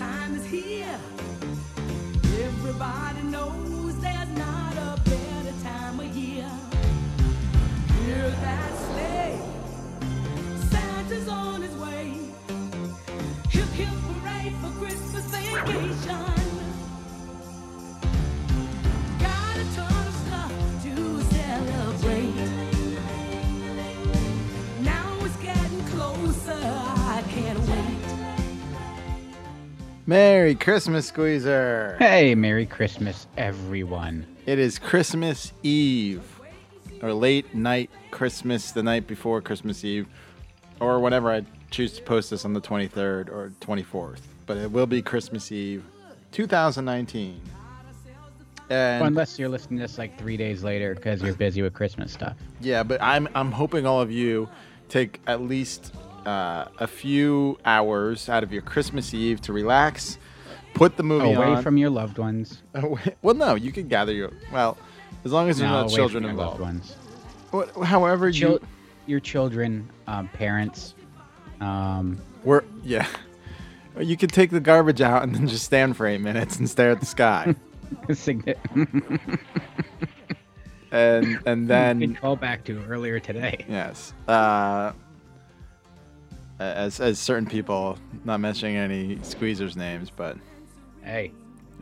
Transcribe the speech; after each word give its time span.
Time 0.00 0.34
is 0.34 0.46
here. 0.46 0.98
Everybody 2.42 3.22
knows 3.24 4.00
there's 4.00 4.28
not 4.30 4.72
a 4.72 4.98
better 5.04 5.54
time 5.62 6.00
of 6.00 6.06
year. 6.16 6.50
Hear 8.06 8.30
that 8.30 8.72
sleigh. 8.86 9.38
Santa's 10.70 11.28
on 11.28 11.60
his 11.60 11.76
way. 11.76 12.14
Hip 13.50 13.68
hip 13.68 13.88
hooray 13.88 14.54
for 14.62 14.70
Christmas 14.80 15.24
vacation. 15.26 16.39
Merry 30.10 30.56
Christmas, 30.56 31.06
Squeezer. 31.06 31.94
Hey, 32.00 32.34
Merry 32.34 32.66
Christmas, 32.66 33.28
everyone. 33.36 34.26
It 34.44 34.58
is 34.58 34.76
Christmas 34.76 35.52
Eve, 35.62 36.24
or 37.00 37.12
late 37.12 37.54
night 37.54 37.90
Christmas, 38.10 38.72
the 38.72 38.82
night 38.82 39.06
before 39.06 39.40
Christmas 39.40 39.84
Eve, 39.84 40.08
or 40.80 40.98
whenever 40.98 41.30
I 41.30 41.44
choose 41.70 41.92
to 41.92 42.02
post 42.02 42.30
this 42.30 42.44
on 42.44 42.54
the 42.54 42.60
23rd 42.60 43.28
or 43.28 43.52
24th. 43.60 44.18
But 44.46 44.56
it 44.56 44.72
will 44.72 44.88
be 44.88 45.00
Christmas 45.00 45.52
Eve, 45.52 45.84
2019. 46.32 47.40
And 48.68 49.00
Well, 49.00 49.06
unless 49.06 49.38
you're 49.38 49.48
listening 49.48 49.78
to 49.78 49.84
this 49.84 49.96
like 49.96 50.18
three 50.18 50.36
days 50.36 50.64
later 50.64 50.96
because 50.96 51.22
you're 51.22 51.34
busy 51.34 51.62
with 51.62 51.72
Christmas 51.72 52.12
stuff. 52.12 52.36
yeah, 52.60 52.82
but 52.82 53.00
I'm 53.00 53.28
I'm 53.36 53.52
hoping 53.52 53.86
all 53.86 54.00
of 54.00 54.10
you 54.10 54.48
take 54.88 55.20
at 55.28 55.40
least 55.42 55.94
uh, 56.30 56.68
a 56.78 56.86
few 56.86 57.58
hours 57.64 58.28
out 58.28 58.42
of 58.42 58.52
your 58.52 58.62
Christmas 58.62 59.12
Eve 59.14 59.40
to 59.42 59.52
relax, 59.52 60.18
put 60.74 60.96
the 60.96 61.02
movie 61.02 61.32
Away 61.32 61.46
on. 61.46 61.62
from 61.62 61.76
your 61.76 61.90
loved 61.90 62.18
ones. 62.18 62.62
Well, 63.22 63.34
no, 63.34 63.54
you 63.56 63.72
can 63.72 63.88
gather 63.88 64.12
your 64.12 64.30
well, 64.52 64.76
as 65.24 65.32
long 65.32 65.48
as 65.48 65.58
there's 65.58 65.68
No, 65.70 65.76
not 65.82 65.86
away 65.86 65.94
children 65.96 66.22
from 66.24 66.36
your 66.36 66.44
loved 66.46 66.60
involved. 66.60 66.74
ones. 66.74 66.96
What, 67.74 67.86
however, 67.86 68.30
Chil- 68.30 68.52
you 68.52 68.66
your 69.06 69.20
children, 69.20 69.88
um, 70.06 70.28
parents. 70.28 70.94
Um, 71.60 72.18
We're 72.44 72.62
yeah. 72.84 73.06
You 73.98 74.16
could 74.16 74.30
take 74.32 74.50
the 74.50 74.60
garbage 74.60 75.00
out 75.00 75.24
and 75.24 75.34
then 75.34 75.48
just 75.48 75.64
stand 75.64 75.96
for 75.96 76.06
eight 76.06 76.20
minutes 76.20 76.58
and 76.60 76.70
stare 76.70 76.92
at 76.92 77.00
the 77.00 77.06
sky, 77.06 77.54
and 80.92 81.38
and 81.46 81.68
then 81.68 82.00
can 82.00 82.14
call 82.14 82.36
back 82.36 82.64
to 82.64 82.82
earlier 82.84 83.18
today. 83.20 83.64
yes, 83.68 84.14
uh, 84.28 84.92
as 86.60 87.00
as 87.00 87.18
certain 87.18 87.46
people, 87.46 87.98
not 88.24 88.40
mentioning 88.40 88.76
any 88.76 89.16
squeezers 89.16 89.76
names, 89.76 90.10
but 90.10 90.36
Hey, 91.02 91.32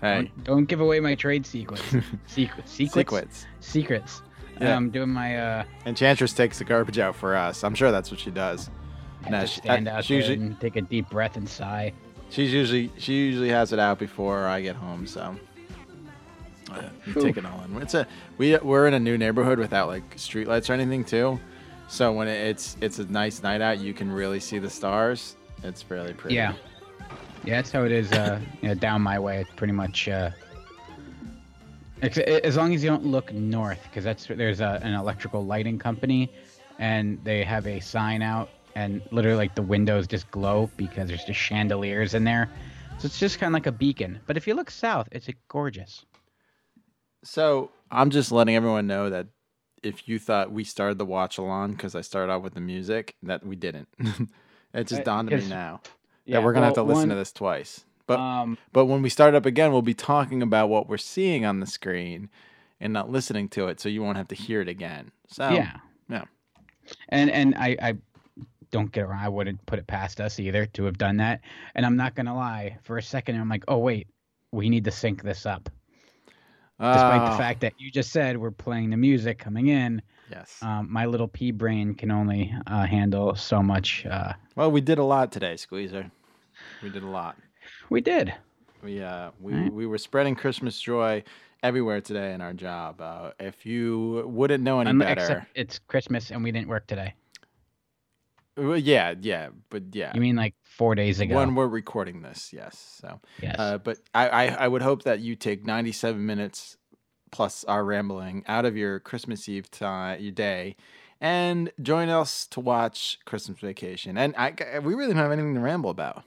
hey, 0.01 0.15
don't, 0.37 0.45
don't 0.45 0.65
give 0.67 0.81
away 0.81 1.01
my 1.01 1.15
trade 1.15 1.45
secrets. 1.45 1.83
Secrets. 2.27 2.71
Secrets. 2.73 2.73
Secrets. 2.73 3.47
Secrets. 3.61 4.23
Yeah. 4.61 4.75
I'm 4.77 4.91
doing 4.91 5.11
my 5.11 5.37
uh, 5.39 5.65
Enchantress 5.87 6.33
takes 6.33 6.59
the 6.59 6.65
garbage 6.65 6.99
out 6.99 7.15
for 7.15 7.37
us. 7.37 7.62
I'm 7.62 7.75
sure 7.75 7.91
that's 7.93 8.11
what 8.11 8.19
she 8.19 8.31
does. 8.31 8.71
have 9.23 9.31
No, 9.31 9.47
she- 9.47 9.61
stand 9.61 9.87
uh, 9.89 9.93
out 9.93 10.11
usually- 10.11 10.34
and 10.34 10.61
take 10.61 10.77
a 10.77 10.81
deep 10.81 11.09
breath 11.11 11.37
and 11.37 11.49
sigh. 11.49 11.93
She's 12.31 12.53
usually 12.53 12.91
she 12.99 13.15
usually 13.15 13.49
has 13.49 13.73
it 13.73 13.79
out 13.79 13.99
before 13.99 14.47
I 14.47 14.61
get 14.61 14.77
home, 14.77 15.06
so 15.06 15.34
uh, 16.71 16.83
take 17.15 17.37
it 17.39 17.47
all 17.47 17.62
in. 17.65 17.81
It's 17.81 17.95
a 17.95 18.06
we 18.37 18.56
we're 18.59 18.87
in 18.87 18.95
a 18.95 19.01
new 19.01 19.17
neighborhood 19.17 19.59
without 19.59 19.89
like 19.89 20.17
streetlights 20.17 20.69
or 20.69 20.75
anything 20.75 21.05
too, 21.05 21.41
so 21.88 22.12
when 22.12 22.28
it's 22.28 22.76
it's 22.81 22.99
a 22.99 23.04
nice 23.06 23.43
night 23.43 23.60
out, 23.62 23.78
you 23.78 23.94
can 23.94 24.12
really 24.12 24.41
see 24.41 24.59
the 24.59 24.71
stars. 24.71 25.37
It's 25.62 25.91
really 25.91 26.12
pretty. 26.12 26.37
Yeah. 26.37 26.54
Yeah, 27.44 27.56
that's 27.56 27.72
how 27.72 27.84
it 27.84 27.93
is. 27.93 28.12
Uh, 28.12 28.41
you 28.62 28.69
know, 28.69 28.75
down 28.75 29.00
my 29.00 29.19
way, 29.19 29.41
it's 29.41 29.50
pretty 29.56 29.72
much. 29.72 30.09
Uh, 30.09 30.31
as 32.00 32.56
long 32.56 32.75
as 32.75 32.84
you 32.84 32.91
don't 32.91 33.04
look 33.04 33.32
north, 33.32 33.82
because 33.84 34.04
that's 34.04 34.27
there's 34.27 34.60
a, 34.60 34.78
an 34.82 34.94
electrical 34.94 35.44
lighting 35.44 35.78
company, 35.78 36.31
and 36.78 37.19
they 37.25 37.43
have 37.43 37.66
a 37.66 37.81
sign 37.81 38.22
out, 38.22 38.50
and 38.75 39.03
literally 39.10 39.37
like 39.37 39.54
the 39.54 39.62
windows 39.62 40.06
just 40.06 40.31
glow 40.31 40.71
because 40.77 41.09
there's 41.09 41.25
just 41.25 41.41
chandeliers 41.41 42.15
in 42.15 42.22
there. 42.22 42.48
So 42.98 43.06
it's 43.06 43.19
just 43.19 43.38
kind 43.38 43.48
of 43.48 43.54
like 43.54 43.66
a 43.66 43.72
beacon. 43.72 44.21
But 44.27 44.37
if 44.37 44.47
you 44.47 44.54
look 44.54 44.71
south, 44.71 45.09
it's 45.10 45.28
gorgeous. 45.48 46.04
So 47.25 47.71
I'm 47.91 48.10
just 48.10 48.31
letting 48.31 48.54
everyone 48.56 48.87
know 48.87 49.10
that 49.10 49.27
if 49.83 50.09
you 50.09 50.19
thought 50.19 50.50
we 50.53 50.65
started 50.65 50.99
the 50.99 51.05
watch 51.06 51.39
along 51.39 51.72
because 51.72 51.94
I 51.94 52.00
started 52.00 52.33
out 52.33 52.43
with 52.43 52.55
the 52.55 52.61
music, 52.61 53.15
that 53.22 53.44
we 53.47 53.56
didn't. 53.56 53.89
it 54.75 54.84
just 54.87 55.00
Uh, 55.03 55.05
dawned 55.05 55.33
on 55.33 55.39
me 55.41 55.47
now 55.49 55.81
Yeah, 56.25 56.37
that 56.39 56.44
we're 56.44 56.53
gonna 56.53 56.66
have 56.66 56.75
to 56.75 56.83
listen 56.83 57.00
one- 57.03 57.09
to 57.11 57.15
this 57.15 57.33
twice. 57.33 57.84
But 58.06 58.19
um, 58.21 58.56
But 58.72 58.87
when 58.87 59.03
we 59.03 59.11
start 59.11 59.34
up 59.34 59.44
again, 59.44 59.71
we'll 59.72 59.83
be 59.83 59.93
talking 59.94 60.41
about 60.43 60.69
what 60.71 60.89
we're 60.89 60.97
seeing 60.97 61.44
on 61.44 61.61
the 61.61 61.66
screen 61.66 62.31
and 62.81 62.93
not 62.93 63.11
listening 63.11 63.49
to 63.50 63.69
it, 63.69 63.81
so 63.81 63.89
you 63.91 64.03
won't 64.03 64.16
have 64.16 64.28
to 64.28 64.34
hear 64.34 64.61
it 64.62 64.69
again. 64.69 65.11
So 65.27 65.49
yeah, 65.50 65.77
yeah. 66.09 66.25
and 67.10 67.31
and 67.31 67.55
I, 67.56 67.77
I 67.83 67.95
don't 68.71 68.91
get 68.93 69.03
around. 69.05 69.22
I 69.25 69.28
wouldn't 69.28 69.65
put 69.66 69.78
it 69.78 69.87
past 69.87 70.21
us 70.21 70.39
either 70.41 70.65
to 70.66 70.84
have 70.84 70.97
done 70.97 71.19
that. 71.19 71.41
And 71.75 71.84
I'm 71.84 71.97
not 71.97 72.15
gonna 72.15 72.34
lie. 72.34 72.78
For 72.83 72.97
a 72.99 73.03
second, 73.03 73.37
I'm 73.39 73.49
like, 73.49 73.65
oh 73.69 73.78
wait, 73.78 74.09
we 74.53 74.71
need 74.71 74.84
to 74.84 74.91
sync 74.91 75.22
this 75.22 75.45
up. 75.45 75.69
Despite 76.81 77.21
Ah, 77.22 77.31
the 77.33 77.37
fact 77.39 77.61
that 77.62 77.72
you 77.78 77.91
just 77.91 78.12
said 78.12 78.37
we're 78.37 78.53
playing 78.53 78.91
the 78.91 78.97
music 78.97 79.39
coming 79.39 79.66
in, 79.66 80.00
yes. 80.31 80.59
um, 80.62 80.87
my 80.89 81.06
little 81.06 81.27
pea 81.27 81.50
brain 81.50 81.93
can 81.94 82.11
only 82.12 82.55
uh, 82.69 82.87
handle 82.87 83.34
so 83.34 83.61
much. 83.62 84.06
Uh, 84.06 84.33
well, 84.55 84.71
we 84.71 84.81
did 84.81 84.99
a 84.99 85.03
lot 85.03 85.33
today, 85.33 85.56
Squeezer. 85.56 86.09
We 86.83 86.91
did 86.91 87.03
a 87.03 87.09
lot. 87.09 87.37
we 87.91 88.00
did. 88.00 88.33
We 88.83 89.03
uh 89.03 89.33
we 89.41 89.55
Right. 89.55 89.72
we 89.72 89.87
were 89.87 89.99
spreading 89.99 90.37
Christmas 90.37 90.81
joy 90.81 91.25
everywhere 91.65 92.00
today 92.00 92.33
in 92.33 92.41
our 92.41 92.53
job. 92.53 93.00
Uh, 93.00 93.33
if 93.41 93.66
you 93.66 94.22
wouldn't 94.28 94.62
know 94.62 94.78
any 94.78 94.91
Un- 94.91 94.99
better, 94.99 95.45
it's 95.56 95.81
Christmas 95.81 96.31
and 96.31 96.45
we 96.45 96.53
didn't 96.53 96.69
work 96.69 96.87
today. 96.87 97.15
Well, 98.59 98.77
yeah, 98.77 99.15
yeah, 99.21 99.49
but 99.71 99.95
yeah. 99.95 100.13
You 100.15 100.21
mean 100.21 100.37
like 100.37 100.55
four 100.65 100.95
days 100.95 101.21
ago? 101.21 101.37
when 101.37 101.55
we're 101.55 101.69
recording 101.69 102.23
this, 102.23 102.53
yes. 102.53 102.99
So 103.01 103.21
yes. 103.41 103.57
Uh, 103.59 103.79
but 103.79 103.99
I, 104.15 104.29
I, 104.29 104.45
I 104.47 104.69
would 104.69 104.83
hope 104.83 105.05
that 105.05 105.21
you 105.21 105.37
take 105.37 105.65
97 105.65 106.25
minutes 106.25 106.77
plus 107.31 107.65
our 107.65 107.85
rambling 107.85 108.45
out 108.49 108.65
of 108.65 108.77
your 108.77 109.01
Christmas 109.01 109.49
Eve 109.49 109.71
time, 109.71 110.21
your 110.21 110.33
day, 110.33 110.77
and 111.21 111.71
join 111.83 112.09
us 112.09 112.47
to 112.49 112.61
watch 112.61 113.19
Christmas 113.25 113.59
Vacation. 113.59 114.17
And 114.17 114.35
I, 114.37 114.81
we 114.83 114.95
really 114.95 115.13
don't 115.13 115.23
have 115.23 115.33
anything 115.33 115.55
to 115.55 115.61
ramble 115.61 115.91
about. 115.91 116.25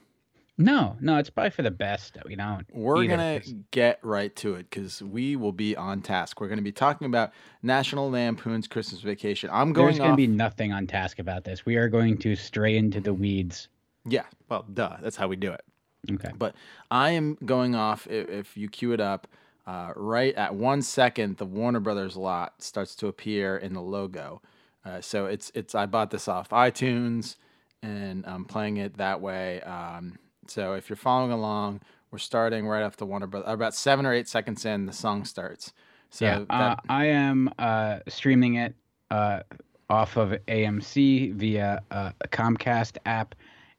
No, 0.58 0.96
no, 1.00 1.16
it's 1.16 1.30
probably 1.30 1.50
for 1.50 1.62
the 1.62 1.70
best 1.70 2.14
that 2.14 2.26
we 2.26 2.36
don't. 2.36 2.66
We're 2.72 3.06
going 3.06 3.40
to 3.40 3.54
get 3.70 3.98
right 4.02 4.34
to 4.36 4.54
it 4.54 4.68
because 4.70 5.02
we 5.02 5.34
will 5.36 5.52
be 5.52 5.76
on 5.76 6.02
task. 6.02 6.40
We're 6.40 6.48
going 6.48 6.58
to 6.58 6.62
be 6.62 6.72
talking 6.72 7.06
about 7.06 7.32
National 7.62 8.10
Lampoon's 8.10 8.68
Christmas 8.68 9.00
Vacation. 9.00 9.50
I'm 9.52 9.72
going 9.72 9.86
There's 9.86 9.98
going 9.98 10.10
off. 10.10 10.16
to 10.16 10.16
be 10.16 10.26
nothing 10.26 10.72
on 10.72 10.86
task 10.86 11.18
about 11.18 11.44
this. 11.44 11.64
We 11.64 11.76
are 11.76 11.88
going 11.88 12.18
to 12.18 12.36
stray 12.36 12.76
into 12.76 13.00
the 13.00 13.14
weeds. 13.14 13.68
Yeah, 14.04 14.24
well, 14.48 14.64
duh. 14.72 14.96
That's 15.00 15.16
how 15.16 15.28
we 15.28 15.36
do 15.36 15.52
it. 15.52 15.62
Okay. 16.10 16.30
But 16.36 16.54
I 16.90 17.10
am 17.10 17.38
going 17.44 17.74
off 17.74 18.06
if, 18.08 18.28
if 18.28 18.56
you 18.56 18.68
cue 18.68 18.92
it 18.92 19.00
up. 19.00 19.28
Uh, 19.66 19.92
right 19.94 20.34
at 20.34 20.54
one 20.54 20.82
second, 20.82 21.36
the 21.36 21.46
Warner 21.46 21.78
Brothers 21.80 22.16
lot 22.16 22.60
starts 22.60 22.96
to 22.96 23.06
appear 23.06 23.56
in 23.56 23.74
the 23.74 23.80
logo. 23.80 24.42
Uh, 24.84 25.00
so 25.00 25.26
it's 25.26 25.52
it's 25.54 25.76
I 25.76 25.86
bought 25.86 26.10
this 26.10 26.26
off 26.26 26.48
iTunes 26.50 27.36
and 27.82 28.24
I'm 28.26 28.44
playing 28.44 28.78
it 28.78 28.96
that 28.98 29.20
way. 29.20 29.60
Um, 29.60 30.18
so 30.46 30.74
if 30.74 30.88
you're 30.88 30.96
following 30.96 31.32
along, 31.32 31.80
we're 32.10 32.18
starting 32.18 32.66
right 32.66 32.82
off 32.82 32.96
the 32.96 33.06
Warner 33.06 33.26
Brothers. 33.26 33.52
About 33.52 33.74
seven 33.74 34.04
or 34.06 34.12
eight 34.12 34.28
seconds 34.28 34.64
in, 34.64 34.86
the 34.86 34.92
song 34.92 35.24
starts. 35.24 35.72
So 36.10 36.24
yeah, 36.26 36.44
uh, 36.50 36.76
I 36.88 37.06
am 37.06 37.50
uh, 37.58 38.00
streaming 38.08 38.56
it 38.56 38.74
uh, 39.10 39.40
off 39.88 40.16
of 40.16 40.30
AMC 40.48 41.34
via 41.34 41.80
uh, 41.90 42.12
a 42.20 42.28
Comcast 42.28 42.98
app, 43.06 43.34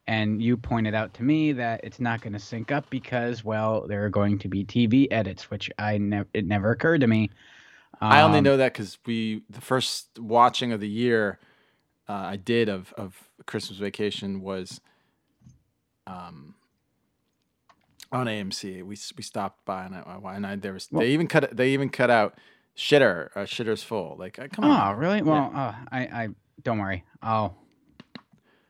and 0.08 0.42
you 0.42 0.58
pointed 0.58 0.96
out 0.96 1.14
to 1.16 1.24
me 1.24 1.52
that 1.54 1.82
it's 1.84 2.00
not 2.00 2.22
going 2.22 2.34
to 2.34 2.40
sync 2.40 2.72
up 2.72 2.90
because, 2.90 3.44
well, 3.44 3.86
there 3.88 4.04
are 4.06 4.10
going 4.10 4.40
to 4.40 4.48
be 4.48 4.66
TV 4.66 5.08
edits, 5.12 5.52
which 5.52 5.70
I 5.78 5.98
never 6.00 6.28
it 6.34 6.46
never 6.46 6.72
occurred 6.72 7.02
to 7.02 7.08
me. 7.08 7.30
I 8.02 8.22
only 8.22 8.40
Um, 8.40 8.44
know 8.46 8.58
that 8.58 8.74
because 8.74 8.98
we 9.06 9.44
the 9.50 9.62
first 9.62 10.18
watching 10.20 10.72
of 10.72 10.80
the 10.80 10.90
year 10.90 11.40
uh, 12.10 12.14
I 12.14 12.36
did 12.38 12.68
of 12.68 12.92
of 12.94 13.30
Christmas 13.46 13.78
Vacation 13.78 14.42
was 14.42 14.82
um 16.08 16.56
on 18.14 18.28
AMC. 18.28 18.78
We 18.84 18.98
we 19.18 19.24
stopped 19.24 19.66
by 19.66 19.86
and 19.86 19.96
I 19.96 20.20
and 20.36 20.46
I 20.48 20.56
there 20.56 20.74
was 20.74 20.88
Well- 20.92 21.02
they 21.02 21.12
even 21.12 21.28
cut 21.28 21.56
they 21.56 21.72
even 21.72 21.90
cut 21.90 22.10
out 22.10 22.38
shitter 22.78 23.30
uh, 23.36 23.42
shitter's 23.42 23.84
full 23.84 24.16
like 24.18 24.40
uh, 24.40 24.48
come 24.52 24.66
Oh, 24.66 24.72
on 24.72 24.98
really? 24.98 25.22
Well, 25.22 25.52
uh, 25.54 25.74
I, 25.92 26.00
I 26.02 26.28
don't 26.64 26.80
worry. 26.80 27.04
I'll. 27.22 27.58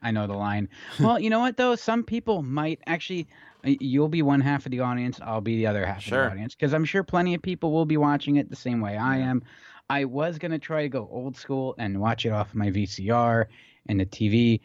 I 0.02 0.12
know 0.12 0.28
the 0.28 0.34
line. 0.34 0.68
well, 1.00 1.18
you 1.18 1.30
know 1.30 1.40
what 1.40 1.56
though? 1.58 1.76
Some 1.76 2.04
people 2.04 2.42
might 2.44 2.80
actually. 2.88 3.28
You'll 3.66 4.10
be 4.10 4.22
one 4.22 4.42
half 4.42 4.66
of 4.66 4.72
the 4.74 4.82
audience. 4.82 5.20
I'll 5.24 5.40
be 5.40 5.56
the 5.56 5.68
other 5.68 5.86
half 5.86 6.04
of 6.06 6.10
the 6.12 6.32
audience 6.32 6.54
because 6.54 6.74
I'm 6.74 6.84
sure 6.84 7.02
plenty 7.04 7.34
of 7.34 7.42
people 7.42 7.72
will 7.72 7.86
be 7.86 7.96
watching 7.96 8.36
it 8.36 8.50
the 8.50 8.58
same 8.58 8.82
way 8.82 8.98
I 8.98 9.20
am. 9.20 9.42
I 9.90 10.04
was 10.04 10.38
gonna 10.38 10.60
try 10.60 10.82
to 10.82 10.90
go 10.90 11.08
old 11.10 11.38
school 11.38 11.74
and 11.78 12.02
watch 12.02 12.26
it 12.26 12.32
off 12.34 12.54
my 12.54 12.70
VCR 12.70 13.46
and 13.88 14.02
the 14.02 14.06
TV, 14.06 14.60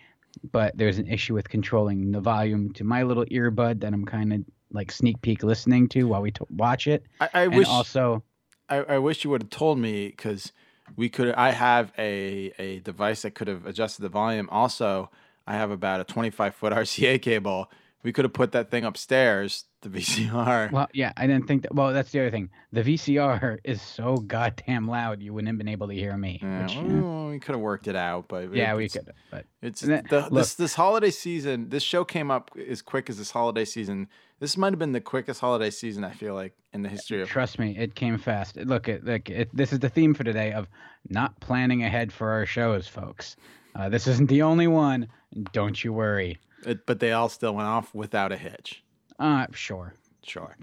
but 0.50 0.76
there's 0.76 0.98
an 0.98 1.06
issue 1.06 1.34
with 1.34 1.48
controlling 1.48 2.10
the 2.10 2.20
volume 2.20 2.72
to 2.72 2.82
my 2.82 3.04
little 3.04 3.24
earbud 3.26 3.78
that 3.82 3.92
I'm 3.92 4.04
kind 4.04 4.32
of 4.32 4.40
like 4.72 4.92
sneak 4.92 5.20
peek 5.22 5.42
listening 5.42 5.88
to 5.88 6.04
while 6.04 6.22
we 6.22 6.30
t- 6.30 6.44
watch 6.50 6.86
it. 6.86 7.04
I, 7.20 7.28
I 7.32 7.42
and 7.44 7.56
wish 7.56 7.68
also, 7.68 8.22
I, 8.68 8.76
I 8.78 8.98
wish 8.98 9.24
you 9.24 9.30
would 9.30 9.42
have 9.44 9.50
told 9.50 9.78
me 9.78 10.08
because 10.08 10.52
we 10.96 11.08
could. 11.08 11.34
I 11.34 11.50
have 11.50 11.92
a 11.98 12.52
a 12.58 12.80
device 12.80 13.22
that 13.22 13.34
could 13.34 13.48
have 13.48 13.66
adjusted 13.66 14.02
the 14.02 14.08
volume. 14.08 14.48
Also, 14.50 15.10
I 15.46 15.54
have 15.54 15.70
about 15.70 16.00
a 16.00 16.04
25 16.04 16.54
foot 16.54 16.72
RCA 16.72 17.20
cable. 17.22 17.70
We 18.02 18.12
could 18.12 18.24
have 18.24 18.32
put 18.32 18.52
that 18.52 18.70
thing 18.70 18.84
upstairs, 18.84 19.64
the 19.82 19.88
VCR. 19.88 20.72
well, 20.72 20.88
yeah, 20.92 21.12
I 21.16 21.26
didn't 21.26 21.46
think 21.46 21.62
that. 21.62 21.74
Well, 21.74 21.92
that's 21.92 22.10
the 22.10 22.20
other 22.20 22.30
thing. 22.30 22.50
The 22.72 22.82
VCR 22.82 23.58
is 23.64 23.80
so 23.80 24.16
goddamn 24.16 24.88
loud, 24.88 25.22
you 25.22 25.32
wouldn't 25.32 25.48
have 25.48 25.58
been 25.58 25.68
able 25.68 25.86
to 25.88 25.94
hear 25.94 26.16
me. 26.16 26.40
Yeah, 26.42 26.62
which, 26.62 26.76
well, 26.76 27.28
we 27.28 27.38
could 27.38 27.52
have 27.54 27.60
worked 27.60 27.86
it 27.86 27.94
out, 27.96 28.26
but 28.28 28.52
yeah, 28.54 28.72
it- 28.72 28.76
we 28.76 28.88
could. 28.88 29.12
But 29.30 29.46
It's 29.62 29.80
then- 29.80 30.04
the, 30.10 30.22
look- 30.22 30.32
this 30.32 30.54
this 30.54 30.74
holiday 30.74 31.10
season. 31.10 31.68
This 31.68 31.82
show 31.82 32.04
came 32.04 32.30
up 32.30 32.50
as 32.68 32.82
quick 32.82 33.08
as 33.08 33.18
this 33.18 33.30
holiday 33.30 33.64
season. 33.64 34.08
This 34.40 34.56
might 34.56 34.72
have 34.72 34.78
been 34.78 34.92
the 34.92 35.00
quickest 35.00 35.40
holiday 35.40 35.70
season 35.70 36.04
I 36.04 36.10
feel 36.12 36.34
like 36.34 36.54
in 36.72 36.82
the 36.82 36.88
history 36.88 37.20
of. 37.22 37.28
trust 37.28 37.58
me, 37.58 37.76
it 37.76 37.94
came 37.96 38.18
fast. 38.18 38.56
Look, 38.56 38.88
it, 38.88 39.04
look, 39.04 39.28
it, 39.28 39.48
this 39.52 39.72
is 39.72 39.80
the 39.80 39.88
theme 39.88 40.14
for 40.14 40.22
today 40.22 40.52
of 40.52 40.68
not 41.08 41.38
planning 41.40 41.82
ahead 41.82 42.12
for 42.12 42.30
our 42.30 42.46
shows, 42.46 42.86
folks. 42.86 43.34
Uh, 43.74 43.88
this 43.88 44.06
isn't 44.06 44.28
the 44.28 44.42
only 44.42 44.66
one. 44.68 45.08
Don't 45.52 45.82
you 45.82 45.92
worry. 45.92 46.38
It, 46.66 46.86
but 46.86 47.00
they 47.00 47.12
all 47.12 47.28
still 47.28 47.54
went 47.54 47.66
off 47.68 47.94
without 47.94 48.30
a 48.32 48.36
hitch. 48.36 48.82
Uh, 49.18 49.46
sure. 49.52 49.94
Sure. 50.22 50.54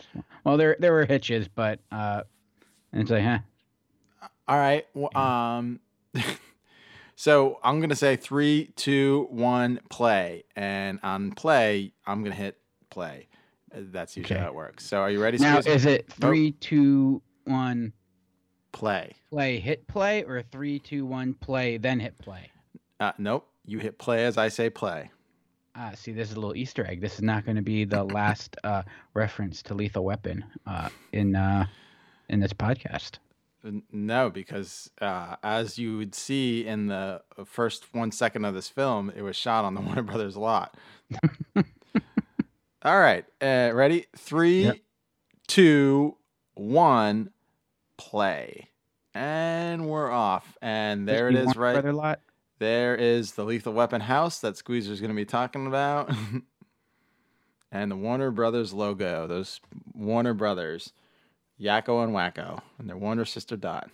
Well, 0.44 0.58
there 0.58 0.76
there 0.80 0.94
were 0.94 1.06
hitches, 1.06 1.48
but 1.48 1.80
uh, 1.92 2.24
it's 2.94 3.10
like, 3.10 3.24
huh? 3.24 3.40
All 4.48 4.58
right. 4.58 4.86
Well, 4.94 5.16
um, 5.18 5.80
so 7.16 7.60
I'm 7.64 7.80
gonna 7.82 7.96
say 7.96 8.16
three, 8.16 8.72
two, 8.76 9.28
one, 9.32 9.80
play, 9.90 10.44
and 10.56 11.00
on 11.04 11.32
play, 11.32 11.94
I'm 12.06 12.24
gonna 12.24 12.36
hit 12.36 12.58
play. 12.90 13.28
That's 13.74 14.16
usually 14.16 14.36
Okay. 14.36 14.44
how 14.44 14.50
it 14.50 14.56
works. 14.56 14.86
So 14.86 15.00
are 15.00 15.10
you 15.10 15.22
ready? 15.22 15.38
Now, 15.40 15.60
is 15.60 15.86
it 15.86 16.12
three, 16.12 16.52
two, 16.52 17.22
one, 17.46 17.92
play? 18.72 19.14
play, 19.32 19.60
hit 19.60 19.88
play, 19.88 20.24
or 20.24 20.42
three, 20.44 20.80
two, 20.80 21.06
one, 21.06 21.34
play, 21.34 21.78
then 21.78 22.00
hit 22.00 22.18
play? 22.20 22.52
Uh, 23.00 23.12
nope. 23.18 23.48
You 23.66 23.80
hit 23.80 23.98
play 23.98 24.24
as 24.26 24.38
I 24.38 24.48
say 24.48 24.70
play. 24.70 25.10
Ah, 25.78 25.92
see, 25.96 26.12
this 26.14 26.30
is 26.30 26.36
a 26.38 26.40
little 26.40 26.56
Easter 26.56 26.86
egg. 26.88 27.02
This 27.02 27.16
is 27.16 27.22
not 27.22 27.46
going 27.46 27.58
to 27.58 27.62
be 27.62 27.84
the 27.84 28.04
last 28.20 28.56
uh, 28.64 28.84
reference 29.14 29.62
to 29.64 29.74
Lethal 29.74 30.06
Weapon 30.06 30.46
uh, 30.66 30.90
in 31.12 31.36
uh, 31.36 31.66
in 32.30 32.40
this 32.40 32.54
podcast. 32.54 33.18
No, 33.92 34.30
because 34.30 34.92
uh, 35.02 35.38
as 35.44 35.80
you 35.80 35.98
would 35.98 36.14
see 36.14 36.66
in 36.68 36.86
the 36.88 37.22
first 37.46 37.88
one 37.94 38.12
second 38.12 38.46
of 38.46 38.54
this 38.54 38.70
film, 38.70 39.12
it 39.16 39.24
was 39.24 39.36
shot 39.36 39.66
on 39.66 39.74
the 39.74 39.82
Warner 39.86 40.04
Brothers 40.04 40.38
lot. 40.38 40.78
All 42.84 43.00
right, 43.00 43.26
uh, 43.42 43.72
ready? 43.74 44.06
Three, 44.16 44.66
Yep. 44.66 44.78
two, 45.48 46.18
one, 46.54 47.32
play, 47.98 48.70
and 49.16 49.88
we're 49.88 50.12
off. 50.12 50.56
And 50.62 51.08
there 51.08 51.28
it 51.30 51.34
is, 51.34 51.46
Just 51.46 51.48
be 51.48 51.52
is, 51.54 51.58
right 51.58 51.74
Brother 51.74 51.94
lot. 51.94 52.20
There 52.60 52.96
is 52.96 53.34
the 53.34 53.44
Lethal 53.44 53.74
Weapon 53.74 54.02
house 54.02 54.40
that 54.40 54.58
Squeezer's 54.58 55.02
going 55.02 55.10
to 55.10 55.16
be 55.16 55.26
talking 55.26 55.68
about, 55.68 56.12
and 57.72 57.92
the 57.92 57.96
Warner 57.96 58.32
Brothers 58.32 58.74
logo. 58.74 59.28
Those 59.28 59.60
Warner 59.94 60.34
Brothers, 60.34 60.94
Yakko 61.60 62.04
and 62.04 62.14
Wakko, 62.14 62.62
and 62.80 62.90
their 62.90 62.98
Warner 62.98 63.26
sister 63.26 63.58
Dot. 63.58 63.90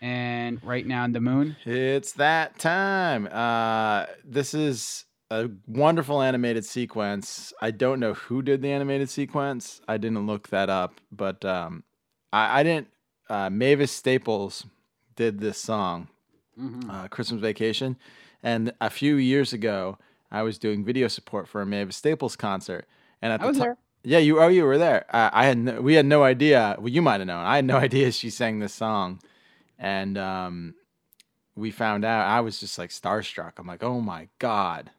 And 0.00 0.62
right 0.62 0.86
now 0.86 1.04
in 1.04 1.12
the 1.12 1.20
moon. 1.20 1.56
It's 1.64 2.12
that 2.12 2.58
time. 2.58 3.26
Uh, 3.30 4.06
this 4.24 4.52
is 4.52 5.04
a 5.30 5.50
wonderful 5.66 6.22
animated 6.22 6.64
sequence. 6.64 7.52
I 7.60 7.70
don't 7.70 8.00
know 8.00 8.14
who 8.14 8.42
did 8.42 8.62
the 8.62 8.70
animated 8.70 9.10
sequence. 9.10 9.80
I 9.88 9.96
didn't 9.96 10.26
look 10.26 10.48
that 10.48 10.70
up, 10.70 11.00
but 11.10 11.44
um, 11.44 11.84
I, 12.32 12.60
I 12.60 12.62
didn't. 12.62 12.88
Uh, 13.28 13.48
Mavis 13.48 13.90
Staples 13.90 14.66
did 15.16 15.40
this 15.40 15.56
song, 15.58 16.08
uh, 16.90 17.08
Christmas 17.08 17.40
Vacation, 17.40 17.96
and 18.42 18.72
a 18.80 18.90
few 18.90 19.16
years 19.16 19.52
ago, 19.52 19.98
I 20.30 20.42
was 20.42 20.58
doing 20.58 20.84
video 20.84 21.08
support 21.08 21.48
for 21.48 21.60
a 21.62 21.66
Mavis 21.66 21.96
Staples 21.96 22.36
concert, 22.36 22.86
and 23.22 23.32
at 23.32 23.40
I 23.40 23.42
the 23.42 23.48
was 23.48 23.56
ti- 23.58 23.62
there. 23.62 23.76
yeah, 24.02 24.18
you 24.18 24.40
oh 24.40 24.48
you 24.48 24.64
were 24.64 24.78
there. 24.78 25.06
Uh, 25.14 25.30
I 25.32 25.46
had 25.46 25.58
no, 25.58 25.80
we 25.80 25.94
had 25.94 26.06
no 26.06 26.22
idea. 26.24 26.76
Well, 26.78 26.88
you 26.88 27.02
might 27.02 27.20
have 27.20 27.26
known. 27.26 27.44
I 27.44 27.56
had 27.56 27.64
no 27.64 27.76
idea 27.88 28.12
she 28.12 28.30
sang 28.30 28.58
this 28.58 28.74
song, 28.74 29.20
and 29.78 30.18
um, 30.18 30.74
we 31.56 31.70
found 31.70 32.04
out. 32.04 32.26
I 32.26 32.40
was 32.40 32.60
just 32.60 32.78
like 32.78 32.90
starstruck. 32.90 33.52
I'm 33.58 33.66
like, 33.66 33.82
oh 33.82 34.00
my 34.00 34.28
god, 34.38 34.90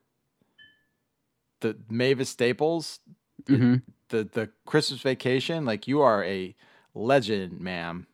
the 1.62 1.78
Mavis 1.90 2.30
Staples, 2.30 3.00
hmm 3.48 3.76
the 4.10 4.24
the 4.24 4.50
Christmas 4.66 5.02
Vacation. 5.02 5.66
Like 5.66 5.88
you 5.88 6.02
are 6.02 6.24
a 6.24 6.56
legend, 6.94 7.60
ma'am. 7.60 8.08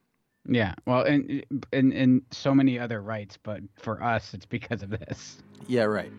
Yeah. 0.47 0.73
Well, 0.85 1.03
and 1.03 1.43
and 1.71 1.93
and 1.93 2.21
so 2.31 2.53
many 2.55 2.79
other 2.79 3.01
rights, 3.01 3.37
but 3.41 3.61
for 3.77 4.01
us, 4.03 4.33
it's 4.33 4.45
because 4.45 4.81
of 4.83 4.89
this. 4.89 5.37
Yeah, 5.67 5.83
right. 5.83 6.11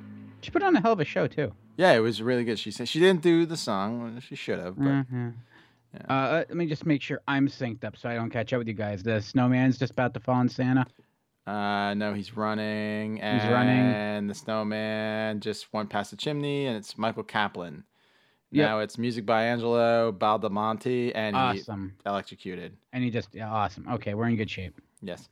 She 0.43 0.51
put 0.51 0.63
on 0.63 0.75
a 0.77 0.81
hell 0.81 0.93
of 0.93 1.01
a 1.01 1.05
show 1.05 1.27
too. 1.27 1.53
Yeah, 1.77 1.93
it 1.93 2.01
was 2.01 2.21
really 2.23 2.45
good. 2.45 2.59
She 2.59 2.71
said 2.71 2.89
she 2.89 3.01
didn't 3.01 3.23
do 3.23 3.47
the 3.47 3.57
song. 3.57 4.21
She 4.21 4.35
should 4.37 4.59
have, 4.59 4.77
but 4.77 4.85
Mhm. 4.85 5.35
Uh, 6.09 6.45
let 6.49 6.55
me 6.55 6.67
just 6.67 6.87
make 6.87 7.03
sure 7.03 7.21
I'm 7.29 7.49
synced 7.49 7.85
up 7.85 7.97
so 7.99 8.09
I 8.09 8.15
don't 8.15 8.31
catch 8.31 8.53
up 8.53 8.59
with 8.59 8.69
you 8.69 8.73
guys. 8.75 9.03
The 9.03 9.21
snowman's 9.21 9.77
just 9.79 9.93
about 9.93 10.15
to 10.15 10.21
fall 10.21 10.37
on 10.37 10.49
Santa. 10.49 10.87
Uh, 11.47 11.93
no, 11.95 12.15
he's 12.15 12.35
running. 12.37 13.21
And 13.21 13.43
He's 13.43 13.51
running. 13.51 13.79
And 13.79 14.31
the 14.31 14.35
snowman 14.35 15.41
just 15.41 15.71
went 15.73 15.91
past 15.91 16.11
the 16.13 16.17
chimney, 16.17 16.67
and 16.67 16.77
it's 16.77 16.97
Michael 16.97 17.25
Kaplan. 17.25 17.85
Yep. 18.53 18.69
Now 18.69 18.79
it's 18.81 18.99
music 18.99 19.25
by 19.27 19.45
Angelo 19.45 20.13
Badalamenti, 20.13 21.13
and 21.15 21.35
Awesome. 21.35 21.95
electrocuted. 22.07 22.77
And 22.93 23.03
he 23.03 23.11
just 23.11 23.35
yeah, 23.35 23.51
awesome. 23.51 23.87
Okay, 23.93 24.15
we're 24.15 24.29
in 24.29 24.37
good 24.37 24.51
shape. 24.51 24.79
Yes. 25.01 25.29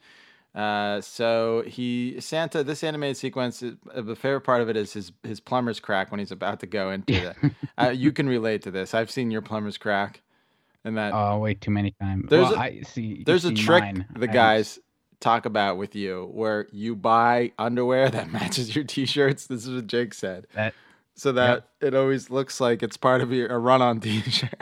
Uh, 0.54 1.00
so 1.00 1.62
he 1.66 2.16
Santa. 2.20 2.64
This 2.64 2.82
animated 2.82 3.16
sequence, 3.16 3.62
is- 3.62 3.76
uh, 3.94 4.00
the 4.00 4.16
favorite 4.16 4.40
part 4.40 4.60
of 4.62 4.68
it 4.68 4.76
is 4.76 4.92
his 4.92 5.12
his 5.22 5.38
plumber's 5.38 5.78
crack 5.78 6.10
when 6.10 6.18
he's 6.18 6.32
about 6.32 6.58
to 6.60 6.66
go 6.66 6.90
into 6.90 7.12
the. 7.12 7.50
Uh, 7.78 7.88
you 7.90 8.12
can 8.12 8.28
relate 8.28 8.60
to 8.62 8.70
this. 8.70 8.92
I've 8.92 9.10
seen 9.10 9.30
your 9.30 9.40
plumber's 9.42 9.78
crack, 9.78 10.20
and 10.84 10.96
that 10.98 11.12
Oh, 11.14 11.38
way 11.38 11.54
too 11.54 11.70
many 11.70 11.92
times. 11.92 12.28
There's 12.28 12.48
well, 12.48 12.54
a- 12.56 12.58
I 12.58 12.80
see. 12.82 13.22
There's 13.24 13.44
a 13.46 13.54
trick 13.54 13.82
mine. 13.84 14.06
the 14.16 14.26
guys 14.26 14.78
talk 15.20 15.46
about 15.46 15.76
with 15.78 15.94
you 15.94 16.28
where 16.32 16.66
you 16.72 16.96
buy 16.96 17.52
underwear 17.58 18.10
that 18.16 18.30
matches 18.32 18.74
your 18.74 18.84
t-shirts. 18.84 19.46
This 19.46 19.66
is 19.66 19.74
what 19.74 19.86
Jake 19.86 20.12
said. 20.14 20.46
That- 20.54 20.74
so 21.20 21.32
that 21.32 21.68
it 21.82 21.94
always 21.94 22.30
looks 22.30 22.62
like 22.62 22.82
it's 22.82 22.96
part 22.96 23.20
of 23.20 23.30
your 23.30 23.46
a 23.48 23.58
run-on 23.58 24.00
t-shirt. 24.04 24.54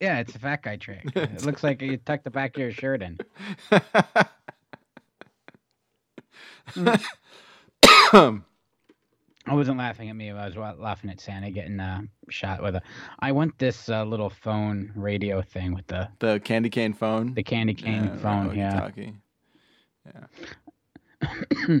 Yeah, 0.00 0.18
it's 0.18 0.34
a 0.34 0.38
fat 0.40 0.62
guy 0.62 0.74
trick. 0.74 1.04
it 1.14 1.46
looks 1.46 1.62
like 1.62 1.80
you 1.80 1.96
tucked 1.98 2.24
the 2.24 2.30
back 2.30 2.56
of 2.56 2.60
your 2.60 2.72
shirt 2.72 3.00
in. 3.00 3.16
I 9.46 9.54
wasn't 9.54 9.78
laughing 9.78 10.10
at 10.10 10.16
me. 10.16 10.32
I 10.32 10.48
was 10.48 10.56
laughing 10.56 11.10
at 11.10 11.20
Santa 11.20 11.52
getting 11.52 11.78
uh, 11.78 12.00
shot 12.28 12.60
with 12.60 12.74
a. 12.74 12.82
I 13.20 13.30
want 13.30 13.56
this 13.58 13.88
uh, 13.88 14.04
little 14.04 14.30
phone 14.30 14.90
radio 14.96 15.42
thing 15.42 15.74
with 15.74 15.86
the 15.86 16.08
the 16.18 16.40
candy 16.40 16.70
cane 16.70 16.92
phone. 16.92 17.34
the 17.34 17.44
candy 17.44 17.74
cane 17.74 18.04
Yeah, 18.04 18.16
phone. 18.16 18.56
Yeah, 18.56 18.80
walkie-talkie. 18.80 19.14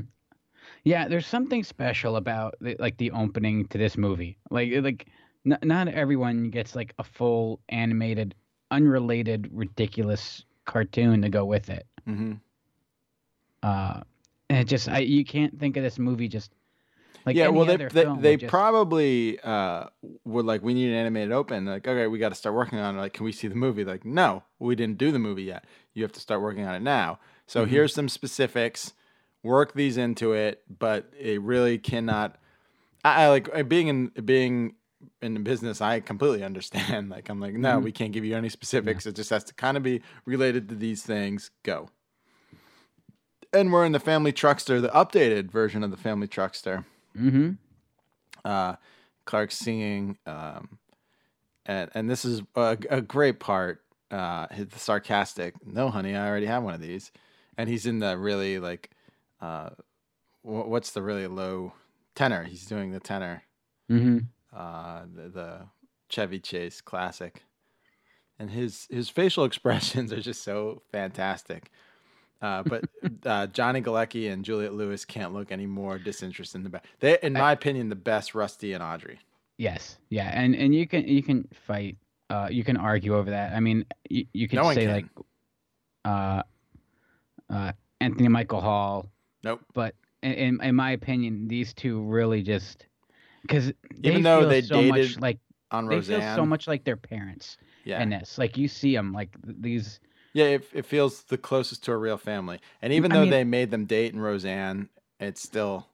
yeah. 0.84 1.08
There's 1.08 1.26
something 1.26 1.62
special 1.64 2.16
about 2.16 2.54
the, 2.60 2.76
like 2.78 2.96
the 2.98 3.10
opening 3.12 3.66
to 3.68 3.78
this 3.78 3.96
movie. 3.96 4.36
Like 4.50 4.70
like 4.82 5.06
n- 5.46 5.58
not 5.62 5.88
everyone 5.88 6.50
gets 6.50 6.74
like 6.76 6.92
a 6.98 7.04
full 7.04 7.60
animated, 7.68 8.34
unrelated, 8.70 9.48
ridiculous 9.52 10.44
cartoon 10.64 11.22
to 11.22 11.28
go 11.28 11.44
with 11.44 11.68
it. 11.70 11.86
Mhm. 12.08 12.40
Uh, 13.62 14.00
and 14.50 14.58
it 14.60 14.64
just 14.68 14.88
I 14.88 14.98
you 14.98 15.24
can't 15.24 15.58
think 15.58 15.76
of 15.76 15.82
this 15.82 15.98
movie 15.98 16.28
just 16.28 16.52
like 17.24 17.36
yeah, 17.36 17.44
any 17.44 17.56
well, 17.56 17.64
they 17.66 17.74
other 17.74 17.88
they, 17.88 18.04
they 18.20 18.36
just- 18.36 18.50
probably 18.50 19.38
uh, 19.40 19.84
were 20.24 20.42
like, 20.42 20.62
we 20.62 20.74
need 20.74 20.88
an 20.88 20.94
animated 20.96 21.30
open. 21.30 21.64
Like, 21.66 21.86
okay, 21.86 22.08
we 22.08 22.18
got 22.18 22.30
to 22.30 22.34
start 22.34 22.56
working 22.56 22.80
on 22.80 22.96
it. 22.96 22.98
Like, 22.98 23.12
can 23.12 23.24
we 23.24 23.30
see 23.30 23.46
the 23.46 23.54
movie? 23.54 23.84
Like, 23.84 24.04
no, 24.04 24.42
we 24.58 24.74
didn't 24.74 24.98
do 24.98 25.12
the 25.12 25.20
movie 25.20 25.44
yet. 25.44 25.64
You 25.94 26.02
have 26.02 26.10
to 26.12 26.20
start 26.20 26.42
working 26.42 26.64
on 26.64 26.74
it 26.74 26.82
now. 26.82 27.20
So 27.46 27.64
Mhm. 27.64 27.68
here's 27.68 27.94
some 27.94 28.08
specifics. 28.08 28.92
Work 29.42 29.74
these 29.74 29.96
into 29.96 30.32
it, 30.34 30.62
but 30.78 31.12
it 31.18 31.40
really 31.42 31.78
cannot. 31.78 32.36
I, 33.04 33.24
I 33.24 33.28
like 33.28 33.48
uh, 33.54 33.62
being 33.64 33.88
in 33.88 34.06
being 34.24 34.74
in 35.20 35.34
the 35.34 35.40
business. 35.40 35.80
I 35.80 35.98
completely 36.00 36.44
understand. 36.50 37.08
Like, 37.10 37.28
I'm 37.28 37.40
like, 37.40 37.54
no, 37.54 37.80
Mhm. 37.80 37.84
we 37.84 37.92
can't 37.92 38.12
give 38.12 38.24
you 38.24 38.36
any 38.36 38.48
specifics. 38.48 39.04
It 39.06 39.16
just 39.16 39.30
has 39.30 39.42
to 39.44 39.54
kind 39.54 39.76
of 39.76 39.82
be 39.82 40.00
related 40.26 40.68
to 40.68 40.74
these 40.76 41.02
things. 41.02 41.50
Go. 41.64 41.88
And 43.52 43.72
we're 43.72 43.84
in 43.84 43.92
the 43.92 44.00
Family 44.00 44.32
Truckster, 44.32 44.80
the 44.80 44.88
updated 44.88 45.50
version 45.50 45.82
of 45.84 45.90
the 45.90 45.96
Family 45.96 46.26
Truckster 46.28 46.84
Mhm. 47.18 47.58
uh, 48.44 48.76
Clark 49.24 49.50
singing, 49.50 50.18
um, 50.26 50.78
and 51.66 51.90
and 51.94 52.08
this 52.10 52.24
is 52.24 52.42
a, 52.56 52.76
a 52.90 53.00
great 53.00 53.40
part. 53.40 53.82
Uh, 54.10 54.46
his 54.52 54.68
the 54.68 54.78
sarcastic, 54.78 55.54
"No, 55.66 55.90
honey, 55.90 56.14
I 56.16 56.28
already 56.28 56.46
have 56.46 56.62
one 56.62 56.74
of 56.74 56.80
these," 56.80 57.12
and 57.58 57.68
he's 57.68 57.86
in 57.86 57.98
the 57.98 58.16
really 58.18 58.58
like, 58.58 58.90
uh, 59.42 59.70
wh- 60.42 60.68
what's 60.68 60.92
the 60.92 61.02
really 61.02 61.26
low 61.26 61.74
tenor. 62.14 62.44
He's 62.44 62.64
doing 62.66 62.92
the 62.92 63.00
tenor, 63.00 63.42
Mm-hmm. 63.90 64.18
uh, 64.56 65.02
the, 65.14 65.28
the 65.28 65.60
Chevy 66.08 66.38
Chase 66.40 66.80
classic, 66.80 67.44
and 68.38 68.48
his 68.50 68.86
his 68.90 69.08
facial 69.10 69.44
expressions 69.50 70.12
are 70.12 70.20
just 70.20 70.42
so 70.42 70.82
fantastic. 70.92 71.70
Uh, 72.40 72.62
but 72.62 72.84
uh, 73.26 73.46
Johnny 73.48 73.80
Galecki 73.82 74.32
and 74.32 74.44
Juliette 74.44 74.74
Lewis 74.74 75.04
can't 75.04 75.32
look 75.34 75.52
any 75.52 75.66
more 75.66 75.98
disinterested 75.98 76.56
in 76.60 76.62
the 76.64 76.70
best. 76.70 76.86
They, 77.00 77.18
in 77.22 77.34
my 77.34 77.52
opinion, 77.52 77.88
the 77.88 77.94
best 77.96 78.34
Rusty 78.34 78.72
and 78.72 78.82
Audrey. 78.82 79.18
Yes, 79.58 79.98
yeah, 80.08 80.28
and 80.34 80.54
and 80.56 80.74
you 80.74 80.88
can 80.88 81.06
you 81.06 81.22
can 81.22 81.46
fight, 81.66 81.98
uh, 82.30 82.48
you 82.50 82.64
can 82.64 82.76
argue 82.76 83.14
over 83.14 83.30
that. 83.30 83.52
I 83.52 83.60
mean, 83.60 83.84
you, 84.08 84.26
you 84.32 84.48
could 84.48 84.56
No 84.56 84.72
say 84.72 84.86
can. 84.86 84.92
like, 84.92 85.06
uh, 86.04 86.42
uh, 87.48 87.72
Anthony 88.00 88.26
Michael 88.28 88.60
Hall, 88.60 89.11
Nope. 89.44 89.60
but 89.74 89.94
in, 90.22 90.62
in 90.62 90.74
my 90.74 90.92
opinion, 90.92 91.48
these 91.48 91.74
two 91.74 92.02
really 92.02 92.42
just 92.42 92.86
because 93.42 93.72
Even 94.02 94.22
though 94.22 94.46
they 94.46 94.62
so 94.62 94.82
much 94.82 95.18
like 95.18 95.38
On 95.70 95.86
they 95.86 95.96
Roseanne. 95.96 96.20
feel 96.20 96.34
so 96.36 96.46
much 96.46 96.68
like 96.68 96.84
their 96.84 96.96
parents 96.96 97.58
yeah. 97.84 98.02
in 98.02 98.10
this. 98.10 98.38
Like 98.38 98.56
you 98.56 98.68
see 98.68 98.94
them 98.94 99.12
like 99.12 99.30
these. 99.44 100.00
Yeah, 100.32 100.44
it, 100.46 100.68
it 100.72 100.86
feels 100.86 101.24
the 101.24 101.36
closest 101.36 101.84
to 101.84 101.92
a 101.92 101.96
real 101.96 102.16
family. 102.16 102.60
And 102.80 102.92
even 102.92 103.12
I 103.12 103.16
though 103.16 103.20
mean- 103.22 103.30
they 103.30 103.44
made 103.44 103.70
them 103.70 103.84
date 103.84 104.12
in 104.14 104.20
Roseanne, 104.20 104.88
it's 105.20 105.42
still 105.42 105.86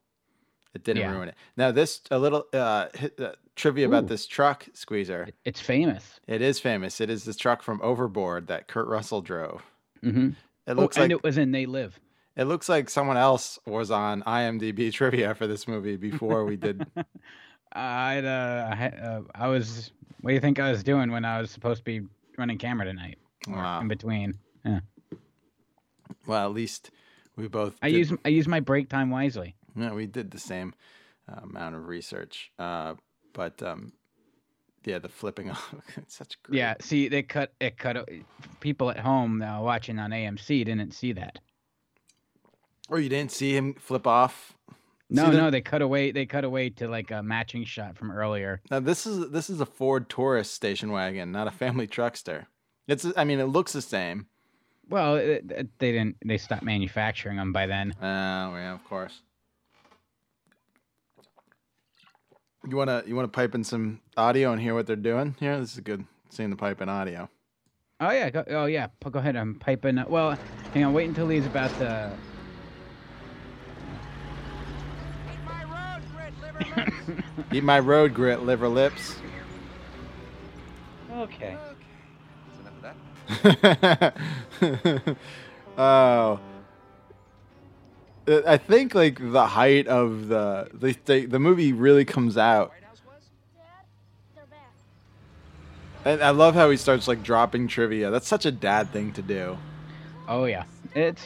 it 0.74 0.84
didn't 0.84 1.02
Yeah. 1.02 1.12
ruin 1.12 1.28
it. 1.30 1.34
Now 1.56 1.72
this 1.72 2.02
a 2.10 2.18
little 2.18 2.46
uh, 2.52 2.88
hit, 2.94 3.18
uh 3.18 3.32
trivia 3.56 3.86
about 3.86 4.06
this 4.06 4.26
truck 4.26 4.68
squeezer. 4.74 5.28
It's 5.44 5.60
famous. 5.60 6.20
It 6.28 6.42
is 6.42 6.60
famous. 6.60 7.00
It 7.00 7.10
is 7.10 7.24
this 7.24 7.36
truck 7.36 7.62
from 7.62 7.80
Overboard 7.82 8.46
that 8.46 8.68
Kurt 8.68 8.86
Russell 8.86 9.20
drove. 9.20 9.62
Mm-hmm. 10.04 10.30
It 10.66 10.76
looks 10.76 10.96
oh, 10.96 11.00
like 11.00 11.04
and 11.06 11.12
it 11.12 11.22
was 11.22 11.38
in 11.38 11.50
They 11.50 11.66
Live. 11.66 11.98
It 12.38 12.44
looks 12.44 12.68
like 12.68 12.88
someone 12.88 13.16
else 13.16 13.58
was 13.66 13.90
on 13.90 14.22
IMDb 14.22 14.92
trivia 14.98 15.34
for 15.34 15.46
this 15.46 15.66
movie 15.68 15.96
before 15.96 16.44
we 16.44 16.56
did. 16.56 16.86
I'd 17.72 18.24
uh, 18.24 18.74
I, 18.74 18.86
uh, 19.06 19.20
I 19.34 19.48
was. 19.48 19.90
What 20.20 20.30
do 20.30 20.34
you 20.34 20.40
think 20.40 20.58
I 20.58 20.70
was 20.70 20.82
doing 20.82 21.10
when 21.10 21.24
I 21.24 21.40
was 21.40 21.50
supposed 21.50 21.80
to 21.80 21.84
be 21.84 22.00
running 22.38 22.56
camera 22.56 22.86
tonight? 22.86 23.18
Wow. 23.46 23.80
In 23.80 23.88
between. 23.88 24.38
Yeah. 24.64 24.80
Well, 26.26 26.46
at 26.46 26.54
least 26.54 26.90
we 27.36 27.48
both. 27.48 27.76
I 27.82 27.90
did- 27.90 27.98
use 27.98 28.12
I 28.24 28.28
use 28.28 28.48
my 28.48 28.60
break 28.60 28.88
time 28.88 29.10
wisely. 29.10 29.54
No, 29.74 29.94
we 29.94 30.06
did 30.06 30.30
the 30.30 30.38
same 30.38 30.74
uh, 31.30 31.40
amount 31.42 31.74
of 31.74 31.86
research, 31.88 32.50
uh, 32.58 32.94
but 33.32 33.62
um, 33.62 33.92
yeah, 34.84 34.98
the 34.98 35.08
flipping 35.08 35.50
off. 35.52 35.74
it's 35.96 36.16
such 36.16 36.40
great. 36.42 36.58
Yeah. 36.58 36.74
See, 36.80 37.08
they 37.08 37.22
cut 37.22 37.52
it 37.60 37.78
cut. 37.78 38.08
People 38.60 38.90
at 38.90 38.98
home 38.98 39.42
uh, 39.42 39.60
watching 39.60 39.98
on 39.98 40.10
AMC 40.10 40.64
didn't 40.64 40.92
see 40.92 41.12
that. 41.12 41.40
Or 42.88 42.98
you 42.98 43.08
didn't 43.08 43.32
see 43.32 43.54
him 43.56 43.74
flip 43.74 44.06
off. 44.06 44.54
No, 45.10 45.30
the- 45.30 45.36
no, 45.38 45.50
they 45.50 45.60
cut 45.60 45.82
away. 45.82 46.10
They 46.10 46.26
cut 46.26 46.44
away 46.44 46.70
to 46.70 46.88
like 46.88 47.10
a 47.10 47.22
matching 47.22 47.64
shot 47.64 47.96
from 47.96 48.10
earlier. 48.10 48.60
Now 48.70 48.80
this 48.80 49.06
is 49.06 49.30
this 49.30 49.48
is 49.50 49.60
a 49.60 49.66
Ford 49.66 50.08
Taurus 50.08 50.50
station 50.50 50.90
wagon, 50.92 51.32
not 51.32 51.46
a 51.48 51.50
family 51.50 51.86
truckster. 51.86 52.46
It's 52.86 53.06
I 53.16 53.24
mean 53.24 53.38
it 53.40 53.44
looks 53.46 53.72
the 53.72 53.82
same. 53.82 54.26
Well, 54.90 55.16
it, 55.16 55.44
it- 55.50 55.78
they 55.78 55.92
didn't. 55.92 56.16
They 56.24 56.38
stopped 56.38 56.62
manufacturing 56.62 57.36
them 57.36 57.52
by 57.52 57.66
then. 57.66 57.94
Oh 58.00 58.04
yeah, 58.56 58.72
of 58.74 58.84
course. 58.84 59.20
You 62.68 62.76
wanna 62.76 63.02
you 63.06 63.14
wanna 63.16 63.28
pipe 63.28 63.54
in 63.54 63.64
some 63.64 64.00
audio 64.16 64.52
and 64.52 64.60
hear 64.60 64.74
what 64.74 64.86
they're 64.86 64.96
doing 64.96 65.36
here? 65.40 65.58
This 65.58 65.74
is 65.74 65.80
good 65.80 66.04
seeing 66.28 66.50
the 66.50 66.56
pipe 66.56 66.80
in 66.82 66.88
audio. 66.88 67.30
Oh 68.00 68.10
yeah. 68.10 68.28
Go, 68.30 68.44
oh 68.48 68.66
yeah. 68.66 68.88
Go 69.10 69.18
ahead. 69.18 69.36
I'm 69.36 69.54
piping. 69.58 70.02
Well, 70.08 70.36
hang 70.74 70.84
on. 70.84 70.92
Wait 70.92 71.08
until 71.08 71.28
he's 71.28 71.46
about 71.46 71.70
to. 71.78 72.12
Eat 77.52 77.64
my 77.64 77.78
road 77.78 78.14
grit, 78.14 78.42
liver 78.42 78.68
lips. 78.68 79.16
Okay. 81.12 81.56
oh. 85.78 86.40
Uh, 88.28 88.40
I 88.46 88.56
think 88.56 88.94
like 88.94 89.18
the 89.20 89.46
height 89.46 89.86
of 89.86 90.28
the 90.28 90.68
the 90.72 90.96
the, 91.04 91.26
the 91.26 91.38
movie 91.38 91.72
really 91.72 92.04
comes 92.04 92.36
out. 92.36 92.72
And 96.04 96.22
I 96.22 96.30
love 96.30 96.54
how 96.54 96.70
he 96.70 96.76
starts 96.76 97.08
like 97.08 97.22
dropping 97.22 97.68
trivia. 97.68 98.10
That's 98.10 98.28
such 98.28 98.46
a 98.46 98.52
dad 98.52 98.92
thing 98.92 99.12
to 99.12 99.22
do. 99.22 99.58
Oh 100.26 100.44
yeah. 100.44 100.64
It's 100.94 101.22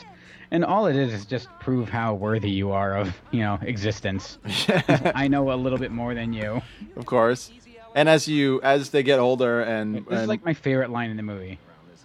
and 0.52 0.64
all 0.64 0.86
it 0.86 0.94
is 0.94 1.12
is 1.12 1.24
just 1.24 1.48
prove 1.58 1.88
how 1.88 2.14
worthy 2.14 2.50
you 2.50 2.70
are 2.70 2.96
of 2.96 3.16
you 3.32 3.40
know 3.40 3.58
existence. 3.62 4.38
I 5.14 5.26
know 5.26 5.50
a 5.50 5.54
little 5.56 5.78
bit 5.78 5.90
more 5.90 6.14
than 6.14 6.32
you. 6.32 6.62
of 6.94 7.06
course. 7.06 7.50
And 7.94 8.08
as 8.08 8.28
you 8.28 8.60
as 8.62 8.90
they 8.90 9.02
get 9.02 9.18
older 9.18 9.62
and, 9.62 10.06
This 10.06 10.20
is 10.20 10.28
like 10.28 10.44
my 10.44 10.54
favorite 10.54 10.90
line 10.90 11.10
in 11.10 11.16
the 11.16 11.22
movie. 11.24 11.58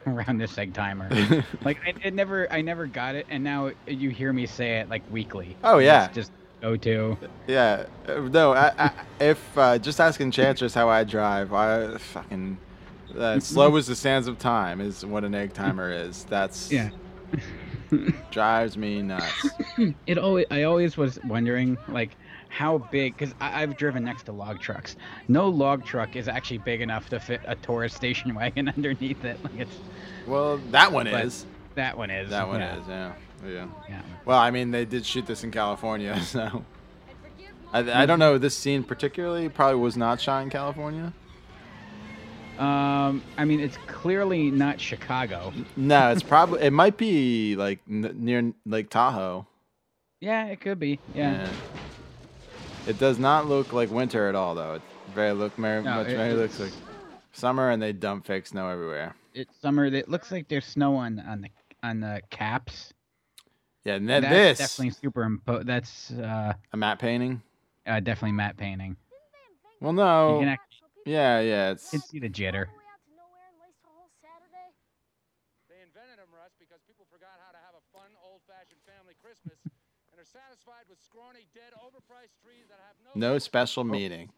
Around 0.05 0.37
this 0.37 0.57
egg 0.57 0.73
timer, 0.73 1.09
like 1.65 1.79
I, 1.85 1.93
it 2.01 2.13
never, 2.13 2.49
I 2.49 2.61
never 2.61 2.85
got 2.87 3.15
it, 3.15 3.27
and 3.29 3.43
now 3.43 3.71
you 3.85 4.09
hear 4.09 4.31
me 4.31 4.45
say 4.45 4.79
it 4.79 4.87
like 4.89 5.01
weekly. 5.11 5.57
Oh, 5.65 5.79
yeah. 5.79 6.05
It's 6.05 6.15
just 6.15 6.31
go 6.61 6.77
to. 6.77 7.17
yeah, 7.45 7.87
no, 8.07 8.53
I, 8.53 8.71
I, 8.77 8.91
if 9.19 9.57
uh, 9.57 9.77
just 9.79 9.99
asking 9.99 10.31
Chantress 10.31 10.73
how 10.73 10.87
I 10.87 11.03
drive, 11.03 11.51
I 11.51 11.97
fucking 11.97 12.57
uh, 13.17 13.39
slow 13.41 13.75
as 13.75 13.87
the 13.87 13.97
sands 13.97 14.29
of 14.29 14.39
time 14.39 14.79
is 14.79 15.05
what 15.05 15.25
an 15.25 15.35
egg 15.35 15.53
timer 15.53 15.91
is. 15.91 16.23
That's 16.23 16.71
Yeah. 16.71 16.89
drives 18.31 18.77
me 18.77 19.01
nuts. 19.01 19.49
It 20.07 20.17
always, 20.17 20.45
I 20.51 20.63
always 20.63 20.97
was 20.97 21.19
wondering 21.25 21.77
like 21.87 22.11
how 22.49 22.77
big, 22.77 23.17
because 23.17 23.33
I've 23.39 23.77
driven 23.77 24.03
next 24.03 24.23
to 24.23 24.31
log 24.31 24.59
trucks. 24.59 24.95
No 25.27 25.47
log 25.49 25.85
truck 25.85 26.15
is 26.15 26.27
actually 26.27 26.59
big 26.59 26.81
enough 26.81 27.09
to 27.09 27.19
fit 27.19 27.41
a 27.45 27.55
Taurus 27.55 27.93
station 27.93 28.33
wagon 28.39 28.69
underneath 28.69 29.23
it. 29.25 29.41
Like 29.43 29.59
it's 29.59 29.75
Well, 30.25 30.57
that 30.71 30.91
one 30.91 31.07
is. 31.07 31.45
that 31.75 31.97
one 31.97 32.09
is. 32.09 32.29
That 32.29 32.47
one 32.47 32.59
yeah. 32.61 32.79
is. 32.79 32.87
Yeah. 32.87 33.13
Yeah. 33.45 33.67
Yeah. 33.89 34.01
Well, 34.25 34.39
I 34.39 34.49
mean, 34.51 34.71
they 34.71 34.85
did 34.85 35.05
shoot 35.05 35.25
this 35.27 35.43
in 35.43 35.51
California, 35.51 36.19
so 36.21 36.65
I, 37.71 38.03
I 38.03 38.05
don't 38.05 38.19
know. 38.19 38.37
This 38.37 38.57
scene 38.57 38.83
particularly 38.83 39.49
probably 39.49 39.79
was 39.79 39.95
not 39.97 40.19
shot 40.19 40.41
in 40.43 40.49
California. 40.49 41.13
Um, 42.59 43.21
I 43.37 43.45
mean, 43.45 43.59
it's 43.59 43.77
clearly 43.87 44.49
not 44.49 44.79
Chicago. 44.81 45.53
No, 45.75 46.11
it's 46.11 46.23
probably 46.23 46.61
it 46.61 46.73
might 46.73 46.97
be 46.97 47.55
like 47.55 47.79
n- 47.89 48.15
near 48.15 48.51
Lake 48.65 48.89
Tahoe. 48.89 49.45
Yeah, 50.21 50.47
it 50.47 50.59
could 50.61 50.79
be. 50.79 50.99
Yeah. 51.13 51.47
It 52.87 52.97
does 52.99 53.19
not 53.19 53.47
look 53.47 53.73
like 53.73 53.91
winter 53.91 54.27
at 54.29 54.35
all, 54.35 54.55
though. 54.55 54.75
It 54.75 54.81
very 55.13 55.33
look 55.33 55.55
very 55.55 55.83
No, 55.83 55.95
much 55.95 56.07
it- 56.07 56.15
very 56.17 56.33
looks 56.33 56.59
like 56.59 56.71
summer, 57.33 57.69
and 57.69 57.81
they 57.81 57.93
dump 57.93 58.25
fake 58.25 58.47
snow 58.47 58.69
everywhere. 58.69 59.15
It's 59.33 59.55
summer. 59.61 59.85
It 59.85 60.09
looks 60.09 60.31
like 60.31 60.47
there's 60.47 60.65
snow 60.65 60.95
on 60.95 61.19
on 61.19 61.41
the 61.41 61.49
on 61.83 61.99
the 61.99 62.21
caps. 62.31 62.93
Yeah, 63.83 63.95
and 63.95 64.09
then 64.09 64.23
That's 64.23 64.33
this 64.33 64.57
definitely 64.57 64.95
superimposed. 64.99 65.67
That's 65.67 66.11
uh, 66.11 66.53
a 66.73 66.77
matte 66.77 66.99
painting. 66.99 67.41
uh, 67.85 67.99
definitely 67.99 68.31
matte 68.33 68.57
painting. 68.57 68.97
Well, 69.79 69.93
no, 69.93 70.39
yeah, 71.07 71.39
yeah, 71.39 71.67
you 71.67 71.71
it's 71.73 71.89
can 71.89 72.01
see 72.01 72.19
the 72.19 72.29
jitter. 72.29 72.67
They 75.69 75.83
invented 75.83 76.17
them, 76.19 76.31
Russ, 76.31 76.55
because 76.59 76.79
people 76.87 77.05
forgot 77.11 77.35
how 77.43 77.51
to 77.51 77.59
have 77.59 77.75
a 77.75 77.83
fun, 77.91 78.07
old-fashioned 78.23 78.79
family 78.87 79.15
Christmas 79.19 79.59
and 80.11 80.19
are 80.21 80.25
satisfied 80.25 80.87
with 80.89 80.99
scrawny, 81.03 81.47
dead, 81.53 81.75
overpriced 81.75 82.39
trees 82.39 82.67
that 82.69 82.79
have 82.79 82.95
no. 83.03 83.33
no 83.33 83.37
special 83.37 83.83
meaning. 83.83 84.29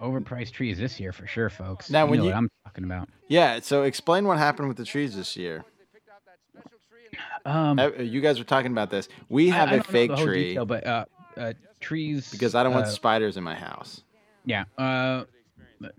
Overpriced 0.00 0.52
trees 0.52 0.78
this 0.78 1.00
year 1.00 1.12
for 1.12 1.26
sure, 1.26 1.48
folks. 1.48 1.90
Now, 1.90 2.04
you 2.04 2.10
when 2.10 2.18
know 2.18 2.24
you- 2.26 2.30
what 2.30 2.36
I'm 2.36 2.50
talking 2.64 2.84
about. 2.84 3.08
Yeah, 3.28 3.60
so 3.60 3.82
explain 3.82 4.26
what 4.26 4.38
happened 4.38 4.68
with 4.68 4.76
the 4.76 4.84
trees 4.84 5.16
this 5.16 5.36
year. 5.36 5.64
They 5.78 5.84
picked 5.92 6.08
out 6.08 6.22
that 6.26 6.38
special 6.46 6.78
tree 6.88 7.08
and 7.44 7.52
Um, 7.52 7.78
Uh, 7.78 8.02
You 8.02 8.20
guys 8.20 8.38
were 8.38 8.44
talking 8.44 8.70
about 8.72 8.90
this. 8.90 9.08
We 9.28 9.48
have 9.50 9.68
I 9.70 9.72
a 9.72 9.76
don't 9.78 9.88
know 9.88 9.92
fake 9.92 10.10
the 10.10 10.16
whole 10.16 10.24
tree 10.26 10.44
detail, 10.48 10.66
but 10.66 10.86
uh, 10.86 11.04
uh, 11.36 11.52
trees. 11.80 12.30
because 12.30 12.54
I 12.54 12.62
don't 12.62 12.72
want 12.72 12.86
uh, 12.86 12.90
spiders 12.90 13.36
in 13.36 13.42
my 13.44 13.54
house. 13.54 14.02
Yeah. 14.44 14.64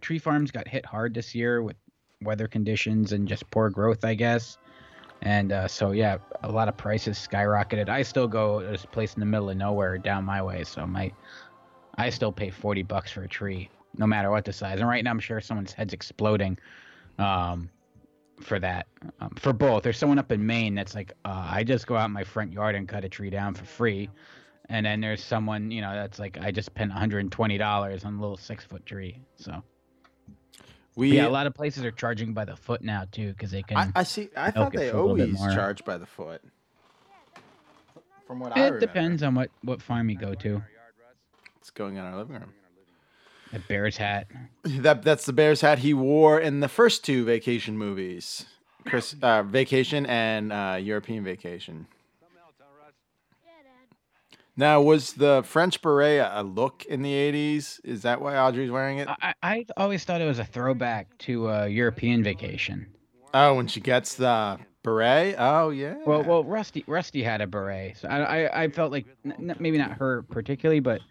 Tree 0.02 0.20
farms 0.20 0.52
got 0.52 0.68
hit 0.68 0.86
hard 0.86 1.14
this 1.14 1.36
year 1.36 1.62
with 1.62 1.76
weather 2.22 2.48
conditions 2.48 3.14
and 3.14 3.28
just 3.28 3.50
poor 3.52 3.70
growth, 3.70 4.04
I 4.04 4.16
guess. 4.16 4.58
And 5.22 5.52
uh, 5.52 5.68
so 5.68 5.92
yeah, 5.92 6.18
a 6.44 6.52
lot 6.52 6.68
of 6.68 6.78
prices 6.78 7.18
skyrocketed. 7.18 7.90
I 7.90 8.04
still 8.04 8.28
go 8.28 8.62
to 8.62 8.68
this 8.68 8.86
place 8.86 9.14
in 9.14 9.20
the 9.20 9.26
middle 9.26 9.50
of 9.50 9.58
nowhere 9.58 9.98
down 9.98 10.24
my 10.24 10.42
way, 10.42 10.64
so 10.64 10.86
my 10.86 11.12
I 11.98 12.10
still 12.10 12.32
pay 12.32 12.50
forty 12.50 12.84
bucks 12.84 13.12
for 13.12 13.24
a 13.24 13.28
tree, 13.28 13.70
no 13.98 14.06
matter 14.06 14.30
what 14.30 14.46
the 14.46 14.54
size. 14.54 14.80
And 14.80 14.88
right 14.88 15.04
now, 15.04 15.12
I'm 15.12 15.20
sure 15.20 15.42
someone's 15.42 15.74
head's 15.74 15.94
exploding. 15.94 16.58
Um, 17.18 17.70
for 18.40 18.60
that, 18.60 18.86
um, 19.20 19.32
for 19.36 19.54
both. 19.54 19.82
There's 19.82 19.98
someone 19.98 20.20
up 20.20 20.32
in 20.32 20.46
Maine 20.46 20.76
that's 20.76 20.94
like, 20.94 21.14
uh, 21.26 21.48
I 21.50 21.64
just 21.64 21.88
go 21.88 21.96
out 21.96 22.06
in 22.06 22.12
my 22.12 22.24
front 22.24 22.54
yard 22.54 22.76
and 22.76 22.88
cut 22.88 23.04
a 23.04 23.10
tree 23.10 23.32
down 23.32 23.56
for 23.56 23.66
free. 23.66 24.10
And 24.70 24.86
then 24.86 25.00
there's 25.00 25.24
someone, 25.24 25.72
you 25.72 25.82
know, 25.82 25.94
that's 25.94 26.20
like, 26.20 26.38
I 26.40 26.52
just 26.52 26.66
spent 26.66 26.92
$120 26.92 28.06
on 28.06 28.14
a 28.16 28.20
little 28.20 28.38
six 28.38 28.66
foot 28.66 28.86
tree. 28.86 29.22
So 29.38 29.64
We 30.96 31.16
yeah, 31.16 31.28
a 31.28 31.30
lot 31.30 31.48
of 31.48 31.54
places 31.54 31.86
are 31.86 31.92
charging 31.92 32.34
by 32.34 32.44
the 32.46 32.56
foot 32.56 32.82
now 32.82 33.06
too, 33.12 33.30
because 33.30 33.52
they 33.52 33.64
can. 33.64 33.78
I, 33.78 33.92
I 33.96 34.04
see. 34.04 34.30
I 34.36 34.52
thought 34.52 34.74
they 34.74 34.90
for 34.90 34.98
a 34.98 35.02
little 35.02 35.16
bit 35.16 35.36
always 35.38 35.56
charge 35.56 35.86
by 35.86 35.98
the 35.98 36.06
foot. 36.06 36.42
From 38.26 38.40
what 38.40 38.58
I 38.58 38.60
it 38.60 38.64
remember. 38.66 38.80
depends 38.82 39.24
on 39.24 39.36
what 39.36 39.50
what 39.62 39.82
farm 39.82 40.10
you 40.10 40.18
go 40.18 40.34
to. 40.36 40.62
It's 41.62 41.70
going 41.70 41.96
in 41.96 42.04
our 42.04 42.18
living 42.18 42.36
room. 42.36 42.54
The 43.54 43.60
Bears 43.60 43.96
hat. 43.98 44.28
That 44.66 45.02
that's 45.02 45.26
the 45.26 45.32
Bears 45.32 45.62
hat 45.62 45.80
he 45.80 45.94
wore 45.94 46.40
in 46.40 46.60
the 46.60 46.68
first 46.68 47.06
two 47.06 47.24
vacation 47.24 47.78
movies, 47.78 48.46
Chris 48.86 49.16
uh, 49.22 49.44
Vacation 49.44 50.06
and 50.06 50.52
uh, 50.52 50.78
European 50.82 51.24
Vacation. 51.24 51.88
Now, 54.60 54.82
was 54.82 55.14
the 55.14 55.44
French 55.46 55.82
beret 55.84 56.28
a 56.34 56.42
look 56.44 56.84
in 56.86 57.04
the 57.04 57.14
'80s? 57.14 57.80
Is 57.84 58.02
that 58.02 58.20
why 58.22 58.36
Audrey's 58.38 58.72
wearing 58.72 58.98
it? 58.98 59.08
I, 59.08 59.34
I 59.44 59.66
always 59.78 60.04
thought 60.04 60.20
it 60.20 60.26
was 60.26 60.40
a 60.40 60.46
throwback 60.46 61.16
to 61.20 61.50
uh, 61.50 61.66
European 61.66 62.24
Vacation. 62.24 62.88
Oh, 63.36 63.54
when 63.54 63.68
she 63.68 63.80
gets 63.80 64.16
the 64.16 64.58
beret. 64.82 65.36
Oh 65.38 65.70
yeah. 65.70 65.96
Well, 66.08 66.24
well, 66.24 66.44
Rusty 66.44 66.84
Rusty 66.88 67.22
had 67.22 67.40
a 67.42 67.46
beret, 67.48 67.98
so 67.98 68.08
I 68.08 68.18
I, 68.46 68.64
I 68.64 68.70
felt 68.70 68.92
like 68.92 69.06
n- 69.24 69.36
n- 69.52 69.58
maybe 69.60 69.78
not 69.78 69.92
her 69.92 70.24
particularly, 70.24 70.80
but 70.80 71.02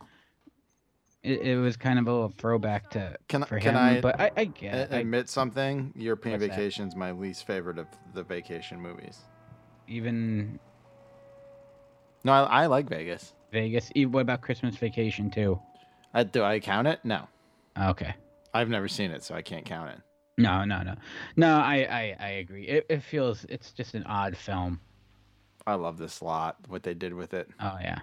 it, 1.22 1.42
it 1.42 1.56
was 1.56 1.76
kind 1.76 2.00
of 2.00 2.08
a 2.08 2.12
little 2.12 2.32
throwback 2.36 2.90
to 2.90 3.16
Can 3.28 3.44
I- 3.44 3.46
for 3.46 3.60
can 3.60 3.74
him. 3.74 3.76
I 3.98 4.00
but 4.00 4.18
I, 4.20 4.24
I 4.36 4.40
A- 4.40 4.44
get. 4.46 4.92
I- 4.92 4.96
admit 4.98 5.28
something. 5.28 5.92
European 5.94 6.40
that? 6.40 6.48
Vacation's 6.50 6.96
my 6.96 7.12
least 7.12 7.46
favorite 7.46 7.78
of 7.78 7.86
the 8.12 8.24
vacation 8.24 8.80
movies. 8.80 9.20
even 9.86 10.58
No, 12.24 12.32
I, 12.32 12.62
I 12.62 12.66
like 12.66 12.88
Vegas. 12.88 13.34
Vegas. 13.52 13.90
What 13.94 14.20
about 14.20 14.40
Christmas 14.42 14.76
Vacation 14.76 15.30
too? 15.30 15.58
Uh, 16.14 16.22
do 16.24 16.42
I 16.42 16.60
count 16.60 16.88
it? 16.88 17.00
No, 17.04 17.26
Okay. 17.78 18.14
I've 18.54 18.68
never 18.70 18.88
seen 18.88 19.10
it, 19.10 19.22
so 19.22 19.34
I 19.34 19.42
can't 19.42 19.64
count 19.66 19.90
it. 19.90 20.00
No, 20.38 20.64
no, 20.64 20.82
no, 20.82 20.94
no. 21.36 21.56
I 21.56 21.76
I, 21.90 22.16
I 22.18 22.28
agree. 22.28 22.66
It, 22.68 22.86
it 22.88 23.02
feels 23.02 23.44
it's 23.48 23.72
just 23.72 23.94
an 23.94 24.04
odd 24.04 24.36
film. 24.36 24.80
I 25.66 25.74
love 25.74 25.98
this 25.98 26.22
lot. 26.22 26.56
What 26.68 26.82
they 26.82 26.94
did 26.94 27.12
with 27.14 27.34
it. 27.34 27.48
Oh 27.60 27.76
yeah. 27.80 27.98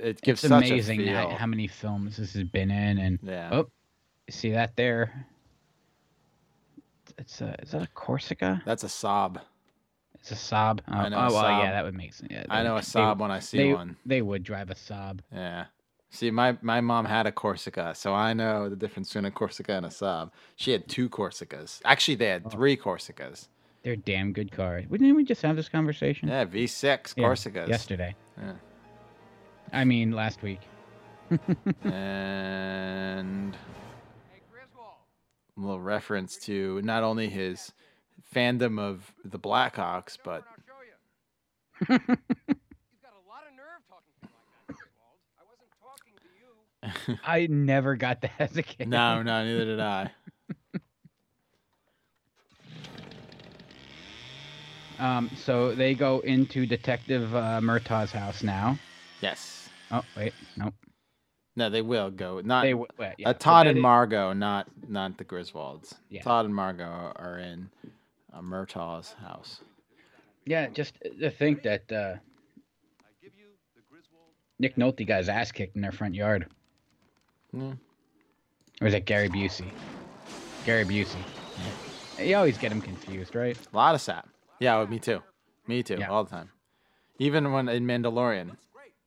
It 0.00 0.20
gives 0.22 0.44
It's 0.44 0.48
such 0.50 0.66
amazing 0.66 1.00
a 1.08 1.12
how, 1.14 1.28
feel. 1.28 1.36
how 1.38 1.46
many 1.46 1.66
films 1.66 2.16
this 2.16 2.34
has 2.34 2.44
been 2.44 2.70
in, 2.70 2.98
and 2.98 3.18
yeah. 3.22 3.50
oh, 3.52 3.70
you 4.26 4.32
see 4.32 4.50
that 4.52 4.76
there? 4.76 5.26
It's 7.18 7.40
a 7.40 7.54
is 7.62 7.72
that 7.72 7.82
a 7.82 7.88
Corsica? 7.94 8.62
That's 8.64 8.84
a 8.84 8.88
Saab. 8.88 9.40
It's 10.20 10.32
a 10.32 10.34
Saab. 10.34 10.80
Oh, 10.88 10.92
I 10.92 11.08
know 11.08 11.16
oh, 11.16 11.20
a 11.28 11.32
well, 11.32 11.44
Saab. 11.44 11.62
yeah, 11.64 11.70
that 11.72 11.84
would 11.84 11.94
make 11.94 12.12
sense. 12.14 12.30
Yeah, 12.30 12.44
I 12.50 12.58
they- 12.62 12.68
know 12.68 12.76
a 12.76 12.80
they- 12.80 12.84
Saab 12.84 13.18
when 13.18 13.30
I 13.30 13.38
see 13.40 13.56
they, 13.58 13.72
one. 13.74 13.96
They 14.06 14.22
would 14.22 14.42
drive 14.42 14.70
a 14.70 14.74
Saab. 14.74 15.20
Yeah. 15.32 15.66
See, 16.12 16.30
my, 16.30 16.58
my 16.60 16.80
mom 16.80 17.04
had 17.04 17.26
a 17.26 17.32
Corsica, 17.32 17.94
so 17.94 18.12
I 18.12 18.32
know 18.34 18.68
the 18.68 18.74
difference 18.76 19.08
between 19.10 19.26
a 19.26 19.30
Corsica 19.30 19.72
and 19.74 19.86
a 19.86 19.90
Saab. 19.90 20.30
She 20.56 20.72
had 20.72 20.88
two 20.88 21.08
Corsicas. 21.08 21.80
Actually, 21.84 22.16
they 22.16 22.28
Oh. 22.28 22.32
had 22.32 22.50
three 22.50 22.76
Corsicas. 22.76 23.46
They're 23.82 23.96
damn 23.96 24.32
good 24.32 24.50
cars. 24.52 24.86
Didn't 24.90 25.14
we 25.14 25.24
just 25.24 25.40
have 25.42 25.56
this 25.56 25.68
conversation? 25.68 26.28
Yeah, 26.28 26.44
V6 26.44 27.14
Yeah, 27.16 27.24
Corsicas. 27.24 27.68
Yesterday. 27.68 28.14
Yeah. 28.36 28.52
I 29.72 29.84
mean, 29.84 30.10
last 30.12 30.42
week. 30.42 30.60
and 31.84 33.54
Hey, 34.32 34.40
Griswold. 34.50 34.94
a 35.56 35.60
little 35.60 35.80
reference 35.80 36.36
to 36.38 36.82
not 36.82 37.04
only 37.04 37.28
his 37.28 37.72
fandom 38.34 38.78
of 38.78 39.12
the 39.24 39.38
Blackhawks, 39.38 40.16
but 40.22 40.44
I'll 40.48 40.62
show 40.66 40.80
you. 40.84 41.98
You've 41.98 41.98
got 43.02 43.12
a 43.12 43.24
lot 43.28 43.44
of 43.48 43.56
nerve 43.56 43.82
talking 43.88 44.12
to 44.22 44.26
me 44.26 44.32
like 44.32 44.66
that, 44.66 44.76
Griswold. 44.76 45.18
I 45.38 45.42
wasn't 45.48 45.72
talking 45.80 46.14
to 46.22 47.12
you. 47.12 47.18
I 47.24 47.46
never 47.48 47.96
got 47.96 48.20
that 48.22 48.32
as 48.38 48.56
a 48.56 48.62
kid. 48.62 48.88
no, 48.88 49.22
no, 49.22 49.44
neither 49.44 49.64
did 49.64 49.80
I. 49.80 50.10
Um, 54.98 55.30
so 55.34 55.74
they 55.74 55.94
go 55.94 56.20
into 56.20 56.66
Detective 56.66 57.34
uh, 57.34 57.60
Murtaugh's 57.62 58.12
house 58.12 58.42
now. 58.42 58.78
Yes. 59.22 59.68
Oh 59.90 60.02
wait, 60.16 60.34
nope. 60.56 60.74
No, 61.56 61.70
they 61.70 61.82
will 61.82 62.10
go. 62.10 62.40
Not 62.44 62.62
They 62.62 62.72
w- 62.72 62.86
well, 62.98 63.12
yeah, 63.18 63.30
uh, 63.30 63.32
Todd 63.32 63.64
that 63.66 63.70
and 63.70 63.78
is- 63.78 63.82
Margot, 63.82 64.32
not 64.34 64.68
not 64.88 65.16
the 65.16 65.24
Griswolds. 65.24 65.94
Yeah. 66.10 66.22
Todd 66.22 66.44
and 66.44 66.54
Margot 66.54 67.12
are 67.16 67.38
in 67.38 67.70
uh, 68.32 68.42
Murtaugh's 68.42 69.12
house. 69.14 69.60
Yeah, 70.46 70.68
just 70.68 70.94
to 71.20 71.30
think 71.30 71.62
that 71.62 71.90
uh, 71.92 72.14
Nick 74.58 74.76
Nolte 74.76 75.06
got 75.06 75.18
his 75.18 75.28
ass 75.28 75.52
kicked 75.52 75.76
in 75.76 75.82
their 75.82 75.92
front 75.92 76.14
yard. 76.14 76.46
Yeah. 77.52 77.72
Or 78.80 78.86
is 78.86 78.94
it 78.94 79.04
Gary 79.06 79.28
Busey? 79.28 79.70
Gary 80.64 80.84
Busey. 80.84 81.16
You 82.18 82.36
always 82.36 82.58
get 82.58 82.70
him 82.72 82.80
confused, 82.80 83.34
right? 83.34 83.56
A 83.72 83.76
lot 83.76 83.94
of 83.94 84.00
sap. 84.00 84.28
Yeah, 84.58 84.84
me 84.84 84.98
too. 84.98 85.22
Me 85.66 85.82
too. 85.82 85.96
Yeah. 85.98 86.10
All 86.10 86.24
the 86.24 86.30
time. 86.30 86.50
Even 87.18 87.52
when 87.52 87.68
in 87.68 87.86
Mandalorian, 87.86 88.56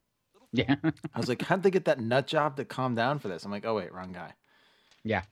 Yeah. 0.55 0.75
I 1.15 1.17
was 1.19 1.29
like, 1.29 1.41
how'd 1.41 1.63
they 1.63 1.71
get 1.71 1.85
that 1.85 1.99
nut 1.99 2.27
job 2.27 2.57
to 2.57 2.65
calm 2.65 2.93
down 2.93 3.17
for 3.19 3.27
this? 3.27 3.43
I'm 3.43 3.51
like, 3.51 3.65
oh 3.65 3.75
wait, 3.75 3.91
wrong 3.93 4.11
guy. 4.11 4.33
yeah. 5.03 5.23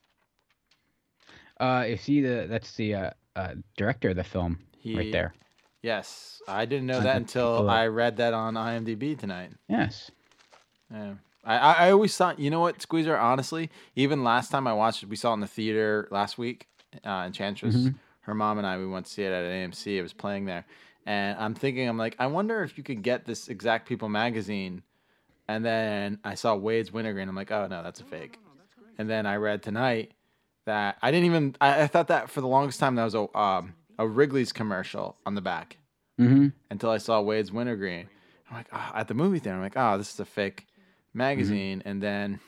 Uh, 1.60 1.84
you 1.88 1.96
see 1.96 2.20
the 2.20 2.46
that's 2.48 2.74
the 2.74 2.94
uh, 2.94 3.10
uh, 3.36 3.54
director 3.76 4.10
of 4.10 4.16
the 4.16 4.24
film 4.24 4.58
He, 4.78 4.96
right 4.96 5.12
there. 5.12 5.34
Yes, 5.82 6.40
I 6.46 6.64
didn't 6.64 6.86
know 6.86 7.00
that 7.00 7.16
until 7.16 7.68
I 7.68 7.88
read 7.88 8.18
that 8.18 8.34
on 8.34 8.54
IMDb 8.54 9.18
tonight. 9.18 9.50
Yes. 9.68 10.10
Yeah. 10.92 11.14
I, 11.44 11.56
I, 11.58 11.90
always 11.90 12.16
thought, 12.16 12.38
you 12.38 12.50
know 12.50 12.60
what, 12.60 12.80
Squeezer, 12.80 13.16
honestly, 13.16 13.68
even 13.96 14.22
last 14.22 14.50
time 14.50 14.68
I 14.68 14.74
watched 14.74 15.02
it, 15.02 15.08
we 15.08 15.16
saw 15.16 15.32
it 15.32 15.34
in 15.34 15.40
the 15.40 15.48
theater 15.48 16.06
last 16.12 16.38
week, 16.38 16.68
uh, 17.04 17.24
Enchantress. 17.26 17.74
Mhm. 17.74 17.94
Her 18.20 18.34
mom 18.34 18.58
and 18.58 18.66
I, 18.66 18.78
we 18.78 18.86
went 18.86 19.06
to 19.06 19.12
see 19.12 19.24
it 19.24 19.32
at 19.32 19.42
an 19.42 19.70
AMC. 19.70 19.98
It 19.98 20.02
was 20.02 20.12
playing 20.12 20.44
there. 20.44 20.64
And 21.04 21.36
I'm 21.40 21.54
thinking, 21.54 21.88
I'm 21.88 21.98
like, 21.98 22.14
I 22.20 22.28
wonder 22.28 22.62
if 22.62 22.78
you 22.78 22.84
could 22.84 23.02
get 23.02 23.24
this 23.24 23.48
Exact 23.48 23.88
People 23.88 24.08
magazine. 24.08 24.82
And 25.48 25.64
then 25.64 26.20
I 26.22 26.36
saw 26.36 26.54
Wade's 26.54 26.92
Wintergreen. 26.92 27.28
I'm 27.28 27.34
like, 27.34 27.50
oh, 27.50 27.66
no, 27.66 27.82
that's 27.82 28.00
a 28.00 28.04
fake. 28.04 28.38
And 28.98 29.10
then 29.10 29.26
I 29.26 29.36
read 29.36 29.64
tonight 29.64 30.12
that 30.66 30.96
I 31.02 31.10
didn't 31.10 31.26
even, 31.26 31.56
I, 31.60 31.82
I 31.82 31.86
thought 31.86 32.08
that 32.08 32.30
for 32.30 32.40
the 32.40 32.48
longest 32.48 32.78
time 32.80 32.94
that 32.96 33.04
was 33.04 33.14
a, 33.14 33.36
um, 33.38 33.74
a 33.98 34.06
Wrigley's 34.06 34.52
commercial 34.52 35.16
on 35.26 35.34
the 35.34 35.40
back 35.40 35.78
Mm-hmm. 36.20 36.48
until 36.70 36.90
I 36.90 36.98
saw 36.98 37.20
Wade's 37.22 37.50
Wintergreen. 37.50 38.06
I'm 38.50 38.56
like, 38.56 38.66
oh, 38.72 38.92
at 38.94 39.08
the 39.08 39.14
movie 39.14 39.38
theater, 39.38 39.56
I'm 39.56 39.62
like, 39.62 39.76
oh, 39.76 39.96
this 39.98 40.12
is 40.12 40.20
a 40.20 40.24
fake 40.26 40.66
magazine. 41.14 41.82
And 41.86 42.02
then 42.02 42.38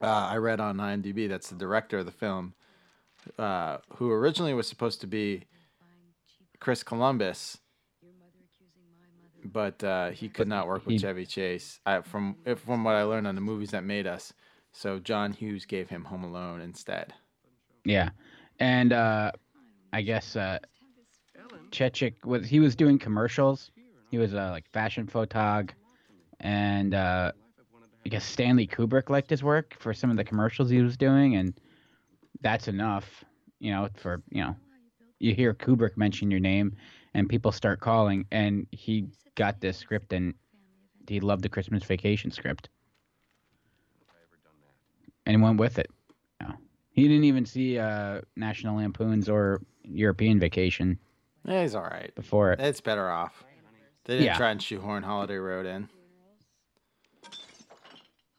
uh, 0.00 0.28
I 0.30 0.36
read 0.36 0.60
on 0.60 0.76
IMDb 0.76 1.28
that's 1.28 1.48
the 1.50 1.56
director 1.56 1.98
of 1.98 2.06
the 2.06 2.12
film, 2.12 2.54
uh, 3.38 3.78
who 3.96 4.10
originally 4.12 4.54
was 4.54 4.68
supposed 4.68 5.00
to 5.00 5.06
be 5.08 5.44
Chris 6.60 6.82
Columbus, 6.84 7.58
but 9.44 9.82
uh, 9.84 10.10
he 10.10 10.28
could 10.28 10.48
not 10.48 10.68
work 10.68 10.86
with 10.86 11.00
Chevy 11.00 11.26
Chase. 11.26 11.80
I, 11.84 12.00
from 12.02 12.36
if, 12.44 12.60
from 12.60 12.84
what 12.84 12.94
I 12.94 13.02
learned 13.02 13.26
on 13.26 13.34
the 13.34 13.40
movies 13.40 13.72
that 13.72 13.84
made 13.84 14.06
us, 14.06 14.32
so 14.76 14.98
John 14.98 15.32
Hughes 15.32 15.64
gave 15.64 15.88
him 15.88 16.04
Home 16.04 16.22
Alone 16.22 16.60
instead. 16.60 17.14
Yeah, 17.84 18.10
and 18.60 18.92
uh, 18.92 19.32
I 19.92 20.02
guess 20.02 20.36
uh, 20.36 20.58
Chechik 21.70 22.24
was 22.24 22.46
he 22.46 22.60
was 22.60 22.76
doing 22.76 22.98
commercials. 22.98 23.70
He 24.10 24.18
was 24.18 24.34
a 24.34 24.50
like 24.50 24.70
fashion 24.72 25.06
photog, 25.06 25.70
and 26.40 26.94
uh, 26.94 27.32
I 28.04 28.08
guess 28.08 28.24
Stanley 28.24 28.66
Kubrick 28.66 29.08
liked 29.08 29.30
his 29.30 29.42
work 29.42 29.74
for 29.78 29.94
some 29.94 30.10
of 30.10 30.16
the 30.16 30.24
commercials 30.24 30.68
he 30.68 30.82
was 30.82 30.96
doing, 30.96 31.36
and 31.36 31.58
that's 32.42 32.68
enough, 32.68 33.24
you 33.58 33.72
know, 33.72 33.88
for 33.96 34.22
you 34.28 34.42
know, 34.42 34.56
you 35.18 35.34
hear 35.34 35.54
Kubrick 35.54 35.96
mention 35.96 36.30
your 36.30 36.40
name, 36.40 36.76
and 37.14 37.28
people 37.28 37.50
start 37.50 37.80
calling, 37.80 38.26
and 38.30 38.66
he 38.72 39.06
got 39.36 39.60
this 39.60 39.78
script, 39.78 40.12
and 40.12 40.34
he 41.08 41.20
loved 41.20 41.42
the 41.42 41.48
Christmas 41.48 41.82
Vacation 41.84 42.30
script, 42.30 42.68
and 45.26 45.42
went 45.42 45.58
with 45.58 45.78
it. 45.78 45.90
Know. 46.40 46.54
He 46.92 47.02
didn't 47.08 47.24
even 47.24 47.44
see 47.44 47.78
uh, 47.78 48.20
National 48.36 48.76
Lampoons 48.76 49.28
or 49.28 49.60
European 49.84 50.38
Vacation 50.40 50.98
Yeah, 51.44 51.62
he's 51.62 51.74
all 51.74 51.82
right. 51.84 52.14
before 52.14 52.52
it. 52.52 52.60
It's 52.60 52.80
better 52.80 53.10
off. 53.10 53.44
They 54.04 54.14
didn't 54.14 54.26
Yeah. 54.26 54.36
try 54.36 54.50
and 54.50 54.62
shoehorn 54.62 55.02
Holiday 55.02 55.36
Road 55.36 55.66
in. 55.66 55.88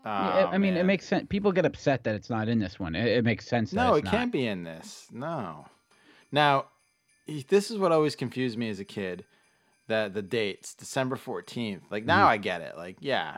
Yeah, 0.05 0.45
Oh, 0.47 0.49
I 0.53 0.57
mean, 0.57 0.75
it 0.77 0.85
makes 0.85 1.05
sense. 1.05 1.25
People 1.29 1.51
get 1.51 1.65
upset 1.65 2.05
that 2.05 2.15
it's 2.15 2.29
not 2.29 2.47
in 2.47 2.59
this 2.59 2.79
one. 2.79 2.95
It, 2.95 3.07
it 3.07 3.23
makes 3.25 3.45
sense. 3.45 3.71
That 3.71 3.83
No, 3.83 3.95
it 3.95 4.05
not. 4.05 4.11
can't 4.13 4.31
be 4.31 4.47
in 4.47 4.63
this. 4.63 5.07
No. 5.11 5.65
Now, 6.31 6.67
this 7.49 7.69
is 7.69 7.77
what 7.77 7.91
always 7.91 8.15
confused 8.15 8.57
me 8.57 8.69
as 8.69 8.79
a 8.79 8.85
kid. 8.85 9.25
That 9.87 10.13
the 10.13 10.21
dates, 10.21 10.73
December 10.75 11.15
fourteenth. 11.17 11.83
Like 11.89 12.05
now, 12.05 12.23
Mm-hmm. 12.23 12.31
I 12.31 12.37
get 12.37 12.61
it. 12.61 12.77
Like, 12.77 12.97
yeah, 12.99 13.37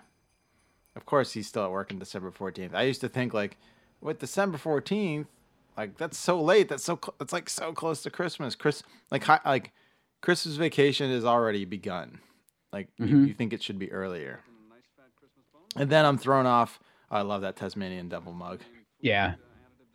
of 0.99 1.05
course 1.05 1.31
he's 1.33 1.47
still 1.47 1.63
at 1.63 1.71
work 1.71 1.91
on 1.91 1.99
December 1.99 2.29
fourteenth. 2.31 2.75
I 2.75 2.83
used 2.83 3.01
to 3.01 3.09
think 3.09 3.33
like, 3.33 3.57
with 4.01 4.19
December 4.19 4.57
fourteenth, 4.57 5.27
like 5.77 5.97
that's 5.97 6.17
so 6.17 6.41
late. 6.41 6.67
That's 6.67 6.83
so. 6.83 6.99
Cl- 7.01 7.15
it's 7.21 7.31
like 7.33 7.49
so 7.49 7.71
close 7.71 8.03
to 8.03 8.09
Christmas. 8.09 8.53
Chris, 8.55 8.83
like, 9.11 9.23
hi, 9.23 9.39
like, 9.45 9.71
Christmas 10.21 10.55
vacation 10.57 11.09
is 11.09 11.23
already 11.23 11.63
begun. 11.63 12.19
Like, 12.73 12.89
you, 12.97 13.05
Mhm. 13.05 13.27
you 13.29 13.33
think 13.33 13.53
it 13.53 13.63
should 13.63 13.79
be 13.79 13.89
earlier. 13.91 14.41
And 15.77 15.89
then 15.89 16.03
I'm 16.05 16.17
thrown 16.17 16.45
off. 16.45 16.79
I 17.09 17.21
love 17.21 17.41
that 17.41 17.55
Tasmanian 17.55 18.09
devil 18.09 18.33
mug 18.33 18.59
Yeah. 18.99 19.35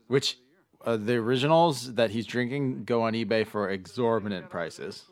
which 0.09 0.39
uh, 0.85 0.97
the 0.97 1.15
originals 1.17 1.95
that 1.95 2.11
he's 2.11 2.27
drinking 2.27 2.85
go 2.85 3.03
on 3.03 3.13
eBay 3.15 3.47
for 3.47 3.71
exorbitant 3.71 4.49
prices. 4.51 5.05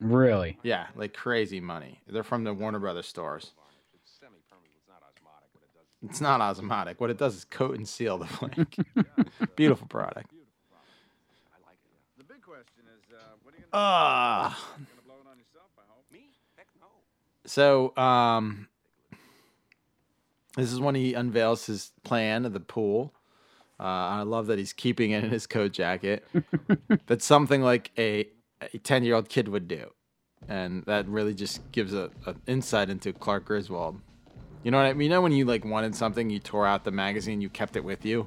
Really. 0.00 0.58
Yeah, 0.62 0.86
like 0.96 1.12
crazy 1.14 1.60
money. 1.60 2.00
They're 2.06 2.22
from 2.22 2.44
the 2.44 2.54
Warner 2.54 2.78
Brothers 2.78 3.06
stores. 3.06 3.52
It's 6.04 6.20
not 6.20 6.40
osmotic. 6.40 7.00
What 7.00 7.10
it 7.10 7.18
does 7.18 7.34
is 7.36 7.44
coat 7.44 7.76
and 7.76 7.88
seal 7.88 8.18
the 8.18 8.26
flake. 8.26 8.76
Beautiful 9.56 9.86
product. 9.86 10.30
The 12.18 12.24
big 12.24 12.42
question 12.42 12.84
is, 12.96 13.12
uh, 13.12 13.18
what 13.42 13.54
are 13.54 13.58
you 13.58 13.64
gonna, 13.70 13.72
Ah. 13.72 14.64
blow 15.06 15.14
it 15.14 15.26
on 15.30 15.38
yourself? 15.38 15.66
I 15.78 15.82
hope. 15.88 16.04
Me? 16.12 16.30
Heck 16.56 16.66
no. 16.80 16.86
So, 17.46 17.96
um, 17.96 18.68
this 20.56 20.72
is 20.72 20.78
when 20.80 20.94
he 20.94 21.14
unveils 21.14 21.66
his 21.66 21.92
plan 22.04 22.44
of 22.44 22.52
the 22.52 22.60
pool. 22.60 23.12
Uh, 23.80 23.82
I 23.82 24.22
love 24.22 24.46
that 24.46 24.58
he's 24.58 24.72
keeping 24.72 25.10
it 25.10 25.24
in 25.24 25.30
his 25.30 25.46
coat 25.46 25.72
jacket. 25.72 26.24
That's 27.06 27.24
something 27.24 27.60
like 27.62 27.90
a 27.98 28.28
a 28.62 28.78
ten 28.78 29.02
year 29.04 29.16
old 29.16 29.28
kid 29.28 29.48
would 29.48 29.66
do, 29.66 29.90
and 30.48 30.84
that 30.84 31.08
really 31.08 31.34
just 31.34 31.60
gives 31.72 31.92
a, 31.92 32.10
a 32.24 32.36
insight 32.46 32.88
into 32.88 33.12
Clark 33.12 33.46
Griswold. 33.46 34.00
You 34.64 34.70
know 34.70 34.78
what 34.78 34.86
I 34.86 34.94
mean? 34.94 35.04
You 35.04 35.10
know 35.10 35.20
when 35.20 35.32
you 35.32 35.44
like 35.44 35.64
wanted 35.64 35.94
something, 35.94 36.30
you 36.30 36.38
tore 36.40 36.66
out 36.66 36.84
the 36.84 36.90
magazine, 36.90 37.40
you 37.42 37.50
kept 37.50 37.76
it 37.76 37.84
with 37.84 38.04
you. 38.04 38.26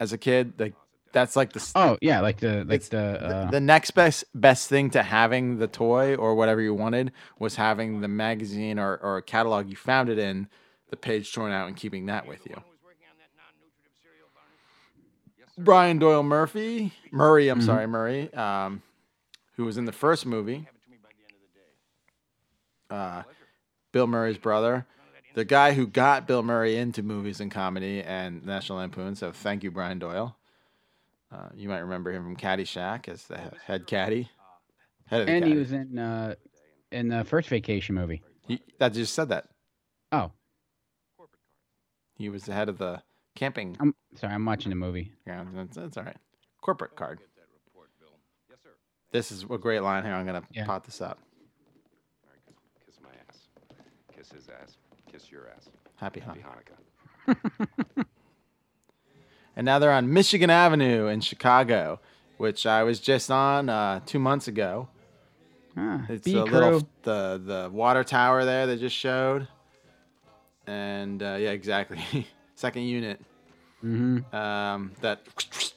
As 0.00 0.12
a 0.12 0.18
kid, 0.18 0.54
like 0.58 0.74
that's 1.12 1.36
like 1.36 1.52
the 1.52 1.64
Oh 1.76 1.96
yeah, 2.00 2.20
like 2.20 2.40
the 2.40 2.64
like 2.64 2.82
the 2.84 3.22
uh, 3.22 3.50
the 3.50 3.60
next 3.60 3.92
best 3.92 4.24
best 4.34 4.68
thing 4.68 4.90
to 4.90 5.02
having 5.02 5.58
the 5.58 5.66
toy 5.68 6.16
or 6.16 6.34
whatever 6.34 6.60
you 6.60 6.74
wanted 6.74 7.12
was 7.38 7.56
having 7.56 8.00
the 8.00 8.08
magazine 8.08 8.78
or, 8.78 8.96
or 8.96 9.18
a 9.18 9.22
catalog 9.22 9.68
you 9.68 9.76
found 9.76 10.08
it 10.08 10.18
in, 10.18 10.48
the 10.90 10.96
page 10.96 11.32
torn 11.32 11.52
out 11.52 11.68
and 11.68 11.76
keeping 11.76 12.06
that 12.06 12.26
with 12.26 12.44
you. 12.46 12.54
Who's 12.56 12.82
working 12.84 13.06
on 13.10 13.16
that 13.18 13.30
non-nutritive 13.36 13.92
cereal, 14.02 14.28
Barney? 14.34 14.56
Yes, 15.38 15.48
sir. 15.54 15.62
Brian 15.62 15.98
Doyle 15.98 16.22
Murphy, 16.22 16.92
Murray, 17.12 17.44
Mm-hmm. 17.44 17.60
I'm 17.60 17.66
sorry, 17.66 17.86
Murray, 17.86 18.32
um, 18.34 18.82
who 19.56 19.64
was 19.66 19.76
in 19.78 19.84
the 19.84 19.92
first 19.92 20.26
movie, 20.26 20.56
Have 20.56 20.74
it 20.74 20.82
to 20.84 20.90
me 20.90 20.96
by 21.02 21.10
the 21.16 21.24
end 21.24 21.34
of 21.36 21.42
the 21.46 21.58
day. 21.60 23.28
uh, 23.28 23.33
Bill 23.94 24.08
Murray's 24.08 24.38
brother, 24.38 24.86
the 25.34 25.44
guy 25.44 25.72
who 25.72 25.86
got 25.86 26.26
Bill 26.26 26.42
Murray 26.42 26.76
into 26.76 27.00
movies 27.04 27.38
and 27.40 27.48
comedy 27.48 28.02
and 28.02 28.44
National 28.44 28.78
Lampoon. 28.78 29.14
So 29.14 29.30
thank 29.30 29.62
you, 29.62 29.70
Brian 29.70 30.00
Doyle. 30.00 30.36
Uh, 31.30 31.48
you 31.54 31.68
might 31.68 31.78
remember 31.78 32.10
him 32.10 32.24
from 32.24 32.36
Caddyshack 32.36 33.08
as 33.08 33.22
the 33.28 33.38
head 33.64 33.86
caddy. 33.86 34.28
Head 35.06 35.20
of 35.20 35.26
the 35.28 35.32
and 35.32 35.44
he 35.44 35.54
was 35.54 35.70
in 35.70 35.96
uh 35.96 36.34
in 36.90 37.06
the 37.08 37.22
first 37.22 37.48
vacation 37.48 37.94
movie. 37.94 38.22
He, 38.48 38.60
that 38.80 38.94
just 38.94 39.14
said 39.14 39.28
that. 39.28 39.46
Oh, 40.10 40.32
He 42.16 42.28
was 42.28 42.44
the 42.46 42.52
head 42.52 42.68
of 42.68 42.78
the 42.78 43.00
camping. 43.36 43.76
I'm 43.78 43.94
sorry, 44.16 44.34
I'm 44.34 44.44
watching 44.44 44.70
the 44.70 44.76
movie. 44.76 45.12
Yeah, 45.24 45.44
that's, 45.54 45.76
that's 45.76 45.96
all 45.96 46.02
right. 46.04 46.16
Corporate 46.60 46.96
card. 46.96 47.18
Get 47.20 47.28
that 47.36 47.46
report, 47.66 47.90
Bill. 48.00 48.08
Yes, 48.50 48.58
sir. 48.60 48.70
This 49.12 49.30
is 49.30 49.44
a 49.48 49.58
great 49.58 49.80
line 49.84 50.02
here. 50.04 50.14
I'm 50.14 50.26
gonna 50.26 50.42
Yeah. 50.50 50.66
pot 50.66 50.82
this 50.84 51.00
up. 51.00 51.18
All 52.24 52.30
right, 52.30 52.40
kiss, 52.46 52.56
kiss 52.94 53.00
my 53.02 53.10
ass. 53.28 53.48
Kiss 54.30 54.32
his 54.44 54.48
ass. 54.48 54.76
Kiss 55.10 55.30
your 55.30 55.48
ass. 55.54 55.68
Happy 55.96 56.20
Happy 56.20 56.40
Hanukkah. 56.40 57.36
Hanukkah. 57.96 58.04
And 59.56 59.64
now 59.64 59.78
they're 59.78 59.92
on 59.92 60.12
Michigan 60.12 60.50
Avenue 60.50 61.06
in 61.06 61.20
Chicago, 61.20 62.00
which 62.38 62.66
I 62.66 62.82
was 62.82 62.98
just 62.98 63.30
on 63.30 63.68
uh, 63.68 64.00
two 64.04 64.18
months 64.18 64.48
ago. 64.48 64.88
Ah, 65.76 66.04
It's 66.08 66.24
B 66.24 66.36
a 66.36 66.42
crew. 66.44 66.52
little 66.58 66.88
the 67.02 67.40
the 67.44 67.70
water 67.72 68.02
tower 68.02 68.44
there 68.44 68.66
they 68.66 68.76
just 68.76 68.96
showed, 68.96 69.46
and 70.66 71.22
uh, 71.22 71.36
yeah, 71.38 71.50
exactly. 71.50 72.26
Second 72.56 72.82
unit. 72.82 73.20
Mm-hmm. 73.84 74.34
Um, 74.34 74.90
that 75.02 75.20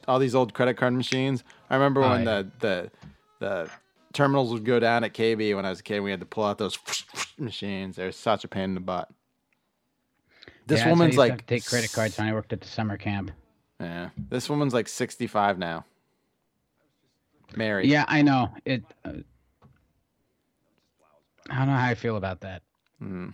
all 0.07 0.17
these 0.17 0.33
old 0.33 0.55
credit 0.55 0.75
card 0.75 0.93
machines. 0.93 1.43
I 1.69 1.75
remember 1.75 2.03
Oh, 2.03 2.10
when 2.10 2.25
yeah. 2.25 2.41
the 2.41 2.51
the 2.60 2.91
the 3.39 3.69
terminals 4.13 4.51
would 4.53 4.65
go 4.65 4.79
down 4.79 5.03
at 5.03 5.13
KB 5.13 5.55
when 5.55 5.65
I 5.65 5.69
was 5.69 5.79
a 5.79 5.83
kid. 5.83 5.99
We 5.99 6.11
had 6.11 6.19
to 6.19 6.25
pull 6.25 6.45
out 6.45 6.57
those 6.57 6.77
machines. 7.37 7.95
They're 7.95 8.11
such 8.11 8.43
a 8.43 8.47
pain 8.47 8.65
in 8.65 8.73
the 8.75 8.79
butt. 8.79 9.09
This 10.65 10.79
Yeah, 10.79 10.81
that's 10.81 10.81
how 10.81 10.87
I 10.87 10.91
woman's 10.91 11.17
like 11.17 11.37
to 11.39 11.45
take 11.45 11.65
credit 11.65 11.91
cards 11.91 12.17
when 12.17 12.27
I 12.27 12.33
worked 12.33 12.53
at 12.53 12.61
the 12.61 12.67
summer 12.67 12.97
camp. 12.97 13.31
Yeah, 13.79 14.09
this 14.29 14.49
woman's 14.49 14.73
like 14.73 14.87
65 14.87 15.57
now. 15.57 15.85
Mary. 17.55 17.87
Yeah, 17.87 18.05
I 18.07 18.21
know 18.21 18.49
it. 18.65 18.83
Uh, 19.05 19.13
I 21.49 21.59
don't 21.59 21.67
know 21.67 21.75
how 21.75 21.87
I 21.87 21.95
feel 21.95 22.17
about 22.17 22.41
that. 22.41 22.61
Mm. 23.01 23.33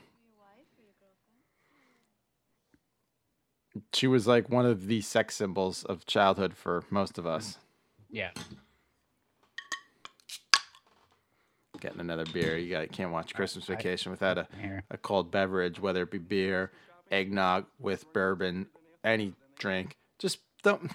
She 3.92 4.06
was 4.06 4.28
like 4.28 4.50
one 4.50 4.66
of 4.66 4.86
the 4.86 5.02
sex 5.02 5.36
symbols 5.36 5.84
of 5.84 6.06
childhood 6.06 6.56
for 6.56 6.84
most 6.92 7.18
of 7.18 7.26
us. 7.26 7.58
Yeah. 8.12 8.30
Getting 11.84 12.00
another 12.00 12.24
beer. 12.32 12.58
You 12.58 12.70
got 12.70 12.90
can't 12.94 13.12
watch 13.12 13.34
Christmas 13.34 13.66
Vacation 13.66 14.10
without 14.10 14.38
a, 14.38 14.48
a 14.90 14.98
cold 14.98 15.32
beverage, 15.32 15.82
whether 15.82 16.04
it 16.04 16.12
be 16.12 16.18
beer, 16.18 16.72
eggnog 17.12 17.66
with 17.78 18.06
bourbon, 18.14 18.68
any 19.04 19.34
drink. 19.60 19.98
Just 20.18 20.40
don't. 20.64 20.94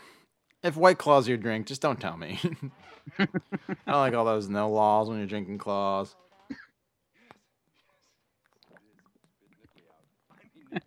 If 0.63 0.79
White 0.79 0.97
Claw's 0.97 1.29
your 1.29 1.37
drink, 1.37 1.67
just 1.67 1.83
don't 1.83 2.01
tell 2.01 2.17
me. 2.17 2.41
I 3.19 3.29
don't 3.87 4.01
like 4.01 4.15
all 4.15 4.25
those 4.25 4.49
no 4.49 4.71
laws 4.71 5.11
when 5.11 5.19
you're 5.19 5.27
drinking 5.27 5.59
claws. 5.59 6.17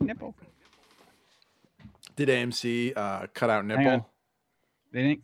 Nipple. 0.00 0.36
Did 2.14 2.28
AMC 2.28 2.96
uh, 2.96 3.26
cut 3.34 3.50
out 3.50 3.66
nipple? 3.66 4.08
They 4.92 5.02
didn't. 5.02 5.22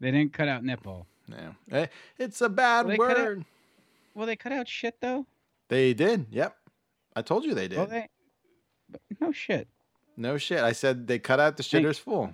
They 0.00 0.10
didn't 0.10 0.32
cut 0.32 0.48
out 0.48 0.64
nipple. 0.64 1.06
Yeah. 1.28 1.52
Eh, 1.70 1.86
It's 2.18 2.40
a 2.40 2.48
bad 2.48 2.86
Well, 2.86 2.96
cut 2.96 3.10
out- 3.18 3.24
word. 3.24 3.44
Well, 4.14 4.26
they 4.26 4.36
cut 4.36 4.52
out 4.52 4.68
shit 4.68 5.00
though. 5.00 5.26
They 5.68 5.94
did. 5.94 6.26
Yep. 6.30 6.56
I 7.16 7.22
told 7.22 7.44
you 7.44 7.54
they 7.54 7.68
did. 7.68 7.78
Well, 7.78 7.86
they. 7.86 8.08
No 9.20 9.32
shit. 9.32 9.66
No 10.16 10.36
shit. 10.38 10.60
I 10.60 10.72
said 10.72 11.06
they 11.06 11.18
cut 11.18 11.40
out 11.40 11.56
the 11.56 11.62
shitters 11.62 11.98
full. 11.98 12.32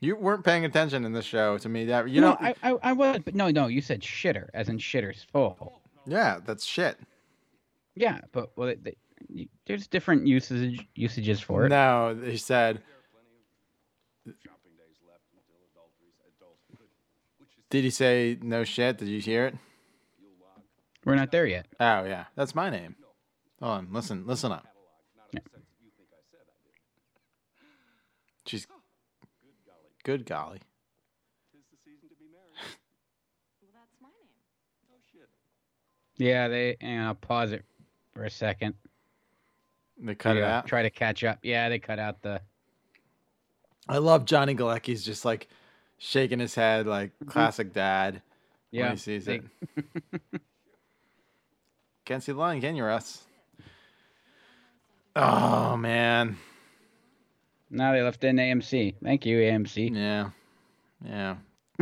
You 0.00 0.16
weren't 0.16 0.44
paying 0.44 0.64
attention 0.64 1.04
in 1.04 1.12
the 1.12 1.22
show 1.22 1.56
to 1.58 1.68
me. 1.68 1.84
That 1.86 2.08
you 2.10 2.20
no, 2.20 2.30
know. 2.30 2.36
I, 2.40 2.54
I 2.62 2.70
I 2.82 2.92
was, 2.92 3.20
but 3.24 3.34
no, 3.34 3.50
no. 3.50 3.68
You 3.68 3.80
said 3.80 4.00
shitter, 4.02 4.48
as 4.52 4.68
in 4.68 4.78
shitters 4.78 5.24
full. 5.24 5.80
yeah, 6.06 6.40
that's 6.44 6.64
shit. 6.64 6.98
Yeah, 7.94 8.20
but 8.32 8.50
well, 8.56 8.66
they, 8.68 8.74
they, 8.74 8.96
you- 9.28 9.48
there's 9.66 9.86
different 9.86 10.26
usage 10.26 10.84
usages 10.96 11.40
for 11.40 11.64
it. 11.66 11.68
No, 11.68 12.14
they 12.14 12.36
said. 12.36 12.82
Did 17.72 17.84
he 17.84 17.90
say 17.90 18.36
no 18.42 18.64
shit? 18.64 18.98
Did 18.98 19.08
you 19.08 19.18
hear 19.18 19.46
it? 19.46 19.54
We're 21.06 21.14
not 21.14 21.32
there 21.32 21.46
yet. 21.46 21.64
Oh 21.80 22.04
yeah, 22.04 22.26
that's 22.36 22.54
my 22.54 22.68
name. 22.68 22.96
Hold 23.62 23.72
on, 23.72 23.88
listen, 23.90 24.26
listen 24.26 24.52
up. 24.52 24.66
Yeah. 25.32 25.40
She's 28.44 28.66
good 30.04 30.26
golly. 30.26 30.60
Yeah, 36.18 36.48
they. 36.48 36.76
And 36.78 37.06
I'll 37.06 37.14
pause 37.14 37.52
it 37.52 37.64
for 38.12 38.24
a 38.24 38.30
second. 38.30 38.74
They 39.98 40.14
cut 40.14 40.36
it 40.36 40.44
out. 40.44 40.66
Try 40.66 40.82
to 40.82 40.90
catch 40.90 41.24
up. 41.24 41.38
Yeah, 41.42 41.70
they 41.70 41.78
cut 41.78 41.98
out 41.98 42.20
the. 42.20 42.42
I 43.88 43.96
love 43.96 44.26
Johnny 44.26 44.52
Galecki's 44.52 45.02
just 45.02 45.24
like 45.24 45.48
shaking 46.04 46.40
his 46.40 46.54
head 46.54 46.84
like 46.86 47.12
classic 47.26 47.72
dad 47.72 48.14
when 48.70 48.80
Yeah, 48.80 48.90
he 48.90 48.96
sees 48.96 49.24
they- 49.24 49.36
it. 49.36 50.40
Can't 52.04 52.22
see 52.22 52.32
the 52.32 52.38
line, 52.38 52.60
can 52.60 52.74
you, 52.74 52.84
Russ? 52.84 53.22
Oh 55.14 55.76
man, 55.76 56.36
Now 57.70 57.92
they 57.92 58.02
left 58.02 58.24
in 58.24 58.36
AMC. 58.36 58.94
Thank 59.02 59.24
you, 59.26 59.38
AMC. 59.38 59.94
yeah, 59.94 60.30
yeah. 61.04 61.36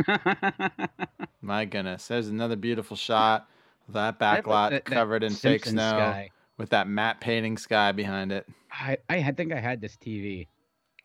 My 1.41 1.65
goodness, 1.65 2.07
there's 2.07 2.27
another 2.27 2.55
beautiful 2.55 2.95
shot 2.97 3.47
of 3.87 3.93
that 3.95 4.19
back 4.19 4.45
lot 4.47 4.71
That- 4.71 4.85
that 4.85 4.93
covered 4.93 5.23
in 5.23 5.33
fake 5.33 5.65
snow 5.65 5.89
Sky. 5.89 6.29
with 6.57 6.69
that 6.69 6.87
matte 6.87 7.19
painting 7.21 7.57
sky 7.57 7.91
behind 7.93 8.31
it. 8.31 8.45
I, 8.71 8.97
I 9.09 9.31
think 9.31 9.51
I 9.53 9.59
had 9.59 9.81
this 9.81 9.97
TV. 9.97 10.47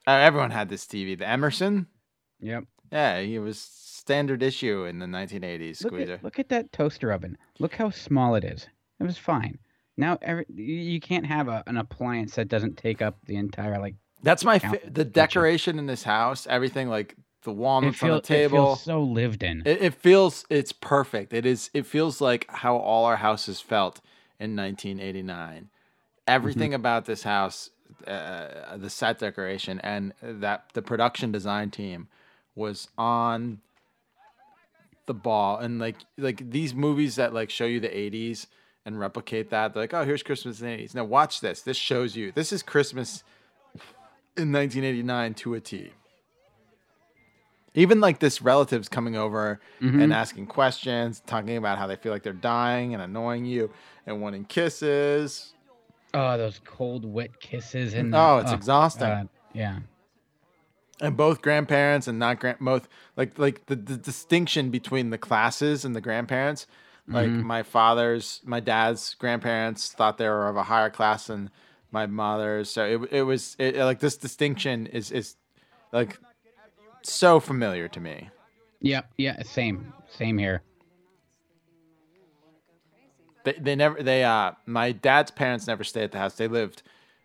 Uh, 0.07 0.11
everyone 0.12 0.50
had 0.50 0.68
this 0.68 0.85
TV. 0.85 1.16
The 1.18 1.29
Emerson, 1.29 1.87
Yep. 2.40 2.64
Yeah, 2.92 3.20
he 3.20 3.38
was 3.38 3.59
standard 3.59 4.42
issue 4.42 4.85
in 4.85 4.99
the 4.99 5.07
1980s. 5.07 5.83
Look 5.85 5.92
Squeezer. 5.94 6.14
at, 6.14 6.25
look 6.25 6.38
at 6.38 6.49
that 6.51 6.72
toaster 6.72 7.11
oven. 7.12 7.37
Look 7.59 7.75
how 7.75 7.90
small 7.90 8.35
it 8.35 8.44
is. 8.44 8.66
It 9.01 9.05
was 9.05 9.18
fine. 9.18 9.59
Now 9.96 10.18
every, 10.22 10.46
you 10.55 11.01
can't 11.01 11.27
have 11.27 11.49
a, 11.49 11.62
an 11.66 11.77
appliance 11.77 12.35
that 12.37 12.49
doesn't 12.49 12.77
take 12.77 13.03
up 13.03 13.18
the 13.27 13.37
entire 13.37 13.79
like. 13.79 13.94
That's 14.22 14.44
my 14.44 14.59
fa- 14.59 14.81
the 14.87 15.05
decoration 15.05 15.79
in 15.79 15.87
this 15.87 16.03
house. 16.03 16.46
Everything 16.49 16.88
like 16.88 17.16
the 17.42 17.51
It, 17.51 17.55
walnuts 17.57 18.03
on 18.03 18.09
feel, 18.09 18.14
the 18.16 18.20
it 18.20 18.22
table. 18.22 18.59
feels 18.66 18.83
so 18.83 19.03
lived 19.03 19.42
in. 19.42 19.62
It, 19.64 19.83
it 19.83 19.94
feels 19.94 20.44
it's 20.51 20.72
perfect. 20.72 21.33
It 21.33 21.46
is. 21.46 21.70
It 21.75 21.87
feels 21.87 22.20
like 22.20 22.46
how 22.49 22.77
all 22.77 23.05
our 23.07 23.16
houses 23.16 23.61
felt 23.61 24.01
in 24.38 24.55
1989. 24.57 25.68
Everything 26.29 26.75
about 26.75 27.05
this 27.05 27.22
house, 27.22 27.70
uh, 28.07 28.77
the 28.77 28.90
set 28.90 29.18
decoration, 29.20 29.79
and 29.81 30.12
that 30.20 30.64
the 30.75 30.83
production 30.83 31.31
design 31.31 31.70
team 31.70 32.09
was 32.57 32.88
on 32.99 33.61
the 35.07 35.14
ball. 35.14 35.59
And 35.59 35.79
like 35.79 35.97
like 36.19 36.51
these 36.51 36.75
movies 36.75 37.14
that 37.16 37.33
like 37.33 37.51
show 37.51 37.66
you 37.66 37.79
the 37.79 37.88
80s 37.88 38.49
and 38.85 38.99
replicate 38.99 39.51
that. 39.51 39.75
They're 39.75 39.83
like, 39.85 39.95
oh, 39.95 40.05
here's 40.05 40.23
Christmas 40.23 40.61
in 40.61 40.66
the 40.66 40.73
80s. 40.73 40.95
Now 40.95 41.05
watch 41.05 41.40
this. 41.40 41.62
This 41.62 41.77
shows 41.77 42.16
you. 42.16 42.33
This 42.33 42.53
is 42.53 42.62
Christmas 42.62 43.23
in 44.37 44.53
1989 44.53 45.35
to 45.35 45.55
a 45.55 45.61
T. 45.61 45.92
Even 47.75 48.01
like 48.01 48.21
this 48.21 48.40
relatives 48.40 48.88
coming 48.88 49.16
over 49.16 49.61
and 49.81 49.92
mm-hmm. 49.92 50.12
asking 50.12 50.47
questions, 50.47 51.21
talking 51.27 51.59
about 51.59 51.77
how 51.77 51.87
they 51.87 51.97
feel 51.97 52.11
like 52.11 52.23
they're 52.23 52.33
dying 52.33 52.95
and 52.95 53.03
annoying 53.03 53.45
you 53.45 53.71
and 54.07 54.23
wanting 54.23 54.47
kisses. 54.47 55.53
Oh, 56.14 56.38
those 56.38 56.59
cold, 56.64 57.05
wet 57.05 57.38
kisses 57.38 57.92
and 57.92 58.14
Oh, 58.14 58.38
it's 58.38 58.51
oh, 58.51 58.55
exhausting. 58.55 59.09
God, 59.09 59.29
yeah. 59.53 59.81
And 61.01 61.17
both 61.17 61.43
grandparents 61.43 62.09
and 62.09 62.19
not 62.19 62.41
grand 62.41 62.59
both 62.61 62.89
like 63.17 63.39
like 63.39 63.67
the, 63.67 63.77
the 63.77 63.97
distinction 63.97 64.71
between 64.71 65.11
the 65.11 65.19
classes 65.19 65.85
and 65.85 65.95
the 65.95 66.01
grandparents 66.01 66.67
like 67.09 67.31
my 67.31 67.63
father's 67.63 68.41
my 68.45 68.59
dad's 68.59 69.15
grandparents 69.15 69.93
thought 69.93 70.19
they 70.19 70.29
were 70.29 70.49
of 70.49 70.57
a 70.57 70.65
higher 70.65 70.91
class 70.91 71.29
than 71.29 71.51
my 71.93 72.07
mother's. 72.07 72.71
So 72.71 72.85
it, 72.85 73.13
it 73.13 73.23
was 73.23 73.57
it, 73.59 73.77
like 73.77 74.01
this 74.01 74.17
distinction 74.17 74.87
is 74.87 75.11
is 75.11 75.37
like 75.93 76.19
so 77.03 77.41
familiar 77.41 77.89
to 77.89 78.01
me. 78.01 78.31
Yeah, 78.81 79.03
yeah, 79.17 79.43
same, 79.43 79.93
same 80.09 80.37
here. 80.39 80.63
they, 83.45 83.53
they 83.53 83.77
never 83.77 84.03
they 84.03 84.25
uh 84.25 84.53
my 84.67 84.93
dad's 84.93 85.31
parents 85.31 85.67
never 85.67 85.85
stayed 85.85 86.05
at 86.05 86.13
the 86.13 86.19
house. 86.19 86.35
They 86.35 86.49
lived 86.49 86.83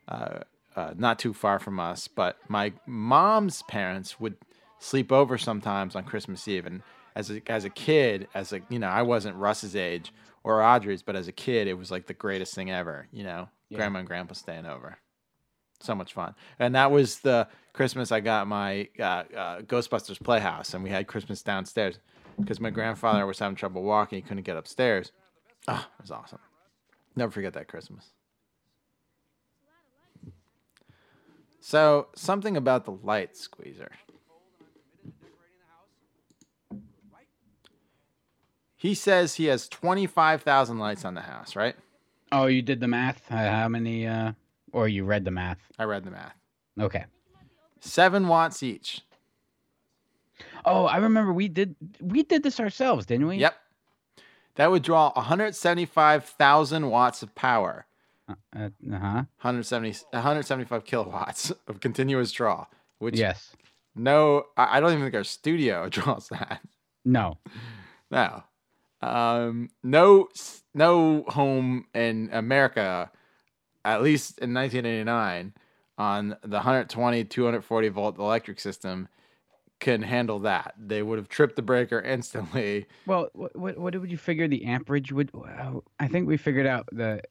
uh, 0.08 0.40
uh 0.76 0.94
not 0.98 1.20
too 1.20 1.34
far 1.34 1.60
from 1.60 1.80
us 1.80 2.08
but 2.08 2.38
my 2.48 2.72
mom's 2.86 3.64
parents 3.64 4.20
would 4.20 4.36
sleep 4.80 5.12
over 5.12 5.38
sometimes 5.38 5.96
on 5.96 6.04
christmas 6.04 6.48
eve. 6.48 6.66
And 6.66 6.82
as 7.16 7.30
a 7.30 7.42
as 7.48 7.66
a 7.66 7.70
kid 7.70 8.28
as 8.34 8.54
a 8.54 8.62
you 8.70 8.80
know 8.80 8.88
i 8.88 9.02
wasn't 9.02 9.36
russ's 9.36 9.76
age 9.76 10.14
or 10.44 10.64
audrey's 10.64 11.04
but 11.04 11.16
as 11.16 11.28
a 11.28 11.32
kid 11.32 11.68
it 11.68 11.74
was 11.74 11.92
like 11.92 12.08
the 12.08 12.14
greatest 12.14 12.56
thing 12.56 12.72
ever 12.72 13.08
you 13.12 13.24
know? 13.24 13.50
Grandma 13.74 14.00
and 14.00 14.08
grandpa 14.08 14.34
staying 14.34 14.66
over. 14.66 14.98
So 15.80 15.96
much 15.96 16.14
fun. 16.14 16.36
And 16.60 16.76
that 16.76 16.92
was 16.92 17.20
the 17.20 17.48
christmas 17.74 18.12
i 18.12 18.20
got 18.20 18.48
my 18.48 18.88
uh, 19.00 19.24
uh, 19.36 19.62
ghostbusters 19.62 20.22
playhouse 20.22 20.74
and 20.74 20.84
we 20.84 20.90
had 20.90 21.08
christmas 21.08 21.42
downstairs. 21.42 22.00
Because 22.40 22.60
my 22.60 22.70
grandfather 22.70 23.26
was 23.26 23.40
having 23.40 23.56
trouble 23.56 23.84
walking 23.84 24.18
he 24.18 24.22
couldn't 24.22 24.44
get 24.44 24.58
upstairs. 24.58 25.12
Ah, 25.68 25.88
it 26.00 26.02
was 26.02 26.12
awesome. 26.12 26.40
Never 27.16 27.32
forget 27.32 27.54
that 27.54 27.68
Christmas. 27.68 28.06
So, 31.62 32.08
something 32.16 32.58
about 32.58 32.86
the 32.86 32.92
light 32.92 33.38
squeezer. 33.38 33.92
He 38.76 38.96
says 38.96 39.36
he 39.36 39.46
has 39.46 39.70
25,000 39.70 40.80
lights 40.80 41.06
on 41.06 41.14
the 41.14 41.22
house, 41.22 41.56
right? 41.56 41.76
Oh, 42.32 42.48
you 42.48 42.64
did 42.64 42.80
the 42.80 42.88
math. 42.88 43.32
Uh, 43.32 43.36
how 43.36 43.68
many? 43.68 44.08
uh 44.08 44.32
Or 44.72 44.88
you 44.88 45.06
read 45.06 45.24
the 45.24 45.30
math? 45.30 45.60
I 45.78 45.84
read 45.84 46.04
the 46.04 46.10
math. 46.10 46.34
Okay. 46.80 47.06
Seven 47.80 48.28
watts 48.28 48.64
each. 48.64 49.02
Oh, 50.66 50.86
I 50.86 50.98
remember 50.98 51.32
we 51.32 51.48
did 51.48 51.76
we 52.00 52.24
did 52.24 52.42
this 52.42 52.60
ourselves, 52.60 53.06
didn't 53.06 53.28
we? 53.28 53.38
Yep. 53.38 53.56
That 54.56 54.72
would 54.72 54.82
draw 54.84 55.12
175,000 55.14 56.90
watts 56.90 57.22
of 57.22 57.36
power. 57.36 57.86
Uh 58.56 58.70
huh. 58.92 59.24
170, 59.42 59.92
175 60.12 60.84
kilowatts 60.86 61.52
of 61.68 61.80
continuous 61.80 62.32
draw, 62.32 62.66
which 63.00 63.18
Yes. 63.18 63.56
no, 63.96 64.44
I 64.58 64.78
I 64.78 64.80
don't 64.80 64.92
even 64.92 65.04
think 65.04 65.16
our 65.16 65.24
studio 65.24 65.90
draws 65.98 66.30
that. 66.30 66.62
No. 67.06 67.38
No. 68.12 68.44
Um, 69.02 69.70
no, 69.84 70.28
no 70.74 71.24
home 71.30 71.86
in 71.96 72.30
America, 72.34 73.10
at 73.86 74.02
least 74.04 74.38
in 74.40 74.54
1989, 74.54 75.54
on 75.98 76.36
the 76.44 76.58
120, 76.58 77.24
240 77.24 77.88
volt 77.88 78.18
electric 78.20 78.60
system 78.60 79.08
can 79.80 80.02
handle 80.04 80.40
that. 80.40 80.74
They 80.78 81.02
would 81.02 81.18
have 81.20 81.30
tripped 81.30 81.56
the 81.56 81.62
breaker 81.62 82.02
instantly. 82.02 82.86
Well, 83.06 83.30
what 83.34 83.56
what, 83.58 83.78
what 83.78 83.94
did 83.94 84.12
you 84.12 84.18
figure 84.18 84.48
the 84.50 84.66
amperage 84.66 85.14
would? 85.14 85.32
wow, 85.34 85.84
I 85.98 86.10
think 86.10 86.28
we 86.28 86.36
figured 86.36 86.68
out 86.68 86.88
the 86.92 87.22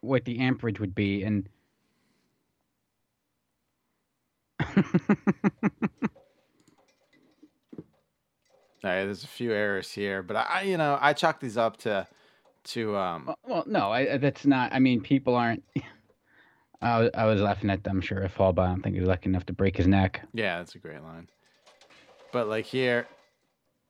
what 0.00 0.24
the 0.24 0.38
amperage 0.40 0.80
would 0.80 0.94
be, 0.94 1.22
and 1.22 1.48
All 8.84 8.90
right, 8.90 9.04
there's 9.04 9.24
a 9.24 9.28
few 9.28 9.52
errors 9.52 9.90
here, 9.90 10.22
but 10.22 10.36
I, 10.36 10.62
you 10.62 10.76
know, 10.76 10.98
I 11.00 11.12
chalk 11.12 11.40
these 11.40 11.56
up 11.56 11.78
to, 11.78 12.06
to, 12.64 12.96
um, 12.96 13.24
well, 13.26 13.38
well, 13.46 13.64
no, 13.66 13.90
I, 13.90 14.18
that's 14.18 14.46
not. 14.46 14.72
I 14.72 14.78
mean, 14.78 15.00
people 15.00 15.34
aren't. 15.34 15.64
I 16.80 17.00
was, 17.00 17.10
I 17.14 17.24
was 17.24 17.40
laughing 17.40 17.70
at 17.70 17.82
them. 17.82 18.00
Sure, 18.00 18.22
if 18.22 18.32
fall, 18.32 18.52
but 18.52 18.62
I 18.62 18.68
don't 18.68 18.82
think 18.82 18.94
he's 18.96 19.06
lucky 19.06 19.28
enough 19.28 19.46
to 19.46 19.52
break 19.52 19.76
his 19.76 19.88
neck. 19.88 20.26
yeah, 20.32 20.58
that's 20.58 20.76
a 20.76 20.78
great 20.78 21.02
line. 21.02 21.28
But 22.30 22.46
like 22.48 22.66
here, 22.66 23.08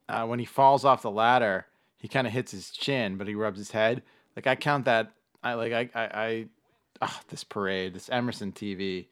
uh, 0.08 0.24
when 0.24 0.38
he 0.38 0.46
falls 0.46 0.86
off 0.86 1.02
the 1.02 1.10
ladder, 1.10 1.66
he 1.98 2.08
kind 2.08 2.26
of 2.26 2.32
hits 2.32 2.50
his 2.52 2.70
chin, 2.70 3.18
but 3.18 3.28
he 3.28 3.34
rubs 3.34 3.58
his 3.58 3.72
head. 3.72 4.02
Like 4.36 4.46
I 4.46 4.54
count 4.54 4.86
that. 4.86 5.12
I 5.48 5.54
like 5.54 5.72
I 5.72 5.90
I, 5.94 6.04
I 6.04 6.46
oh, 7.02 7.20
this 7.28 7.44
parade, 7.44 7.94
this 7.94 8.10
Emerson 8.10 8.52
TV 8.52 9.06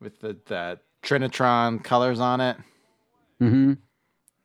with 0.00 0.20
the 0.20 0.36
the 0.46 0.78
Trinitron 1.02 1.84
colors 1.84 2.20
on 2.20 2.40
it. 2.40 2.56
Mm-hmm. 3.40 3.74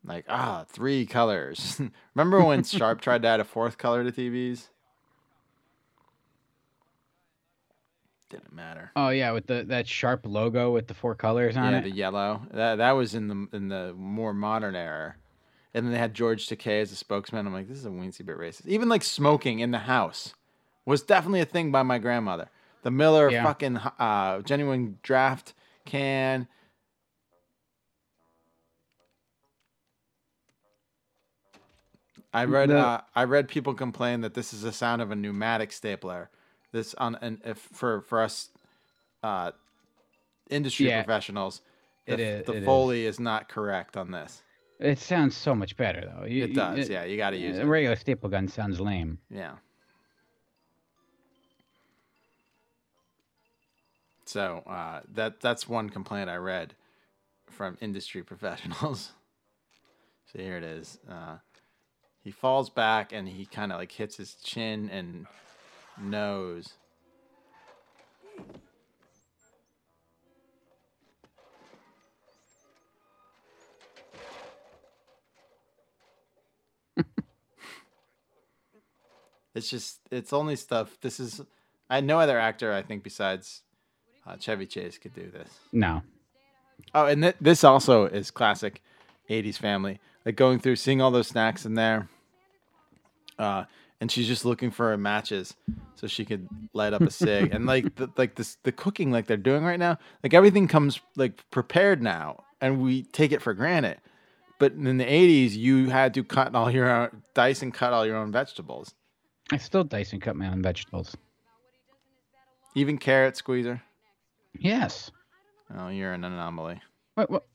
Like 0.05 0.25
ah, 0.27 0.65
three 0.67 1.05
colors. 1.05 1.81
Remember 2.15 2.43
when 2.43 2.63
Sharp 2.63 2.99
tried 2.99 3.21
to 3.21 3.27
add 3.29 3.39
a 3.39 3.45
fourth 3.45 3.77
color 3.77 4.03
to 4.03 4.11
TVs? 4.11 4.67
Didn't 8.29 8.53
matter. 8.53 8.91
Oh 8.95 9.09
yeah, 9.09 9.31
with 9.31 9.47
the 9.47 9.63
that 9.67 9.87
sharp 9.87 10.25
logo 10.25 10.73
with 10.73 10.87
the 10.87 10.95
four 10.95 11.13
colors 11.15 11.55
on 11.55 11.71
yeah, 11.71 11.79
it. 11.79 11.83
the 11.83 11.91
yellow. 11.91 12.41
That 12.51 12.77
that 12.77 12.91
was 12.91 13.13
in 13.13 13.27
the 13.27 13.47
in 13.55 13.69
the 13.69 13.93
more 13.95 14.33
modern 14.33 14.75
era. 14.75 15.15
And 15.73 15.85
then 15.85 15.91
they 15.91 15.97
had 15.99 16.13
George 16.13 16.47
Takei 16.47 16.81
as 16.81 16.91
a 16.91 16.95
spokesman. 16.95 17.47
I'm 17.47 17.53
like, 17.53 17.67
this 17.67 17.77
is 17.79 17.85
a 17.85 17.89
weensy 17.89 18.23
bit 18.25 18.37
racist. 18.37 18.67
Even 18.67 18.89
like 18.89 19.03
smoking 19.03 19.59
in 19.59 19.71
the 19.71 19.79
house 19.79 20.35
was 20.85 21.01
definitely 21.01 21.39
a 21.41 21.45
thing 21.45 21.71
by 21.71 21.81
my 21.83 21.97
grandmother. 21.97 22.49
The 22.83 22.91
Miller 22.91 23.31
Yeah. 23.31 23.43
fucking 23.43 23.77
uh, 23.77 24.41
genuine 24.41 24.99
draft 25.01 25.53
can. 25.85 26.47
I 32.33 32.45
read 32.45 32.69
The- 32.69 32.77
uh, 32.79 33.01
I 33.15 33.23
read 33.25 33.47
people 33.47 33.73
complain 33.73 34.21
that 34.21 34.33
this 34.33 34.53
is 34.53 34.61
the 34.63 34.71
sound 34.71 35.01
of 35.01 35.11
a 35.11 35.15
pneumatic 35.15 35.71
stapler. 35.71 36.29
This 36.71 36.95
on 36.95 37.15
and 37.21 37.39
if 37.45 37.57
for 37.59 38.01
for 38.01 38.21
us 38.21 38.49
uh, 39.21 39.51
industry 40.49 40.87
Yeah. 40.87 41.03
professionals, 41.03 41.61
the, 42.05 42.13
It 42.13 42.19
is- 42.19 42.45
the 42.45 42.53
it 42.53 42.59
is. 42.59 42.65
foley 42.65 43.05
is 43.05 43.19
not 43.19 43.47
correct 43.49 43.95
on 43.95 44.11
this. 44.11 44.41
It 44.79 44.99
sounds 44.99 45.35
so 45.37 45.55
much 45.55 45.77
better 45.77 46.01
though. 46.17 46.25
You- 46.25 46.45
It 46.45 46.55
does, 46.55 46.89
yeah. 46.89 47.03
You 47.05 47.15
got 47.17 47.29
to 47.31 47.37
use 47.37 47.57
A 47.57 47.61
it. 47.61 47.65
regular 47.65 47.95
staple 47.95 48.29
gun 48.29 48.47
sounds 48.47 48.79
lame. 48.79 49.19
Yeah. 49.29 49.53
So 54.25 54.63
uh, 54.67 55.01
that 55.13 55.41
that's 55.41 55.67
one 55.67 55.89
complaint 55.89 56.29
I 56.29 56.35
read 56.37 56.73
from 57.49 57.77
industry 57.81 58.23
professionals. 58.31 59.11
so 60.31 60.39
here 60.39 60.57
it 60.57 60.63
is. 60.63 60.99
Uh, 61.09 61.37
he 62.23 62.31
falls 62.31 62.69
back 62.69 63.11
and 63.13 63.27
he 63.27 63.45
kind 63.45 63.71
of 63.71 63.77
like 63.79 63.91
hits 63.91 64.17
his 64.17 64.35
chin 64.35 64.89
and 64.89 65.27
nose. 66.01 66.73
It's 79.55 79.69
just 79.69 79.99
it's 80.11 80.33
only 80.33 80.55
stuff. 80.55 80.97
This 81.01 81.19
is 81.19 81.41
I 81.89 82.01
no 82.01 82.19
other 82.19 82.39
actor 82.39 82.73
I 82.73 82.81
think 82.81 83.03
besides 83.03 83.61
uh, 84.25 84.37
Chevy 84.37 84.65
Chase 84.65 84.97
could 84.97 85.13
do 85.13 85.29
this. 85.29 85.49
No. 85.71 86.01
Oh, 86.93 87.05
and 87.05 87.21
th- 87.21 87.35
this 87.39 87.63
also 87.63 88.05
is 88.05 88.31
classic 88.31 88.81
'80s 89.29 89.57
family. 89.57 89.99
Like 90.25 90.35
going 90.35 90.59
through, 90.59 90.77
seeing 90.77 91.01
all 91.01 91.11
those 91.11 91.27
snacks 91.27 91.65
in 91.65 91.75
there, 91.75 92.07
uh, 93.37 93.65
and 93.99 94.09
she's 94.11 94.27
just 94.27 94.45
looking 94.45 94.71
for 94.71 94.95
matches 94.97 95.53
so 95.95 96.07
she 96.07 96.23
could 96.25 96.47
light 96.73 96.93
up 96.93 97.01
a 97.01 97.11
cig. 97.11 97.53
and 97.53 97.65
like 97.65 97.95
the, 97.95 98.09
like 98.17 98.35
this, 98.35 98.57
the 98.63 98.71
cooking 98.71 99.11
like 99.11 99.27
they're 99.27 99.37
doing 99.37 99.63
right 99.63 99.79
now, 99.79 99.97
like 100.23 100.33
everything 100.33 100.67
comes 100.67 100.99
like 101.15 101.49
prepared 101.51 102.01
now, 102.01 102.43
and 102.61 102.81
we 102.81 103.03
take 103.03 103.31
it 103.31 103.41
for 103.41 103.53
granted. 103.53 103.97
But 104.59 104.73
in 104.73 104.97
the 104.97 105.05
'80s, 105.05 105.51
you 105.51 105.89
had 105.89 106.13
to 106.13 106.23
cut 106.23 106.55
all 106.55 106.71
your 106.71 106.89
own, 106.89 107.23
dice 107.33 107.61
and 107.61 107.73
cut 107.73 107.91
all 107.91 108.05
your 108.05 108.15
own 108.15 108.31
vegetables, 108.31 108.93
I 109.53 109.57
still 109.57 109.83
dice 109.83 110.13
and 110.13 110.21
cut 110.21 110.35
my 110.35 110.47
own 110.49 110.61
vegetables. 110.61 111.15
even 112.75 112.97
carrot 112.97 113.37
squeezer. 113.37 113.81
Yes. 114.57 115.11
Oh, 115.77 115.89
you're 115.89 116.13
an 116.13 116.23
anomaly. 116.23 116.81
What? 117.15 117.29
What? 117.29 117.45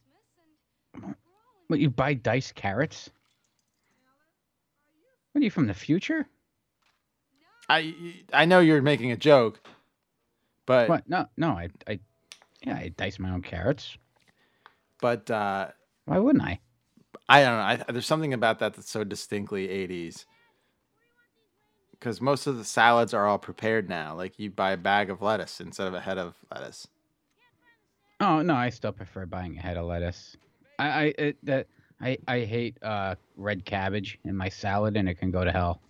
What? 1.68 1.80
You 1.80 1.90
buy 1.90 2.14
diced 2.14 2.54
carrots? 2.54 3.11
What 5.32 5.42
are 5.42 5.44
you 5.44 5.50
from 5.50 5.66
the 5.66 5.74
future? 5.74 6.26
I 7.68 7.94
I 8.32 8.44
know 8.46 8.61
you're 8.61 8.80
making 8.82 9.12
a 9.12 9.16
joke, 9.16 9.61
but 10.66 10.88
What? 10.88 11.08
No, 11.08 11.26
no. 11.37 11.50
I, 11.50 11.68
I, 11.87 12.00
yeah, 12.64 12.76
I 12.76 12.88
dice 12.96 13.18
my 13.18 13.30
own 13.30 13.42
carrots. 13.42 13.96
but 15.00 15.30
uh, 15.30 15.68
Why 16.06 16.18
wouldn't 16.18 16.44
I? 16.44 16.61
I 17.28 17.42
don't 17.42 17.56
know. 17.56 17.84
I, 17.88 17.92
there's 17.92 18.06
something 18.06 18.32
about 18.32 18.61
that 18.61 18.74
that's 18.74 18.90
so 18.90 19.04
distinctly 19.04 19.68
80s. 19.68 20.24
Because 21.98 22.20
most 22.20 22.46
of 22.46 22.56
the 22.56 22.64
salads 22.64 23.12
are 23.12 23.26
all 23.26 23.38
prepared 23.38 23.88
now. 23.88 24.14
Like 24.14 24.38
you 24.38 24.50
buy 24.50 24.72
a 24.72 24.76
bag 24.76 25.11
of 25.11 25.22
lettuce 25.22 25.61
instead 25.61 25.88
of 25.88 25.94
a 25.94 26.00
head 26.00 26.18
of 26.18 26.34
lettuce. 26.52 26.87
Oh 28.20 28.42
no, 28.42 28.54
I 28.54 28.70
still 28.70 28.92
prefer 28.92 29.26
buying 29.26 29.56
a 29.58 29.61
head 29.61 29.76
of 29.76 29.87
lettuce. 29.87 30.37
I, 30.78 30.88
I, 30.88 31.14
it, 31.18 31.37
that, 31.44 31.66
I, 32.00 32.18
I 32.26 32.40
hate 32.40 32.80
uh, 32.82 33.16
red 33.37 33.64
cabbage 33.64 34.18
in 34.24 34.37
my 34.37 34.48
salad, 34.48 34.96
and 34.96 35.08
it 35.08 35.14
can 35.14 35.30
go 35.30 35.44
to 35.44 35.50
hell. 35.50 35.80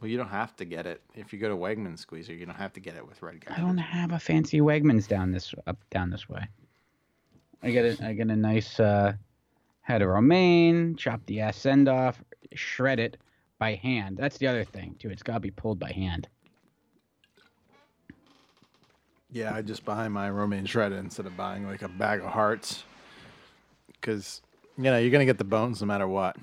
Well, 0.00 0.08
you 0.08 0.16
don't 0.16 0.28
have 0.28 0.54
to 0.56 0.64
get 0.64 0.86
it 0.86 1.02
if 1.14 1.32
you 1.32 1.40
go 1.40 1.48
to 1.48 1.56
Wegmans 1.56 1.98
Squeezer. 1.98 2.32
You 2.32 2.46
don't 2.46 2.54
have 2.54 2.72
to 2.74 2.80
get 2.80 2.94
it 2.94 3.06
with 3.06 3.20
red 3.20 3.40
cabbage. 3.40 3.58
I 3.58 3.60
don't 3.60 3.78
have 3.78 4.12
a 4.12 4.18
fancy 4.18 4.60
Wegmans 4.60 5.08
down 5.08 5.32
this 5.32 5.52
up 5.66 5.78
down 5.90 6.10
this 6.10 6.28
way. 6.28 6.46
I 7.62 7.70
get 7.72 8.00
a 8.00 8.06
I 8.06 8.12
get 8.12 8.28
a 8.28 8.36
nice 8.36 8.78
uh, 8.78 9.14
head 9.80 10.02
of 10.02 10.08
romaine, 10.08 10.94
chop 10.94 11.20
the 11.26 11.40
ass 11.40 11.66
end 11.66 11.88
off, 11.88 12.22
shred 12.54 13.00
it 13.00 13.16
by 13.58 13.74
hand. 13.74 14.16
That's 14.16 14.38
the 14.38 14.46
other 14.46 14.64
thing 14.64 14.96
too. 14.98 15.10
It's 15.10 15.22
gotta 15.22 15.40
be 15.40 15.50
pulled 15.50 15.78
by 15.78 15.92
hand. 15.92 16.28
Yeah, 19.30 19.54
I 19.54 19.62
just 19.62 19.84
buy 19.84 20.08
my 20.08 20.30
romaine 20.30 20.64
shredded 20.64 20.98
instead 20.98 21.26
of 21.26 21.36
buying 21.36 21.66
like 21.66 21.82
a 21.82 21.88
bag 21.88 22.20
of 22.20 22.26
hearts. 22.26 22.84
Because 23.92 24.40
you 24.76 24.84
know 24.84 24.98
you're 24.98 25.10
gonna 25.10 25.26
get 25.26 25.38
the 25.38 25.44
bones 25.44 25.80
no 25.80 25.86
matter 25.86 26.08
what. 26.08 26.36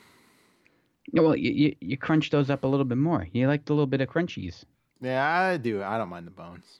Yeah, 1.12 1.22
well, 1.22 1.36
you, 1.36 1.52
you 1.52 1.76
you 1.80 1.98
crunch 1.98 2.30
those 2.30 2.50
up 2.50 2.64
a 2.64 2.68
little 2.68 2.86
bit 2.86 2.98
more. 2.98 3.28
You 3.32 3.48
like 3.48 3.66
the 3.66 3.74
little 3.74 3.88
bit 3.88 4.02
of 4.02 4.10
crunchies. 4.10 4.64
Yeah, 5.02 5.26
I 5.26 5.58
do. 5.58 5.84
I 5.84 5.98
don't 5.98 6.10
mind 6.10 6.28
the 6.28 6.32
bones. 6.32 6.80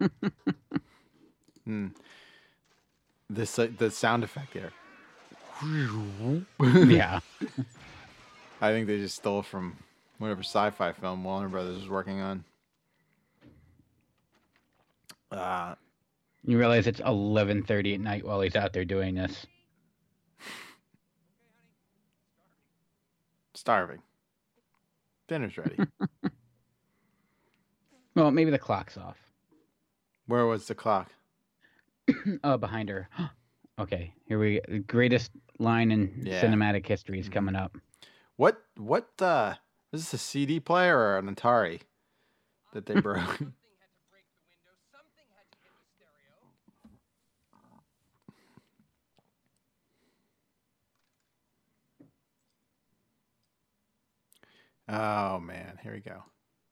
Hmm. 1.64 1.88
This 3.30 3.56
uh, 3.56 3.68
the 3.78 3.90
sound 3.90 4.24
effect 4.24 4.52
here. 4.52 4.72
yeah. 6.90 7.20
I 8.62 8.70
think 8.70 8.86
they 8.86 8.98
just 8.98 9.16
stole 9.16 9.42
from 9.42 9.76
whatever 10.18 10.42
sci-fi 10.44 10.92
film 10.92 11.24
Warner 11.24 11.48
Brothers 11.48 11.80
was 11.80 11.88
working 11.88 12.20
on. 12.20 12.44
Uh, 15.32 15.74
You 16.44 16.58
realize 16.58 16.86
it's 16.86 17.00
eleven 17.00 17.64
thirty 17.64 17.94
at 17.94 18.00
night 18.00 18.24
while 18.24 18.40
he's 18.40 18.54
out 18.56 18.72
there 18.72 18.84
doing 18.84 19.16
this. 19.16 19.46
starving. 23.54 23.98
Dinner's 25.28 25.58
ready. 25.58 25.76
Well, 28.14 28.30
maybe 28.30 28.50
the 28.50 28.58
clock's 28.58 28.98
off. 28.98 29.16
Where 30.26 30.44
was 30.44 30.66
the 30.66 30.74
clock? 30.74 31.10
Oh, 32.44 32.58
behind 32.58 32.90
her. 32.90 33.08
okay, 33.78 34.12
here 34.26 34.38
we 34.38 34.56
go. 34.56 34.60
The 34.68 34.78
greatest 34.80 35.30
line 35.58 35.90
in 35.90 36.20
Yeah. 36.22 36.42
cinematic 36.42 36.86
history 36.86 37.20
is 37.20 37.30
coming 37.30 37.56
up. 37.56 37.74
What 38.36 38.62
what 38.76 39.08
uh 39.20 39.54
is 39.92 40.00
this 40.02 40.14
a 40.14 40.18
CD 40.18 40.60
player 40.60 40.96
or 40.98 41.18
an 41.18 41.34
Atari 41.34 41.82
that 42.72 42.86
they 42.86 42.94
broke? 43.00 43.40
oh 54.88 55.38
man, 55.40 55.78
here 55.82 55.92
we 55.92 56.00
go. 56.00 56.22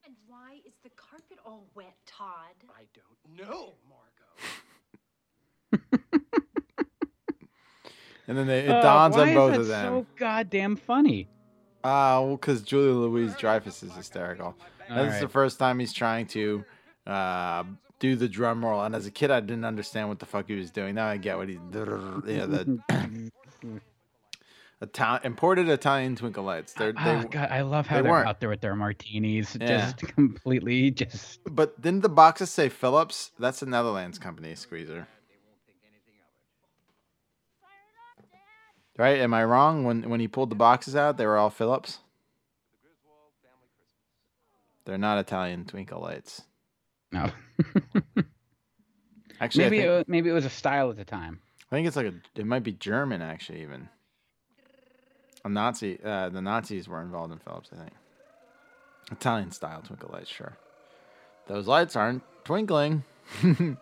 And 0.06 0.14
why 0.26 0.60
is 0.66 0.72
the 0.82 0.90
carpet 0.96 1.38
all 1.46 1.68
wet, 1.74 1.94
Todd? 2.06 2.56
I 2.74 2.86
don't 2.94 3.48
know, 3.48 3.74
Margo. 3.88 4.36
And 8.28 8.38
then 8.38 8.46
they, 8.46 8.60
it 8.60 8.70
Oh, 8.70 8.80
dawns 8.80 9.16
on 9.16 9.34
both 9.34 9.52
that 9.52 9.60
of 9.60 9.66
them. 9.66 9.92
So 9.92 10.06
goddamn 10.16 10.76
funny. 10.76 11.28
Uh, 11.82 12.20
well, 12.22 12.36
because 12.36 12.62
Julia 12.62 12.92
Louis-Dreyfus 12.92 13.82
is 13.82 13.92
hysterical. 13.94 14.54
This 14.88 15.14
is 15.14 15.20
the 15.20 15.28
first 15.28 15.58
time 15.58 15.78
he's 15.78 15.92
trying 15.92 16.26
to 16.28 16.64
uh, 17.06 17.64
do 18.00 18.16
the 18.16 18.28
drum 18.28 18.64
roll, 18.64 18.82
and 18.82 18.94
as 18.94 19.06
a 19.06 19.10
kid, 19.10 19.30
I 19.30 19.40
didn't 19.40 19.64
understand 19.64 20.08
what 20.08 20.18
the 20.18 20.26
fuck 20.26 20.48
he 20.48 20.54
was 20.56 20.70
doing. 20.70 20.94
Now 20.96 21.06
I 21.06 21.16
get 21.16 21.36
what 21.36 21.48
he, 21.48 21.54
yeah, 21.74 22.46
the 22.46 22.80
Italian 24.82 25.20
imported 25.24 25.68
Italian 25.68 26.16
twinkle 26.16 26.42
lights. 26.44 26.72
They're, 26.72 26.92
they, 26.92 27.00
oh, 27.10 27.22
God, 27.30 27.48
I 27.50 27.60
love 27.62 27.86
how 27.86 27.96
they 27.96 28.02
they 28.02 28.08
are 28.08 28.12
weren't. 28.12 28.28
out 28.28 28.40
there 28.40 28.48
with 28.48 28.62
their 28.62 28.74
martinis, 28.74 29.56
Yeah. 29.60 29.66
just 29.66 29.98
completely 30.14 30.90
just. 30.90 31.40
but 31.44 31.80
didn't 31.80 32.00
the 32.00 32.08
boxes 32.08 32.50
say 32.50 32.68
Philips? 32.70 33.30
That's 33.38 33.60
a 33.62 33.66
Netherlands 33.66 34.18
company, 34.18 34.54
Squeezer. 34.54 35.06
Right? 39.00 39.18
Am 39.20 39.32
I 39.32 39.42
wrong? 39.44 39.84
When 39.84 40.10
when 40.10 40.20
he 40.20 40.28
pulled 40.28 40.50
the 40.50 40.56
boxes 40.56 40.94
out, 40.94 41.16
they 41.16 41.24
were 41.24 41.38
all 41.38 41.48
Philips. 41.48 42.00
They're 44.84 44.98
not 44.98 45.16
Italian 45.16 45.64
twinkle 45.64 46.02
lights. 46.02 46.42
No, 47.10 47.30
Actually, 49.40 49.64
maybe 49.64 49.78
I, 49.78 49.80
it, 49.80 49.86
think, 49.86 49.90
wa- 49.96 50.04
maybe 50.06 50.28
it 50.28 50.34
was 50.34 50.44
a 50.44 50.50
style 50.50 50.90
at 50.90 50.96
the 50.96 51.06
time. 51.06 51.40
I 51.72 51.76
think 51.76 51.86
it's 51.86 51.96
like 51.96 52.08
a. 52.08 52.14
It 52.36 52.44
might 52.44 52.62
be 52.62 52.72
German, 52.72 53.22
actually. 53.22 53.62
Even 53.62 53.88
a 55.46 55.48
Nazi. 55.48 55.98
Uh, 56.04 56.28
the 56.28 56.42
Nazis 56.42 56.86
were 56.86 57.00
involved 57.00 57.32
in 57.32 57.38
Philips. 57.38 57.70
I 57.72 57.76
think 57.76 57.92
Italian 59.10 59.50
style 59.50 59.80
twinkle 59.80 60.10
lights. 60.12 60.28
Sure, 60.28 60.58
those 61.46 61.66
lights 61.66 61.96
aren't 61.96 62.22
twinkling. 62.44 63.04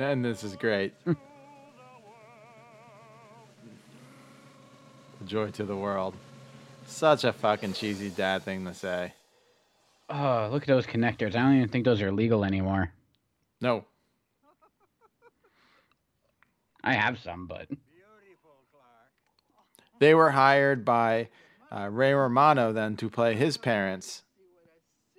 and 0.00 0.24
this 0.24 0.42
is 0.42 0.56
great. 0.56 0.94
Joy 5.26 5.50
to 5.50 5.64
the 5.64 5.76
world. 5.76 6.14
Such 6.86 7.24
a 7.24 7.32
fucking 7.32 7.74
cheesy 7.74 8.10
dad 8.10 8.42
thing 8.42 8.64
to 8.64 8.74
say. 8.74 9.12
Oh, 10.08 10.48
look 10.50 10.62
at 10.62 10.68
those 10.68 10.86
connectors. 10.86 11.36
I 11.36 11.42
don't 11.42 11.56
even 11.56 11.68
think 11.68 11.84
those 11.84 12.02
are 12.02 12.10
legal 12.10 12.44
anymore. 12.44 12.92
No, 13.60 13.84
I 16.82 16.94
have 16.94 17.18
some, 17.18 17.46
but 17.46 17.68
they 19.98 20.14
were 20.14 20.30
hired 20.30 20.84
by 20.84 21.28
uh, 21.70 21.88
Ray 21.90 22.14
Romano 22.14 22.72
then 22.72 22.96
to 22.96 23.10
play 23.10 23.34
his 23.34 23.56
parents, 23.56 24.22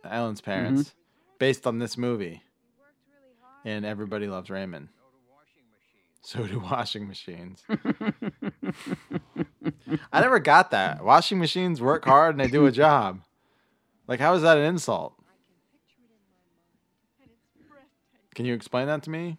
Ellen's 0.03 0.41
parents, 0.41 0.93
based 1.39 1.67
on 1.67 1.79
this 1.79 1.97
movie. 1.97 2.41
And 3.63 3.85
everybody 3.85 4.27
loves 4.27 4.49
Raymond. 4.49 4.87
So 6.23 6.45
do 6.45 6.59
washing 6.59 7.07
machines. 7.07 7.63
I 10.13 10.21
never 10.21 10.39
got 10.39 10.71
that. 10.71 11.03
Washing 11.03 11.39
machines 11.39 11.81
work 11.81 12.05
hard 12.05 12.35
and 12.35 12.43
they 12.43 12.47
do 12.51 12.65
a 12.67 12.71
job. 12.71 13.21
Like, 14.07 14.19
how 14.19 14.33
is 14.35 14.41
that 14.43 14.57
an 14.57 14.63
insult? 14.65 15.13
Can 18.35 18.45
you 18.45 18.53
explain 18.53 18.87
that 18.87 19.03
to 19.03 19.09
me? 19.09 19.37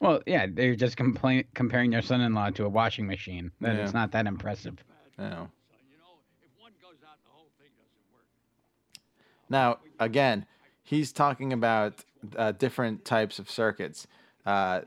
well, 0.00 0.20
yeah, 0.26 0.46
they're 0.52 0.74
just 0.74 0.96
complain- 0.96 1.44
comparing 1.54 1.90
their 1.90 2.02
son-in-law 2.02 2.50
to 2.50 2.64
a 2.64 2.68
washing 2.68 3.06
machine. 3.06 3.52
That 3.60 3.76
Yeah. 3.76 3.84
it's 3.84 3.92
not 3.94 4.10
that 4.12 4.26
impressive. 4.26 4.82
No. 5.16 5.48
Now, 9.48 9.78
again, 10.00 10.46
he's 10.82 11.12
talking 11.12 11.52
about 11.52 12.04
uh, 12.36 12.52
different 12.52 13.04
types 13.04 13.38
of 13.38 13.50
circuits. 13.50 14.06
Uh, 14.46 14.80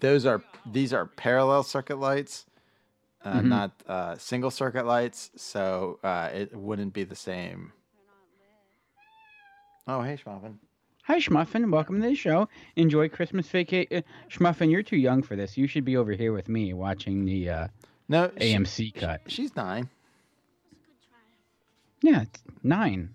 those 0.00 0.24
are 0.26 0.42
these 0.70 0.92
are 0.92 1.06
parallel 1.06 1.62
circuit 1.62 1.98
lights, 1.98 2.46
uh, 3.24 3.40
not 3.40 3.72
uh, 3.88 4.16
single 4.16 4.50
circuit 4.50 4.86
lights. 4.86 5.30
So 5.36 5.98
uh, 6.04 6.30
it 6.32 6.54
wouldn't 6.54 6.92
be 6.92 7.04
the 7.04 7.16
same. 7.16 7.72
Oh, 9.86 10.02
hey, 10.02 10.16
Schmuffin. 10.22 10.56
Hi, 11.04 11.18
Schmuffin. 11.18 11.70
Welcome 11.72 12.02
to 12.02 12.08
the 12.08 12.14
show. 12.14 12.48
Enjoy 12.76 13.08
Christmas 13.08 13.48
vacation. 13.48 14.04
Schmuffin, 14.28 14.70
you're 14.70 14.82
too 14.82 14.98
young 14.98 15.22
for 15.22 15.34
this. 15.36 15.56
You 15.56 15.66
should 15.66 15.84
be 15.86 15.96
over 15.96 16.12
here 16.12 16.34
with 16.34 16.48
me 16.50 16.74
watching 16.74 17.24
the 17.24 17.48
uh, 17.48 17.68
No, 18.08 18.30
she- 18.38 18.52
AMC 18.54 18.94
cut. 18.94 19.22
she's 19.26 19.56
nine. 19.56 19.88
Yeah, 22.02 22.22
it's 22.22 22.42
nine. 22.62 23.10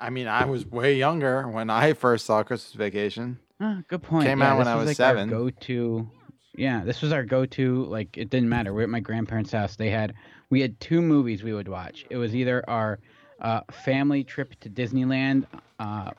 I, 0.00 0.10
mean, 0.10 0.26
I 0.26 0.44
was 0.44 0.66
way 0.66 0.96
younger 0.96 1.48
when 1.48 1.70
I 1.70 1.92
first 1.92 2.26
saw 2.26 2.42
Christmas 2.42 2.74
Vacation. 2.74 3.38
Ah, 3.60 3.82
good 3.88 4.02
point. 4.02 4.26
Came 4.26 4.40
yeah, 4.40 4.52
out 4.52 4.58
when 4.58 4.68
I 4.68 4.74
was 4.74 4.86
like 4.86 4.96
seven. 4.96 5.28
Go-to. 5.28 6.08
Yeah, 6.54 6.84
this 6.84 7.02
was 7.02 7.12
our 7.12 7.24
go-to. 7.24 7.84
Like 7.84 8.16
it 8.16 8.30
didn't 8.30 8.48
matter. 8.48 8.72
We're 8.74 8.82
at 8.82 8.88
my 8.88 9.00
grandparents' 9.00 9.52
house. 9.52 9.76
They 9.76 9.90
had 9.90 10.14
we 10.50 10.60
had 10.60 10.78
two 10.80 11.00
movies 11.00 11.42
we 11.42 11.52
would 11.52 11.68
watch. 11.68 12.04
It 12.10 12.16
was 12.16 12.34
either 12.34 12.68
our 12.68 12.98
uh, 13.40 13.60
family 13.70 14.24
trip 14.24 14.58
to 14.60 14.70
Disneyland 14.70 15.46
uh, 15.78 16.10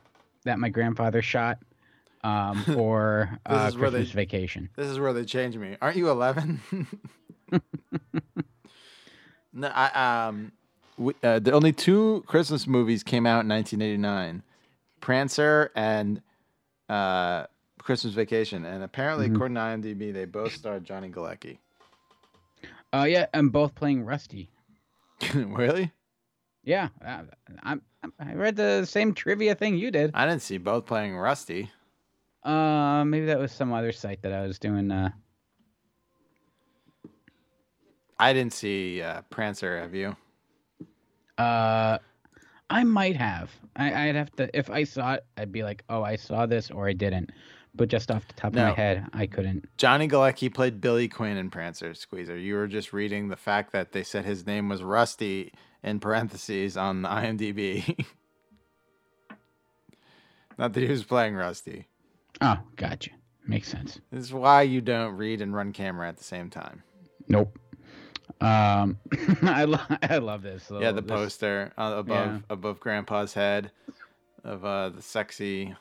that 0.46 0.60
my 0.60 0.70
grandfather 0.70 1.22
shot, 1.22 1.60
um, 2.24 2.64
or 2.78 3.40
uh, 3.46 3.66
is 3.70 3.78
where 3.78 3.90
they- 3.90 4.00
Christmas 4.00 4.16
Vacation. 4.16 4.70
This 4.76 4.88
is 4.88 5.00
where 5.00 5.14
they 5.14 5.26
changed 5.26 5.58
me. 5.60 5.78
Aren't 5.82 5.98
you 5.98 6.10
11? 6.10 6.60
No, 9.52 9.68
I, 9.68 10.28
um, 10.28 10.52
we, 10.52 10.59
uh, 11.24 11.39
the 11.39 11.52
only 11.52 11.72
two 11.72 12.24
Christmas 12.28 12.68
movies 12.68 13.04
came 13.04 13.26
out 13.26 13.41
in 13.41 13.50
1989, 13.50 14.43
Prancer 15.02 15.72
and 15.76 16.22
uh, 16.89 17.45
Christmas 17.80 18.14
Vacation, 18.14 18.66
and 18.66 18.84
apparently, 18.84 19.28
Mhm. 19.30 19.36
according 19.36 19.56
to 19.56 19.62
IMDb, 19.62 20.14
they 20.14 20.26
both 20.26 20.54
starred 20.54 20.84
Johnny 20.84 21.10
Galecki. 21.10 21.58
Uh, 22.93 23.06
yeah, 23.08 23.28
I'm 23.34 23.50
both 23.50 23.76
playing 23.76 24.04
Rusty. 24.04 24.50
really? 25.34 25.91
Yeah, 26.64 26.89
uh, 27.06 27.24
I'm, 27.64 27.82
I'm. 28.04 28.14
I 28.20 28.34
read 28.34 28.56
the 28.56 28.86
same 28.86 29.14
trivia 29.14 29.56
thing 29.56 29.78
you 29.78 29.91
did. 29.91 30.12
I 30.14 30.26
didn't 30.26 30.41
see 30.41 30.58
both 30.58 30.86
playing 30.86 31.16
Rusty. 31.18 31.70
Uh, 32.43 33.04
maybe 33.06 33.26
that 33.28 33.38
was 33.39 33.52
some 33.52 33.74
other 33.74 33.91
site 33.91 34.22
that 34.24 34.34
I 34.34 34.41
was 34.47 34.60
doing. 34.60 34.89
Uh, 34.91 35.10
I 38.18 38.34
didn't 38.34 38.54
see 38.54 39.02
uh, 39.02 39.22
Prancer. 39.30 39.80
Have 39.80 39.95
you? 39.95 40.16
Uh, 41.40 41.98
I 42.70 42.84
might 42.84 43.16
have. 43.16 43.50
I, 43.76 44.10
I'd 44.10 44.16
have 44.16 44.32
to. 44.34 44.56
If 44.58 44.70
I 44.70 44.84
saw 44.84 45.14
it, 45.16 45.26
I'd 45.38 45.52
be 45.52 45.64
like, 45.64 45.84
oh, 45.90 46.04
I 46.04 46.16
saw 46.18 46.46
this, 46.46 46.70
or 46.70 46.88
I 46.88 46.94
didn't. 46.94 47.32
But 47.76 47.88
just 47.90 48.12
off 48.12 48.28
the 48.28 48.34
top 48.34 48.50
of 48.50 48.56
my 48.56 48.72
head, 48.72 49.08
I 49.14 49.26
couldn't. 49.26 49.66
Johnny 49.78 50.08
Galecki 50.08 50.54
played 50.54 50.82
Billy 50.82 51.08
Quinn 51.08 51.38
in 51.38 51.50
Prancer 51.50 51.94
Squeezer. 51.94 52.38
You 52.38 52.56
were 52.56 52.68
just 52.68 52.94
reading 52.94 53.30
the 53.30 53.36
fact 53.36 53.72
that 53.74 53.92
they 53.92 54.04
said 54.04 54.26
his 54.26 54.46
name 54.46 54.70
was 54.70 54.84
Rusty 54.84 55.54
in 55.84 56.00
parentheses 56.00 56.76
on 56.76 57.04
the 57.04 57.10
IMDb. 57.10 58.06
Not 60.58 60.74
that 60.74 60.82
he 60.82 60.90
was 60.90 61.04
playing 61.06 61.36
Rusty. 61.36 61.88
Oh, 62.42 62.58
gotcha. 62.76 63.12
Makes 63.48 63.70
sense. 63.70 64.00
This 64.12 64.26
is 64.26 64.34
why 64.34 64.64
you 64.64 64.82
don't 64.82 65.16
read 65.16 65.42
and 65.42 65.56
run 65.56 65.72
camera 65.72 66.10
at 66.10 66.18
the 66.18 66.24
same 66.24 66.50
time. 66.50 66.84
Nope. 67.28 67.58
Um, 68.42 68.98
I 69.44 69.66
lo- 69.66 69.80
I 70.02 70.18
love 70.20 70.42
this. 70.44 70.72
yeah, 70.72 70.92
the 70.92 71.02
this- 71.02 71.10
poster 71.12 71.74
uh, 71.78 71.96
above 71.98 72.28
yeah. 72.28 72.40
above 72.50 72.80
Grandpa's 72.80 73.34
head 73.34 73.72
of 74.44 74.64
uh, 74.64 74.90
the 74.90 75.02
sexy. 75.02 75.76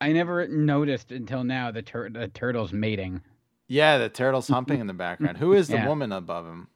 I 0.00 0.12
never 0.12 0.46
noticed 0.48 1.12
until 1.12 1.44
now 1.44 1.70
the, 1.70 1.80
tur- 1.82 2.10
the 2.10 2.28
turtles 2.28 2.72
mating. 2.72 3.22
Yeah, 3.68 3.96
the 3.98 4.08
turtle's 4.08 4.48
humping 4.48 4.80
in 4.80 4.86
the 4.86 4.92
background. 5.06 5.38
Who 5.38 5.52
is 5.54 5.68
the 5.68 5.74
Yeah. 5.76 5.88
woman 5.88 6.12
above 6.12 6.44
him? 6.46 6.68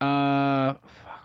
Uh, 0.00 0.74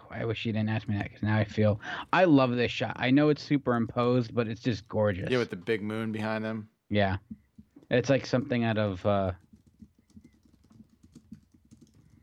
I 0.10 0.26
wish 0.26 0.46
you 0.46 0.54
didn't 0.54 0.70
ask 0.70 0.88
me 0.88 0.96
that 0.98 1.04
because 1.10 1.22
now 1.22 1.38
I 1.38 1.44
feel 1.44 1.80
I 2.14 2.24
love 2.24 2.56
this 2.56 2.72
shot. 2.72 2.96
I 2.96 3.12
know 3.12 3.30
it's 3.30 3.44
superimposed, 3.44 4.34
but 4.34 4.48
it's 4.48 4.62
just 4.62 4.88
gorgeous. 4.88 5.30
Yeah, 5.30 5.38
with 5.38 5.50
the 5.50 5.56
big 5.58 5.82
moon 5.84 6.12
behind 6.12 6.46
him. 6.46 6.70
Yeah. 6.90 7.18
It's 7.92 8.10
like 8.10 8.26
something 8.26 8.64
out 8.64 8.78
of 8.78 9.06
uh 9.06 9.34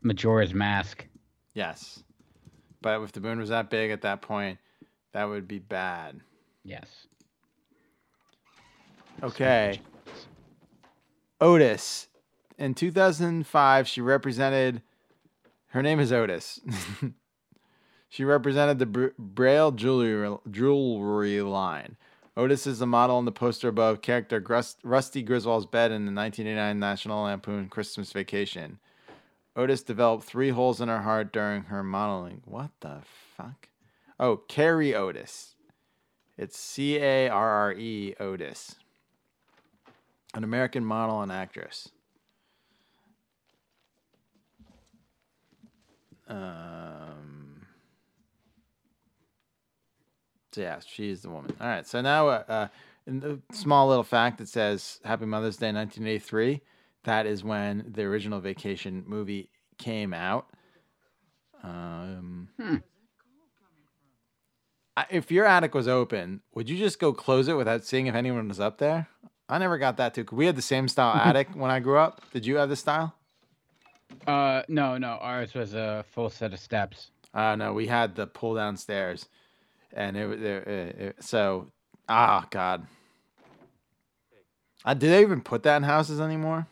Majora's 0.01 0.53
Mask. 0.53 1.05
Yes, 1.53 2.03
but 2.81 3.01
if 3.01 3.11
the 3.11 3.21
moon 3.21 3.39
was 3.39 3.49
that 3.49 3.69
big 3.69 3.91
at 3.91 4.01
that 4.01 4.21
point, 4.21 4.59
that 5.13 5.25
would 5.25 5.47
be 5.47 5.59
bad. 5.59 6.21
Yes. 6.63 7.07
Okay. 9.23 9.81
Otis. 11.41 12.07
In 12.57 12.73
2005, 12.73 13.87
she 13.87 14.01
represented. 14.01 14.81
Her 15.67 15.81
name 15.81 15.99
is 15.99 16.11
Otis. 16.11 16.59
she 18.09 18.23
represented 18.23 18.79
the 18.79 19.11
Braille 19.17 19.71
jewelry 19.71 20.37
jewelry 20.49 21.41
line. 21.41 21.97
Otis 22.35 22.67
is 22.67 22.79
the 22.79 22.85
model 22.85 23.17
on 23.17 23.25
the 23.25 23.31
poster 23.31 23.67
above 23.67 24.01
character 24.01 24.43
Rusty 24.83 25.23
Griswold's 25.23 25.65
bed 25.65 25.91
in 25.91 26.05
the 26.05 26.11
1989 26.11 26.79
National 26.79 27.23
Lampoon 27.23 27.67
Christmas 27.67 28.11
Vacation. 28.11 28.77
Otis 29.57 29.81
developed 29.81 30.23
three 30.23 30.51
holes 30.51 30.79
in 30.79 30.87
her 30.87 31.01
heart 31.01 31.33
during 31.33 31.63
her 31.63 31.83
modeling. 31.83 32.41
What 32.45 32.71
the 32.79 32.99
fuck? 33.35 33.67
Oh, 34.19 34.37
Carrie 34.37 34.95
Otis. 34.95 35.55
It's 36.37 36.57
C 36.57 36.97
A 36.97 37.27
R 37.27 37.49
R 37.49 37.73
E 37.73 38.15
Otis 38.19 38.75
an 40.37 40.43
American 40.43 40.85
model 40.85 41.21
and 41.21 41.31
actress. 41.31 41.89
Um, 46.27 47.65
so 50.51 50.61
yeah, 50.61 50.79
she's 50.85 51.21
the 51.21 51.29
woman. 51.29 51.55
All 51.59 51.67
right. 51.67 51.87
So 51.87 52.01
now, 52.01 52.27
uh, 52.27 52.43
uh, 52.47 52.67
in 53.07 53.19
the 53.19 53.39
small 53.51 53.87
little 53.87 54.03
fact 54.03 54.37
that 54.37 54.47
says 54.47 54.99
Happy 55.03 55.25
Mother's 55.25 55.57
Day 55.57 55.71
1983, 55.71 56.61
that 57.07 57.25
is 57.25 57.43
when 57.43 57.85
the 57.95 58.03
original 58.03 58.39
Vacation 58.39 59.03
movie 59.07 59.49
came 59.77 60.13
out. 60.13 60.47
Um, 61.63 62.49
I- 64.95 65.05
if 65.09 65.31
your 65.31 65.45
attic 65.45 65.73
was 65.73 65.87
open, 65.87 66.41
would 66.53 66.69
you 66.69 66.77
just 66.77 66.99
go 66.99 67.13
close 67.13 67.47
it 67.47 67.55
without 67.55 67.83
seeing 67.83 68.07
if 68.07 68.15
anyone 68.15 68.47
was 68.47 68.59
up 68.59 68.77
there? 68.77 69.07
I 69.49 69.57
never 69.57 69.77
got 69.77 69.97
that 69.97 70.13
too. 70.13 70.25
We 70.31 70.45
had 70.45 70.55
the 70.55 70.61
same 70.61 70.87
style 70.87 71.15
attic 71.27 71.49
when 71.55 71.71
I 71.71 71.79
grew 71.79 71.97
up. 71.97 72.21
Did 72.31 72.45
you 72.45 72.57
have 72.57 72.69
this 72.69 72.79
style? 72.81 73.13
Uh 74.25 74.63
no, 74.67 74.97
no, 74.97 75.17
ours 75.21 75.53
was 75.53 75.73
a 75.73 76.03
full 76.11 76.29
set 76.29 76.53
of 76.53 76.59
steps. 76.59 77.11
Uh, 77.33 77.55
no, 77.55 77.73
we 77.73 77.87
had 77.87 78.15
the 78.15 78.25
pull 78.25 78.55
down 78.55 78.75
stairs, 78.77 79.27
and 79.93 80.17
it 80.17 80.25
was 80.25 80.41
it, 80.41 80.67
it, 80.67 80.99
it- 80.99 81.15
so. 81.23 81.71
Ah, 82.09 82.45
God. 82.49 82.87
Uh, 84.85 84.93
do 84.93 85.09
they 85.09 85.21
even 85.21 85.41
put 85.41 85.63
that 85.63 85.75
in 85.77 85.83
houses 85.83 86.21
anymore? 86.21 86.67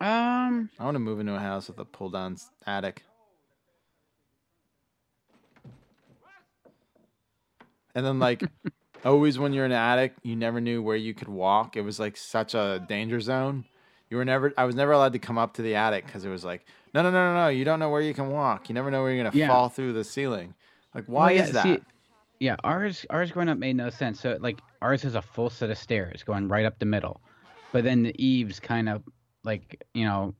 Um 0.00 0.70
I 0.78 0.84
want 0.84 0.94
to 0.94 1.00
move 1.00 1.20
into 1.20 1.34
a 1.34 1.38
house 1.40 1.68
with 1.68 1.78
a 1.78 1.84
pull 1.84 2.10
down 2.10 2.36
attic. 2.66 3.02
And 7.94 8.06
then, 8.06 8.18
like, 8.18 8.42
always 9.04 9.38
when 9.38 9.52
you're 9.52 9.64
in 9.66 9.72
an 9.72 9.78
attic, 9.78 10.14
you 10.22 10.36
never 10.36 10.60
knew 10.60 10.82
where 10.82 10.96
you 10.96 11.12
could 11.12 11.28
walk. 11.28 11.76
It 11.76 11.82
was 11.82 11.98
like 11.98 12.16
such 12.16 12.54
a 12.54 12.84
danger 12.88 13.20
zone. 13.20 13.64
You 14.10 14.16
were 14.16 14.24
never, 14.24 14.52
I 14.56 14.64
was 14.64 14.74
never 14.74 14.92
allowed 14.92 15.12
to 15.12 15.18
come 15.18 15.38
up 15.38 15.54
to 15.54 15.62
the 15.62 15.74
attic 15.74 16.06
because 16.06 16.24
it 16.24 16.30
was 16.30 16.44
like, 16.44 16.66
no, 16.94 17.02
no, 17.02 17.10
no, 17.10 17.32
no, 17.32 17.34
no. 17.42 17.48
You 17.48 17.64
don't 17.64 17.78
know 17.78 17.90
where 17.90 18.00
you 18.00 18.14
can 18.14 18.30
walk. 18.30 18.68
You 18.68 18.74
never 18.74 18.90
know 18.90 19.02
where 19.02 19.12
you're 19.12 19.24
gonna 19.24 19.36
Yeah. 19.36 19.48
fall 19.48 19.68
through 19.68 19.92
the 19.92 20.04
ceiling. 20.04 20.54
Like, 20.94 21.04
why 21.06 21.26
Well, 21.26 21.32
yeah, 21.32 21.42
is 21.42 21.52
that? 21.52 21.64
see, 21.64 21.80
yeah, 22.40 22.56
ours 22.64 23.06
ours 23.10 23.30
growing 23.30 23.48
up 23.48 23.58
made 23.58 23.76
no 23.76 23.90
sense. 23.90 24.20
So 24.20 24.36
like 24.40 24.58
ours 24.82 25.04
is 25.04 25.14
a 25.14 25.22
full 25.22 25.50
set 25.50 25.70
of 25.70 25.78
stairs 25.78 26.22
going 26.24 26.48
right 26.48 26.64
up 26.64 26.78
the 26.78 26.86
middle, 26.86 27.20
but 27.72 27.84
then 27.84 28.02
the 28.02 28.14
eaves 28.24 28.58
kind 28.58 28.88
of 28.88 29.02
like 29.44 29.82
you 29.94 30.04
know, 30.04 30.34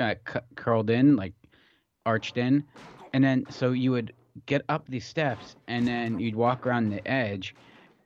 uh, 0.00 0.14
cu- 0.24 0.40
curled 0.54 0.90
in, 0.90 1.16
like 1.16 1.34
arched 2.04 2.36
in, 2.36 2.64
and 3.12 3.22
then 3.22 3.44
so 3.50 3.72
you 3.72 3.90
would 3.92 4.12
get 4.46 4.62
up 4.68 4.86
these 4.88 5.06
steps 5.06 5.56
and 5.66 5.86
then 5.86 6.18
you'd 6.20 6.36
walk 6.36 6.66
around 6.66 6.90
the 6.90 7.06
edge, 7.08 7.54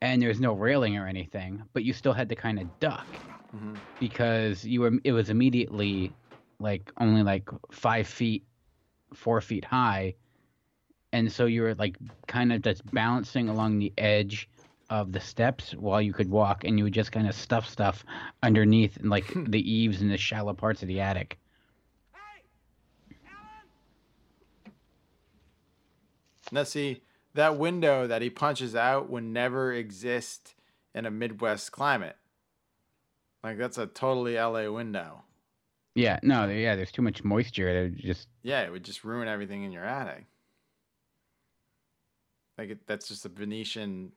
and 0.01 0.23
there's 0.23 0.41
no 0.41 0.53
railing 0.55 0.97
or 0.97 1.07
anything, 1.07 1.63
but 1.73 1.85
you 1.85 1.93
still 1.93 2.13
had 2.13 2.29
to 2.29 2.35
kind 2.35 2.59
of 2.59 2.81
duck. 2.81 3.07
Mhm. 3.55 3.77
because 3.99 4.65
you 4.65 4.81
were 4.81 4.93
it 5.03 5.11
was 5.13 5.29
immediately 5.29 6.13
like 6.61 6.93
only 7.01 7.25
like 7.25 7.49
five 7.73 8.07
feet, 8.07 8.45
four 9.13 9.41
feet 9.41 9.65
high. 9.65 10.15
And 11.13 11.31
so 11.33 11.47
you 11.47 11.63
were 11.63 11.75
like 11.75 11.97
kind 12.29 12.53
of 12.53 12.63
just 12.63 12.89
balancing 12.93 13.49
along 13.49 13.81
the 13.81 13.93
edge 13.99 14.49
of 14.91 15.13
the 15.13 15.21
steps 15.21 15.73
while 15.73 16.03
you 16.03 16.13
could 16.13 16.29
walk 16.29 16.65
and 16.65 16.77
you 16.77 16.85
would 16.85 16.93
just 16.93 17.13
kind 17.13 17.29
of 17.29 17.35
stuff 17.35 17.67
stuff 17.69 18.05
underneath 18.43 18.99
like 19.03 19.25
hmm. 19.27 19.45
the 19.45 19.73
eaves 19.73 20.01
and 20.03 20.11
the 20.11 20.19
shallow 20.19 20.53
parts 20.53 20.83
of 20.83 20.89
the 20.89 21.01
attic 21.01 21.39
Now, 26.53 26.65
see, 26.65 27.03
that 27.35 27.59
window 27.59 28.07
that 28.07 28.23
he 28.23 28.31
punches 28.31 28.75
out 28.75 29.09
would 29.09 29.25
never 29.25 29.73
exist 29.73 30.55
in 30.95 31.07
a 31.07 31.11
Midwest 31.11 31.73
climate. 31.73 32.17
Like, 33.43 33.59
that's 33.59 33.79
a 33.79 33.87
totally 33.87 34.35
LA 34.35 34.71
window. 34.71 35.23
yeah 35.95 36.21
no 36.23 36.47
yeah 36.49 36.77
there's 36.77 36.93
too 36.93 37.03
much 37.03 37.25
moisture 37.25 37.69
It 37.69 37.83
would 37.83 37.99
just 37.99 38.29
Yeah, 38.43 38.63
it 38.63 38.71
would 38.71 38.85
just 38.85 39.03
ruin 39.05 39.29
everything 39.29 39.65
in 39.65 39.73
your 39.73 39.85
attic. 39.85 40.27
Like, 42.59 42.71
it, 42.71 42.87
that's 42.87 43.09
just 43.09 43.25
a 43.25 43.29
Venetian. 43.29 44.13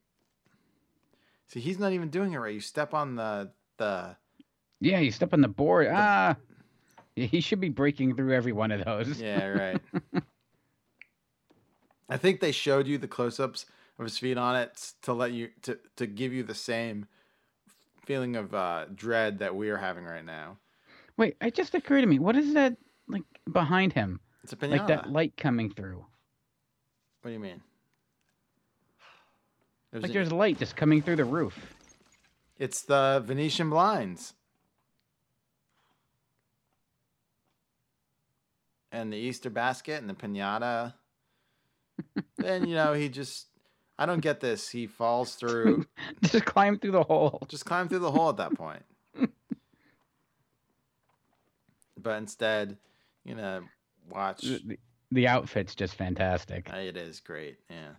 See, 1.48 1.60
he's 1.60 1.78
not 1.80 1.92
even 1.94 2.10
doing 2.10 2.34
it 2.34 2.38
right. 2.38 2.54
You 2.54 2.60
step 2.62 2.94
on 2.94 3.16
the 3.16 3.52
the. 3.78 4.16
yeah 4.80 5.00
you 5.00 5.12
step 5.12 5.34
on 5.34 5.42
the 5.42 5.48
board 5.48 5.88
ah 5.92 6.36
he 7.16 7.42
should 7.42 7.60
be 7.60 7.70
breaking 7.70 8.16
through 8.16 8.34
every 8.34 8.52
one 8.52 8.72
of 8.72 8.84
those 8.86 9.22
Yeah, 9.22 9.46
right. 9.48 9.82
I 12.10 12.18
think 12.18 12.40
they 12.40 12.52
showed 12.52 12.88
you 12.88 12.98
the 12.98 13.08
close-ups 13.08 13.66
of 13.98 14.04
his 14.06 14.18
feet 14.18 14.38
on 14.38 14.56
it 14.56 14.94
to 15.04 15.14
let 15.14 15.32
you 15.32 15.50
to 15.64 15.78
to 15.96 16.06
give 16.08 16.34
you 16.34 16.44
the 16.44 16.56
same 16.56 17.06
feeling 18.06 18.36
of 18.36 18.54
uh, 18.54 18.86
dread 18.94 19.40
that 19.40 19.56
we 19.56 19.70
are 19.70 19.78
having 19.78 20.04
right 20.06 20.26
now. 20.26 20.58
wait 21.18 21.36
it 21.42 21.54
just 21.56 21.74
occurred 21.76 22.02
to 22.02 22.08
me 22.08 22.20
what 22.20 22.36
is 22.36 22.54
that 22.54 22.76
like 23.08 23.24
behind 23.52 23.94
him 23.94 24.20
It's 24.44 24.54
a 24.54 24.56
pinata. 24.56 24.72
like 24.72 24.88
that 24.88 25.12
light 25.12 25.38
coming 25.38 25.70
through 25.70 26.06
What 27.22 27.30
do 27.30 27.34
you 27.34 27.40
mean? 27.40 27.62
There's 29.94 30.02
like 30.04 30.10
a- 30.10 30.14
there's 30.14 30.32
light 30.34 30.58
just 30.60 30.76
coming 30.76 31.02
through 31.02 31.16
the 31.18 31.26
roof 31.26 31.74
it's 32.60 32.82
the 32.84 33.24
Venetian 33.26 33.70
blinds. 33.70 34.34
and 38.92 39.12
the 39.12 39.18
Easter 39.18 39.50
basket 39.50 40.00
and 40.02 40.08
the 40.10 40.14
pinata. 40.14 40.94
then 42.38 42.68
you 42.68 42.76
know 42.76 42.94
he 42.94 43.10
just 43.10 43.48
I 43.98 44.06
don't 44.06 44.20
get 44.22 44.40
this. 44.40 44.70
He 44.70 44.88
falls 44.88 45.36
through 45.36 45.86
Just 46.24 46.46
climb 46.46 46.78
through 46.80 46.92
the 46.92 47.04
hole. 47.04 47.42
just 47.48 47.66
climb 47.66 47.88
through 47.90 48.00
the 48.00 48.12
hole 48.12 48.30
at 48.30 48.38
that 48.38 48.54
point. 48.56 48.84
but 52.02 52.18
instead, 52.18 52.78
you 53.24 53.36
know, 53.36 53.62
watch 54.10 54.42
The, 54.42 54.78
the- 55.12 55.28
outfit's 55.28 55.76
just 55.76 55.96
fantastic. 55.96 56.70
It 56.70 56.98
is 56.98 57.20
great. 57.20 57.58
Yeah. 57.70 57.94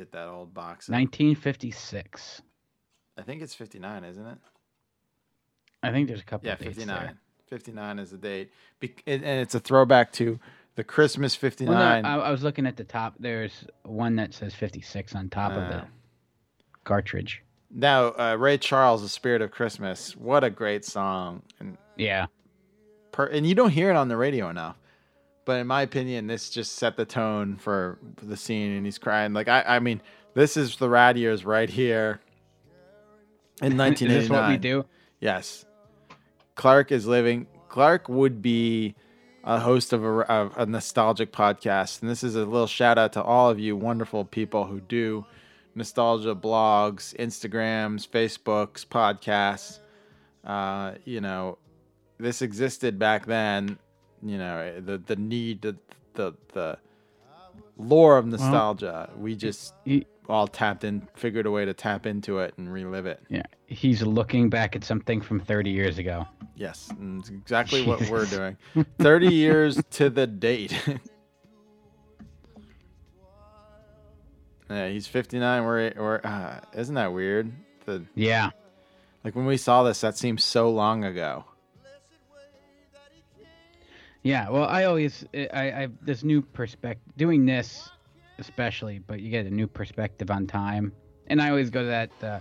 Did 0.00 0.12
that 0.12 0.28
old 0.28 0.54
box. 0.54 0.88
of- 0.88 0.94
1956. 0.94 2.40
I 3.18 3.22
think 3.22 3.42
it's 3.42 3.54
59, 3.54 4.02
isn't 4.04 4.26
it? 4.26 4.38
I 5.82 5.92
think 5.92 6.08
there's 6.08 6.20
a 6.20 6.24
couple. 6.24 6.48
Yeah, 6.48 6.54
59. 6.54 7.18
59 7.48 7.98
is 7.98 8.10
the 8.10 8.16
date. 8.16 8.50
Bec- 8.80 9.02
and 9.06 9.22
it's 9.22 9.54
a 9.54 9.60
throwback 9.60 10.10
to 10.14 10.40
the 10.76 10.84
Christmas 10.84 11.34
59. 11.34 11.74
Well, 11.76 12.02
no, 12.02 12.08
I, 12.22 12.28
I 12.28 12.30
was 12.30 12.42
looking 12.42 12.64
at 12.66 12.78
the 12.78 12.84
top. 12.84 13.16
There's 13.18 13.66
one 13.82 14.16
that 14.16 14.32
says 14.32 14.54
56 14.54 15.14
on 15.14 15.28
top 15.28 15.52
of 15.52 15.68
the 15.68 15.82
Ah. 15.82 15.86
cartridge. 16.84 17.42
now, 17.72 18.06
uh, 18.18 18.36
Ray 18.38 18.56
Charles, 18.56 19.02
The 19.02 19.08
Spirit 19.10 19.42
of 19.42 19.50
Christmas. 19.50 20.16
What 20.16 20.44
a 20.44 20.50
great 20.50 20.84
song. 20.86 21.42
And, 21.58 21.76
Yeah. 21.98 22.26
per- 23.12 23.26
and 23.26 23.46
you 23.46 23.54
don't 23.54 23.70
hear 23.70 23.90
it 23.90 23.96
on 23.96 24.08
the 24.08 24.16
radio 24.16 24.48
enough. 24.48 24.76
But 25.50 25.58
in 25.58 25.66
my 25.66 25.82
opinion, 25.82 26.28
this 26.28 26.48
just 26.48 26.76
set 26.76 26.96
the 26.96 27.04
tone 27.04 27.56
for 27.56 27.98
the 28.22 28.36
scene. 28.36 28.70
And 28.70 28.86
he's 28.86 28.98
crying. 28.98 29.32
Like, 29.32 29.48
I, 29.48 29.64
I 29.66 29.78
mean, 29.80 30.00
this 30.32 30.56
is 30.56 30.76
the 30.76 30.88
rad 30.88 31.18
years 31.18 31.44
right 31.44 31.68
here 31.68 32.20
in 33.60 33.72
Is 33.72 33.78
1989. 33.78 34.20
this 34.20 34.30
what 34.30 34.48
we 34.48 34.56
do? 34.58 34.84
Yes. 35.18 35.64
Clark 36.54 36.92
is 36.92 37.04
living. 37.04 37.48
Clark 37.68 38.08
would 38.08 38.40
be 38.40 38.94
a 39.42 39.58
host 39.58 39.92
of 39.92 40.04
a, 40.04 40.20
of 40.30 40.56
a 40.56 40.66
nostalgic 40.66 41.32
podcast. 41.32 42.00
And 42.00 42.08
this 42.08 42.22
is 42.22 42.36
a 42.36 42.44
little 42.44 42.68
shout 42.68 42.96
out 42.96 43.14
to 43.14 43.20
all 43.20 43.50
of 43.50 43.58
you 43.58 43.76
wonderful 43.76 44.24
people 44.24 44.66
who 44.66 44.78
do 44.78 45.26
nostalgia 45.74 46.36
blogs, 46.36 47.12
Instagrams, 47.16 48.08
Facebooks, 48.08 48.86
podcasts. 48.86 49.80
Uh, 50.44 50.92
you 51.04 51.20
know, 51.20 51.58
this 52.18 52.40
existed 52.40 53.00
back 53.00 53.26
then. 53.26 53.80
You 54.22 54.38
know, 54.38 54.80
the 54.80 54.98
the 54.98 55.16
need, 55.16 55.62
the 55.62 55.76
the, 56.14 56.34
the 56.52 56.78
lore 57.78 58.18
of 58.18 58.26
nostalgia. 58.26 59.10
we 59.16 59.34
just 59.34 59.74
He, 59.84 60.06
all 60.28 60.46
tapped 60.46 60.84
in, 60.84 61.06
figured 61.14 61.46
a 61.46 61.50
way 61.50 61.64
to 61.64 61.72
tap 61.74 62.04
into 62.06 62.38
it 62.40 62.54
and 62.58 62.70
relive 62.72 63.06
it. 63.06 63.20
yeah. 63.28 63.42
He's 63.66 64.02
looking 64.02 64.50
back 64.50 64.76
at 64.76 64.84
something 64.84 65.20
from 65.20 65.40
30 65.40 65.70
years 65.70 65.98
ago. 65.98 66.26
Yes, 66.56 66.88
and 66.90 67.20
it's 67.20 67.30
exactly 67.30 67.82
what 67.84 68.06
we're 68.10 68.26
doing. 68.26 68.56
30 68.98 69.28
years 69.34 69.80
to 69.92 70.10
the 70.10 70.26
date. 70.26 70.72
yeah, 74.68 74.88
he's 74.88 75.06
59. 75.06 75.64
We're, 75.64 75.92
we're 75.96 76.20
uh, 76.22 76.60
isn't 76.74 76.94
that 76.94 77.12
weird? 77.12 77.52
The 77.86 78.04
Yeah. 78.14 78.50
like 79.24 79.34
when 79.34 79.46
we 79.46 79.56
saw 79.56 79.82
this, 79.82 80.00
that 80.02 80.16
seems 80.16 80.44
so 80.44 80.70
long 80.70 81.04
ago. 81.04 81.44
Yeah. 84.22 84.48
Well, 84.50 84.64
I 84.64 84.84
always, 84.84 85.24
I, 85.34 85.48
I 85.70 85.88
this 86.02 86.22
new 86.22 86.42
perspective, 86.42 87.12
doing 87.16 87.46
this 87.46 87.88
especially, 88.38 88.98
but 88.98 89.20
you 89.20 89.30
get 89.30 89.46
a 89.46 89.50
new 89.50 89.66
perspective 89.66 90.30
on 90.30 90.46
time. 90.46 90.92
And 91.28 91.40
I 91.40 91.50
always 91.50 91.70
go 91.70 91.82
to 91.82 91.86
that, 91.86 92.10
uh, 92.22 92.40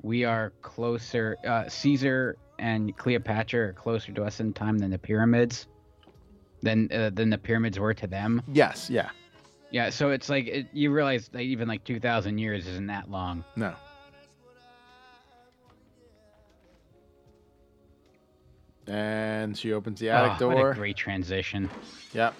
we 0.00 0.24
are 0.24 0.52
closer, 0.62 1.36
uh, 1.46 1.68
Caesar 1.68 2.36
and 2.58 2.96
Cleopatra 2.96 3.68
are 3.68 3.72
closer 3.72 4.12
to 4.12 4.24
us 4.24 4.40
in 4.40 4.52
time 4.52 4.78
than 4.78 4.90
the 4.90 4.98
pyramids, 4.98 5.66
than, 6.62 6.88
uh, 6.92 7.10
than 7.10 7.28
the 7.28 7.38
pyramids 7.38 7.78
were 7.78 7.92
to 7.94 8.06
them. 8.06 8.42
Yes, 8.52 8.88
yeah, 8.88 9.10
Yeah. 9.70 9.90
So 9.90 10.10
it's 10.10 10.28
like, 10.28 10.46
it, 10.46 10.68
you 10.72 10.90
realize 10.90 11.28
that 11.28 11.40
even 11.40 11.68
like 11.68 11.84
2,000 11.84 12.38
years 12.38 12.66
isn't 12.66 12.86
that 12.86 13.10
long. 13.10 13.44
no. 13.56 13.74
And 18.86 19.56
she 19.56 19.72
opens 19.72 20.00
the 20.00 20.10
attic 20.10 20.40
Oh, 20.42 20.48
What 20.48 20.56
door. 20.56 20.70
a 20.72 20.74
great 20.74 20.96
transition. 20.96 21.70
Yep. 22.12 22.34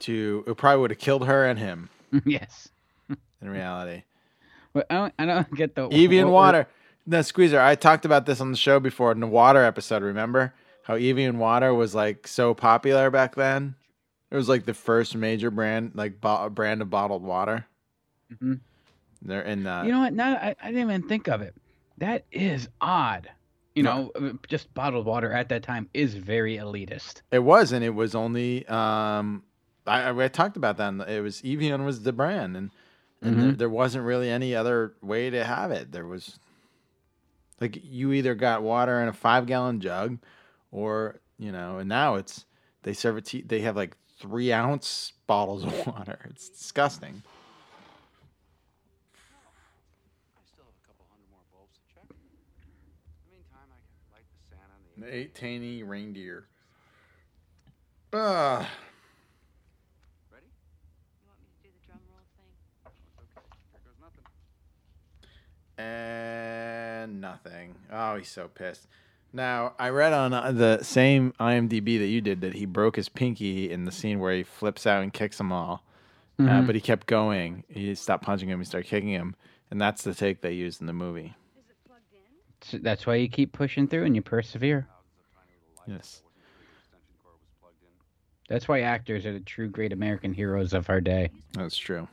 To 0.00 0.44
it 0.46 0.56
probably 0.56 0.80
would 0.80 0.90
have 0.90 0.98
killed 0.98 1.26
her 1.26 1.44
and 1.46 1.58
him 1.58 1.90
yes. 2.24 2.68
in 3.08 3.50
reality. 3.50 4.02
But 4.72 4.86
I 4.90 4.94
don't, 4.94 5.14
I 5.18 5.26
don't 5.26 5.54
get 5.54 5.74
the 5.74 5.88
Evian 5.88 6.26
what- 6.28 6.32
water. 6.34 6.68
No, 7.06 7.22
Squeezer, 7.22 7.58
I 7.60 7.74
talked 7.74 8.04
about 8.04 8.26
this 8.26 8.40
on 8.40 8.50
the 8.52 8.56
show 8.56 8.78
before 8.78 9.10
in 9.10 9.20
the 9.20 9.26
water 9.26 9.64
episode. 9.64 10.02
Remember 10.02 10.54
how 10.84 10.94
Evian 10.94 11.38
water 11.38 11.74
was 11.74 11.94
like 11.94 12.28
so 12.28 12.54
popular 12.54 13.10
back 13.10 13.34
then? 13.34 13.74
It 14.30 14.36
was 14.36 14.48
like 14.48 14.64
the 14.64 14.74
first 14.74 15.16
major 15.16 15.50
brand, 15.50 15.92
like 15.94 16.20
bo- 16.20 16.48
brand 16.50 16.82
of 16.82 16.90
bottled 16.90 17.22
water. 17.22 17.66
Mhm. 18.32 18.60
They're 19.22 19.42
in 19.42 19.66
uh, 19.66 19.82
You 19.82 19.92
know 19.92 20.00
what? 20.00 20.12
Now 20.12 20.34
I, 20.34 20.54
I 20.62 20.66
didn't 20.68 20.82
even 20.82 21.08
think 21.08 21.26
of 21.26 21.40
it. 21.40 21.54
That 21.98 22.24
is 22.30 22.68
odd. 22.80 23.28
You 23.80 23.84
know, 23.84 24.10
uh, 24.14 24.32
just 24.48 24.72
bottled 24.74 25.06
water 25.06 25.32
at 25.32 25.48
that 25.48 25.62
time 25.62 25.88
is 25.94 26.14
very 26.14 26.56
elitist. 26.58 27.22
it 27.30 27.38
was, 27.40 27.72
and 27.72 27.84
it 27.84 27.94
was 27.94 28.14
only. 28.14 28.66
Um, 28.66 29.42
I, 29.86 30.02
I 30.10 30.24
I 30.24 30.28
talked 30.28 30.56
about 30.56 30.76
that. 30.76 30.88
and 30.88 31.02
It 31.02 31.22
was 31.22 31.40
Evian 31.44 31.84
was 31.84 32.02
the 32.02 32.12
brand, 32.12 32.56
and 32.56 32.70
and 33.22 33.40
there, 33.40 33.52
Mhm. 33.52 33.58
there 33.58 33.68
wasn't 33.70 34.04
really 34.04 34.28
any 34.30 34.54
other 34.54 34.94
way 35.02 35.30
to 35.30 35.44
have 35.44 35.70
it. 35.70 35.92
There 35.92 36.06
was 36.06 36.38
like 37.60 37.78
you 37.82 38.12
either 38.12 38.34
got 38.34 38.62
water 38.62 39.00
in 39.02 39.08
a 39.08 39.12
five 39.12 39.46
gallon 39.46 39.80
jug, 39.80 40.18
or 40.70 41.20
you 41.38 41.52
know, 41.52 41.78
and 41.78 41.88
now 41.88 42.16
it's 42.16 42.44
they 42.82 42.92
serve 42.92 43.16
it. 43.18 43.24
To, 43.26 43.42
they 43.44 43.60
have 43.60 43.76
like 43.76 43.96
three 44.18 44.52
ounce 44.52 45.12
bottles 45.26 45.64
of 45.64 45.86
water. 45.86 46.18
It's 46.30 46.48
disgusting. 46.50 47.22
I 50.36 50.42
still 50.48 50.64
have 50.64 50.76
a 50.76 50.86
couple 50.86 51.04
hundred 51.10 51.28
more 51.30 51.44
bulbs 51.52 51.76
to 51.76 51.84
check. 51.94 52.04
In 52.08 52.16
the 52.16 53.36
meantime, 53.36 53.68
I 53.72 53.80
can 53.84 53.96
light 54.12 54.28
the 54.32 54.40
Santa 54.48 54.72
and 54.76 54.84
the. 54.88 54.89
Eight 55.08 55.34
tiny 55.34 55.82
reindeer. 55.82 56.44
Ah, 58.12 58.68
Ready? 60.30 60.44
You 61.22 61.28
want 61.28 61.38
me 61.40 61.46
to 61.62 61.62
do 61.62 61.68
the 61.72 61.86
drum 61.86 62.00
roll 62.10 62.20
thing? 62.36 62.50
Oh, 62.86 62.90
it's 63.22 63.32
okay. 63.36 63.46
Here 63.72 63.80
goes 63.84 63.94
nothing. 64.00 64.24
and 65.78 67.20
nothing. 67.20 67.74
Oh, 67.92 68.16
he's 68.16 68.28
so 68.28 68.48
pissed. 68.48 68.86
Now, 69.32 69.74
I 69.78 69.90
read 69.90 70.12
on 70.12 70.32
uh, 70.34 70.50
the 70.52 70.82
same 70.82 71.32
IMDb 71.38 71.98
that 72.00 72.08
you 72.08 72.20
did 72.20 72.40
that 72.40 72.54
he 72.54 72.66
broke 72.66 72.96
his 72.96 73.08
pinky 73.08 73.70
in 73.70 73.84
the 73.84 73.92
scene 73.92 74.18
where 74.18 74.34
he 74.34 74.42
flips 74.42 74.86
out 74.86 75.02
and 75.04 75.12
kicks 75.12 75.38
them 75.38 75.52
all. 75.52 75.84
Uh, 76.38 76.42
Mhm. 76.42 76.66
but 76.66 76.74
he 76.74 76.80
kept 76.80 77.06
going. 77.06 77.64
He 77.68 77.94
stopped 77.94 78.24
punching 78.24 78.48
him. 78.48 78.58
He 78.58 78.64
started 78.64 78.88
kicking 78.88 79.10
him. 79.10 79.36
And 79.70 79.80
that's 79.80 80.02
the 80.02 80.14
take 80.14 80.40
they 80.40 80.52
used 80.52 80.80
in 80.80 80.86
the 80.88 80.92
movie. 80.92 81.34
Is 81.58 81.68
it 81.68 81.76
plugged 81.86 82.12
in? 82.12 82.18
So 82.62 82.78
that's 82.78 83.06
why 83.06 83.16
you 83.16 83.28
keep 83.28 83.52
pushing 83.52 83.88
through 83.88 84.04
and 84.04 84.14
you 84.14 84.22
persevere. 84.22 84.86
Yes. 85.86 86.22
Extension 86.76 87.14
cord 87.22 87.36
was 87.40 87.50
plugged 87.60 87.82
in. 87.82 87.88
That's 88.48 88.68
why 88.68 88.80
actors 88.82 89.24
are 89.26 89.32
the 89.32 89.40
true 89.40 89.68
great 89.68 89.92
American 89.92 90.32
heroes 90.32 90.72
of 90.72 90.88
our 90.90 91.00
day. 91.00 91.30
That's 91.54 91.76
true. 91.76 92.06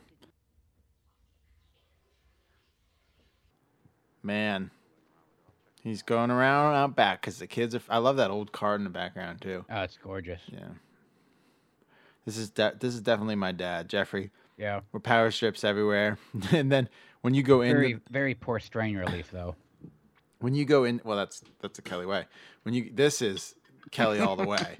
Man. 4.22 4.70
He's 5.84 6.02
going 6.02 6.30
around 6.30 6.74
out 6.74 6.96
back 6.96 7.20
because 7.20 7.38
the 7.38 7.46
kids 7.46 7.74
are. 7.74 7.80
I 7.88 7.98
love 7.98 8.16
that 8.16 8.30
old 8.30 8.52
card 8.52 8.80
in 8.80 8.84
the 8.84 8.90
background, 8.90 9.40
too. 9.40 9.64
Oh, 9.70 9.82
it's 9.82 9.96
gorgeous. 10.02 10.42
Yeah. 10.48 10.68
This 12.24 12.36
is 12.36 12.50
de- 12.50 12.74
this 12.78 12.94
is 12.94 13.00
definitely 13.00 13.36
my 13.36 13.52
dad, 13.52 13.88
Jeffrey. 13.88 14.30
Yeah. 14.58 14.80
With 14.92 15.02
power 15.02 15.30
strips 15.30 15.62
everywhere, 15.62 16.18
and 16.52 16.70
then 16.70 16.88
when 17.22 17.32
you 17.32 17.42
go 17.42 17.62
in, 17.62 17.72
Very, 17.72 18.00
very 18.10 18.34
poor 18.34 18.58
strain 18.58 18.96
relief, 18.96 19.30
though. 19.30 19.54
When 20.40 20.54
you 20.54 20.64
go 20.64 20.84
in, 20.84 21.00
well, 21.04 21.16
that's 21.16 21.42
that's 21.60 21.78
a 21.78 21.82
Kelly 21.82 22.06
way. 22.06 22.26
When 22.62 22.74
you 22.74 22.90
this 22.94 23.22
is 23.22 23.54
Kelly 23.90 24.20
all 24.20 24.36
the 24.36 24.46
way. 24.46 24.76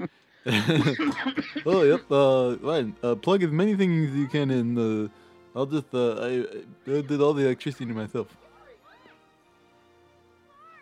oh 1.67 1.83
yep, 1.83 2.11
uh, 2.11 2.57
fine. 2.57 2.95
Uh, 3.03 3.15
plug 3.17 3.43
as 3.43 3.51
many 3.51 3.75
things 3.77 4.11
as 4.11 4.17
you 4.17 4.29
can 4.29 4.51
in. 4.51 4.79
Uh, 4.79 5.09
I'll 5.57 5.67
just 5.67 5.93
uh, 5.93 6.15
I, 6.15 6.45
I 6.87 7.01
did 7.03 7.21
all 7.21 7.35
the 7.35 7.45
electricity 7.45 7.87
to 7.87 7.93
myself. 7.93 8.29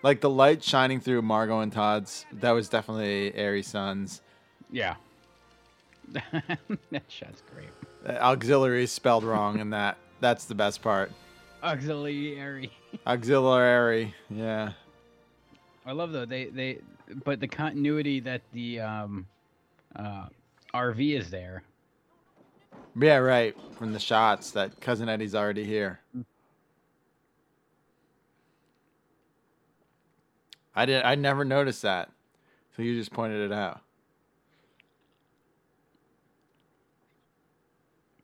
Like 0.02 0.20
the 0.20 0.30
light 0.30 0.62
shining 0.62 1.00
through 1.00 1.22
Margo 1.22 1.60
and 1.60 1.72
Todd's, 1.72 2.26
that 2.34 2.52
was 2.52 2.68
definitely 2.68 3.32
ARRI 3.32 3.64
Suns. 3.64 4.20
Yeah. 4.70 4.96
that 6.12 7.02
shot's 7.08 7.42
great. 7.52 7.70
Uh, 8.06 8.12
auxiliary 8.20 8.84
is 8.84 8.92
spelled 8.92 9.24
wrong, 9.24 9.58
and 9.58 9.72
that 9.72 9.96
that's 10.20 10.44
the 10.44 10.54
best 10.54 10.82
part. 10.82 11.10
Auxiliary. 11.62 12.70
Auxiliary, 13.06 14.14
yeah. 14.30 14.72
I 15.84 15.92
love 15.92 16.12
though 16.12 16.26
they 16.26 16.46
they, 16.46 16.78
but 17.24 17.40
the 17.40 17.48
continuity 17.48 18.20
that 18.20 18.42
the 18.52 18.80
um, 18.80 19.26
uh, 19.94 20.26
RV 20.74 21.18
is 21.18 21.30
there. 21.30 21.62
Yeah, 22.98 23.16
right. 23.16 23.56
From 23.76 23.92
the 23.92 24.00
shots 24.00 24.50
that 24.52 24.80
cousin 24.80 25.08
Eddie's 25.08 25.34
already 25.34 25.64
here. 25.64 26.00
I 30.74 30.86
did. 30.86 31.02
I 31.02 31.14
never 31.14 31.44
noticed 31.44 31.82
that. 31.82 32.10
So 32.76 32.82
you 32.82 32.94
just 32.98 33.12
pointed 33.12 33.40
it 33.40 33.52
out. 33.52 33.80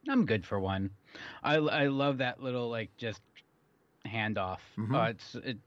I'm 0.08 0.26
good 0.26 0.44
for 0.44 0.58
one. 0.58 0.90
I 1.42 1.54
I 1.56 1.86
love 1.88 2.18
that 2.18 2.42
little 2.42 2.68
like 2.70 2.90
just 2.96 3.20
handoff. 4.06 4.58
Mhm. 4.78 4.94
Uh, 4.94 5.10
it's 5.10 5.34
it. 5.36 5.58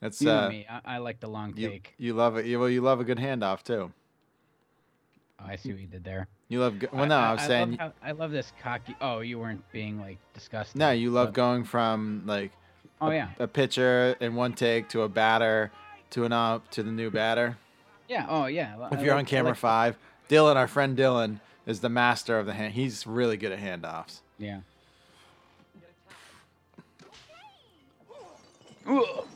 That's 0.00 0.20
You 0.20 0.30
uh, 0.30 0.48
me. 0.48 0.66
I, 0.68 0.96
I 0.96 0.98
like 0.98 1.20
the 1.20 1.28
long 1.28 1.56
you 1.56 1.68
take. 1.70 1.94
you 1.98 2.12
love 2.14 2.36
it. 2.36 2.46
You, 2.46 2.60
well, 2.60 2.68
you 2.68 2.80
love 2.82 3.00
a 3.00 3.04
good 3.04 3.18
handoff 3.18 3.62
too. 3.62 3.92
Oh, 5.40 5.44
I 5.46 5.56
see 5.56 5.70
what 5.72 5.80
you 5.80 5.86
did 5.86 6.04
there. 6.04 6.28
You 6.48 6.60
love. 6.60 6.78
Go- 6.78 6.88
well, 6.92 7.06
no, 7.06 7.16
I, 7.16 7.32
was 7.32 7.42
saying. 7.42 7.70
Love 7.72 7.78
how, 7.78 7.92
I 8.02 8.12
love 8.12 8.30
this 8.30 8.52
cocky. 8.62 8.94
Oh, 9.00 9.20
you 9.20 9.38
weren't 9.38 9.64
being 9.72 9.98
like 10.00 10.18
disgusting. 10.34 10.78
no, 10.78 10.90
you 10.92 11.10
love 11.10 11.28
but- 11.28 11.34
going 11.34 11.64
from 11.64 12.22
like 12.26 12.52
Oh 13.00 13.10
yeah, 13.10 13.28
a 13.38 13.46
pitcher 13.46 14.16
in 14.20 14.34
one 14.34 14.52
take 14.54 14.88
to 14.90 15.02
a 15.02 15.08
batter 15.08 15.70
to 16.10 16.24
an 16.24 16.32
up 16.32 16.70
to 16.72 16.82
the 16.82 16.90
new 16.92 17.10
batter. 17.10 17.56
yeah. 18.08 18.26
Oh 18.28 18.46
yeah. 18.46 18.74
I 18.78 18.94
If 18.94 19.00
you're 19.02 19.14
like- 19.14 19.20
on 19.20 19.24
camera 19.26 19.50
like- 19.52 19.58
five, 19.58 19.98
Dylan, 20.28 20.56
our 20.56 20.68
friend 20.68 20.96
Dylan, 20.96 21.40
is 21.66 21.80
the 21.80 21.88
master 21.88 22.38
of 22.38 22.46
the 22.46 22.54
hand. 22.54 22.74
He's 22.74 23.06
really 23.06 23.36
good 23.36 23.52
at 23.52 23.58
handoffs. 23.58 24.20
Yeah. 24.38 24.60
Ugh. 28.88 29.26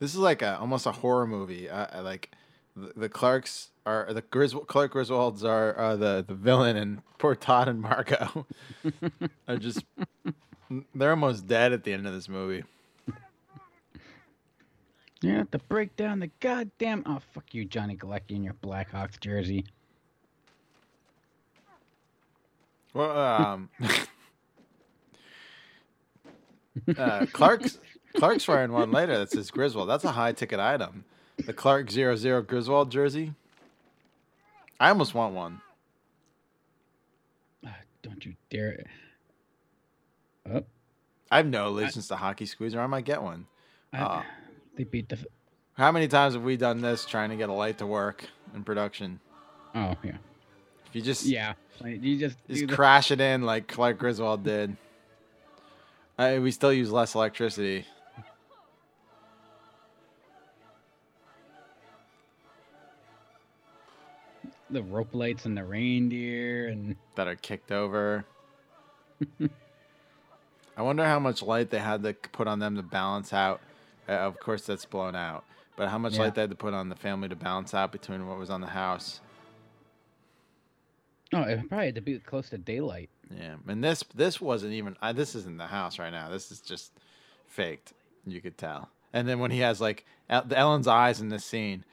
This 0.00 0.12
is 0.12 0.18
like 0.18 0.42
a 0.42 0.58
almost 0.58 0.84
a 0.84 0.92
horror 0.92 1.26
movie. 1.26 1.70
Uh, 1.70 2.02
like 2.02 2.30
the, 2.76 2.92
the 2.94 3.08
Clarks 3.08 3.70
are 3.86 4.12
the 4.12 4.20
Griswold, 4.20 4.66
Clark 4.66 4.92
Griswolds 4.92 5.44
are, 5.44 5.72
are 5.74 5.96
the 5.96 6.22
the 6.26 6.34
villain, 6.34 6.76
and 6.76 7.00
poor 7.18 7.34
Todd 7.34 7.68
and 7.68 7.80
Margo 7.80 8.46
are 9.48 9.56
just 9.56 9.82
they're 10.94 11.10
almost 11.10 11.46
dead 11.46 11.72
at 11.72 11.84
the 11.84 11.92
end 11.92 12.06
of 12.06 12.12
this 12.12 12.28
movie. 12.28 12.64
You 15.24 15.36
have 15.36 15.50
to 15.52 15.58
break 15.58 15.96
down 15.96 16.20
the 16.20 16.30
goddamn. 16.40 17.02
Oh 17.06 17.18
fuck 17.32 17.54
you, 17.54 17.64
Johnny 17.64 17.96
Galecki 17.96 18.32
in 18.32 18.44
your 18.44 18.52
Blackhawks 18.54 19.18
jersey. 19.18 19.64
Well, 22.92 23.18
um, 23.18 23.70
uh, 26.98 27.26
Clark's 27.32 27.78
Clark's 28.16 28.46
wearing 28.46 28.72
one 28.72 28.90
later 28.90 29.18
that 29.18 29.30
says 29.30 29.50
Griswold. 29.50 29.88
That's 29.88 30.04
a 30.04 30.12
high 30.12 30.32
ticket 30.32 30.60
item. 30.60 31.04
The 31.38 31.54
Clark 31.54 31.90
00 31.90 32.42
Griswold 32.42 32.90
jersey. 32.90 33.32
I 34.78 34.90
almost 34.90 35.14
want 35.14 35.34
one. 35.34 35.62
Ah, 37.66 37.76
don't 38.02 38.24
you 38.24 38.34
dare. 38.50 38.84
Oh, 40.50 40.64
I 41.30 41.38
have 41.38 41.46
no 41.46 41.68
allegiance 41.68 42.08
to 42.08 42.16
hockey 42.16 42.46
squeezer. 42.46 42.80
I 42.80 42.86
might 42.86 43.04
get 43.04 43.22
one. 43.22 43.46
I- 43.92 43.98
Ah. 44.00 44.26
they 44.76 44.84
beat 44.84 45.08
the. 45.08 45.18
How 45.74 45.90
many 45.90 46.06
times 46.08 46.34
have 46.34 46.42
we 46.44 46.56
done 46.56 46.80
this 46.80 47.04
trying 47.04 47.30
to 47.30 47.36
get 47.36 47.48
a 47.48 47.52
light 47.52 47.78
to 47.78 47.86
work 47.86 48.26
in 48.54 48.62
production? 48.64 49.20
Oh 49.74 49.96
yeah, 50.04 50.16
If 50.86 50.94
you 50.94 51.02
just 51.02 51.24
yeah. 51.26 51.54
You 51.84 52.18
just 52.18 52.36
just 52.46 52.60
do 52.60 52.66
the- 52.68 52.74
crash 52.76 53.10
it 53.10 53.20
in 53.20 53.42
like 53.42 53.66
Clark 53.68 53.98
Griswold 53.98 54.44
did. 54.44 54.76
I, 56.16 56.38
we 56.38 56.52
still 56.52 56.72
use 56.72 56.92
less 56.92 57.14
electricity. 57.16 57.86
the 64.70 64.82
rope 64.82 65.14
lights 65.14 65.44
and 65.46 65.56
the 65.56 65.64
reindeer 65.64 66.68
and 66.68 66.96
that 67.16 67.28
are 67.28 67.36
kicked 67.36 67.70
over. 67.70 68.24
I 70.76 70.82
wonder 70.82 71.04
how 71.04 71.18
much 71.18 71.42
light 71.42 71.70
they 71.70 71.78
had 71.78 72.02
to 72.02 72.12
put 72.14 72.46
on 72.48 72.58
them 72.58 72.76
to 72.76 72.82
balance 72.82 73.32
out. 73.32 73.60
Uh, 74.08 74.12
of 74.12 74.38
course, 74.40 74.66
that's 74.66 74.84
blown 74.84 75.14
out. 75.14 75.44
But 75.76 75.88
how 75.88 75.98
much 75.98 76.14
Yeah. 76.14 76.20
light 76.22 76.34
they 76.34 76.42
had 76.42 76.50
to 76.50 76.56
put 76.56 76.74
on 76.74 76.88
the 76.88 76.94
family 76.96 77.28
to 77.28 77.36
balance 77.36 77.74
out 77.74 77.92
between 77.92 78.26
what 78.26 78.38
was 78.38 78.50
on 78.50 78.60
the 78.60 78.68
house? 78.68 79.20
oh, 81.32 81.42
it 81.42 81.68
probably 81.68 81.86
had 81.86 81.94
to 81.96 82.00
be 82.00 82.18
close 82.18 82.50
to 82.50 82.58
daylight. 82.58 83.10
Yeah, 83.30 83.56
and 83.66 83.82
this 83.82 84.04
this 84.14 84.40
wasn't 84.40 84.72
even. 84.74 84.96
Uh, 85.02 85.12
this 85.12 85.34
isn't 85.34 85.56
the 85.56 85.66
house 85.66 85.98
right 85.98 86.10
now. 86.10 86.28
This 86.28 86.52
is 86.52 86.60
just 86.60 86.92
faked. 87.48 87.92
You 88.26 88.40
could 88.40 88.58
tell. 88.58 88.90
And 89.12 89.26
then 89.28 89.38
when 89.38 89.50
he 89.50 89.60
has 89.60 89.80
like 89.80 90.04
El- 90.28 90.46
Ellen's 90.54 90.86
eyes 90.86 91.20
in 91.20 91.28
this 91.30 91.44
scene, 91.44 91.84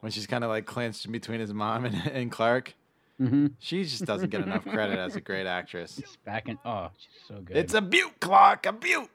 when 0.00 0.10
she's 0.12 0.26
kind 0.26 0.42
of 0.44 0.50
like 0.50 0.66
clenched 0.66 1.04
in 1.04 1.12
between 1.12 1.40
his 1.40 1.52
mom 1.52 1.84
and, 1.84 1.94
and 2.12 2.32
Clark, 2.32 2.74
Mm-hmm. 3.20 3.46
she 3.58 3.82
just 3.82 4.04
doesn't 4.04 4.30
get 4.30 4.42
enough 4.42 4.64
credit 4.64 4.96
as 4.98 5.16
a 5.16 5.20
great 5.20 5.46
actress. 5.46 5.98
It's 5.98 6.16
back 6.16 6.48
in. 6.48 6.58
Oh, 6.64 6.90
she's 6.96 7.08
so 7.26 7.40
good. 7.40 7.56
It's 7.56 7.74
a 7.74 7.80
beaut, 7.80 8.20
Clark, 8.20 8.66
a 8.66 8.72
beaut. 8.72 9.10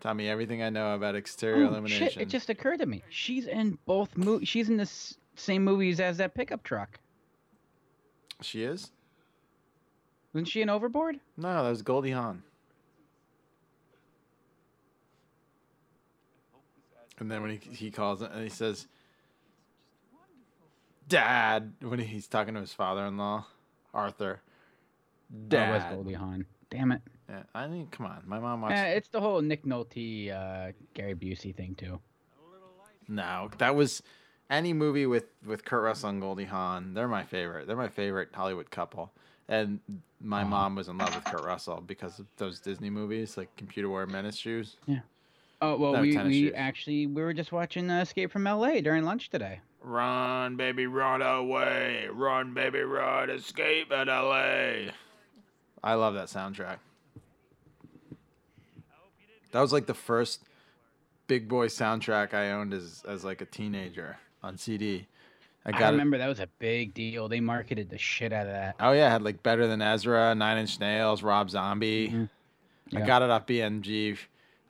Tell 0.00 0.14
me 0.14 0.28
everything 0.28 0.62
I 0.62 0.70
know 0.70 0.94
about 0.94 1.14
exterior 1.14 1.64
oh, 1.64 1.68
illumination. 1.68 2.08
shit! 2.08 2.22
It 2.22 2.28
just 2.28 2.48
occurred 2.48 2.78
to 2.78 2.86
me. 2.86 3.02
She's 3.10 3.46
in 3.46 3.78
both 3.84 4.16
mo- 4.16 4.40
She's 4.44 4.68
in 4.70 4.76
the 4.76 4.82
s- 4.82 5.16
same 5.34 5.62
movies 5.64 6.00
as 6.00 6.16
that 6.18 6.34
pickup 6.34 6.62
truck. 6.62 6.98
She 8.40 8.62
is? 8.62 8.92
Wasn't 10.32 10.48
she 10.48 10.62
in 10.62 10.70
Overboard? 10.70 11.18
No, 11.36 11.64
that 11.64 11.68
was 11.68 11.82
Goldie 11.82 12.12
Hawn. 12.12 12.42
And 17.18 17.30
then 17.30 17.42
when 17.42 17.50
he 17.58 17.74
he 17.74 17.90
calls 17.90 18.22
and 18.22 18.42
he 18.42 18.48
says, 18.48 18.86
"Dad," 21.08 21.72
when 21.80 21.98
he's 21.98 22.26
talking 22.28 22.54
to 22.54 22.60
his 22.60 22.72
father-in-law, 22.72 23.44
Arthur. 23.94 24.40
That 25.48 25.70
was 25.72 25.94
Goldie 25.94 26.14
Hawn. 26.14 26.46
Damn 26.70 26.92
it! 26.92 27.02
Yeah, 27.28 27.42
I 27.54 27.66
mean, 27.66 27.88
come 27.90 28.06
on, 28.06 28.22
my 28.26 28.38
mom 28.38 28.62
watched. 28.62 28.76
Eh, 28.78 28.88
it's 28.92 29.08
the 29.08 29.20
whole 29.20 29.40
Nick 29.42 29.64
Nolte, 29.64 30.30
uh, 30.32 30.72
Gary 30.94 31.14
Busey 31.14 31.54
thing 31.54 31.74
too. 31.74 32.00
No, 33.08 33.50
that 33.58 33.74
was 33.74 34.02
any 34.50 34.72
movie 34.72 35.06
with 35.06 35.24
with 35.44 35.64
Kurt 35.64 35.82
Russell 35.82 36.10
and 36.10 36.20
Goldie 36.20 36.44
Hawn. 36.44 36.94
They're 36.94 37.08
my 37.08 37.24
favorite. 37.24 37.66
They're 37.66 37.76
my 37.76 37.88
favorite 37.88 38.30
Hollywood 38.34 38.70
couple. 38.70 39.10
And 39.50 39.80
my 40.20 40.42
Aw. 40.42 40.48
mom 40.48 40.74
was 40.74 40.88
in 40.88 40.98
love 40.98 41.14
with 41.14 41.24
Kurt 41.24 41.42
Russell 41.42 41.80
because 41.86 42.18
of 42.18 42.26
those 42.36 42.60
Disney 42.60 42.90
movies, 42.90 43.38
like 43.38 43.54
Computer 43.56 43.88
Wore, 43.88 44.04
Menace 44.06 44.36
shoes. 44.36 44.76
Yeah. 44.86 45.00
Oh 45.62 45.76
well, 45.78 45.92
No, 45.94 46.02
we, 46.02 46.16
we 46.18 46.32
shoes. 46.44 46.52
actually 46.54 47.06
we 47.06 47.22
were 47.22 47.32
just 47.32 47.50
watching 47.50 47.90
uh, 47.90 48.02
Escape 48.02 48.30
from 48.30 48.46
L.A. 48.46 48.80
during 48.82 49.04
lunch 49.04 49.30
today. 49.30 49.60
Run, 49.88 50.56
baby, 50.56 50.86
run 50.86 51.22
away. 51.22 52.08
Run, 52.12 52.52
baby, 52.52 52.80
run. 52.80 53.30
Escape 53.30 53.90
at 53.90 54.06
LA. 54.06 54.92
I 55.82 55.94
love 55.94 56.12
that 56.12 56.26
soundtrack. 56.26 56.76
That 59.52 59.60
was 59.62 59.72
like 59.72 59.86
the 59.86 59.94
first 59.94 60.42
big 61.26 61.48
boy 61.48 61.68
soundtrack 61.68 62.34
I 62.34 62.50
owned 62.50 62.74
as 62.74 63.02
as 63.08 63.24
like 63.24 63.40
a 63.40 63.46
teenager 63.46 64.18
on 64.42 64.58
CD. 64.58 65.06
I 65.64 65.70
I, 65.70 65.72
got 65.72 65.88
it. 65.88 65.92
remember 65.92 66.18
that 66.18 66.28
was 66.28 66.40
a 66.40 66.48
big 66.58 66.92
deal. 66.92 67.26
They 67.28 67.40
marketed 67.40 67.88
the 67.88 67.96
shit 67.96 68.30
out 68.30 68.46
of 68.46 68.52
that. 68.52 68.76
Oh 68.80 68.92
yeah, 68.92 69.06
I 69.06 69.10
had 69.10 69.22
like 69.22 69.42
Better 69.42 69.66
Than 69.66 69.80
Ezra, 69.80 70.34
Nine 70.34 70.58
Inch 70.58 70.78
Nails, 70.78 71.22
Rob 71.22 71.48
Zombie. 71.48 72.10
Mhm. 72.10 72.28
I 72.94 73.06
got 73.06 73.22
it 73.22 73.30
off 73.30 73.46
BMG, 73.46 74.18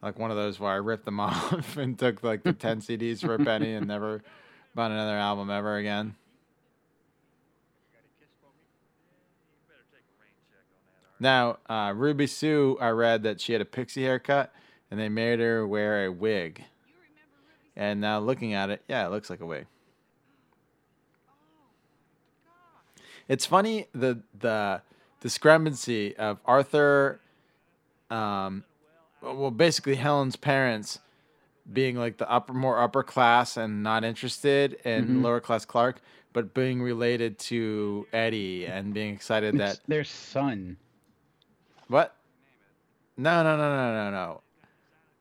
like 0.01 0.17
one 0.17 0.31
of 0.31 0.37
those 0.37 0.61
where 0.61 0.71
I 0.71 0.77
ripped 0.77 1.07
them 1.07 1.19
off 1.21 1.77
and 1.77 1.99
took 1.99 2.23
like 2.23 2.45
the 2.45 2.53
ten 2.53 2.79
CDs 2.81 3.19
for 3.21 3.35
a 3.35 3.39
penny 3.45 3.75
and 3.75 3.89
never 3.89 4.23
bought 4.79 4.93
another 4.93 5.17
album 5.17 5.51
ever 5.51 5.77
again. 5.77 6.15
Now, 11.19 11.59
uh, 11.69 11.93
Ruby 11.97 12.29
Sue, 12.29 12.79
I 12.81 12.91
read 12.91 13.25
that 13.25 13.41
she 13.41 13.55
had 13.55 13.61
a 13.61 13.65
pixie 13.65 14.05
haircut, 14.05 14.55
and 14.89 15.01
they 15.01 15.09
made 15.09 15.41
her 15.41 15.67
wear 15.67 16.05
a 16.05 16.13
wig. 16.13 16.63
And 17.75 18.01
now 18.01 18.21
looking 18.21 18.55
at 18.55 18.71
it, 18.71 18.85
yeah, 18.87 19.05
it 19.05 19.11
looks 19.11 19.29
like 19.29 19.41
a 19.41 19.47
wig. 19.47 19.67
It's 23.27 23.47
funny 23.47 23.89
the 23.93 24.21
the 24.39 24.83
discrepancy 25.21 26.17
of 26.17 26.39
Arthur, 26.45 27.19
um, 28.13 28.63
well, 29.21 29.51
basically 29.51 29.97
Helen's 29.97 30.37
parents 30.37 31.01
being 31.73 31.97
like 31.97 32.17
the 32.19 32.31
upper, 32.31 32.53
more 32.55 32.81
upper 32.81 33.03
class 33.03 33.57
and 33.57 33.83
not 33.83 34.05
interested, 34.05 34.79
and 34.85 35.19
Mhm. 35.19 35.23
lower 35.23 35.41
class 35.41 35.65
Clark, 35.65 36.01
but 36.33 36.55
being 36.55 36.83
related 36.83 37.39
to 37.39 38.07
Eddie 38.13 38.67
and 38.67 38.95
being 38.95 39.15
excited 39.15 39.55
It's 39.57 39.79
that 39.79 39.87
their 39.89 40.05
son. 40.05 40.77
what? 41.89 42.15
No, 43.17 43.43
no, 43.43 43.57
no, 43.57 43.77
no, 43.77 44.11
no, 44.11 44.41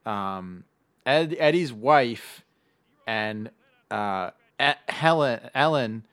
no. 0.06 0.12
Um, 0.12 0.64
Ed, 1.06 1.36
Eddie's 1.39 1.74
wife 1.74 2.43
and 3.08 3.50
uh, 3.89 4.32
E- 4.62 4.74
Helen, 4.89 5.50
Ellen, 5.56 6.04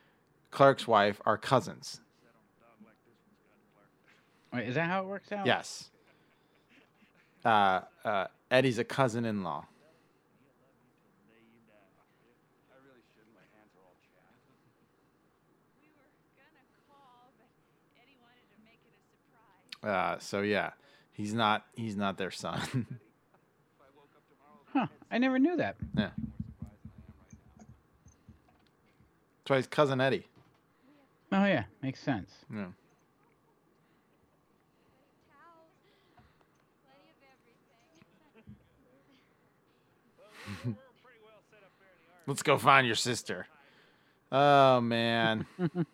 Clark's 0.50 0.86
wife, 0.88 1.20
are 1.26 1.36
cousins. 1.36 2.00
Wait, 4.52 4.68
is 4.68 4.76
that 4.76 4.88
how 4.88 5.02
it 5.02 5.06
works 5.06 5.30
out? 5.32 5.44
Yes. 5.46 5.90
Uh, 7.44 7.80
uh, 8.04 8.26
Eddie's 8.50 8.78
a 8.78 8.84
cousin-in-law. 8.84 9.66
I 9.66 9.66
really 12.86 13.02
should. 13.12 13.26
My 13.34 13.42
hands 13.52 13.74
are 13.76 13.82
all 13.84 13.98
chapped. 14.00 14.46
We 15.82 15.90
were 15.92 16.08
gonna 16.38 16.62
call, 16.88 17.34
but 17.36 17.50
Eddie 18.00 18.16
Uh, 19.84 20.18
so 20.18 20.40
yeah, 20.40 20.70
he's 21.12 21.34
not 21.34 21.66
he's 21.74 21.96
not 21.96 22.16
their 22.18 22.30
son. 22.30 22.86
Huh? 24.72 24.88
I 25.08 25.18
never 25.18 25.38
knew 25.38 25.56
that. 25.58 25.76
yeah. 25.96 26.10
That's 29.44 29.50
why 29.50 29.56
he's 29.58 29.68
cousin 29.68 30.00
Eddie. 30.00 30.26
Oh 31.30 31.44
yeah, 31.44 31.62
makes 31.80 32.00
sense. 32.00 32.32
Yeah. 32.52 32.66
Let's 42.26 42.42
go 42.42 42.58
find 42.58 42.84
your 42.84 42.96
sister. 42.96 43.46
Oh 44.32 44.80
man. 44.80 45.46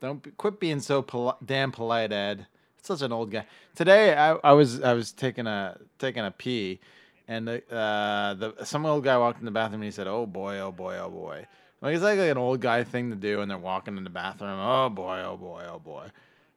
Don't 0.00 0.22
be, 0.22 0.30
quit 0.30 0.58
being 0.58 0.80
so 0.80 1.02
poli- 1.02 1.36
damn 1.44 1.72
polite, 1.72 2.12
Ed. 2.12 2.46
It's 2.78 2.88
such 2.88 3.02
an 3.02 3.12
old 3.12 3.30
guy. 3.30 3.44
Today 3.74 4.14
I, 4.14 4.32
I 4.42 4.52
was 4.52 4.80
I 4.80 4.94
was 4.94 5.12
taking 5.12 5.46
a 5.46 5.78
taking 5.98 6.24
a 6.24 6.30
pee, 6.30 6.80
and 7.28 7.46
the, 7.46 7.74
uh, 7.74 8.34
the 8.34 8.64
some 8.64 8.86
old 8.86 9.04
guy 9.04 9.18
walked 9.18 9.38
in 9.40 9.44
the 9.44 9.50
bathroom 9.50 9.82
and 9.82 9.84
he 9.84 9.90
said, 9.90 10.06
"Oh 10.06 10.24
boy, 10.24 10.58
oh 10.58 10.72
boy, 10.72 10.96
oh 10.98 11.10
boy." 11.10 11.46
Like 11.82 11.94
it's 11.94 12.02
like 12.02 12.18
an 12.18 12.38
old 12.38 12.60
guy 12.60 12.84
thing 12.84 13.10
to 13.10 13.16
do, 13.16 13.42
and 13.42 13.50
they're 13.50 13.58
walking 13.58 13.98
in 13.98 14.04
the 14.04 14.10
bathroom. 14.10 14.58
Oh 14.58 14.88
boy, 14.88 15.20
oh 15.20 15.36
boy, 15.36 15.64
oh 15.70 15.78
boy. 15.78 16.08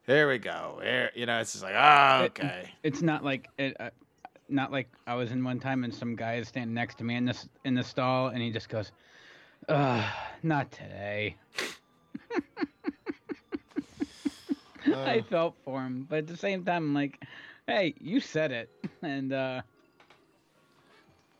Here 0.06 0.30
we 0.30 0.38
go. 0.38 0.80
Here, 0.82 1.12
you 1.16 1.26
know, 1.26 1.40
it's 1.40 1.54
just 1.54 1.64
like, 1.64 1.76
ah, 1.78 2.24
okay. 2.24 2.70
It's 2.84 3.02
not 3.02 3.24
like 3.24 3.50
it, 3.58 3.76
uh, 3.80 3.90
not 4.50 4.72
like 4.72 4.90
I 5.08 5.16
was 5.16 5.32
in 5.32 5.44
one 5.44 5.60
time 5.60 5.84
and 5.84 5.94
some 5.94 6.16
guy 6.16 6.36
is 6.36 6.48
standing 6.48 6.74
next 6.74 6.98
to 7.00 7.04
me 7.04 7.16
in 7.16 7.26
this 7.26 7.48
in 7.66 7.74
the 7.74 7.84
stall 7.84 8.28
and 8.28 8.42
he 8.42 8.52
just 8.52 8.70
goes, 8.70 8.94
"Uh, 9.68 10.06
not 10.42 10.72
today." 10.72 11.36
I 14.96 15.20
Uh, 15.20 15.24
felt 15.24 15.56
for 15.64 15.82
him, 15.82 16.06
but 16.10 16.20
at 16.20 16.28
the 16.28 16.38
same 16.38 16.64
time, 16.66 16.84
I'm 16.84 16.94
like, 16.94 17.24
"Hey, 17.68 17.94
you 18.00 18.20
said 18.20 18.52
it," 18.52 18.70
and 19.02 19.32
uh, 19.34 19.62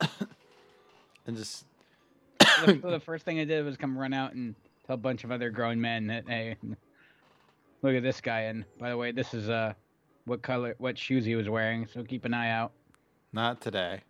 and 1.26 1.36
just 1.36 1.64
the, 2.38 2.74
the 2.82 3.00
first 3.04 3.24
thing 3.24 3.38
I 3.40 3.44
did 3.44 3.64
was 3.64 3.76
come 3.76 3.96
run 3.96 4.12
out 4.12 4.34
and 4.34 4.54
tell 4.86 4.94
a 4.94 4.98
bunch 4.98 5.24
of 5.24 5.30
other 5.32 5.50
grown 5.50 5.80
men 5.80 6.06
that, 6.08 6.24
"Hey, 6.28 6.56
look 7.82 7.94
at 7.94 8.02
this 8.02 8.20
guy." 8.20 8.42
And 8.42 8.64
by 8.78 8.90
the 8.90 8.96
way, 8.96 9.12
this 9.12 9.34
is 9.34 9.48
uh, 9.48 9.74
what 10.24 10.42
color, 10.42 10.74
what 10.78 10.98
shoes 10.98 11.24
he 11.24 11.36
was 11.36 11.48
wearing, 11.48 11.86
so 11.92 12.02
keep 12.02 12.24
an 12.24 12.34
eye 12.34 12.50
out. 12.50 12.72
Not 13.32 13.60
today. 13.60 14.00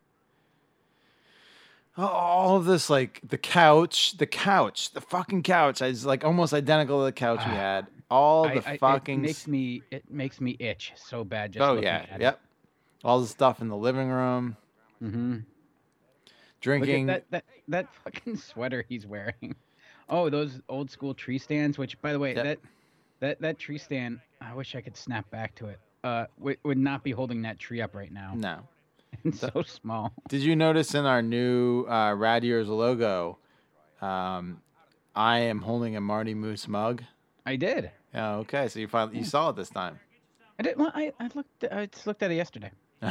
All 1.97 2.57
of 2.57 2.65
this, 2.65 2.91
like 2.91 3.21
the 3.27 3.39
couch, 3.39 4.17
the 4.19 4.27
couch, 4.27 4.91
the 4.93 5.01
fucking 5.01 5.45
couch, 5.45 5.81
is 5.81 6.05
like 6.05 6.25
almost 6.25 6.53
identical 6.53 6.99
to 6.99 7.05
the 7.05 7.13
couch 7.13 7.39
we 7.47 7.53
had. 7.53 7.87
All 8.11 8.45
the 8.45 8.67
I- 8.69 8.73
I- 8.73 8.77
fucking. 8.79 9.21
It 9.21 9.23
makes 9.27 9.47
me 9.49 9.83
it 9.91 10.11
makes 10.11 10.41
me 10.41 10.57
itch 10.59 10.93
so 10.97 11.25
bad. 11.25 11.53
Just 11.53 11.63
oh 11.69 11.81
yeah, 11.81 12.05
yep. 12.19 12.41
All 13.03 13.21
the 13.21 13.27
stuff 13.27 13.61
in 13.61 13.69
the 13.69 13.77
living 13.77 14.09
room, 14.09 14.57
Mm-hmm. 15.03 15.39
Drinking. 16.61 17.11
at 17.11 17.31
that 17.31 17.45
that 17.69 17.87
that 17.87 17.95
fucking 18.05 18.37
sweater 18.37 18.85
he's 18.89 19.07
wearing. 19.07 19.55
Oh, 20.07 20.29
those 20.29 20.61
old 20.69 20.91
school 20.91 21.15
tree 21.15 21.39
stands. 21.39 21.79
Which, 21.79 21.99
by 22.03 22.13
the 22.13 22.19
way, 22.19 22.35
Yep. 22.35 22.45
that 22.45 22.59
that 23.21 23.41
that 23.41 23.59
tree 23.59 23.79
stand. 23.79 24.21
I 24.39 24.53
wish 24.53 24.75
I 24.75 24.83
could 24.83 24.99
snap 24.99 25.31
back 25.31 25.55
to 25.55 25.69
it. 25.69 25.79
Uh, 26.05 26.27
would, 26.39 26.59
would 26.63 26.77
not 26.77 27.03
be 27.03 27.11
holding 27.11 27.41
that 27.43 27.59
tree 27.59 27.81
up 27.81 27.95
right 27.95 28.13
now. 28.13 28.33
No. 28.37 28.59
It's 29.25 29.41
so 29.41 29.63
small. 29.63 30.13
Did 30.29 30.43
you 30.43 30.57
notice 30.57 30.95
in 30.95 31.07
our 31.07 31.23
new 31.23 31.87
uh, 31.87 32.13
Rad 32.15 32.45
Years 32.45 32.69
logo, 32.69 33.39
um, 34.03 34.61
I 35.17 35.39
am 35.39 35.61
holding 35.63 35.97
a 35.97 36.03
Marty 36.03 36.35
Moose 36.35 36.69
mug? 36.69 37.03
I 37.47 37.57
did. 37.57 37.91
Yeah. 38.13 38.37
Okay. 38.37 38.69
So 38.69 38.81
you 38.81 38.89
finally 38.89 39.19
you 39.19 39.25
saw 39.25 39.51
it 39.51 39.57
this 39.57 39.71
time. 39.71 39.99
I 40.59 40.63
did. 40.63 40.77
Well, 40.79 40.93
I 40.95 41.13
I 41.21 41.31
looked. 41.35 41.65
I 41.71 41.87
just 41.87 42.07
looked 42.07 42.23
at 42.23 42.31
it 42.31 42.37
yesterday. 42.37 42.71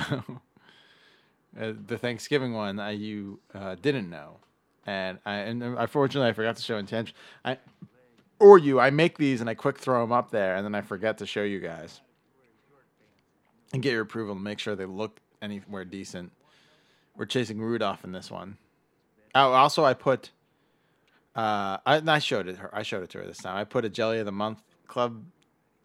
Uh, 1.55 1.71
the 1.86 1.99
Thanksgiving 1.99 2.51
one 2.53 2.79
uh, 2.79 2.88
you 2.88 3.39
uh, 3.53 3.75
didn't 3.79 4.09
know, 4.09 4.38
and 4.88 5.19
I 5.23 5.36
and 5.36 5.61
unfortunately 5.61 6.27
I 6.27 6.34
forgot 6.34 6.55
to 6.55 6.63
show 6.63 6.79
intention. 6.79 7.15
I 7.45 7.59
or 8.39 8.57
you 8.57 8.79
I 8.79 8.89
make 8.89 9.17
these 9.17 9.39
and 9.39 9.49
I 9.49 9.53
quick 9.53 9.77
throw 9.77 10.01
them 10.01 10.11
up 10.11 10.31
there 10.31 10.55
and 10.55 10.65
then 10.65 10.75
I 10.75 10.81
forget 10.81 11.17
to 11.19 11.25
show 11.25 11.43
you 11.43 11.59
guys 11.59 12.01
and 13.71 13.81
get 13.81 13.93
your 13.93 14.01
approval 14.01 14.36
to 14.36 14.41
make 14.41 14.59
sure 14.59 14.75
they 14.75 14.86
look 14.86 15.19
anywhere 15.41 15.86
decent. 15.86 16.31
We're 17.15 17.25
chasing 17.25 17.61
Rudolph 17.61 18.03
in 18.03 18.11
this 18.11 18.29
one. 18.31 18.57
Oh, 19.36 19.53
also 19.53 19.86
I 19.86 19.93
put. 19.93 20.31
Uh, 21.36 21.77
I, 21.86 22.01
I 22.05 22.19
showed 22.19 22.47
it 22.47 22.57
her. 22.57 22.69
I 22.73 22.84
showed 22.84 23.03
it 23.03 23.09
to 23.11 23.17
her 23.19 23.25
this 23.25 23.38
time. 23.39 23.55
I 23.57 23.63
put 23.63 23.86
a 23.86 23.89
Jelly 23.89 24.19
of 24.19 24.25
the 24.25 24.31
Month 24.31 24.61
Club, 24.88 25.23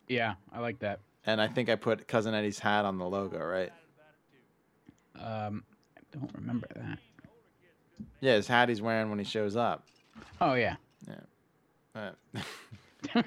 Yeah, 0.06 0.34
I 0.52 0.60
like 0.60 0.80
that. 0.80 1.00
and 1.24 1.40
I 1.40 1.48
think 1.48 1.68
I 1.70 1.76
put 1.76 2.06
Cousin 2.06 2.34
Eddie's 2.34 2.58
hat 2.58 2.84
on 2.84 2.98
the 2.98 3.06
logo, 3.06 3.38
right? 3.44 3.72
Um, 5.18 5.64
I 5.96 6.00
don't 6.18 6.30
remember 6.34 6.68
that. 6.76 6.98
Yeah, 8.20 8.34
his 8.34 8.46
hat 8.46 8.68
he's 8.68 8.82
wearing 8.82 9.08
when 9.10 9.18
he 9.18 9.24
shows 9.24 9.56
up. 9.56 9.84
Oh 10.40 10.54
yeah. 10.54 10.76
Uh, 11.94 12.10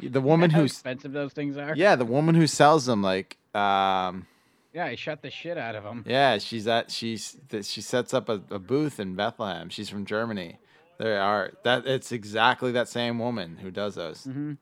the 0.00 0.20
woman 0.20 0.50
who's 0.50 0.72
expensive 0.72 1.12
those 1.12 1.32
things 1.32 1.56
are. 1.56 1.74
yeah, 1.76 1.96
the 1.96 2.04
woman 2.04 2.34
who 2.34 2.46
sells 2.46 2.86
them, 2.86 3.02
like, 3.02 3.36
um, 3.54 4.26
Yeah, 4.74 4.86
I 4.86 4.96
shut 4.96 5.22
the 5.22 5.30
shit 5.30 5.56
out 5.56 5.74
of 5.76 5.84
them. 5.84 6.04
yeah, 6.06 6.38
she's 6.38 6.66
at 6.66 6.90
she's 6.90 7.36
that 7.48 7.64
she 7.64 7.80
sets 7.80 8.12
up 8.12 8.28
a, 8.28 8.42
a 8.50 8.58
booth 8.58 8.98
in 9.00 9.14
Bethlehem. 9.14 9.68
She's 9.68 9.88
from 9.88 10.04
Germany. 10.04 10.58
There 11.00 11.18
are 11.18 11.52
that 11.64 11.86
it's 11.86 12.12
exactly 12.12 12.72
that 12.72 12.86
same 12.86 13.18
woman 13.18 13.56
who 13.56 13.70
does 13.70 13.94
those. 13.94 14.26
Mm-hmm. 14.26 14.52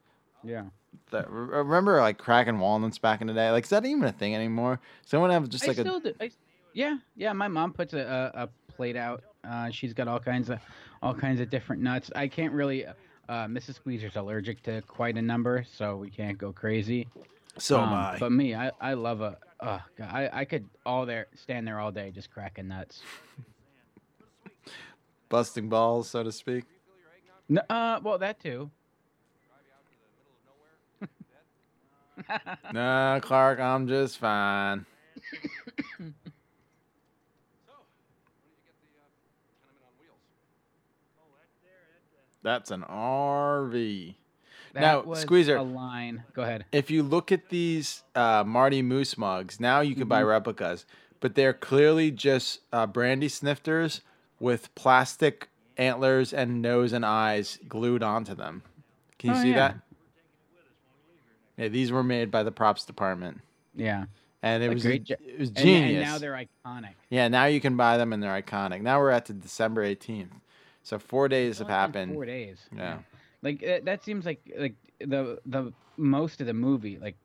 Yeah. 0.44 0.66
That, 1.10 1.28
remember 1.28 2.00
like 2.00 2.16
cracking 2.18 2.60
walnuts 2.60 2.96
back 2.96 3.20
in 3.20 3.26
the 3.26 3.32
day? 3.32 3.50
Like, 3.50 3.64
is 3.64 3.70
that 3.70 3.84
even 3.84 4.04
a 4.04 4.12
thing 4.12 4.36
anymore? 4.36 4.78
Someone 5.04 5.30
have 5.30 5.48
just 5.48 5.64
I 5.64 5.68
like 5.68 5.78
a 5.78 5.80
still 5.80 5.98
do. 5.98 6.14
I, 6.20 6.30
yeah, 6.74 6.98
yeah. 7.16 7.32
My 7.32 7.48
mom 7.48 7.72
puts 7.72 7.92
a, 7.92 8.30
a, 8.34 8.44
a 8.44 8.48
plate 8.72 8.94
out. 8.94 9.24
Uh, 9.42 9.70
she's 9.70 9.92
got 9.92 10.06
all 10.06 10.20
kinds 10.20 10.48
of 10.48 10.60
all 11.02 11.12
kinds 11.12 11.40
of 11.40 11.50
different 11.50 11.82
nuts. 11.82 12.08
I 12.14 12.28
can't 12.28 12.52
really. 12.52 12.86
Uh, 12.86 13.46
Mrs. 13.46 13.74
Squeezer's 13.74 14.14
allergic 14.14 14.62
to 14.62 14.80
quite 14.82 15.16
a 15.18 15.22
number, 15.22 15.64
so 15.74 15.96
we 15.96 16.08
can't 16.08 16.38
go 16.38 16.52
crazy. 16.52 17.08
so 17.58 17.78
am 17.80 17.88
Um, 17.88 17.94
I. 17.94 18.16
But 18.20 18.30
me, 18.30 18.54
I, 18.54 18.70
I 18.80 18.94
love 18.94 19.22
a. 19.22 19.38
Uh, 19.58 19.80
God, 19.96 20.08
I 20.12 20.30
I 20.32 20.44
could 20.44 20.68
all 20.86 21.04
there 21.04 21.26
stand 21.34 21.66
there 21.66 21.80
all 21.80 21.90
day 21.90 22.12
just 22.12 22.30
cracking 22.30 22.68
nuts. 22.68 23.02
Busting 25.28 25.68
balls, 25.68 26.08
so 26.08 26.22
to 26.22 26.32
speak. 26.32 26.64
No, 27.48 27.62
uh, 27.70 28.00
well 28.02 28.18
that 28.18 28.40
too. 28.40 28.70
Nah, 32.72 33.20
Clark, 33.20 33.60
I'm 33.60 33.86
just 33.88 34.18
fine. 34.18 34.84
That's 42.42 42.70
an 42.70 42.82
RV. 42.82 44.14
That 44.74 44.80
Now, 44.80 45.14
Squeezer- 45.14 45.56
a 45.56 45.62
line. 45.62 46.24
Go 46.34 46.42
ahead. 46.42 46.66
If 46.72 46.90
you 46.90 47.02
look 47.02 47.32
at 47.32 47.48
these 47.48 48.02
uh, 48.14 48.44
Marty 48.46 48.82
Moose 48.82 49.16
mugs, 49.18 49.58
now 49.58 49.80
you 49.80 49.94
can 49.94 50.08
buy 50.08 50.22
replicas, 50.22 50.84
but 51.20 51.34
they're 51.34 51.52
clearly 51.54 52.10
just 52.10 52.60
uh, 52.72 52.86
brandy 52.86 53.28
snifters 53.28 54.02
with 54.40 54.74
plastic 54.74 55.48
antlers 55.76 56.32
and 56.32 56.60
nose 56.62 56.92
and 56.92 57.04
eyes 57.04 57.58
glued 57.68 58.02
onto 58.02 58.34
them. 58.34 58.62
Can 59.18 59.30
you 59.30 59.36
Oh, 59.36 59.42
see 59.42 59.50
yeah. 59.50 59.56
that? 59.56 59.76
Yeah, 61.56 61.68
these 61.68 61.90
were 61.90 62.04
made 62.04 62.30
by 62.30 62.42
the 62.42 62.52
props 62.52 62.84
department, 62.84 63.40
Yeah. 63.74 64.04
and 64.42 64.62
it 64.62 64.68
was 64.72 64.84
great 64.84 65.10
it 65.10 65.38
was 65.38 65.50
genius. 65.50 65.90
and 65.96 66.00
now 66.02 66.18
they're 66.18 66.32
iconic. 66.64 66.94
Yeah, 67.10 67.26
now 67.28 67.46
you 67.46 67.60
can 67.60 67.76
buy 67.76 67.96
them 67.96 68.12
and 68.12 68.22
they're 68.22 68.40
iconic. 68.42 68.80
Now 68.80 69.00
we're 69.00 69.10
at 69.10 69.26
the 69.26 69.32
December 69.34 69.82
18th. 69.84 70.30
So 70.84 70.98
four 70.98 71.28
days 71.28 71.58
have 71.58 71.68
happened. 71.68 72.14
Four 72.14 72.26
days. 72.26 72.58
Yeah. 72.74 72.98
Like 73.42 73.62
uh, 73.62 73.80
that 73.84 74.04
seems 74.04 74.24
like 74.24 74.40
like 74.56 74.74
the 75.00 75.38
the 75.46 75.72
most 75.96 76.40
of 76.40 76.46
the 76.46 76.54
movie, 76.54 76.98
like 76.98 77.16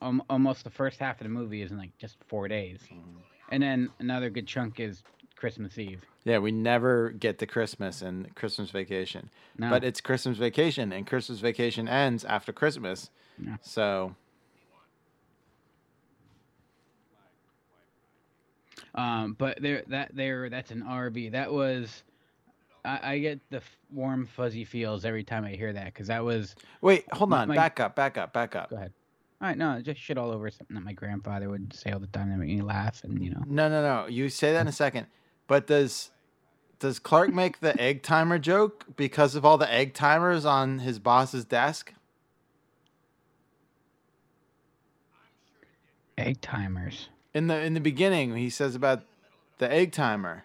um, 0.00 0.22
almost 0.28 0.64
the 0.64 0.70
first 0.70 0.98
half 0.98 1.20
of 1.20 1.24
the 1.24 1.30
movie 1.30 1.62
is 1.62 1.70
in 1.70 1.78
like 1.78 1.96
just 1.98 2.16
four 2.28 2.48
days, 2.48 2.80
Mm-hmm. 2.90 3.18
and 3.50 3.62
then 3.62 3.90
another 4.00 4.28
good 4.30 4.46
chunk 4.46 4.80
is 4.80 5.02
Christmas 5.42 5.76
Eve. 5.76 6.00
Yeah, 6.22 6.38
we 6.38 6.52
never 6.52 7.10
get 7.10 7.40
to 7.40 7.46
Christmas 7.46 8.00
and 8.00 8.32
Christmas 8.36 8.70
vacation. 8.70 9.28
No. 9.58 9.70
But 9.70 9.82
it's 9.82 10.00
Christmas 10.00 10.38
vacation 10.38 10.92
and 10.92 11.04
Christmas 11.04 11.40
vacation 11.40 11.88
ends 11.88 12.24
after 12.24 12.52
Christmas. 12.52 13.10
So 13.60 14.14
Um, 18.94 19.34
but 19.36 19.60
there 19.60 19.82
that 19.88 20.14
there 20.14 20.48
that's 20.48 20.70
an 20.70 20.82
RV. 20.82 21.32
That 21.32 21.52
was. 21.52 22.04
I, 22.84 23.14
I 23.14 23.18
get 23.18 23.40
the 23.50 23.56
f- 23.56 23.76
warm 23.90 24.26
fuzzy 24.26 24.64
feels 24.64 25.04
every 25.04 25.24
time 25.24 25.44
I 25.44 25.50
hear 25.50 25.72
that 25.72 25.86
because 25.86 26.06
that 26.06 26.22
was. 26.24 26.54
wait, 26.82 27.04
hold 27.12 27.32
on. 27.32 27.48
my- 27.48 27.56
back 27.56 27.80
up, 27.80 27.96
back 27.96 28.16
up, 28.16 28.32
back 28.32 28.54
up. 28.54 28.70
Go 28.70 28.76
ahead. 28.76 28.92
All 29.40 29.48
right, 29.48 29.58
no, 29.58 29.80
just 29.80 30.00
shit 30.00 30.16
all 30.18 30.30
over 30.30 30.48
something 30.52 30.74
that 30.76 30.84
my 30.84 30.92
grandfather 30.92 31.48
would 31.48 31.72
say 31.74 31.90
all 31.90 31.98
the 31.98 32.06
time 32.06 32.30
that 32.30 32.36
made 32.36 32.54
me 32.54 32.62
laugh, 32.62 33.02
and 33.02 33.20
you 33.24 33.30
know. 33.30 33.42
No, 33.46 33.68
no, 33.68 33.82
no. 33.82 34.06
You 34.08 34.28
say 34.28 34.52
that 34.52 34.60
in 34.60 34.68
a 34.68 34.72
second. 34.72 35.06
But 35.52 35.66
does 35.66 36.10
does 36.78 36.98
Clark 36.98 37.30
make 37.30 37.60
the 37.60 37.78
egg 37.78 38.02
timer 38.02 38.38
joke 38.38 38.86
because 38.96 39.34
of 39.34 39.44
all 39.44 39.58
the 39.58 39.70
egg 39.70 39.92
timers 39.92 40.46
on 40.46 40.78
his 40.78 40.98
boss's 40.98 41.44
desk? 41.44 41.92
Egg 46.16 46.40
timers. 46.40 47.10
In 47.34 47.48
the 47.48 47.60
in 47.60 47.74
the 47.74 47.80
beginning, 47.80 48.34
he 48.34 48.48
says 48.48 48.74
about 48.74 49.02
the 49.58 49.70
egg 49.70 49.92
timer. 49.92 50.44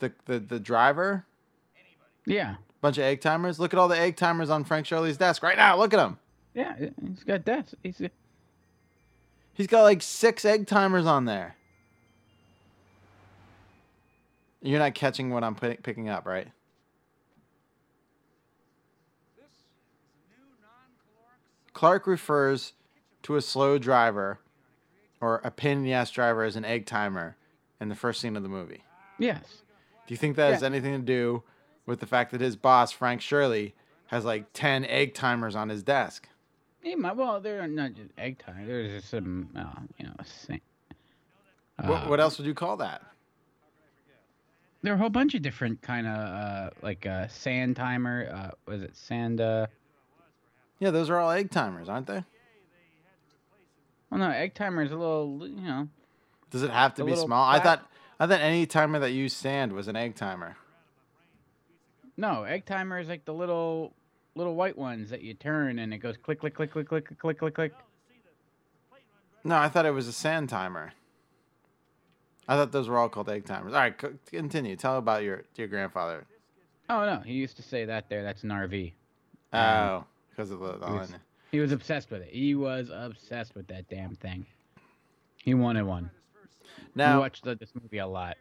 The 0.00 0.10
the 0.24 0.40
the 0.40 0.58
driver, 0.58 1.24
Yeah. 2.26 2.56
bunch 2.80 2.98
of 2.98 3.04
egg 3.04 3.20
timers. 3.20 3.60
Look 3.60 3.72
at 3.72 3.78
all 3.78 3.86
the 3.86 3.96
egg 3.96 4.16
timers 4.16 4.50
on 4.50 4.64
Frank 4.64 4.86
Shirley's 4.86 5.18
desk 5.18 5.40
right 5.40 5.56
now. 5.56 5.76
Look 5.76 5.94
at 5.94 6.00
him. 6.04 6.18
Yeah, 6.52 6.74
he's 7.00 7.22
got 7.22 7.44
that. 7.44 7.72
He's 7.80 8.02
He's 9.54 9.68
got 9.68 9.84
like 9.84 10.02
six 10.02 10.44
egg 10.44 10.66
timers 10.66 11.06
on 11.06 11.26
there. 11.26 11.54
You're 14.62 14.78
not 14.78 14.94
catching 14.94 15.30
what 15.30 15.42
I'm 15.44 15.54
pick- 15.56 15.82
picking 15.82 16.08
up, 16.08 16.24
right? 16.24 16.48
Clark 21.72 22.06
refers 22.06 22.74
to 23.22 23.36
a 23.36 23.40
slow 23.40 23.78
driver 23.78 24.38
or 25.20 25.40
a 25.44 25.50
pain 25.50 25.78
in 25.78 25.84
the 25.84 25.92
ass 25.92 26.10
driver 26.10 26.42
as 26.42 26.56
an 26.56 26.64
egg 26.64 26.86
timer 26.86 27.36
in 27.80 27.88
the 27.88 27.94
first 27.94 28.20
scene 28.20 28.36
of 28.36 28.42
the 28.42 28.48
movie. 28.48 28.82
yes. 29.18 29.62
Do 30.06 30.12
you 30.14 30.18
think 30.18 30.34
that 30.36 30.52
has 30.52 30.62
anything 30.64 30.92
to 30.94 30.98
do 31.06 31.44
with 31.86 32.00
the 32.00 32.06
fact 32.06 32.32
that 32.32 32.40
his 32.40 32.56
boss, 32.56 32.90
Frank 32.90 33.20
Shirley, 33.20 33.72
has 34.08 34.24
like 34.24 34.52
10 34.52 34.84
egg 34.86 35.14
timers 35.14 35.54
on 35.54 35.68
his 35.68 35.82
desk? 35.84 36.28
He 36.82 36.96
might, 36.96 37.16
well, 37.16 37.40
they're 37.40 37.66
not 37.68 37.94
just 37.94 38.10
egg 38.18 38.38
timers. 38.44 38.66
There's 38.66 38.90
just 39.00 39.10
some, 39.10 39.48
uh, 39.56 39.80
you 39.98 40.06
know, 40.06 40.12
sa- 40.24 40.54
what, 41.84 42.02
uh, 42.02 42.08
what 42.08 42.20
else 42.20 42.36
would 42.36 42.46
you 42.48 42.52
call 42.54 42.76
that? 42.78 43.02
There 44.82 44.92
are 44.92 44.96
a 44.96 44.98
whole 44.98 45.10
bunch 45.10 45.34
of 45.34 45.42
different 45.42 45.80
kind 45.80 46.06
of 46.06 46.16
uh, 46.16 46.70
like 46.82 47.06
uh, 47.06 47.28
sand 47.28 47.76
timer. 47.76 48.28
Uh, 48.32 48.50
was 48.70 48.82
it 48.82 48.96
sand? 48.96 49.40
Uh, 49.40 49.68
Yeah, 50.80 50.90
those 50.90 51.08
are 51.08 51.18
all 51.18 51.30
egg 51.30 51.50
timers, 51.50 51.88
aren't 51.88 52.08
they? 52.08 52.24
well, 54.10 54.20
no, 54.20 54.30
egg 54.30 54.54
timer 54.54 54.82
is 54.82 54.90
a 54.90 54.96
little, 54.96 55.46
you 55.48 55.60
know. 55.60 55.88
Does 56.50 56.62
it 56.64 56.70
have 56.70 56.94
to 56.96 57.04
be 57.04 57.14
small? 57.16 57.48
I 57.48 57.60
thought 57.60 57.88
I 58.18 58.26
thought 58.26 58.40
any 58.40 58.66
timer 58.66 58.98
that 58.98 59.12
used 59.12 59.36
sand 59.36 59.72
was 59.72 59.88
an 59.88 59.96
egg 59.96 60.16
timer. 60.16 60.56
No, 62.16 62.42
egg 62.42 62.66
timer 62.66 62.98
is 62.98 63.08
like 63.08 63.24
the 63.24 63.32
little 63.32 63.94
little 64.34 64.54
white 64.54 64.76
ones 64.76 65.10
that 65.10 65.22
you 65.22 65.34
turn 65.34 65.78
and 65.78 65.94
it 65.94 65.98
goes 65.98 66.16
click 66.16 66.40
click 66.40 66.54
click 66.54 66.72
click 66.72 66.88
click 66.88 67.18
click 67.18 67.38
click 67.38 67.54
click. 67.54 67.72
No, 69.44 69.56
I 69.56 69.68
thought 69.68 69.86
it 69.86 69.90
was 69.92 70.08
a 70.08 70.12
sand 70.12 70.48
timer. 70.48 70.92
I 72.48 72.56
thought 72.56 72.72
those 72.72 72.88
were 72.88 72.98
all 72.98 73.08
called 73.08 73.28
egg 73.28 73.44
timers. 73.46 73.72
All 73.72 73.80
right, 73.80 73.94
continue. 74.26 74.76
Tell 74.76 74.98
about 74.98 75.22
your 75.22 75.44
your 75.56 75.68
grandfather. 75.68 76.26
Oh 76.88 77.06
no, 77.06 77.20
he 77.20 77.34
used 77.34 77.56
to 77.56 77.62
say 77.62 77.84
that 77.84 78.08
there. 78.08 78.22
That's 78.22 78.42
an 78.42 78.50
RV. 78.50 78.92
Oh, 79.52 80.04
because 80.30 80.50
of 80.50 80.60
the, 80.60 80.86
He 80.86 80.92
was, 80.92 81.14
he 81.52 81.60
was 81.60 81.72
obsessed 81.72 82.10
with 82.10 82.22
it. 82.22 82.30
He 82.32 82.54
was 82.54 82.90
obsessed 82.92 83.54
with 83.54 83.66
that 83.68 83.88
damn 83.88 84.14
thing. 84.16 84.46
He 85.36 85.54
wanted 85.54 85.82
one. 85.84 86.10
we 86.76 86.80
Now, 86.96 87.20
watched 87.20 87.44
the, 87.44 87.54
this 87.54 87.70
movie 87.80 87.98
a 87.98 88.06
lot, 88.06 88.36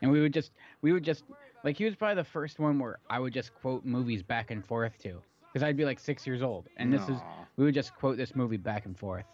and 0.00 0.10
we 0.10 0.20
would 0.20 0.32
just 0.32 0.52
we 0.82 0.92
would 0.92 1.04
just 1.04 1.24
like 1.64 1.76
he 1.76 1.84
was 1.84 1.94
probably 1.94 2.16
the 2.16 2.24
first 2.24 2.58
one 2.58 2.78
where 2.78 2.98
I 3.10 3.18
would 3.18 3.32
just 3.32 3.54
quote 3.54 3.84
movies 3.84 4.22
back 4.22 4.50
and 4.50 4.64
forth 4.64 4.92
to 5.02 5.20
because 5.52 5.62
I'd 5.62 5.76
be 5.76 5.84
like 5.84 5.98
six 6.00 6.26
years 6.26 6.42
old, 6.42 6.68
and 6.76 6.92
this 6.92 7.08
is 7.08 7.18
we 7.56 7.64
would 7.64 7.74
just 7.74 7.94
quote 7.96 8.16
this 8.16 8.34
movie 8.34 8.56
back 8.56 8.86
and 8.86 8.96
forth. 8.98 9.24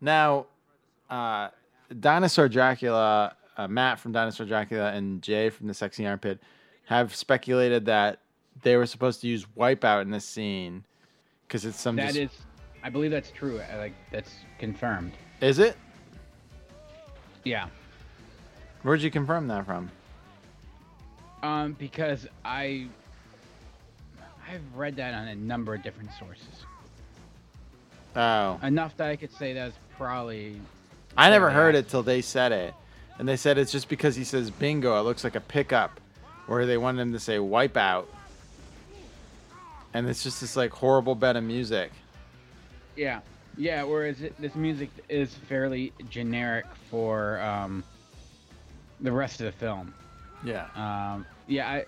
now, 0.00 0.46
uh, 1.10 1.48
Dinosaur 2.00 2.48
Dracula, 2.48 3.34
uh, 3.56 3.68
Matt 3.68 3.98
from 3.98 4.12
Dinosaur 4.12 4.46
Dracula, 4.46 4.92
and 4.92 5.22
Jay 5.22 5.50
from 5.50 5.66
the 5.66 5.74
Sexy 5.74 6.06
Armpit 6.06 6.40
have 6.86 7.14
speculated 7.14 7.86
that 7.86 8.20
they 8.62 8.76
were 8.76 8.86
supposed 8.86 9.20
to 9.22 9.28
use 9.28 9.46
Wipeout 9.56 10.02
in 10.02 10.10
this 10.10 10.24
scene 10.24 10.84
because 11.46 11.64
it's 11.64 11.80
some. 11.80 11.96
That 11.96 12.14
dis- 12.14 12.30
is, 12.30 12.38
I 12.82 12.90
believe 12.90 13.10
that's 13.10 13.30
true. 13.30 13.60
I, 13.60 13.76
like 13.76 13.94
that's 14.10 14.34
confirmed. 14.58 15.12
is 15.40 15.58
it? 15.58 15.76
Yeah. 17.44 17.68
Where'd 18.82 19.02
you 19.02 19.10
confirm 19.10 19.48
that 19.48 19.66
from? 19.66 19.90
Um, 21.42 21.72
because 21.78 22.26
I 22.44 22.88
I've 24.50 24.62
read 24.74 24.96
that 24.96 25.14
on 25.14 25.28
a 25.28 25.34
number 25.34 25.74
of 25.74 25.82
different 25.82 26.10
sources. 26.18 26.64
Oh, 28.16 28.58
Enough 28.62 28.96
that 28.96 29.10
I 29.10 29.16
could 29.16 29.32
say 29.32 29.52
that's 29.52 29.76
probably 29.96 30.60
I 31.18 31.30
never 31.30 31.50
heard 31.50 31.74
it 31.74 31.88
till 31.88 32.02
they 32.02 32.22
said 32.22 32.52
it, 32.52 32.74
and 33.18 33.28
they 33.28 33.36
said 33.36 33.58
it's 33.58 33.72
just 33.72 33.88
because 33.88 34.14
he 34.16 34.24
says 34.24 34.50
bingo. 34.50 34.98
It 34.98 35.02
looks 35.02 35.24
like 35.24 35.34
a 35.34 35.40
pickup, 35.40 36.00
where 36.46 36.64
they 36.64 36.78
wanted 36.78 37.02
him 37.02 37.12
to 37.12 37.18
say 37.20 37.38
wipeout, 37.38 38.06
and 39.92 40.08
it's 40.08 40.22
just 40.22 40.40
this 40.40 40.56
like 40.56 40.70
horrible 40.70 41.14
bed 41.16 41.36
of 41.36 41.42
music. 41.44 41.90
yeah, 42.96 43.20
yeah. 43.56 43.82
Whereas 43.82 44.22
it, 44.22 44.40
this 44.40 44.54
music 44.54 44.90
is 45.08 45.34
fairly 45.34 45.92
generic 46.08 46.66
for 46.90 47.40
um 47.40 47.82
the 49.00 49.12
rest 49.12 49.40
of 49.40 49.46
the 49.46 49.52
film. 49.52 49.92
Yeah. 50.44 50.66
Um, 50.76 51.26
yeah, 51.48 51.68
I. 51.68 51.84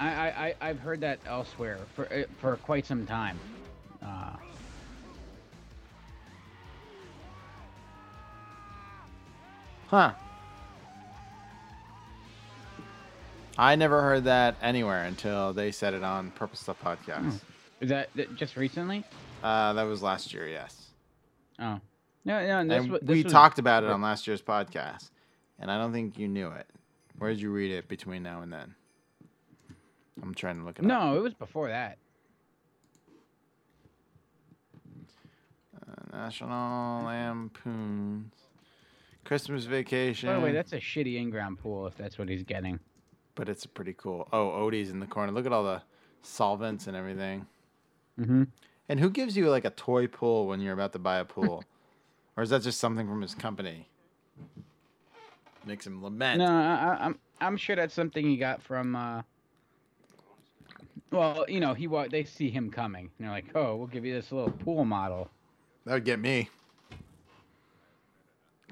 I, 0.00 0.08
I, 0.10 0.54
I've 0.60 0.80
heard 0.80 1.00
that 1.02 1.20
elsewhere 1.26 1.78
for 1.94 2.12
uh, 2.12 2.24
for 2.40 2.56
quite 2.56 2.84
some 2.86 3.06
time. 3.06 3.38
Uh, 4.04 4.32
Huh. 9.92 10.12
I 13.58 13.76
never 13.76 14.00
heard 14.00 14.24
that 14.24 14.56
anywhere 14.62 15.04
until 15.04 15.52
they 15.52 15.70
said 15.70 15.92
it 15.92 16.02
on 16.02 16.30
Purple 16.30 16.56
Stuff 16.56 16.80
Podcast. 16.82 17.40
is 17.82 17.90
that, 17.90 18.08
that 18.14 18.34
just 18.34 18.56
recently? 18.56 19.04
Uh, 19.42 19.74
that 19.74 19.82
was 19.82 20.02
last 20.02 20.32
year, 20.32 20.48
yes. 20.48 20.86
Oh, 21.58 21.78
no, 22.24 22.62
no. 22.64 22.64
This, 22.66 22.84
and 22.86 22.94
this 22.94 23.02
we 23.06 23.22
was- 23.22 23.30
talked 23.32 23.58
about 23.58 23.84
it 23.84 23.90
on 23.90 24.00
last 24.00 24.26
year's 24.26 24.40
podcast, 24.40 25.10
and 25.58 25.70
I 25.70 25.76
don't 25.76 25.92
think 25.92 26.18
you 26.18 26.26
knew 26.26 26.48
it. 26.48 26.66
Where 27.18 27.28
did 27.28 27.42
you 27.42 27.50
read 27.50 27.70
it 27.70 27.86
between 27.86 28.22
now 28.22 28.40
and 28.40 28.50
then? 28.50 28.74
I'm 30.22 30.34
trying 30.34 30.58
to 30.58 30.64
look 30.64 30.78
it 30.78 30.86
up. 30.86 30.88
No, 30.88 31.18
it 31.18 31.20
was 31.20 31.34
before 31.34 31.68
that. 31.68 31.98
Uh, 35.86 36.16
National 36.16 37.04
Lampoon's 37.04 38.32
Christmas 39.32 39.64
Vacation. 39.64 40.28
By 40.28 40.34
the 40.34 40.40
way, 40.40 40.52
that's 40.52 40.74
a 40.74 40.78
shitty 40.78 41.16
in-ground 41.16 41.58
pool 41.58 41.86
if 41.86 41.96
that's 41.96 42.18
what 42.18 42.28
he's 42.28 42.42
getting. 42.42 42.78
but 43.34 43.48
it's 43.48 43.64
pretty 43.64 43.94
cool. 43.94 44.28
Oh, 44.30 44.50
Odie's 44.50 44.90
in 44.90 45.00
the 45.00 45.06
corner. 45.06 45.32
Look 45.32 45.46
at 45.46 45.54
all 45.54 45.64
the 45.64 45.80
solvents 46.20 46.86
and 46.86 46.94
everything. 46.94 47.46
Mm-hmm. 48.20 48.42
And 48.90 49.00
who 49.00 49.08
gives 49.08 49.34
you 49.34 49.48
like 49.48 49.64
a 49.64 49.70
toy 49.70 50.06
pool 50.06 50.46
when 50.46 50.60
you're 50.60 50.74
about 50.74 50.92
to 50.92 50.98
buy 50.98 51.16
a 51.16 51.24
pool? 51.24 51.64
or 52.36 52.42
is 52.42 52.50
that 52.50 52.60
just 52.60 52.78
something 52.78 53.08
from 53.08 53.22
his 53.22 53.34
company? 53.34 53.88
Makes 55.64 55.86
him 55.86 56.02
lament. 56.02 56.38
No, 56.38 56.44
I, 56.44 56.50
I, 56.50 57.04
I'm 57.06 57.18
I'm 57.40 57.56
sure 57.56 57.74
that's 57.74 57.94
something 57.94 58.26
he 58.26 58.36
got 58.36 58.62
from. 58.62 58.94
Uh, 58.94 59.22
well, 61.10 61.46
you 61.48 61.60
know, 61.60 61.72
he 61.72 61.88
they 62.10 62.24
see 62.24 62.50
him 62.50 62.70
coming. 62.70 63.08
And 63.16 63.26
they're 63.26 63.34
like, 63.34 63.46
"Oh, 63.54 63.76
we'll 63.76 63.86
give 63.86 64.04
you 64.04 64.12
this 64.12 64.30
little 64.30 64.50
pool 64.50 64.84
model." 64.84 65.30
That 65.86 65.94
would 65.94 66.04
get 66.04 66.20
me. 66.20 66.50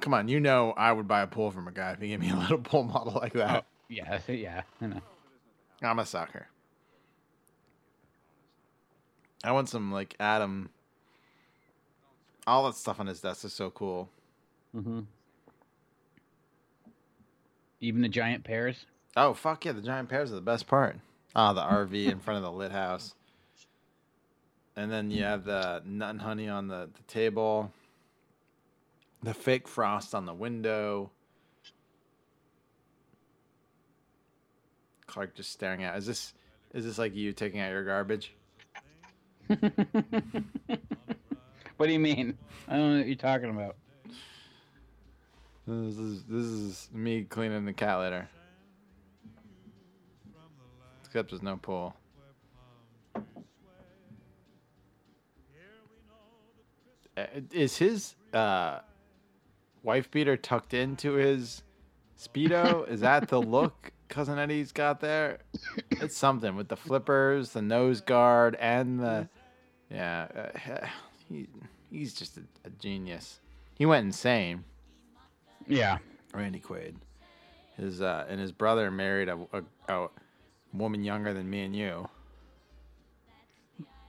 Come 0.00 0.14
on, 0.14 0.28
you 0.28 0.40
know 0.40 0.72
I 0.76 0.92
would 0.92 1.06
buy 1.06 1.22
a 1.22 1.26
pool 1.26 1.50
from 1.50 1.68
a 1.68 1.72
guy 1.72 1.92
if 1.92 2.00
he 2.00 2.08
gave 2.08 2.20
me 2.20 2.30
a 2.30 2.36
little 2.36 2.58
pool 2.58 2.84
model 2.84 3.14
like 3.14 3.34
that. 3.34 3.66
Yeah, 3.88 4.20
yeah. 4.28 4.62
I 4.80 4.86
know. 4.86 5.00
I'm 5.82 5.98
a 5.98 6.06
sucker. 6.06 6.46
I 9.42 9.52
want 9.52 9.68
some 9.68 9.90
like 9.90 10.14
Adam. 10.20 10.70
All 12.46 12.66
that 12.66 12.74
stuff 12.74 13.00
on 13.00 13.06
his 13.06 13.20
desk 13.20 13.44
is 13.44 13.52
so 13.52 13.70
cool. 13.70 14.08
Mm-hmm. 14.76 15.00
Even 17.80 18.02
the 18.02 18.08
giant 18.08 18.44
pears. 18.44 18.84
Oh 19.16 19.34
fuck 19.34 19.64
yeah, 19.64 19.72
the 19.72 19.82
giant 19.82 20.08
pears 20.08 20.30
are 20.30 20.36
the 20.36 20.40
best 20.40 20.66
part. 20.66 20.96
Ah, 21.34 21.52
the 21.52 21.62
RV 21.62 22.10
in 22.10 22.20
front 22.20 22.38
of 22.38 22.42
the 22.44 22.52
lit 22.52 22.72
house. 22.72 23.14
And 24.76 24.90
then 24.90 25.10
you 25.10 25.24
have 25.24 25.44
the 25.44 25.82
nut 25.84 26.10
and 26.10 26.20
honey 26.20 26.48
on 26.48 26.68
the, 26.68 26.88
the 26.94 27.02
table. 27.06 27.72
The 29.22 29.34
fake 29.34 29.68
frost 29.68 30.14
on 30.14 30.24
the 30.24 30.34
window. 30.34 31.10
Clark 35.06 35.34
just 35.34 35.52
staring 35.52 35.84
at. 35.84 35.96
Is 35.98 36.06
this 36.06 36.32
is 36.72 36.84
this 36.84 36.98
like 36.98 37.14
you 37.14 37.32
taking 37.32 37.60
out 37.60 37.70
your 37.70 37.84
garbage? 37.84 38.32
What 41.80 41.86
do 41.86 41.94
you 41.94 41.98
mean? 41.98 42.36
I 42.68 42.76
don't 42.76 42.90
know 42.92 42.98
what 42.98 43.06
you're 43.06 43.16
talking 43.16 43.48
about. 43.48 43.74
This 45.66 45.96
is 45.96 46.24
this 46.24 46.44
is 46.44 46.90
me 46.92 47.24
cleaning 47.24 47.64
the 47.64 47.72
cat 47.72 48.00
litter. 48.00 48.28
Except 51.06 51.30
there's 51.30 51.42
no 51.42 51.56
pool. 51.56 51.96
Uh, 57.16 57.24
Is 57.50 57.78
his 57.78 58.14
uh, 58.34 58.80
wife 59.82 60.10
beater 60.10 60.36
tucked 60.36 60.74
into 60.74 61.14
his 61.14 61.62
speedo? 62.18 62.88
is 62.88 63.00
that 63.00 63.28
the 63.28 63.40
look 63.40 63.92
cousin 64.08 64.38
Eddie's 64.38 64.72
got 64.72 65.00
there? 65.00 65.38
It's 65.90 66.16
something 66.16 66.56
with 66.56 66.68
the 66.68 66.76
flippers, 66.76 67.50
the 67.50 67.62
nose 67.62 68.00
guard, 68.00 68.56
and 68.60 69.00
the 69.00 69.28
yeah. 69.90 70.26
Uh, 70.34 70.86
he 71.28 71.48
he's 71.90 72.14
just 72.14 72.36
a, 72.36 72.42
a 72.64 72.70
genius. 72.70 73.40
He 73.74 73.86
went 73.86 74.06
insane. 74.06 74.64
Yeah. 75.66 75.98
Randy 76.34 76.60
Quaid. 76.60 76.94
His 77.76 78.02
uh, 78.02 78.26
and 78.28 78.40
his 78.40 78.52
brother 78.52 78.90
married 78.90 79.28
a, 79.28 79.38
a, 79.52 79.62
a 79.88 80.08
woman 80.72 81.02
younger 81.02 81.32
than 81.32 81.48
me 81.48 81.62
and 81.62 81.74
you. 81.74 82.08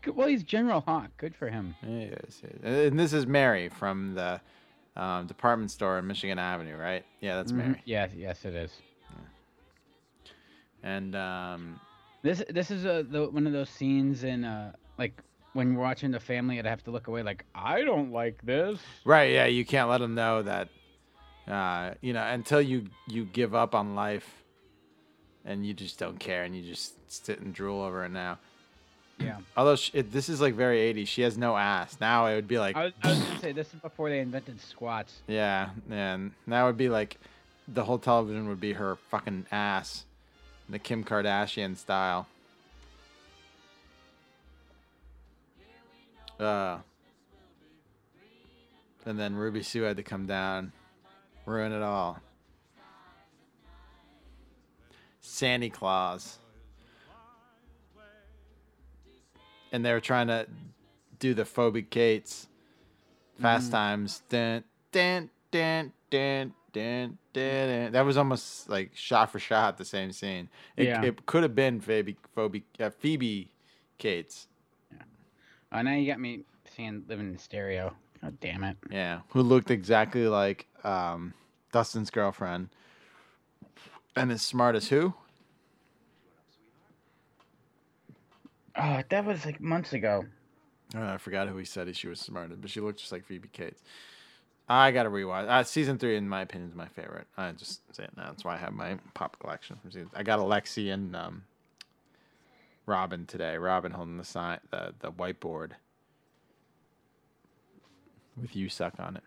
Well, 0.08 0.28
he's 0.28 0.44
General 0.44 0.82
Hawk. 0.82 1.12
Good 1.18 1.36
for 1.36 1.50
him. 1.50 1.76
Yes, 1.88 2.42
yes. 2.44 2.54
And 2.64 3.00
this 3.00 3.14
is 3.14 3.28
Mary 3.28 3.70
from 3.70 4.16
the 4.16 4.42
um, 5.02 5.26
department 5.28 5.72
store 5.72 5.98
in 6.00 6.06
Michigan 6.08 6.38
Avenue, 6.38 6.78
right? 6.78 7.04
Yeah, 7.22 7.38
that's 7.38 7.52
Mary. 7.52 7.82
Yes, 7.86 8.12
yes, 8.16 8.46
it 8.46 8.54
is. 8.56 8.72
And 10.84 11.16
um, 11.16 11.80
This 12.24 12.44
this 12.50 12.72
is 12.72 12.86
a 12.86 13.04
the, 13.08 13.30
one 13.30 13.46
of 13.48 13.54
those 13.54 13.70
scenes 13.70 14.24
in 14.24 14.44
uh 14.44 14.74
like 14.98 15.22
when 15.54 15.76
we're 15.76 15.84
watching 15.84 16.12
the 16.12 16.20
family, 16.20 16.58
I'd 16.60 16.66
have 16.66 16.84
to 16.86 16.92
look 16.92 17.08
away 17.08 17.24
like 17.24 17.46
I 17.54 17.84
don't 17.84 18.12
like 18.12 18.42
this. 18.44 18.80
right, 19.06 19.32
yeah, 19.32 19.46
you 19.46 19.66
can't 19.66 19.90
let 19.90 20.00
them 20.00 20.16
know 20.16 20.42
that. 20.44 20.70
Uh, 21.48 21.96
you 22.02 22.14
know, 22.14 22.24
until 22.24 22.62
you 22.62 22.86
you 23.08 23.26
give 23.26 23.54
up 23.54 23.76
on 23.76 23.96
life, 23.96 24.44
and 25.46 25.66
you 25.66 25.74
just 25.74 26.00
don't 26.00 26.20
care, 26.20 26.44
and 26.44 26.56
you 26.56 26.64
just 26.64 26.94
sit 27.12 27.40
and 27.40 27.54
drool 27.54 27.82
over 27.82 28.06
it 28.06 28.10
now. 28.10 28.38
Yeah. 29.24 29.38
Although 29.56 29.76
sh 29.76 29.92
it, 29.94 30.12
this 30.12 30.30
is 30.30 30.42
like 30.42 30.56
very 30.56 30.94
80s, 30.94 31.08
she 31.08 31.22
has 31.22 31.38
no 31.38 31.56
ass. 31.58 31.98
Now 32.00 32.28
it 32.28 32.36
would 32.36 32.48
be 32.48 32.60
like 32.60 32.76
I 32.76 32.86
was, 32.86 32.94
I 33.04 33.10
was 33.10 33.20
gonna 33.20 33.40
say 33.40 33.52
this 33.52 33.74
is 33.74 33.80
before 33.80 34.10
they 34.10 34.20
invented 34.20 34.60
squats. 34.62 35.22
Yeah, 35.28 35.70
and 35.90 36.32
that 36.48 36.64
would 36.64 36.78
be 36.78 36.90
like 36.90 37.18
the 37.68 37.84
whole 37.84 38.00
television 38.00 38.48
would 38.50 38.60
be 38.60 38.74
her 38.74 38.96
fucking 39.10 39.46
ass, 39.52 40.06
the 40.70 40.80
Kim 40.80 41.04
Kardashian 41.04 41.78
style. 41.78 42.28
Uh, 46.40 46.80
and 49.06 49.20
then 49.20 49.36
Ruby 49.36 49.62
Sue 49.62 49.84
had 49.84 49.98
to 49.98 50.04
come 50.04 50.26
down, 50.26 50.72
ruin 51.46 51.72
it 51.72 51.84
all. 51.84 52.20
Santa 55.22 55.70
Claus. 55.70 56.40
And 59.72 59.86
they 59.86 59.94
were 59.94 60.02
trying 60.02 60.28
to 60.28 60.48
do 61.20 61.34
the 61.34 61.46
Phoebe 61.46 61.84
Cates. 61.84 62.48
Fast 63.42 63.72
Times. 63.72 64.22
Dun, 64.30 64.64
dun, 64.92 65.30
dun, 65.50 65.94
dun, 66.12 66.54
dun, 66.72 67.18
dun. 67.34 67.92
That 67.92 68.06
was 68.06 68.16
almost 68.18 68.70
like 68.70 68.92
shot 68.96 69.32
for 69.32 69.40
shot 69.40 69.78
the 69.78 69.86
same 69.86 70.12
scene. 70.12 70.48
It, 70.78 70.88
Yeah. 70.90 71.04
it 71.04 71.26
could 71.26 71.42
have 71.42 71.56
been 71.56 71.80
Phoebe, 71.82 72.18
Phoebe, 72.36 72.64
uh, 72.80 72.92
Phoebe 72.92 73.50
Cates. 73.98 74.48
Oh, 75.72 75.82
now 75.82 75.94
you 75.96 76.06
got 76.06 76.20
me 76.20 76.44
seeing 76.76 77.04
living 77.08 77.30
in 77.30 77.38
stereo. 77.38 77.96
God 78.22 78.40
damn 78.42 78.64
it. 78.64 78.78
Yeah, 78.92 79.22
who 79.30 79.42
looked 79.42 79.72
exactly 79.72 80.28
like 80.28 80.68
um, 80.84 81.34
Dustin's 81.72 82.12
girlfriend, 82.12 82.70
and 84.16 84.32
as 84.32 84.42
smart 84.42 84.76
as 84.76 84.90
who? 84.90 85.14
Oh, 88.76 89.02
that 89.10 89.26
was 89.26 89.46
like 89.46 89.60
months 89.60 89.94
ago. 89.94 90.26
Oh, 90.96 91.08
I 91.14 91.18
forgot 91.18 91.48
who 91.48 91.58
he 91.58 91.66
said 91.66 91.94
she 91.96 92.08
was 92.08 92.20
smarter, 92.20 92.56
but 92.56 92.70
she 92.70 92.82
looked 92.82 93.00
just 93.00 93.12
like 93.12 93.26
Phoebe 93.26 93.50
Cates. 93.52 93.82
I 94.68 94.92
gotta 94.92 95.10
rewatch. 95.10 95.48
Uh, 95.50 95.64
season 95.64 95.98
three, 95.98 96.16
in 96.16 96.30
my 96.30 96.42
opinion, 96.42 96.70
is 96.70 96.76
my 96.76 96.88
favorite. 96.88 97.28
I 97.38 97.52
just 97.52 97.82
say 97.96 98.04
it 98.04 98.12
now. 98.16 98.28
That's 98.28 98.46
why 98.46 98.56
I 98.56 98.58
have 98.58 98.74
my 98.74 98.98
pop 99.14 99.38
collection 99.40 99.78
from 99.82 99.92
season. 99.92 100.12
I 100.16 100.24
got 100.24 100.40
Alexei 100.40 100.90
and 100.90 101.16
um, 101.16 101.44
Robin 102.86 103.26
today. 103.26 103.58
Robin 103.58 103.92
holding 103.92 104.18
the 104.18 104.24
sign, 104.24 104.60
the 104.70 104.94
the 105.00 105.12
whiteboard 105.12 105.72
with 108.40 108.56
"You 108.56 108.70
suck" 108.70 108.94
on 109.00 109.18
it. 109.18 109.24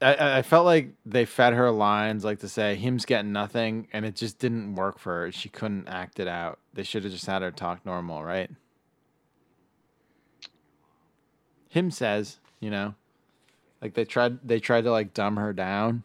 I- 0.00 0.38
I, 0.38 0.42
felt 0.42 0.64
like 0.64 0.92
they 1.04 1.24
fed 1.24 1.54
her 1.54 1.70
lines 1.70 2.24
like 2.24 2.38
to 2.40 2.48
say 2.48 2.76
him's 2.76 3.04
getting 3.04 3.32
nothing, 3.32 3.88
and 3.92 4.04
it 4.04 4.14
just 4.14 4.38
didn't 4.38 4.76
work 4.76 4.98
for 4.98 5.24
her. 5.24 5.32
She 5.32 5.48
couldn't 5.48 5.88
act 5.88 6.20
it 6.20 6.28
out. 6.28 6.60
They 6.74 6.84
should 6.84 7.02
have 7.02 7.12
just 7.12 7.26
had 7.26 7.42
her 7.42 7.50
talk 7.50 7.84
normal, 7.84 8.22
right? 8.22 8.50
Him 11.68 11.90
says, 11.90 12.38
you 12.60 12.70
know, 12.70 12.94
like 13.82 13.94
they 13.94 14.04
tried 14.04 14.46
they 14.46 14.60
tried 14.60 14.84
to 14.84 14.90
like 14.90 15.14
dumb 15.14 15.36
her 15.36 15.52
down. 15.52 16.02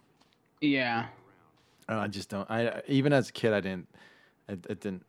Yeah. 0.60 1.08
Oh, 1.88 2.00
I 2.00 2.08
just 2.08 2.30
don't. 2.30 2.50
I 2.50 2.82
even 2.88 3.14
as 3.14 3.30
a 3.30 3.32
kid, 3.32 3.54
I 3.54 3.60
didn't. 3.60 3.88
It, 4.48 4.66
it 4.70 4.82
didn't. 4.82 5.06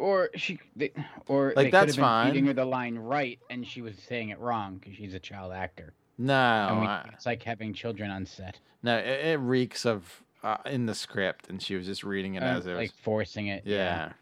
Or 0.00 0.30
she, 0.34 0.58
they, 0.74 0.92
or 1.26 1.48
Like, 1.54 1.66
they 1.66 1.70
that's 1.70 1.94
could 1.96 2.02
have 2.02 2.24
been 2.24 2.32
feeding 2.32 2.46
her 2.46 2.54
the 2.54 2.64
line 2.64 2.96
right, 2.96 3.38
and 3.50 3.66
she 3.66 3.82
was 3.82 3.96
saying 3.98 4.30
it 4.30 4.38
wrong 4.38 4.78
because 4.78 4.96
she's 4.96 5.12
a 5.12 5.18
child 5.20 5.52
actor. 5.52 5.92
No, 6.16 6.78
we- 6.80 6.86
I- 6.86 7.10
it's 7.12 7.26
like 7.26 7.42
having 7.42 7.74
children 7.74 8.10
on 8.10 8.24
set, 8.24 8.58
no. 8.82 8.96
It, 8.96 9.26
it 9.26 9.36
reeks 9.40 9.84
of 9.84 10.22
uh, 10.42 10.56
in 10.64 10.86
the 10.86 10.94
script, 10.94 11.50
and 11.50 11.60
she 11.62 11.74
was 11.76 11.84
just 11.84 12.02
reading 12.02 12.34
it 12.36 12.42
Uh, 12.42 12.46
as 12.46 12.66
it 12.66 12.70
was. 12.70 12.78
like 12.78 12.92
forcing 13.02 13.48
it. 13.48 13.62
Yeah. 13.66 14.12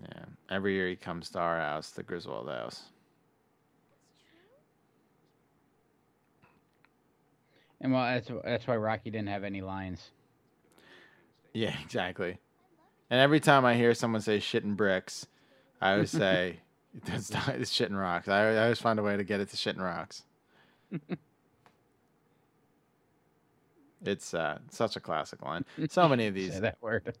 Yeah. 0.00 0.24
Every 0.48 0.74
year 0.74 0.88
he 0.88 0.94
comes 0.96 1.28
to 1.30 1.38
our 1.40 1.58
house, 1.58 1.90
the 1.90 2.02
Griswold 2.04 2.48
house. 2.48 2.84
And 7.80 7.92
well, 7.92 8.04
that's 8.04 8.30
that's 8.44 8.66
why 8.68 8.76
Rocky 8.76 9.10
didn't 9.10 9.28
have 9.28 9.42
any 9.42 9.60
lines. 9.60 10.10
Yeah, 11.52 11.74
exactly. 11.84 12.38
And 13.12 13.20
every 13.20 13.40
time 13.40 13.66
I 13.66 13.74
hear 13.74 13.92
someone 13.92 14.22
say 14.22 14.40
shit 14.40 14.64
and 14.64 14.74
bricks, 14.74 15.26
I 15.82 15.92
always 15.92 16.10
say 16.18 16.60
that's 17.04 17.30
not, 17.30 17.50
it's 17.50 17.70
shit 17.70 17.90
and 17.90 17.98
rocks. 17.98 18.26
I, 18.26 18.54
I 18.54 18.62
always 18.62 18.78
find 18.78 18.98
a 18.98 19.02
way 19.02 19.18
to 19.18 19.22
get 19.22 19.38
it 19.38 19.50
to 19.50 19.56
shit 19.58 19.76
and 19.76 19.84
rocks. 19.84 20.22
it's 24.06 24.32
uh, 24.32 24.60
such 24.70 24.96
a 24.96 25.00
classic 25.00 25.42
line. 25.42 25.66
So 25.90 26.08
many 26.08 26.26
of 26.26 26.32
these. 26.32 26.54
Say 26.54 26.60
that 26.60 26.78
word. 26.80 27.18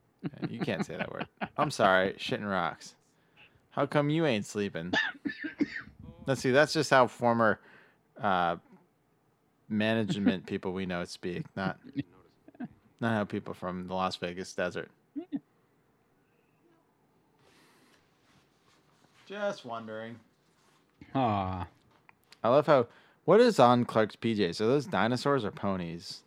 You 0.48 0.60
can't 0.60 0.86
say 0.86 0.96
that 0.96 1.12
word. 1.12 1.28
I'm 1.58 1.70
sorry, 1.70 2.14
shit 2.16 2.40
and 2.40 2.48
rocks. 2.48 2.94
How 3.72 3.84
come 3.84 4.08
you 4.08 4.24
ain't 4.24 4.46
sleeping? 4.46 4.94
Let's 6.26 6.40
see. 6.40 6.52
That's 6.52 6.72
just 6.72 6.88
how 6.88 7.06
former 7.06 7.60
uh, 8.18 8.56
management 9.68 10.46
people 10.46 10.72
we 10.72 10.86
know 10.86 11.04
speak, 11.04 11.44
not 11.54 11.78
not 12.98 13.12
how 13.12 13.24
people 13.24 13.52
from 13.52 13.88
the 13.88 13.94
Las 13.94 14.16
Vegas 14.16 14.54
desert. 14.54 14.90
Just 19.32 19.64
wondering. 19.64 20.16
Ah. 21.14 21.66
I 22.44 22.48
love 22.50 22.66
how. 22.66 22.86
What 23.24 23.40
is 23.40 23.58
on 23.58 23.86
Clark's 23.86 24.14
PJs? 24.14 24.60
Are 24.60 24.66
those 24.66 24.84
dinosaurs 24.84 25.42
or 25.42 25.50
ponies? 25.50 26.20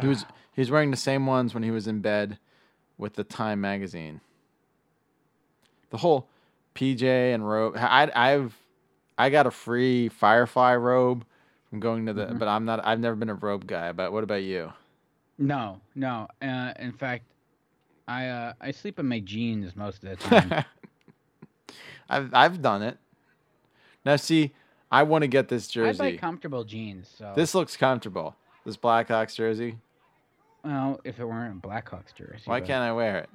He 0.00 0.06
was 0.06 0.24
he 0.54 0.62
was 0.62 0.70
wearing 0.70 0.90
the 0.90 0.96
same 0.96 1.26
ones 1.26 1.52
when 1.52 1.62
he 1.62 1.70
was 1.70 1.86
in 1.86 2.00
bed 2.00 2.38
with 2.96 3.16
the 3.16 3.24
Time 3.24 3.60
magazine. 3.60 4.22
The 5.90 5.98
whole 5.98 6.30
PJ 6.74 7.02
and 7.02 7.46
robe. 7.46 7.76
I 7.76 8.10
I've 8.14 8.56
I 9.18 9.28
got 9.28 9.46
a 9.46 9.50
free 9.50 10.08
Firefly 10.08 10.74
robe 10.76 11.26
from 11.68 11.80
going 11.80 12.06
to 12.06 12.14
the. 12.14 12.28
But 12.28 12.48
I'm 12.48 12.64
not. 12.64 12.82
I've 12.82 13.00
never 13.00 13.14
been 13.14 13.28
a 13.28 13.34
robe 13.34 13.66
guy. 13.66 13.92
But 13.92 14.10
what 14.10 14.24
about 14.24 14.42
you? 14.42 14.72
No, 15.36 15.82
no. 15.94 16.28
Uh, 16.40 16.72
in 16.78 16.92
fact, 16.92 17.24
I 18.06 18.28
uh, 18.28 18.52
I 18.58 18.70
sleep 18.70 18.98
in 18.98 19.06
my 19.06 19.20
jeans 19.20 19.76
most 19.76 20.02
of 20.02 20.08
the 20.08 20.16
time. 20.16 20.64
I've 22.08 22.32
I've 22.34 22.62
done 22.62 22.82
it. 22.82 22.98
Now 24.04 24.16
see, 24.16 24.54
I 24.90 25.02
want 25.02 25.22
to 25.22 25.28
get 25.28 25.48
this 25.48 25.68
jersey. 25.68 26.02
I 26.02 26.12
buy 26.12 26.16
comfortable 26.16 26.64
jeans. 26.64 27.12
So 27.18 27.32
This 27.36 27.54
looks 27.54 27.76
comfortable. 27.76 28.36
This 28.64 28.76
Blackhawks 28.76 29.34
jersey. 29.34 29.78
well, 30.64 31.00
if 31.04 31.18
it 31.18 31.24
weren't 31.24 31.64
a 31.64 31.66
Blackhawks 31.68 32.14
jersey. 32.14 32.42
Why 32.44 32.60
but- 32.60 32.66
can't 32.66 32.82
I 32.82 32.92
wear 32.92 33.18
it? 33.18 33.30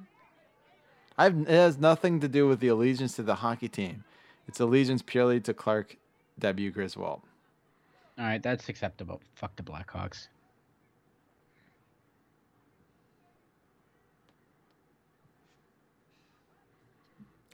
I've, 1.16 1.36
it 1.42 1.48
has 1.48 1.78
nothing 1.78 2.18
to 2.20 2.28
do 2.28 2.48
with 2.48 2.58
the 2.58 2.66
allegiance 2.68 3.14
to 3.16 3.22
the 3.22 3.36
hockey 3.36 3.68
team. 3.68 4.02
It's 4.48 4.58
allegiance 4.58 5.00
purely 5.00 5.40
to 5.42 5.54
Clark 5.54 5.96
W. 6.40 6.70
Griswold. 6.72 7.22
All 8.18 8.24
right, 8.24 8.42
that's 8.42 8.68
acceptable. 8.68 9.20
Fuck 9.36 9.54
the 9.56 9.62
Blackhawks. 9.62 10.26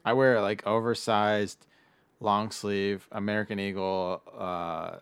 I 0.05 0.13
wear 0.13 0.41
like 0.41 0.67
oversized, 0.67 1.67
long 2.21 2.51
sleeve 2.51 3.07
American 3.13 3.59
Eagle 3.59 4.23
uh, 4.37 4.97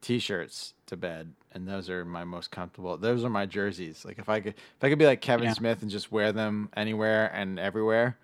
t-shirts 0.00 0.74
to 0.86 0.96
bed, 0.96 1.32
and 1.52 1.66
those 1.68 1.90
are 1.90 2.04
my 2.04 2.24
most 2.24 2.50
comfortable. 2.50 2.96
Those 2.96 3.24
are 3.24 3.30
my 3.30 3.46
jerseys. 3.46 4.04
Like 4.04 4.18
if 4.18 4.28
I 4.28 4.40
could, 4.40 4.54
if 4.54 4.82
I 4.84 4.88
could 4.88 4.98
be 4.98 5.06
like 5.06 5.20
Kevin 5.20 5.46
Yeah. 5.46 5.52
Smith 5.54 5.82
and 5.82 5.90
just 5.90 6.10
wear 6.12 6.32
them 6.32 6.70
anywhere 6.76 7.30
and 7.34 7.58
everywhere, 7.58 8.16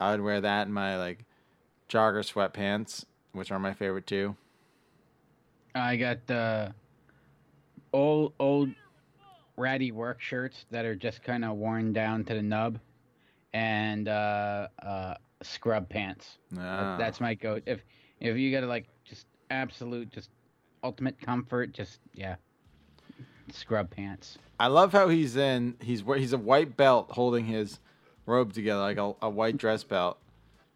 I 0.00 0.12
would 0.12 0.20
wear 0.20 0.40
that 0.40 0.66
in 0.66 0.72
my 0.72 0.96
like 0.98 1.24
jogger 1.88 2.22
sweatpants, 2.24 3.04
which 3.32 3.50
are 3.50 3.58
my 3.58 3.72
favorite 3.72 4.06
too. 4.06 4.36
I 5.74 5.96
got 5.96 6.30
uh, 6.30 6.70
old 7.92 8.32
old 8.38 8.70
ratty 9.56 9.90
work 9.92 10.20
shirts 10.20 10.66
that 10.70 10.84
are 10.84 10.94
just 10.94 11.22
kind 11.22 11.44
of 11.44 11.56
worn 11.56 11.92
down 11.92 12.24
to 12.24 12.34
the 12.34 12.42
nub, 12.42 12.78
and 13.56 14.06
uh, 14.06 14.68
uh, 14.82 15.14
scrub 15.42 15.88
pants. 15.88 16.36
Ah. 16.58 16.96
That's 16.98 17.20
my 17.22 17.32
go. 17.32 17.58
If 17.64 17.80
if 18.20 18.36
you 18.36 18.52
gotta 18.52 18.66
like 18.66 18.84
just 19.02 19.26
absolute 19.50 20.10
just 20.10 20.28
ultimate 20.84 21.18
comfort, 21.18 21.72
just 21.72 22.00
yeah, 22.12 22.36
scrub 23.50 23.90
pants. 23.90 24.36
I 24.60 24.66
love 24.66 24.92
how 24.92 25.08
he's 25.08 25.36
in. 25.36 25.76
He's 25.80 26.02
he's 26.16 26.34
a 26.34 26.38
white 26.38 26.76
belt 26.76 27.08
holding 27.12 27.46
his 27.46 27.80
robe 28.26 28.52
together 28.52 28.80
like 28.80 28.98
a, 28.98 29.14
a 29.22 29.30
white 29.30 29.56
dress 29.56 29.82
belt, 29.84 30.18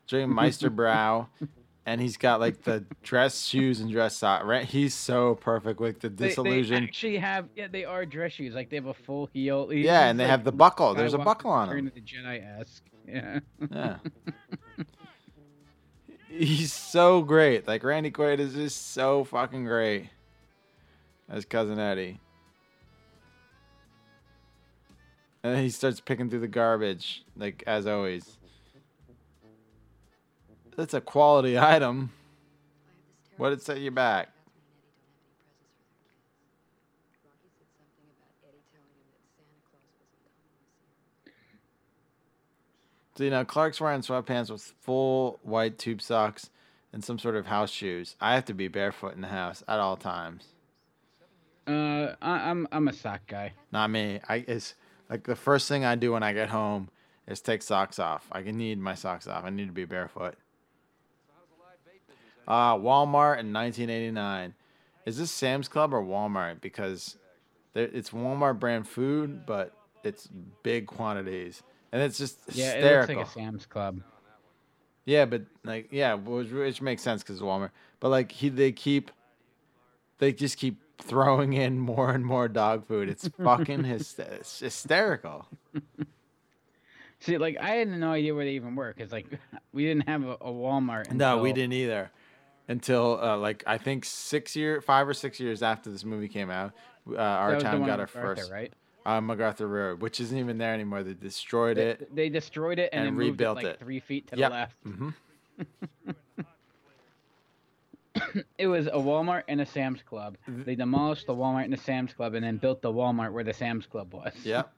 drinking 0.09 0.35
Meisterbräu, 0.35 1.27
and 1.87 2.01
he's 2.01 2.17
got 2.17 2.41
like 2.41 2.63
the 2.63 2.85
dress 3.03 3.47
shoes 3.47 3.81
and 3.81 3.91
dress 3.91 4.17
sock. 4.17 4.45
Right, 4.45 4.65
he's 4.65 4.95
so 4.95 5.35
perfect 5.37 5.81
with 5.81 6.01
the 6.01 6.09
They- 6.09 6.29
disillusion. 6.29 6.83
They, 6.83 6.89
actually 6.89 7.17
have 7.19 7.49
yeah, 7.57 7.69
they 7.71 7.85
are 7.85 8.05
dress 8.07 8.33
shoes. 8.33 8.55
Like 8.55 8.71
they 8.71 8.77
have 8.77 8.87
a 8.87 8.95
full 8.95 9.29
heel. 9.33 9.69
He's 9.69 9.85
yeah, 9.85 10.07
and 10.09 10.19
they 10.19 10.25
like 10.25 10.31
have 10.31 10.45
the 10.45 10.53
buckle. 10.53 10.95
There's 10.95 11.15
a 11.15 11.19
buckle 11.19 11.51
on 11.51 11.77
him. 11.77 11.93
the 11.95 12.01
Jedi 12.01 12.61
esque. 12.61 12.85
Yeah. 13.09 13.41
Yeah. 13.71 13.97
He's 16.29 16.73
so 16.73 17.23
great. 17.23 17.67
Like 17.67 17.83
Randy 17.83 18.11
Quaid 18.13 18.39
is 18.39 18.55
just 18.55 18.93
so 18.93 19.25
fucking 19.25 19.65
great 19.65 20.09
as 21.29 21.45
cousin 21.45 21.79
Eddie. 21.81 22.21
And 25.43 25.55
then 25.55 25.63
he 25.63 25.71
starts 25.71 26.01
picking 26.01 26.29
through 26.31 26.41
the 26.41 26.49
garbage, 26.49 27.25
like 27.37 27.65
as 27.67 27.87
always. 27.87 28.39
That's 30.81 30.95
a 30.95 31.01
quality 31.03 31.59
item. 31.59 32.11
What 33.37 33.51
did 33.51 33.61
set 33.61 33.81
you 33.81 33.91
back? 33.91 34.31
So 43.15 43.25
you 43.25 43.29
know, 43.29 43.45
Clark's 43.45 43.79
wearing 43.79 44.01
sweatpants 44.01 44.51
with 44.51 44.73
full 44.81 45.39
white 45.43 45.77
tube 45.77 46.01
socks 46.01 46.49
and 46.95 47.05
some 47.05 47.19
sort 47.19 47.37
of 47.37 47.45
house 47.45 47.71
shoes. 47.71 48.17
I 48.19 48.35
have 48.35 48.47
to 48.47 48.55
be 48.55 48.69
barefoot 48.69 49.15
in 49.15 49.21
the 49.21 49.29
house 49.29 49.63
at 49.69 49.81
all 49.81 49.99
times. 49.99 50.47
Uh, 51.67 52.15
I, 52.23 52.49
I'm 52.49 52.67
I'm 52.73 52.89
a 52.89 52.95
sock 52.95 53.21
guy. 53.27 53.53
Not 53.71 53.91
me. 53.91 54.21
I 54.31 54.37
it's 54.49 54.77
like 55.11 55.25
the 55.25 55.37
first 55.37 55.69
thing 55.69 55.85
I 55.85 55.95
do 55.97 56.13
when 56.13 56.23
I 56.23 56.33
get 56.33 56.49
home 56.49 56.89
is 57.27 57.43
take 57.43 57.61
socks 57.61 57.99
off. 57.99 58.27
I 58.33 58.41
can 58.41 58.57
need 58.57 58.79
my 58.79 58.95
socks 58.95 59.27
off. 59.27 59.45
I 59.45 59.51
need 59.51 59.67
to 59.67 59.75
be 59.75 59.85
barefoot. 59.85 60.37
Uh, 62.49 62.75
Walmart 62.77 63.39
in 63.39 63.53
1989. 63.53 64.55
Is 65.07 65.19
this 65.19 65.31
Sam's 65.31 65.69
Club 65.69 65.95
or 65.95 66.03
Walmart? 66.03 66.61
Because 66.61 67.17
it's 67.75 68.11
Walmart 68.11 68.59
brand 68.59 68.87
food, 68.89 69.47
but 69.47 69.73
it's 70.05 70.29
big 70.63 70.87
quantities, 70.87 71.63
and 71.93 72.03
it's 72.03 72.19
just 72.19 72.39
Yeah, 72.53 72.73
hysterical. 72.75 73.15
it 73.15 73.19
looks 73.19 73.37
like 73.37 73.45
a 73.45 73.47
Sam's 73.51 73.67
Club. 73.67 74.01
Yeah, 75.05 75.25
but 75.25 75.43
like, 75.65 75.89
yeah, 75.91 76.15
which, 76.15 76.51
which 76.51 76.83
makes 76.83 77.03
sense 77.03 77.23
because 77.23 77.37
it's 77.37 77.45
Walmart. 77.45 77.71
But 78.01 78.11
like, 78.11 78.31
he 78.33 78.49
they 78.49 78.73
keep, 78.73 79.11
they 80.19 80.33
just 80.33 80.59
keep 80.59 80.77
throwing 80.99 81.53
in 81.55 81.79
more 81.79 82.11
and 82.11 82.25
more 82.27 82.49
dog 82.49 82.87
food. 82.87 83.09
It's 83.09 83.29
fucking 83.43 83.85
hys- 83.85 84.19
it's 84.19 84.61
hysterical. 84.61 85.47
See, 87.21 87.37
like 87.39 87.57
I 87.59 87.71
had 87.77 87.89
no 87.89 88.13
idea 88.13 88.35
where 88.35 88.45
they 88.45 88.53
even 88.53 88.75
were 88.75 88.93
because 88.97 89.13
like 89.13 89.27
we 89.73 89.85
didn't 89.85 90.09
have 90.09 90.23
a, 90.25 90.33
a 90.35 90.51
Walmart. 90.51 91.13
No, 91.13 91.39
we 91.39 91.53
didn't 91.53 91.75
either. 91.75 92.11
Until 92.69 93.19
uh, 93.21 93.37
like 93.37 93.65
I 93.67 93.79
think 93.79 94.05
six 94.05 94.55
year, 94.55 94.81
five 94.81 95.09
or 95.09 95.15
six 95.15 95.41
years 95.41 95.63
after 95.63 95.91
this 95.91 96.05
movie 96.05 96.29
came 96.29 96.51
out, 96.51 96.73
uh, 97.11 97.17
our 97.17 97.51
That 97.51 97.55
was 97.57 97.65
the 97.65 97.71
town 97.71 97.81
got 97.87 97.99
our 98.01 98.07
MacArthur, 98.07 98.37
first 98.37 98.53
right? 98.53 98.73
uh, 99.05 99.21
MacArthur 99.21 99.67
Road, 99.67 100.01
which 100.03 100.21
isn't 100.21 100.39
even 100.39 100.57
there 100.59 100.73
anymore. 100.73 101.03
They 101.03 101.15
destroyed 101.15 101.77
They, 101.79 101.83
it. 101.91 102.15
they 102.15 102.29
destroyed 102.29 102.79
it 102.79 102.91
and, 102.93 103.07
and 103.09 103.09
then 103.09 103.17
rebuilt 103.17 103.59
it 103.59 103.65
like 103.65 103.67
it. 103.75 103.79
three 103.81 103.99
feet 103.99 104.29
to 104.29 104.37
Yep. 104.37 104.51
the 104.51 104.55
left. 104.55 104.77
hmm 104.85 105.09
It 108.59 108.67
was 108.67 108.87
a 108.87 108.91
Walmart 108.93 109.45
and 109.49 109.61
a 109.61 109.67
Sam's 109.67 110.03
Club. 110.03 110.37
They 110.47 110.75
demolished 110.75 111.27
the 111.27 111.35
Walmart 111.35 111.65
and 111.65 111.73
the 111.73 111.77
Sam's 111.79 112.13
Club 112.13 112.35
and 112.35 112.45
then 112.45 112.59
built 112.59 112.83
the 112.83 112.93
Walmart 112.93 113.33
where 113.33 113.45
the 113.45 113.55
Sam's 113.55 113.87
Club 113.87 114.13
was. 114.13 114.33
Yep. 114.45 114.71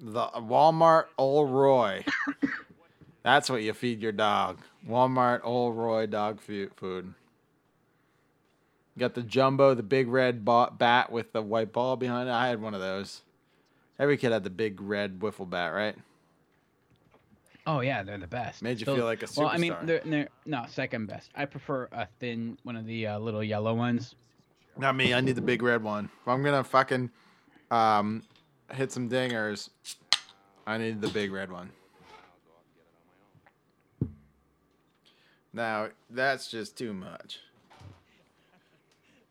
The 0.00 0.26
Walmart 0.36 1.04
Old 1.18 1.50
Roy. 1.50 2.04
That's 3.22 3.48
what 3.50 3.62
you 3.62 3.72
feed 3.74 4.00
your 4.00 4.12
dog. 4.12 4.58
Walmart 4.88 5.40
Old 5.44 5.76
Roy 5.76 6.06
dog 6.06 6.40
food. 6.40 7.14
Got 9.00 9.14
the 9.14 9.22
jumbo, 9.22 9.72
the 9.72 9.82
big 9.82 10.08
red 10.08 10.44
bat 10.44 11.10
with 11.10 11.32
the 11.32 11.40
white 11.40 11.72
ball 11.72 11.96
behind 11.96 12.28
it. 12.28 12.32
I 12.32 12.48
had 12.48 12.60
one 12.60 12.74
of 12.74 12.82
those. 12.82 13.22
Every 13.98 14.18
kid 14.18 14.30
had 14.30 14.44
the 14.44 14.50
big 14.50 14.78
red 14.78 15.20
wiffle 15.20 15.48
bat, 15.48 15.72
right? 15.72 15.96
Oh 17.66 17.80
yeah, 17.80 18.02
they're 18.02 18.18
the 18.18 18.26
best. 18.26 18.60
Made 18.60 18.78
you 18.78 18.84
Those- 18.84 18.96
feel 18.96 19.06
like 19.06 19.22
a 19.22 19.26
superstar. 19.26 19.38
Well, 19.38 19.48
I 19.48 19.56
mean, 19.56 19.74
they're, 19.84 20.02
they're 20.04 20.28
no 20.44 20.66
second 20.68 21.06
best. 21.06 21.30
I 21.34 21.46
prefer 21.46 21.88
a 21.92 22.08
thin 22.18 22.58
one 22.62 22.76
of 22.76 22.84
the 22.84 23.06
uh, 23.06 23.18
little 23.18 23.42
yellow 23.42 23.72
ones. 23.72 24.16
Not 24.76 24.94
me. 24.96 25.14
I 25.14 25.22
need 25.22 25.36
the 25.36 25.40
big 25.40 25.62
red 25.62 25.82
one. 25.82 26.10
If 26.20 26.28
I'm 26.28 26.42
gonna 26.42 26.62
fucking 26.62 27.10
um, 27.70 28.22
hit 28.70 28.92
some 28.92 29.08
dingers, 29.08 29.70
I 30.66 30.76
need 30.76 31.00
the 31.00 31.08
big 31.08 31.32
red 31.32 31.50
one. 31.50 31.70
Now 35.54 35.88
that's 36.10 36.50
just 36.50 36.76
too 36.76 36.92
much. 36.92 37.38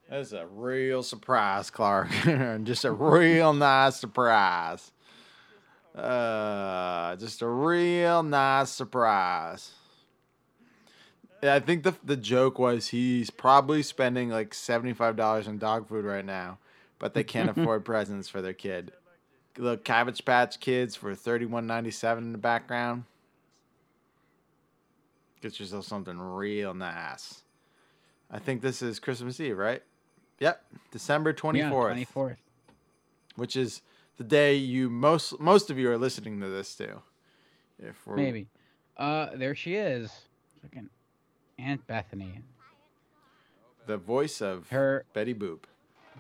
That's 0.10 0.32
a 0.32 0.47
real 0.47 1.03
surprise, 1.03 1.70
Clark. 1.70 2.10
just 2.64 2.84
a 2.84 2.91
real 2.91 3.53
nice 3.53 3.97
surprise. 3.97 4.91
Uh, 5.95 7.16
just 7.18 7.43
a 7.43 7.47
real 7.47 8.24
nice 8.24 8.72
surprise. 8.72 9.72
Yeah, 11.44 11.56
I 11.56 11.60
think 11.60 11.84
the 11.84 11.95
the 12.03 12.18
joke 12.18 12.57
was 12.57 12.88
he's 12.88 13.30
probably 13.30 13.84
spending 13.84 14.30
like 14.30 14.53
seventy 14.53 14.94
five 14.94 15.15
dollars 15.15 15.48
on 15.48 15.60
dog 15.60 15.88
food 15.88 16.06
right 16.06 16.26
now, 16.26 16.57
but 16.98 17.14
they 17.14 17.23
can't 17.23 17.49
afford 17.57 17.86
presents 17.86 18.27
for 18.27 18.41
their 18.41 18.53
kid. 18.53 18.91
Little 19.57 19.77
Cabbage 19.77 20.26
Patch 20.26 20.60
Kids 20.60 20.95
for 20.95 21.14
thirty 21.14 21.45
one 21.45 21.68
ninety 21.68 21.91
seven 21.91 22.23
in 22.26 22.31
the 22.31 22.40
background. 22.40 23.03
Get 25.41 25.60
yourself 25.60 25.86
something 25.86 26.18
real 26.18 26.73
nice. 26.73 27.44
I 28.31 28.40
think 28.40 28.61
this 28.61 28.81
is 28.81 28.99
Christmas 28.99 29.40
Eve, 29.40 29.57
right? 29.57 29.81
Yep, 30.40 30.64
December 30.91 31.34
twenty 31.34 31.60
Yeah, 31.60 31.70
fourth, 31.70 31.95
24th. 31.98 32.38
which 33.36 33.56
is 33.56 33.82
the 34.18 34.24
day 34.24 34.56
you 34.56 34.90
most 34.90 35.40
most 35.40 35.70
of 35.70 35.78
you 35.78 35.90
are 35.91 35.98
listening 35.98 36.40
to 36.41 36.48
this 36.49 36.74
to. 36.76 37.02
If 37.82 38.06
we're 38.07 38.16
Maybe. 38.18 38.48
Uh, 38.98 39.28
there 39.36 39.56
she 39.56 39.76
is. 39.76 40.11
Fucking 40.61 40.90
Aunt 41.57 41.86
Bethany. 41.88 42.41
the 43.88 43.95
voice 43.98 44.41
of 44.41 44.68
Her 44.70 45.06
Betty 45.14 45.34
Boop. 45.34 45.60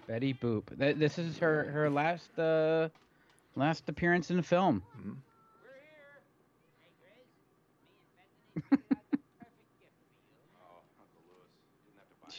Betty 0.07 0.33
Boop. 0.33 0.77
Th- 0.79 0.95
This 0.95 1.17
is 1.19 1.37
her 1.39 1.65
her 1.71 1.89
last 1.89 2.37
uh 2.39 2.87
last 3.55 3.89
appearance 3.89 4.29
in 4.31 4.37
the 4.37 4.43
film. 4.43 4.81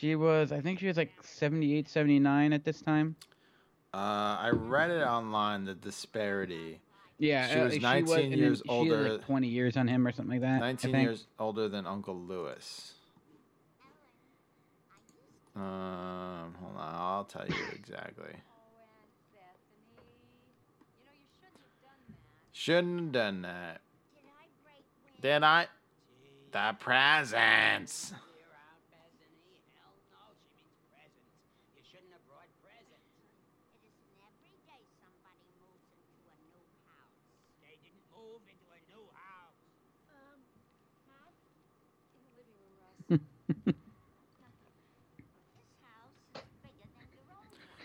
she 0.00 0.14
was 0.14 0.50
I 0.50 0.60
think 0.60 0.78
she 0.78 0.86
was 0.86 0.96
like 0.96 1.12
78 1.22 1.88
79 1.88 2.52
at 2.52 2.64
this 2.64 2.80
time. 2.80 3.16
Uh, 3.92 3.96
I 4.40 4.50
read 4.52 4.90
it 4.90 5.02
online. 5.02 5.64
The 5.64 5.74
disparity. 5.74 6.80
Yeah, 7.18 7.48
She 7.48 7.58
uh, 7.58 7.64
was 7.64 7.72
and 7.74 7.82
19 7.82 8.14
and 8.14 8.32
then 8.32 8.38
years 8.38 8.62
she 8.64 8.72
had, 8.72 8.74
older- 8.74 9.10
like 9.10 9.26
20 9.26 9.48
years 9.48 9.76
on 9.76 9.88
him 9.88 10.06
or 10.06 10.12
something 10.12 10.40
like 10.40 10.40
that. 10.40 10.62
I 10.62 10.72
19 10.72 10.92
think. 10.92 11.04
years 11.04 11.26
older 11.38 11.68
than 11.68 11.86
Uncle 11.86 12.18
Lewis. 12.18 12.94
Um, 15.54 16.54
hold 16.62 16.76
on, 16.76 16.94
I'll 16.94 17.24
tell 17.24 17.46
you 17.46 17.54
exactly. 17.74 18.32
Shouldn't 22.52 23.00
have 23.00 23.12
done 23.12 23.42
that. 23.42 23.80
Did 25.20 25.42
I? 25.42 25.66
The 26.52 26.76
presents. 26.78 28.14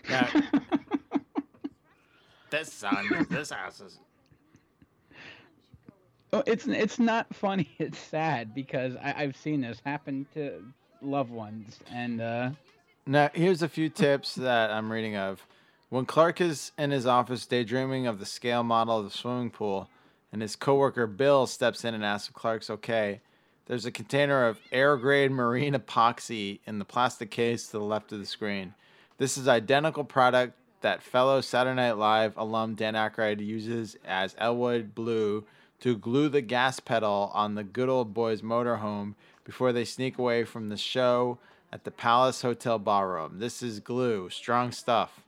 Now, 0.08 0.28
this 2.50 2.72
son, 2.72 3.26
this 3.30 3.50
house 3.50 3.80
is. 3.80 3.98
Oh, 6.32 6.42
it's 6.46 6.66
it's 6.66 6.98
not 6.98 7.34
funny. 7.34 7.68
It's 7.78 7.98
sad 7.98 8.54
because 8.54 8.96
I, 8.96 9.14
I've 9.18 9.36
seen 9.36 9.60
this 9.60 9.80
happen 9.84 10.26
to 10.34 10.64
loved 11.02 11.30
ones, 11.30 11.78
and 11.90 12.20
uh, 12.20 12.50
Now, 13.06 13.30
here's 13.34 13.62
a 13.62 13.68
few 13.68 13.88
tips 13.88 14.34
that 14.36 14.70
I'm 14.70 14.90
reading 14.90 15.16
of. 15.16 15.46
When 15.88 16.04
Clark 16.04 16.40
is 16.40 16.72
in 16.76 16.90
his 16.90 17.06
office 17.06 17.46
daydreaming 17.46 18.06
of 18.06 18.18
the 18.18 18.26
scale 18.26 18.64
model 18.64 18.98
of 18.98 19.04
the 19.04 19.10
swimming 19.10 19.50
pool, 19.50 19.88
and 20.32 20.42
his 20.42 20.56
coworker 20.56 21.06
Bill 21.06 21.46
steps 21.46 21.84
in 21.84 21.94
and 21.94 22.04
asks 22.04 22.28
if 22.28 22.34
Clark's 22.34 22.70
okay, 22.70 23.20
there's 23.66 23.84
a 23.84 23.90
container 23.90 24.46
of 24.46 24.58
air 24.70 24.96
grade 24.96 25.30
marine 25.30 25.74
epoxy 25.74 26.60
in 26.66 26.78
the 26.78 26.84
plastic 26.84 27.30
case 27.30 27.66
to 27.66 27.72
the 27.72 27.84
left 27.84 28.12
of 28.12 28.20
the 28.20 28.26
screen. 28.26 28.74
This 29.18 29.36
is 29.36 29.48
identical 29.48 30.04
product 30.04 30.54
that 30.82 31.02
fellow 31.02 31.40
Saturday 31.40 31.74
Night 31.74 31.98
Live 31.98 32.36
alum 32.36 32.74
Dan 32.74 32.94
Aykroyd 32.94 33.44
uses 33.44 33.96
as 34.04 34.36
Elwood 34.38 34.94
Blue 34.94 35.44
to 35.80 35.96
glue 35.96 36.28
the 36.28 36.42
gas 36.42 36.80
pedal 36.80 37.30
on 37.34 37.54
the 37.54 37.64
good 37.64 37.88
old 37.88 38.14
boys 38.14 38.40
motorhome 38.40 39.14
before 39.44 39.72
they 39.72 39.84
sneak 39.84 40.16
away 40.16 40.44
from 40.44 40.68
the 40.68 40.76
show 40.76 41.38
at 41.72 41.84
the 41.84 41.90
Palace 41.90 42.42
Hotel 42.42 42.78
ballroom. 42.78 43.38
This 43.38 43.62
is 43.62 43.80
glue, 43.80 44.30
strong 44.30 44.70
stuff. 44.70 45.22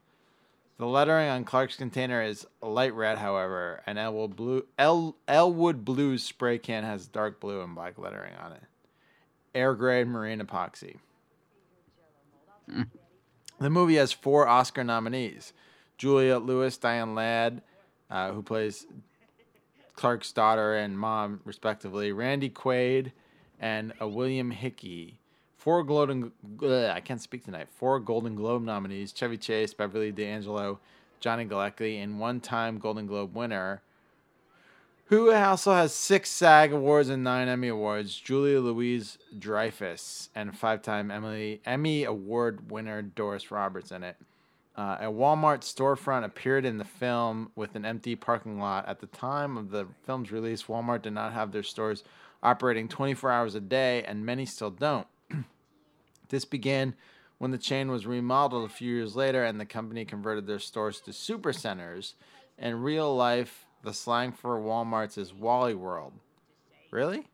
The 0.79 0.87
lettering 0.87 1.27
on 1.27 1.43
Clark's 1.43 1.75
container 1.75 2.21
is 2.21 2.47
light 2.61 2.93
red, 2.93 3.17
however, 3.17 3.81
and 3.85 3.99
Elwood 3.99 4.37
Blue 4.37 4.65
El, 4.77 5.17
Elwood 5.27 5.83
Blue's 5.83 6.23
spray 6.23 6.57
can 6.57 6.85
has 6.85 7.05
dark 7.05 7.41
blue 7.41 7.61
and 7.61 7.75
black 7.75 7.97
lettering 7.97 8.33
on 8.41 8.53
it. 8.53 8.63
Air 9.53 9.75
grade 9.75 10.07
marine 10.07 10.39
epoxy. 10.39 10.95
The 13.59 13.69
movie 13.69 13.95
has 13.95 14.13
four 14.13 14.47
Oscar 14.47 14.85
nominees: 14.85 15.51
Juliette 15.97 16.45
Lewis, 16.45 16.77
Diane 16.77 17.13
Ladd, 17.13 17.61
uh, 18.09 18.31
who 18.31 18.41
plays 18.41 18.87
Clark's 19.95 20.31
daughter 20.31 20.75
and 20.75 20.97
mom, 20.97 21.41
respectively, 21.43 22.13
Randy 22.13 22.49
Quaid, 22.49 23.11
and 23.59 23.91
uh, 24.01 24.07
William 24.07 24.51
Hickey. 24.51 25.19
Four 25.59 25.83
Golden, 25.83 26.31
I 26.63 27.01
can't 27.01 27.21
speak 27.21 27.43
tonight. 27.43 27.67
Four 27.69 27.99
Golden 27.99 28.33
Globe 28.33 28.63
nominees: 28.63 29.11
Chevy 29.11 29.35
Chase, 29.35 29.73
Beverly 29.73 30.09
D'Angelo, 30.09 30.79
Johnny 31.19 31.43
Galecki, 31.43 32.01
and 32.01 32.17
one-time 32.17 32.77
Golden 32.77 33.05
Globe 33.05 33.35
winner, 33.35 33.81
who 35.07 35.33
also 35.33 35.73
has 35.73 35.93
six 35.93 36.29
SAG 36.29 36.71
awards 36.71 37.09
and 37.09 37.25
nine 37.25 37.49
Emmy 37.49 37.67
awards, 37.67 38.15
Julia 38.17 38.61
Louise 38.61 39.17
Dreyfus, 39.37 40.29
and 40.33 40.57
five-time 40.57 41.11
Emily 41.11 41.59
Emmy 41.65 42.05
Award 42.05 42.71
winner 42.71 43.01
Doris 43.01 43.51
Roberts 43.51 43.91
in 43.91 44.01
it. 44.01 44.15
Uh, 44.77 44.95
a 45.01 45.05
Walmart 45.07 45.59
storefront 45.59 46.23
appeared 46.23 46.63
in 46.63 46.77
the 46.77 46.85
film 46.85 47.51
with 47.57 47.75
an 47.75 47.83
empty 47.83 48.15
parking 48.15 48.59
lot. 48.59 48.87
At 48.87 49.01
the 49.01 49.07
time 49.07 49.57
of 49.57 49.71
the 49.71 49.87
film's 50.05 50.31
release, 50.31 50.63
Walmart 50.63 51.01
did 51.01 51.11
not 51.11 51.33
have 51.33 51.51
their 51.51 51.63
stores 51.63 52.05
operating 52.41 52.87
24 52.87 53.29
hours 53.29 53.55
a 53.55 53.59
day, 53.59 54.03
and 54.03 54.25
many 54.25 54.45
still 54.45 54.71
don't. 54.71 55.05
This 56.29 56.45
began 56.45 56.95
when 57.37 57.51
the 57.51 57.57
chain 57.57 57.89
was 57.89 58.05
remodeled 58.05 58.69
a 58.69 58.73
few 58.73 58.95
years 58.95 59.15
later 59.15 59.43
and 59.43 59.59
the 59.59 59.65
company 59.65 60.05
converted 60.05 60.47
their 60.47 60.59
stores 60.59 60.99
to 61.01 61.11
supercenters. 61.11 62.13
In 62.57 62.81
real 62.81 63.15
life, 63.15 63.65
the 63.83 63.93
slang 63.93 64.31
for 64.31 64.59
Walmarts 64.59 65.17
is 65.17 65.33
Wally 65.33 65.73
World. 65.73 66.13
Really? 66.91 67.27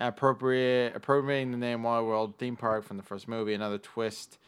Appropriate, 0.00 0.96
appropriating 0.96 1.52
the 1.52 1.56
name 1.56 1.82
Wally 1.82 2.04
World 2.04 2.34
theme 2.38 2.56
park 2.56 2.84
from 2.84 2.96
the 2.96 3.02
first 3.02 3.28
movie. 3.28 3.54
Another 3.54 3.78
twist 3.78 4.38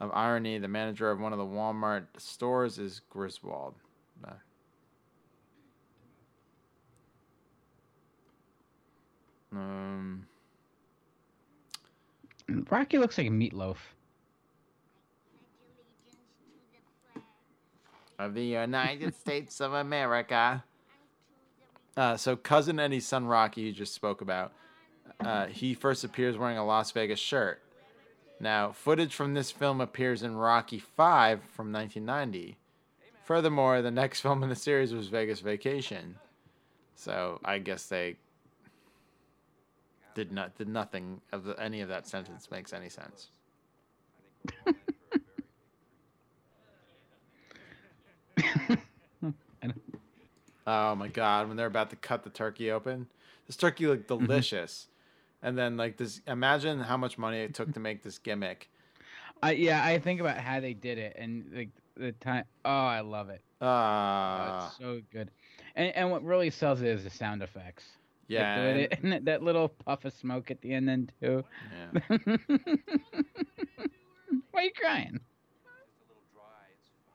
of 0.00 0.10
irony: 0.12 0.58
the 0.58 0.66
manager 0.66 1.10
of 1.10 1.20
one 1.20 1.32
of 1.32 1.38
the 1.38 1.44
Walmart 1.44 2.06
stores 2.18 2.78
is 2.78 3.02
Griswold. 3.08 3.76
Uh, 4.26 4.32
Um, 9.52 10.26
Rocky 12.48 12.98
looks 12.98 13.18
like 13.18 13.26
a 13.26 13.30
meatloaf. 13.30 13.76
of 18.18 18.34
the 18.34 18.44
United 18.44 19.14
States 19.20 19.60
of 19.60 19.72
America. 19.72 20.64
Uh, 21.96 22.16
so, 22.16 22.36
cousin 22.36 22.78
Eddie's 22.78 23.06
son 23.06 23.26
Rocky, 23.26 23.62
you 23.62 23.72
just 23.72 23.94
spoke 23.94 24.20
about, 24.20 24.52
uh, 25.20 25.46
he 25.46 25.74
first 25.74 26.04
appears 26.04 26.36
wearing 26.36 26.58
a 26.58 26.64
Las 26.64 26.90
Vegas 26.92 27.18
shirt. 27.18 27.62
Now, 28.38 28.72
footage 28.72 29.14
from 29.14 29.32
this 29.32 29.50
film 29.50 29.80
appears 29.80 30.22
in 30.22 30.36
Rocky 30.36 30.78
Five 30.78 31.40
from 31.54 31.72
1990. 31.72 32.58
Furthermore, 33.24 33.80
the 33.80 33.90
next 33.90 34.20
film 34.22 34.42
in 34.42 34.50
the 34.50 34.54
series 34.56 34.92
was 34.92 35.08
Vegas 35.08 35.40
Vacation. 35.40 36.16
So, 36.94 37.40
I 37.44 37.58
guess 37.58 37.86
they 37.86 38.16
did 40.16 40.32
not 40.32 40.56
did 40.56 40.66
nothing 40.66 41.20
of 41.30 41.44
the, 41.44 41.52
any 41.60 41.82
of 41.82 41.88
that 41.90 42.08
sentence 42.08 42.50
makes 42.50 42.72
any 42.72 42.88
sense. 42.88 43.28
Oh 50.68 50.96
my 50.96 51.06
god, 51.06 51.46
when 51.46 51.56
they're 51.56 51.66
about 51.66 51.90
to 51.90 51.96
cut 51.96 52.24
the 52.24 52.30
turkey 52.30 52.72
open. 52.72 53.06
This 53.46 53.56
turkey 53.56 53.86
looked 53.86 54.08
delicious. 54.08 54.88
And 55.42 55.56
then 55.56 55.76
like 55.76 55.96
this 55.96 56.20
imagine 56.26 56.80
how 56.80 56.96
much 56.96 57.18
money 57.18 57.38
it 57.38 57.54
took 57.54 57.72
to 57.74 57.80
make 57.80 58.02
this 58.02 58.18
gimmick. 58.18 58.68
I 59.42 59.52
yeah, 59.52 59.84
I 59.84 59.98
think 60.00 60.20
about 60.20 60.38
how 60.38 60.58
they 60.58 60.74
did 60.74 60.98
it 60.98 61.14
and 61.16 61.52
like 61.54 61.68
the 61.96 62.12
time. 62.12 62.44
Oh, 62.64 62.70
I 62.70 63.00
love 63.00 63.28
it. 63.28 63.42
Oh, 63.60 63.66
Uh 63.66 64.66
it's 64.66 64.76
so 64.78 65.00
good. 65.12 65.30
And 65.76 65.94
and 65.94 66.10
what 66.10 66.24
really 66.24 66.50
sells 66.50 66.80
it 66.80 66.88
is 66.88 67.04
the 67.04 67.10
sound 67.10 67.42
effects. 67.42 67.84
Yeah. 68.28 68.56
and- 68.56 69.12
and 69.14 69.26
that- 69.26 69.42
little 69.42 69.68
puff 69.68 70.04
of 70.04 70.12
smoke 70.12 70.50
at 70.50 70.60
the 70.60 70.72
end 70.72 70.88
then 70.88 71.10
too. 71.20 71.44
yeah. 71.94 72.16
Why 74.50 74.60
are 74.62 74.64
you 74.64 74.70
crying? 74.72 75.20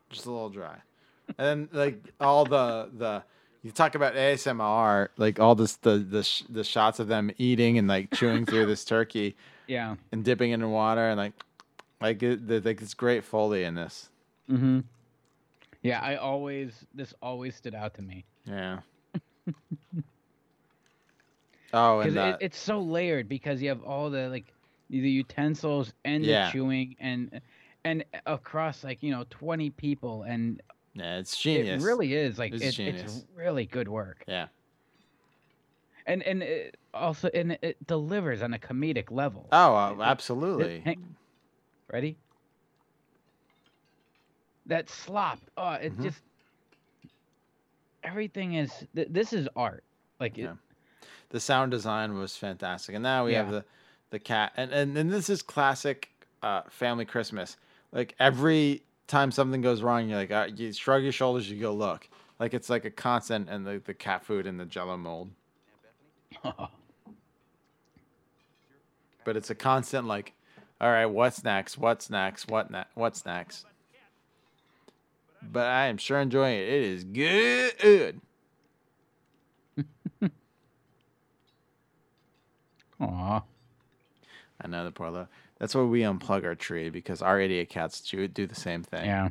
Just 0.10 0.26
a 0.26 0.32
little 0.32 0.50
dry. 0.50 0.78
And 1.38 1.70
then 1.70 1.70
like 1.72 2.14
all 2.20 2.44
the 2.46 2.90
the 2.98 3.24
you 3.64 3.72
talk 3.72 3.96
about 3.96 4.16
ASMR, 4.16 5.10
like 5.18 5.40
all 5.40 5.56
this 5.56 5.76
the 5.78 5.98
the 6.00 6.24
sh- 6.24 6.44
the 6.50 6.64
shots 6.64 7.00
of 7.00 7.08
them 7.08 7.32
eating 7.38 7.78
and 7.78 7.88
like 7.88 8.12
chewing 8.12 8.46
through 8.46 8.66
this 8.66 8.84
turkey 8.84 9.36
Yeah. 9.68 9.96
and 10.12 10.24
dipping 10.26 10.52
it 10.52 10.56
in 10.56 10.70
water 10.72 11.08
and 11.10 11.18
like 11.18 11.34
like 12.02 12.22
it, 12.24 12.46
the, 12.48 12.60
like 12.60 12.82
it's 12.82 12.94
great 12.94 13.24
foley 13.24 13.64
in 13.64 13.76
this. 13.76 14.10
Mm-hmm. 14.50 14.80
Yeah, 15.84 16.02
I 16.02 16.16
always 16.18 16.86
this 16.94 17.14
always 17.22 17.56
stood 17.56 17.74
out 17.76 17.94
to 17.96 18.02
me 18.02 18.26
Yeah. 18.46 18.80
Oh, 21.74 22.00
and 22.00 22.16
it, 22.18 22.38
it's 22.42 22.58
so 22.60 22.80
layered 22.82 23.28
because 23.30 23.62
you 23.62 23.70
have 23.70 23.84
all 23.84 24.10
the 24.10 24.30
like 24.30 24.46
the 24.90 24.98
utensils 24.98 25.94
and 26.06 26.24
Yeah. 26.26 26.46
the 26.48 26.52
chewing 26.52 26.96
and 27.00 27.42
and 27.84 28.04
across 28.26 28.84
like 28.84 29.02
you 29.02 29.12
know 29.12 29.26
twenty 29.30 29.70
people 29.70 30.24
and 30.24 30.62
yeah, 30.94 31.18
it's 31.18 31.38
genius. 31.38 31.82
it 31.82 31.86
really 31.86 32.14
is 32.14 32.38
like 32.38 32.54
It's 32.54 32.78
it, 32.78 32.88
it's 32.88 33.26
really 33.34 33.66
good 33.66 33.88
work 33.88 34.24
Yeah. 34.28 34.48
and 36.06 36.22
and 36.24 36.44
it 36.44 36.78
also 36.94 37.30
and 37.34 37.58
it 37.62 37.78
delivers 37.88 38.42
on 38.42 38.54
a 38.54 38.60
comedic 38.60 39.10
level. 39.12 39.48
Oh, 39.52 39.74
uh, 39.76 39.96
absolutely. 40.02 40.80
hang- 40.82 41.16
Ready? 41.92 42.18
That 44.66 44.90
slop. 44.90 45.40
Oh, 45.58 45.72
it 45.74 45.98
Mhm. 45.98 46.04
just 46.04 46.22
everything 48.04 48.54
is. 48.56 48.72
Th- 48.96 49.08
this 49.10 49.34
is 49.34 49.48
art. 49.56 49.84
Like 50.20 50.38
Yeah. 50.38 50.54
The 51.32 51.40
sound 51.40 51.72
design 51.72 52.18
was 52.18 52.36
fantastic, 52.38 52.96
and 52.96 53.04
now 53.04 53.26
we 53.26 53.34
have 53.34 53.52
the 53.52 53.66
the 54.12 54.20
cat, 54.20 54.54
and 54.58 54.72
and, 54.72 54.98
and 54.98 55.12
this 55.12 55.30
is 55.30 55.42
classic 55.42 56.10
uh, 56.44 56.62
family 56.70 57.06
Christmas. 57.06 57.58
Like 57.92 58.16
every 58.20 58.84
time 59.08 59.32
something 59.32 59.62
goes 59.62 59.82
wrong, 59.82 60.08
you're 60.08 60.18
like, 60.20 60.32
uh, 60.32 60.48
you 60.56 60.72
shrug 60.72 61.04
your 61.04 61.12
shoulders, 61.12 61.50
you 61.50 61.60
go 61.60 61.74
look. 61.74 62.08
Like 62.40 62.54
it's 62.54 62.70
like 62.70 62.86
a 62.86 62.92
constant, 62.92 63.50
and 63.50 63.66
the, 63.66 63.82
the 63.86 63.94
cat 63.94 64.24
food 64.24 64.48
and 64.48 64.60
the 64.60 64.66
Jello 64.66 64.98
mold, 64.98 65.30
but 69.24 69.38
it's 69.38 69.50
a 69.50 69.56
constant 69.56 70.08
like, 70.08 70.34
all 70.80 70.90
right, 70.90 71.06
what's 71.06 71.44
next? 71.44 71.78
What's 71.78 72.10
next? 72.10 72.50
What 72.50 72.72
ne- 72.72 72.86
What's 72.96 73.26
next? 73.26 73.66
But 75.52 75.68
I 75.68 75.88
am 75.88 75.98
sure 75.98 76.20
enjoying 76.20 76.60
it. 76.60 76.70
It 76.70 76.84
is 76.84 77.04
good. 77.04 78.22
Aw. 83.02 83.42
I 84.64 84.68
know 84.68 84.86
the 84.86 84.92
poor 84.92 85.10
little. 85.10 85.28
That's 85.58 85.76
why 85.76 85.82
we 85.84 86.02
unplug 86.02 86.44
our 86.44 86.56
tree 86.56 86.90
because 86.90 87.22
our 87.22 87.40
idiot 87.40 87.70
cats 87.70 88.02
do, 88.02 88.28
do 88.28 88.46
the 88.48 88.56
same 88.56 88.84
thing. 88.84 89.06
Yeah. 89.06 89.30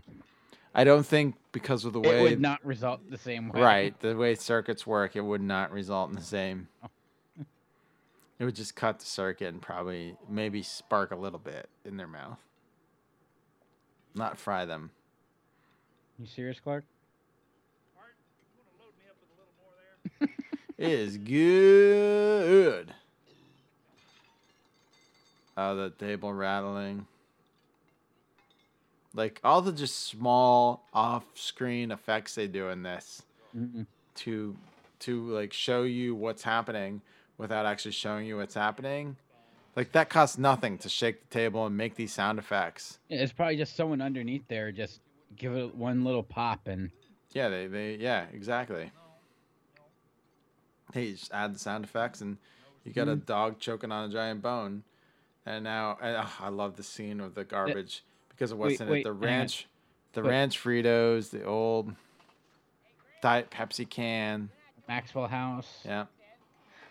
I 0.74 0.84
don't 0.84 1.04
think 1.06 1.36
because 1.52 1.84
of 1.84 1.92
the 1.92 2.00
way 2.00 2.20
It 2.20 2.22
would 2.22 2.40
not 2.40 2.64
result 2.64 3.00
the 3.10 3.18
same 3.18 3.48
way. 3.48 3.60
right 3.60 4.00
the 4.00 4.16
way 4.16 4.34
circuits 4.36 4.86
work, 4.86 5.16
it 5.16 5.20
would 5.22 5.40
not 5.40 5.72
result 5.72 6.10
in 6.10 6.16
the 6.16 6.22
same. 6.22 6.68
It 8.38 8.44
would 8.46 8.56
just 8.56 8.74
cut 8.74 8.98
the 9.00 9.04
circuit 9.04 9.48
and 9.48 9.60
probably 9.60 10.16
maybe 10.26 10.62
spark 10.62 11.10
a 11.10 11.14
little 11.14 11.38
bit 11.38 11.68
in 11.84 11.98
their 11.98 12.06
mouth. 12.06 12.38
Not 14.14 14.38
fry 14.38 14.64
them. 14.64 14.92
You 16.18 16.24
serious, 16.26 16.58
Clark? 16.58 16.84
It 20.20 20.30
is 20.78 21.18
good. 21.18 22.94
Oh, 25.56 25.74
the 25.76 25.90
table 25.90 26.32
rattling. 26.32 27.06
Like 29.14 29.40
all 29.42 29.60
the 29.60 29.72
just 29.72 30.04
small 30.06 30.84
off-screen 30.94 31.90
effects 31.90 32.34
they 32.36 32.46
do 32.46 32.68
in 32.68 32.82
this 32.82 33.22
Mhm. 33.56 33.86
to 34.16 34.56
to 35.00 35.28
like 35.30 35.52
show 35.52 35.82
you 35.82 36.14
what's 36.14 36.42
happening 36.42 37.00
without 37.38 37.64
actually 37.66 37.92
showing 37.92 38.26
you 38.26 38.36
what's 38.36 38.54
happening. 38.54 39.16
Like 39.74 39.92
that 39.92 40.10
costs 40.10 40.36
nothing 40.38 40.78
to 40.78 40.88
shake 40.88 41.20
the 41.22 41.26
table 41.34 41.64
and 41.66 41.76
make 41.76 41.94
these 41.96 42.12
sound 42.12 42.38
effects. 42.38 42.98
Yeah, 43.08 43.20
It's 43.22 43.32
probably 43.32 43.56
just 43.56 43.74
someone 43.76 44.00
underneath 44.00 44.46
there 44.48 44.70
just 44.72 45.00
give 45.36 45.56
it 45.56 45.74
one 45.74 46.04
little 46.04 46.22
pop 46.22 46.68
and 46.68 46.90
Yeah, 47.32 47.48
they, 47.48 47.66
they 47.66 47.94
yeah, 47.96 48.26
exactly. 48.32 48.92
Hey, 50.92 51.12
just 51.12 51.32
add 51.32 51.54
the 51.54 51.58
sound 51.58 51.84
effects 51.84 52.20
and 52.20 52.36
you 52.84 52.92
got 52.92 53.08
a 53.08 53.12
Mm-hmm. 53.12 53.24
dog 53.24 53.58
choking 53.58 53.90
on 53.92 54.10
a 54.10 54.12
giant 54.12 54.42
bone. 54.42 54.82
And 55.46 55.64
now 55.64 55.98
ah, 56.02 56.36
I 56.40 56.48
love 56.48 56.76
the 56.76 56.82
scene 56.82 57.20
of 57.20 57.34
the 57.34 57.44
garbage 57.44 58.04
because 58.28 58.52
of 58.52 58.58
what's 58.58 58.72
Wait, 58.72 58.80
in 58.80 58.88
wait, 58.88 59.00
it. 59.00 59.04
The 59.04 59.12
ranch 59.12 59.66
the 60.12 60.22
Wait. 60.22 60.30
ranch 60.30 60.62
Fritos, 60.62 61.30
the 61.30 61.44
old 61.44 61.94
Diet 63.22 63.50
Pepsi 63.50 63.88
can. 63.88 64.50
Maxwell 64.88 65.28
House. 65.28 65.80
Yeah. 65.84 66.06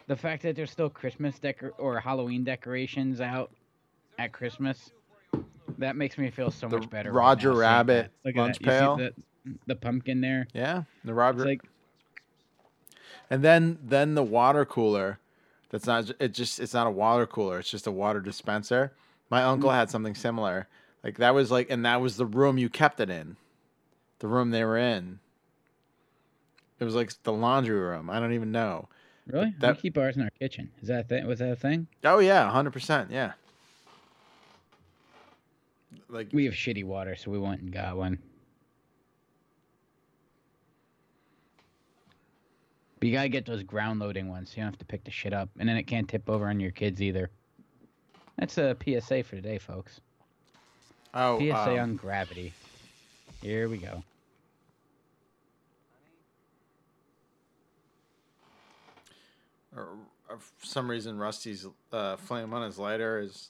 The 0.08 0.16
fact 0.16 0.44
that 0.44 0.56
there's 0.56 0.72
still 0.72 0.90
Christmas 0.90 1.38
decor 1.38 1.74
or 1.78 2.00
Halloween 2.00 2.44
decorations 2.44 3.20
out 3.22 3.52
at 4.18 4.32
Christmas, 4.32 4.92
that 5.78 5.96
makes 5.96 6.18
me 6.18 6.30
feel 6.32 6.50
so 6.50 6.68
The 6.68 6.80
much 6.80 6.90
better. 6.90 7.12
Roger 7.12 7.54
Rabbit. 7.54 8.12
Look 8.26 8.36
lunch 8.36 8.58
at. 8.58 8.64
Pail. 8.64 8.96
the, 8.98 9.14
the 9.68 9.76
pumpkin 9.76 10.22
there. 10.22 10.48
Yeah. 10.54 10.84
The 11.04 11.14
Robert 11.14 11.42
It's 11.42 11.64
like 11.64 11.70
And 13.30 13.44
then 13.44 13.78
then 13.84 14.16
the 14.16 14.24
water 14.24 14.66
cooler. 14.66 15.20
That's 15.70 15.86
not 15.86 16.12
it 16.20 16.34
just 16.34 16.60
it's 16.60 16.74
not 16.74 16.88
a 16.88 16.92
water 16.92 17.26
cooler, 17.28 17.60
it's 17.60 17.70
just 17.70 17.88
a 17.88 17.92
water 17.92 18.20
dispenser. 18.20 18.92
My 19.30 19.42
mm-hmm. 19.42 19.50
uncle 19.50 19.72
had 19.72 19.90
something 19.90 20.16
similar. 20.16 20.68
Like 21.04 21.18
that 21.18 21.34
was 21.34 21.52
like 21.52 21.70
and 21.70 21.86
that 21.86 22.02
was 22.02 22.18
the 22.18 22.26
room 22.26 22.58
you 22.58 22.70
kept 22.70 23.00
it 23.00 23.10
in. 23.10 23.38
The 24.20 24.28
room 24.28 24.52
they 24.52 24.66
were 24.66 24.78
in. 24.78 25.20
It 26.80 26.86
was 26.86 26.96
like 26.96 27.12
the 27.24 27.34
laundry 27.34 27.78
room. 27.78 28.10
I 28.10 28.20
don't 28.20 28.34
even 28.34 28.52
know. 28.52 28.88
really. 29.28 29.54
that- 29.60 29.76
we 29.76 29.82
keep 29.82 29.98
ours 29.98 30.16
in 30.16 30.24
our 30.24 30.30
kitchen. 30.32 30.72
Is 30.82 30.88
that 30.88 31.08
thing? 31.10 31.28
Was 31.28 31.40
that 31.40 31.52
a 31.52 31.56
thing? 31.56 31.88
Oh 32.04 32.20
yeah, 32.20 32.50
100%, 32.52 33.12
yeah. 33.12 33.34
Like 36.08 36.30
We 36.34 36.46
have 36.46 36.54
shitty 36.54 36.86
water, 36.86 37.16
so 37.16 37.32
we 37.32 37.38
went 37.38 37.62
and 37.62 37.72
got 37.72 37.98
one. 37.98 38.20
But 43.00 43.08
you 43.08 43.14
gotta 43.14 43.30
get 43.30 43.46
those 43.46 43.64
ground 43.64 44.00
loading 44.00 44.30
ones. 44.30 44.50
So 44.50 44.58
you 44.58 44.64
don't 44.64 44.72
have 44.74 44.80
to 44.80 44.86
pick 44.86 45.04
the 45.04 45.12
shit 45.12 45.34
up, 45.34 45.50
and 45.58 45.68
then 45.68 45.78
it 45.78 45.84
can't 45.84 46.08
tip 46.08 46.30
over 46.30 46.48
on 46.48 46.60
your 46.60 46.72
kids 46.72 47.02
either. 47.02 47.30
That's 48.38 48.58
a 48.58 48.76
PSA 48.84 49.24
for 49.24 49.36
today, 49.36 49.58
folks. 49.58 50.00
oh 51.14 51.40
PSA 51.40 51.74
um, 51.74 51.80
on 51.80 51.96
gravity. 51.96 52.54
Here 53.42 53.70
we 53.70 53.78
go. 53.78 54.04
or, 59.76 59.88
or 60.30 60.38
for 60.38 60.66
some 60.66 60.90
reason 60.90 61.18
Rusty's 61.18 61.66
uh, 61.92 62.16
flame 62.18 62.54
on 62.54 62.64
his 62.64 62.78
lighter 62.78 63.20
is 63.20 63.50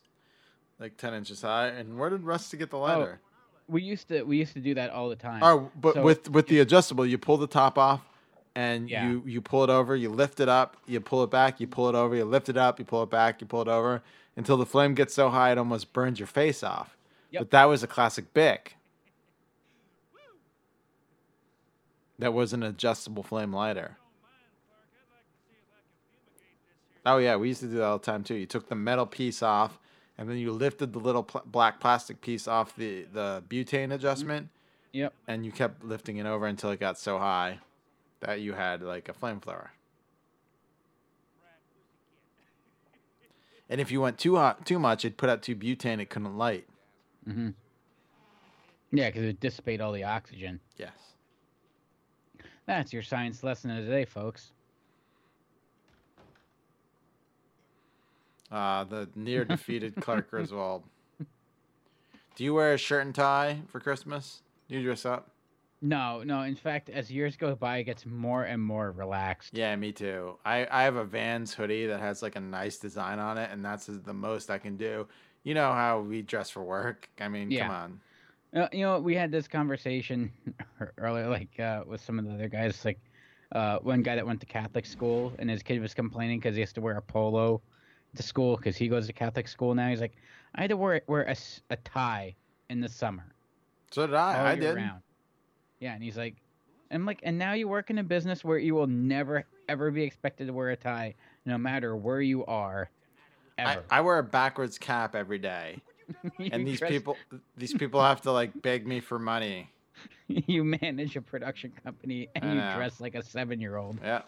like 0.79 0.97
10 0.97 1.13
inches 1.13 1.41
high. 1.41 1.67
And 1.67 1.97
where 1.97 2.09
did 2.09 2.23
Rusty 2.23 2.57
get 2.57 2.69
the 2.69 2.77
lighter? 2.77 3.19
We 3.67 3.83
used 3.83 4.07
to 4.07 4.23
we 4.23 4.37
used 4.37 4.53
to 4.53 4.59
do 4.59 4.73
that 4.75 4.89
all 4.89 5.09
the 5.09 5.15
time. 5.15 5.43
Oh, 5.43 5.69
but 5.79 5.93
So- 5.95 6.03
with 6.03 6.29
with 6.29 6.47
the 6.47 6.59
adjustable, 6.59 7.05
you 7.05 7.17
pull 7.17 7.37
the 7.37 7.47
top 7.47 7.77
off, 7.77 8.01
and 8.59 8.89
Yeah. 8.89 9.07
you 9.09 9.23
you 9.25 9.41
pull 9.41 9.63
it 9.63 9.69
over, 9.69 9.95
you 9.95 10.09
lift 10.09 10.39
it 10.39 10.49
up, 10.49 10.75
you 10.85 10.99
pull 10.99 11.23
it 11.23 11.29
back, 11.31 11.59
you 11.61 11.67
pull 11.67 11.87
it 11.87 11.95
over, 11.95 12.13
you 12.15 12.25
lift 12.25 12.49
it 12.49 12.57
up, 12.57 12.77
you 12.79 12.85
pull 12.85 13.03
it 13.03 13.09
back, 13.09 13.39
you 13.41 13.47
pull 13.47 13.61
it 13.61 13.67
over, 13.67 14.01
until 14.35 14.57
the 14.57 14.65
flame 14.65 14.93
gets 14.95 15.13
so 15.13 15.29
high 15.29 15.51
it 15.51 15.57
almost 15.57 15.93
burns 15.93 16.19
your 16.19 16.27
face 16.27 16.61
off. 16.63 16.97
Yep. 17.31 17.41
But 17.41 17.51
that 17.51 17.65
was 17.65 17.83
a 17.83 17.87
classic 17.87 18.33
Bic. 18.33 18.75
That 22.19 22.33
was 22.33 22.51
an 22.51 22.63
adjustable 22.63 23.23
flame 23.23 23.53
lighter. 23.53 23.97
Oh 27.05 27.17
yeah, 27.17 27.37
we 27.37 27.47
used 27.47 27.61
to 27.61 27.67
do 27.67 27.75
that 27.75 27.83
all 27.85 27.97
the 27.97 28.05
time 28.05 28.23
too. 28.23 28.35
You 28.35 28.45
took 28.45 28.67
the 28.67 28.75
metal 28.75 29.05
piece 29.05 29.41
off, 29.41 29.79
and 30.17 30.29
then 30.29 30.37
you 30.37 30.51
lifted 30.51 30.91
the 30.91 30.99
little 30.99 31.23
pl- 31.23 31.43
black 31.45 31.79
plastic 31.79 32.19
piece 32.21 32.45
off 32.47 32.75
the 32.75 33.05
the 33.13 33.41
butane 33.47 33.93
adjustment 33.93 34.49
Yep. 34.91 35.13
and 35.27 35.45
you 35.45 35.51
kept 35.51 35.83
lifting 35.83 36.17
it 36.17 36.25
over 36.25 36.45
until 36.45 36.71
it 36.71 36.79
got 36.79 36.97
so 36.97 37.17
high 37.19 37.59
that 38.21 38.41
you 38.41 38.53
had 38.53 38.81
like 38.81 39.09
a 39.09 39.13
flamethrower. 39.13 39.69
And 43.69 43.79
if 43.79 43.91
you 43.91 44.01
went 44.01 44.17
too 44.17 44.35
hot, 44.35 44.65
too 44.65 44.79
much, 44.79 45.05
it'd 45.05 45.17
put 45.17 45.29
out 45.29 45.43
too 45.43 45.55
butane. 45.55 46.01
It 46.01 46.09
couldn't 46.09 46.37
light. 46.37 46.67
Mm-hmm. 47.27 47.49
Yeah, 48.91 49.09
because 49.09 49.23
it 49.23 49.39
dissipate 49.39 49.79
all 49.79 49.91
the 49.91 50.03
oxygen. 50.03 50.59
Yes. 50.77 50.91
That's 52.65 52.91
your 52.91 53.03
science 53.03 53.43
lesson 53.43 53.69
of 53.69 53.85
the 53.85 53.91
day, 53.91 54.05
folks. 54.05 54.51
Uh, 58.51 58.83
the 58.85 59.07
near 59.15 59.45
defeated 59.45 59.95
Clark 60.01 60.29
Griswold. 60.31 60.83
Do 62.35 62.43
you 62.43 62.53
wear 62.53 62.73
a 62.73 62.77
shirt 62.77 63.05
and 63.05 63.13
tie 63.13 63.61
for 63.67 63.79
Christmas? 63.79 64.41
Do 64.67 64.75
you 64.75 64.83
dress 64.83 65.05
up? 65.05 65.29
No, 65.81 66.23
no. 66.23 66.41
In 66.41 66.55
fact, 66.55 66.89
as 66.89 67.09
years 67.09 67.37
go 67.37 67.55
by, 67.55 67.77
it 67.77 67.85
gets 67.85 68.05
more 68.05 68.43
and 68.43 68.61
more 68.61 68.91
relaxed. 68.91 69.53
Yeah, 69.57 69.75
me 69.75 69.91
too. 69.91 70.37
I, 70.43 70.67
I 70.69 70.83
have 70.83 70.97
a 70.97 71.05
Vans 71.05 71.53
hoodie 71.53 71.85
that 71.87 71.99
has 71.99 72.21
like 72.21 72.35
a 72.35 72.41
nice 72.41 72.77
design 72.77 73.19
on 73.19 73.37
it, 73.37 73.49
and 73.51 73.63
that's 73.63 73.85
the 73.85 74.13
most 74.13 74.49
I 74.49 74.57
can 74.57 74.75
do. 74.75 75.07
You 75.43 75.53
know 75.53 75.71
how 75.71 76.01
we 76.01 76.21
dress 76.21 76.49
for 76.49 76.63
work. 76.63 77.09
I 77.19 77.29
mean, 77.29 77.49
Yeah. 77.49 77.67
come 77.67 77.71
on. 77.71 77.99
Uh, 78.53 78.67
you 78.73 78.81
know, 78.81 78.99
we 78.99 79.15
had 79.15 79.31
this 79.31 79.47
conversation 79.47 80.31
earlier, 80.97 81.29
like 81.29 81.57
uh, 81.59 81.83
with 81.85 82.01
some 82.01 82.19
of 82.19 82.25
the 82.25 82.33
other 82.33 82.49
guys. 82.49 82.83
Like 82.83 82.99
uh, 83.53 83.77
one 83.79 84.01
guy 84.01 84.15
that 84.15 84.25
went 84.25 84.39
to 84.41 84.45
Catholic 84.47 84.85
school, 84.85 85.33
and 85.39 85.49
his 85.49 85.63
kid 85.63 85.79
was 85.79 85.93
complaining 85.93 86.39
because 86.39 86.55
he 86.55 86.61
has 86.61 86.73
to 86.73 86.81
wear 86.81 86.97
a 86.97 87.01
polo 87.01 87.61
to 88.15 88.23
school 88.23 88.57
because 88.57 88.75
he 88.75 88.87
goes 88.87 89.07
to 89.07 89.13
Catholic 89.13 89.47
school 89.47 89.73
now. 89.75 89.87
He's 89.89 90.01
like, 90.01 90.15
I 90.55 90.61
had 90.61 90.71
to 90.71 90.77
wear 90.77 91.01
wear 91.07 91.23
a, 91.23 91.35
a 91.69 91.77
tie 91.77 92.35
in 92.69 92.81
the 92.81 92.89
summer. 92.89 93.33
So 93.91 94.07
did 94.07 94.15
I. 94.15 94.51
I 94.51 94.55
did. 94.55 94.75
round. 94.75 95.01
Yeah, 95.79 95.93
and 95.93 96.03
he's 96.03 96.17
like, 96.17 96.35
I'm 96.91 97.05
like, 97.05 97.19
and 97.23 97.37
now 97.37 97.53
you 97.53 97.67
work 97.67 97.89
in 97.89 97.97
a 97.97 98.03
business 98.03 98.43
where 98.43 98.57
you 98.57 98.75
will 98.75 98.87
never 98.87 99.45
ever 99.67 99.91
be 99.91 100.03
expected 100.03 100.47
to 100.47 100.53
wear 100.53 100.69
a 100.71 100.75
tie, 100.75 101.15
no 101.45 101.57
matter 101.57 101.95
where 101.95 102.21
you 102.21 102.45
are, 102.45 102.89
I, 103.57 103.73
ever. 103.73 103.83
I 103.89 104.01
wear 104.01 104.17
a 104.17 104.23
backwards 104.23 104.77
cap 104.77 105.15
every 105.15 105.39
day, 105.39 105.81
and 106.51 106.67
these 106.67 106.79
dress- 106.79 106.91
people, 106.91 107.17
these 107.55 107.73
people 107.73 108.01
have 108.01 108.21
to 108.21 108.31
like 108.31 108.61
beg 108.61 108.87
me 108.87 108.99
for 108.99 109.19
money. 109.19 109.69
you 110.27 110.63
manage 110.63 111.15
a 111.15 111.21
production 111.21 111.73
company 111.83 112.29
and 112.35 112.45
I 112.45 112.49
you 112.49 112.55
know. 112.55 112.75
dress 112.75 113.01
like 113.01 113.15
a 113.15 113.23
seven 113.23 113.59
year 113.59 113.77
old. 113.77 113.99
Yeah. 114.01 114.21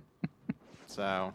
so, 0.86 1.32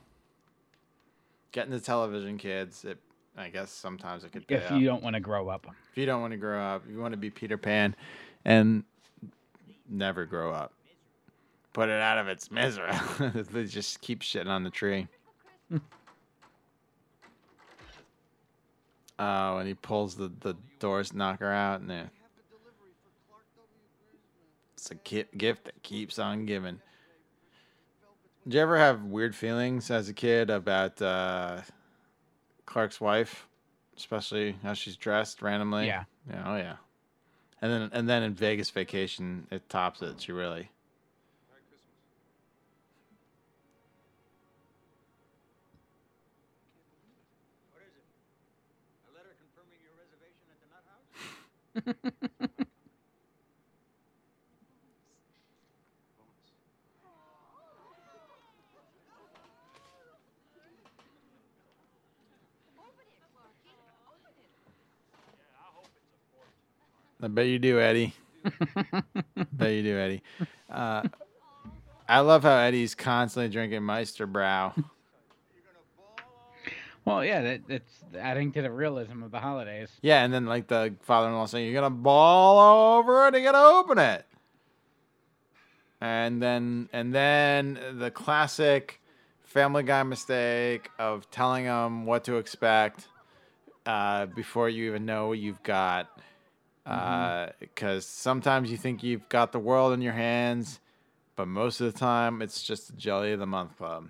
getting 1.52 1.72
the 1.72 1.80
television, 1.80 2.38
kids. 2.38 2.86
It, 2.86 2.98
I 3.38 3.50
guess 3.50 3.72
sometimes 3.72 4.24
it 4.24 4.32
could 4.32 4.46
If 4.48 4.72
you 4.72 4.86
don't 4.86 5.04
want 5.04 5.16
to 5.16 5.20
grow 5.20 5.50
up. 5.50 5.68
if 5.92 5.98
you 5.98 6.06
don't 6.06 6.22
want 6.22 6.32
to 6.32 6.38
grow 6.38 6.62
up, 6.62 6.84
you 6.90 7.00
want 7.00 7.14
to 7.14 7.18
be 7.18 7.30
Peter 7.30 7.58
Pan, 7.58 7.96
and 8.46 8.84
never 9.90 10.26
grow 10.26 10.52
up. 10.52 10.74
Put 11.74 11.90
it 11.90 12.02
out 12.02 12.18
of 12.18 12.28
its 12.28 12.52
misery. 12.52 12.92
they 13.52 13.66
just 13.66 14.02
keep 14.02 14.22
shitting 14.22 14.48
on 14.48 14.64
the 14.64 14.70
tree. 14.70 15.08
oh, 19.20 19.58
and 19.58 19.68
he 19.68 19.74
pulls 19.74 20.16
the, 20.16 20.32
the 20.40 20.56
doors, 20.80 21.14
knocker 21.14 21.52
out, 21.52 21.82
and 21.82 21.90
then 21.90 22.10
it's 24.74 24.92
a 24.92 24.96
ki- 24.96 25.26
gift 25.36 25.66
that 25.66 25.82
keeps 25.84 26.20
on 26.20 26.46
giving. 26.46 26.80
Did 28.46 28.54
you 28.54 28.62
ever 28.62 28.78
have 28.78 29.04
weird 29.04 29.36
feelings 29.36 29.90
as 29.90 30.08
a 30.08 30.14
kid 30.14 30.52
about 30.52 31.02
uh, 31.02 31.62
Clark's 32.68 33.02
wife, 33.02 33.48
especially 33.98 34.56
how 34.62 34.74
she's 34.74 34.96
dressed 34.96 35.42
randomly? 35.42 35.88
Yeah. 35.88 36.04
Yeah. 36.30 36.44
Oh 36.46 36.56
yeah. 36.56 36.76
And 37.66 37.74
then 37.74 37.90
and 37.94 38.06
then 38.08 38.22
in 38.22 38.36
Vegas 38.36 38.70
Vacation, 38.70 39.48
it 39.50 39.68
tops 39.70 40.04
it. 40.04 40.22
She 40.22 40.32
really. 40.32 40.70
A 40.78 40.78
letter 49.18 49.34
confirming 49.42 49.82
your 49.82 49.98
reservation 49.98 50.46
at 50.54 50.62
the 50.62 50.70
Nut 50.70 50.86
House? 50.86 51.10
I 67.26 67.28
bet 67.28 67.48
you 67.48 67.58
do, 67.58 67.80
Eddie. 67.80 68.14
bet 69.52 69.72
you 69.74 69.82
do, 69.82 69.98
Eddie. 69.98 70.22
Uh, 70.70 71.02
I 72.08 72.20
love 72.20 72.44
how 72.44 72.56
Eddie's 72.56 72.94
constantly 72.94 73.52
drinking 73.52 73.82
Meisterbräu. 73.82 74.86
Well, 77.04 77.26
yeah, 77.26 77.42
that, 77.42 77.68
that's 77.68 78.04
adding 78.16 78.52
to 78.52 78.62
the 78.62 78.72
realism 78.72 79.24
of 79.24 79.32
the 79.32 79.40
holidays. 79.40 79.90
Yeah, 80.04 80.24
and 80.24 80.32
then 80.32 80.46
like 80.46 80.68
the 80.68 80.94
father-in-law 81.02 81.48
saying, 81.48 81.66
"You're 81.66 81.82
gonna 81.82 81.90
ball 81.90 82.98
over 83.00 83.28
it 83.28 83.34
and 83.36 83.44
gotta 83.44 83.58
open 83.60 83.98
it," 83.98 84.26
and 86.02 86.42
then 86.42 86.90
and 86.94 87.14
then 87.14 87.80
the 88.00 88.12
classic 88.12 89.02
Family 89.44 89.82
Guy 89.82 90.04
mistake 90.04 90.90
of 91.00 91.30
telling 91.32 91.66
them 91.66 92.06
what 92.06 92.24
to 92.26 92.38
expect 92.38 93.08
uh, 93.86 94.28
before 94.28 94.70
you 94.70 94.88
even 94.90 95.06
know 95.06 95.30
what 95.30 95.40
you've 95.40 95.64
got. 95.64 96.10
Because 97.60 98.06
sometimes 98.06 98.70
you 98.70 98.78
think 98.78 99.04
you've 99.04 99.28
got 99.30 99.52
the 99.52 99.60
world 99.60 99.94
in 99.94 100.02
your 100.02 100.14
hands, 100.14 100.80
but 101.36 101.48
most 101.48 101.82
of 101.82 101.92
the 101.92 101.98
time 101.98 102.42
it's 102.42 102.62
just 102.62 102.88
the 102.88 102.94
Jelly 102.94 103.32
of 103.34 103.40
the 103.40 103.48
Month 103.48 103.78
Club. 103.78 104.10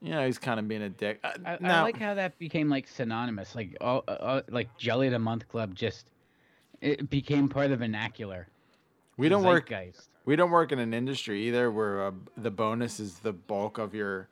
You 0.00 0.10
know, 0.10 0.24
he's 0.24 0.38
kind 0.38 0.60
of 0.60 0.68
being 0.68 0.82
a 0.82 0.88
dick. 0.88 1.18
Uh, 1.24 1.32
I, 1.44 1.58
I 1.60 1.82
like 1.82 1.98
how 1.98 2.14
that 2.14 2.38
became 2.38 2.68
like 2.68 2.86
synonymous. 2.86 3.56
Like 3.56 3.76
all, 3.80 4.04
uh, 4.06 4.12
uh, 4.12 4.42
like 4.48 4.76
Jelly 4.78 5.08
of 5.08 5.12
the 5.12 5.18
Month 5.18 5.48
Club 5.48 5.74
just 5.74 6.10
it 6.80 7.10
became 7.10 7.48
part 7.48 7.66
of 7.66 7.70
the 7.72 7.76
vernacular. 7.78 8.46
we 9.16 9.28
don't 9.28 9.42
work. 9.42 9.68
Zeitgeist. 9.68 10.08
We 10.24 10.36
don't 10.36 10.50
work 10.50 10.72
in 10.72 10.78
an 10.78 10.94
industry 10.94 11.48
either 11.48 11.70
where 11.70 12.06
uh, 12.06 12.10
the 12.36 12.50
bonus 12.50 13.00
is 13.00 13.18
the 13.18 13.32
bulk 13.32 13.78
of 13.78 13.94
your 13.94 14.28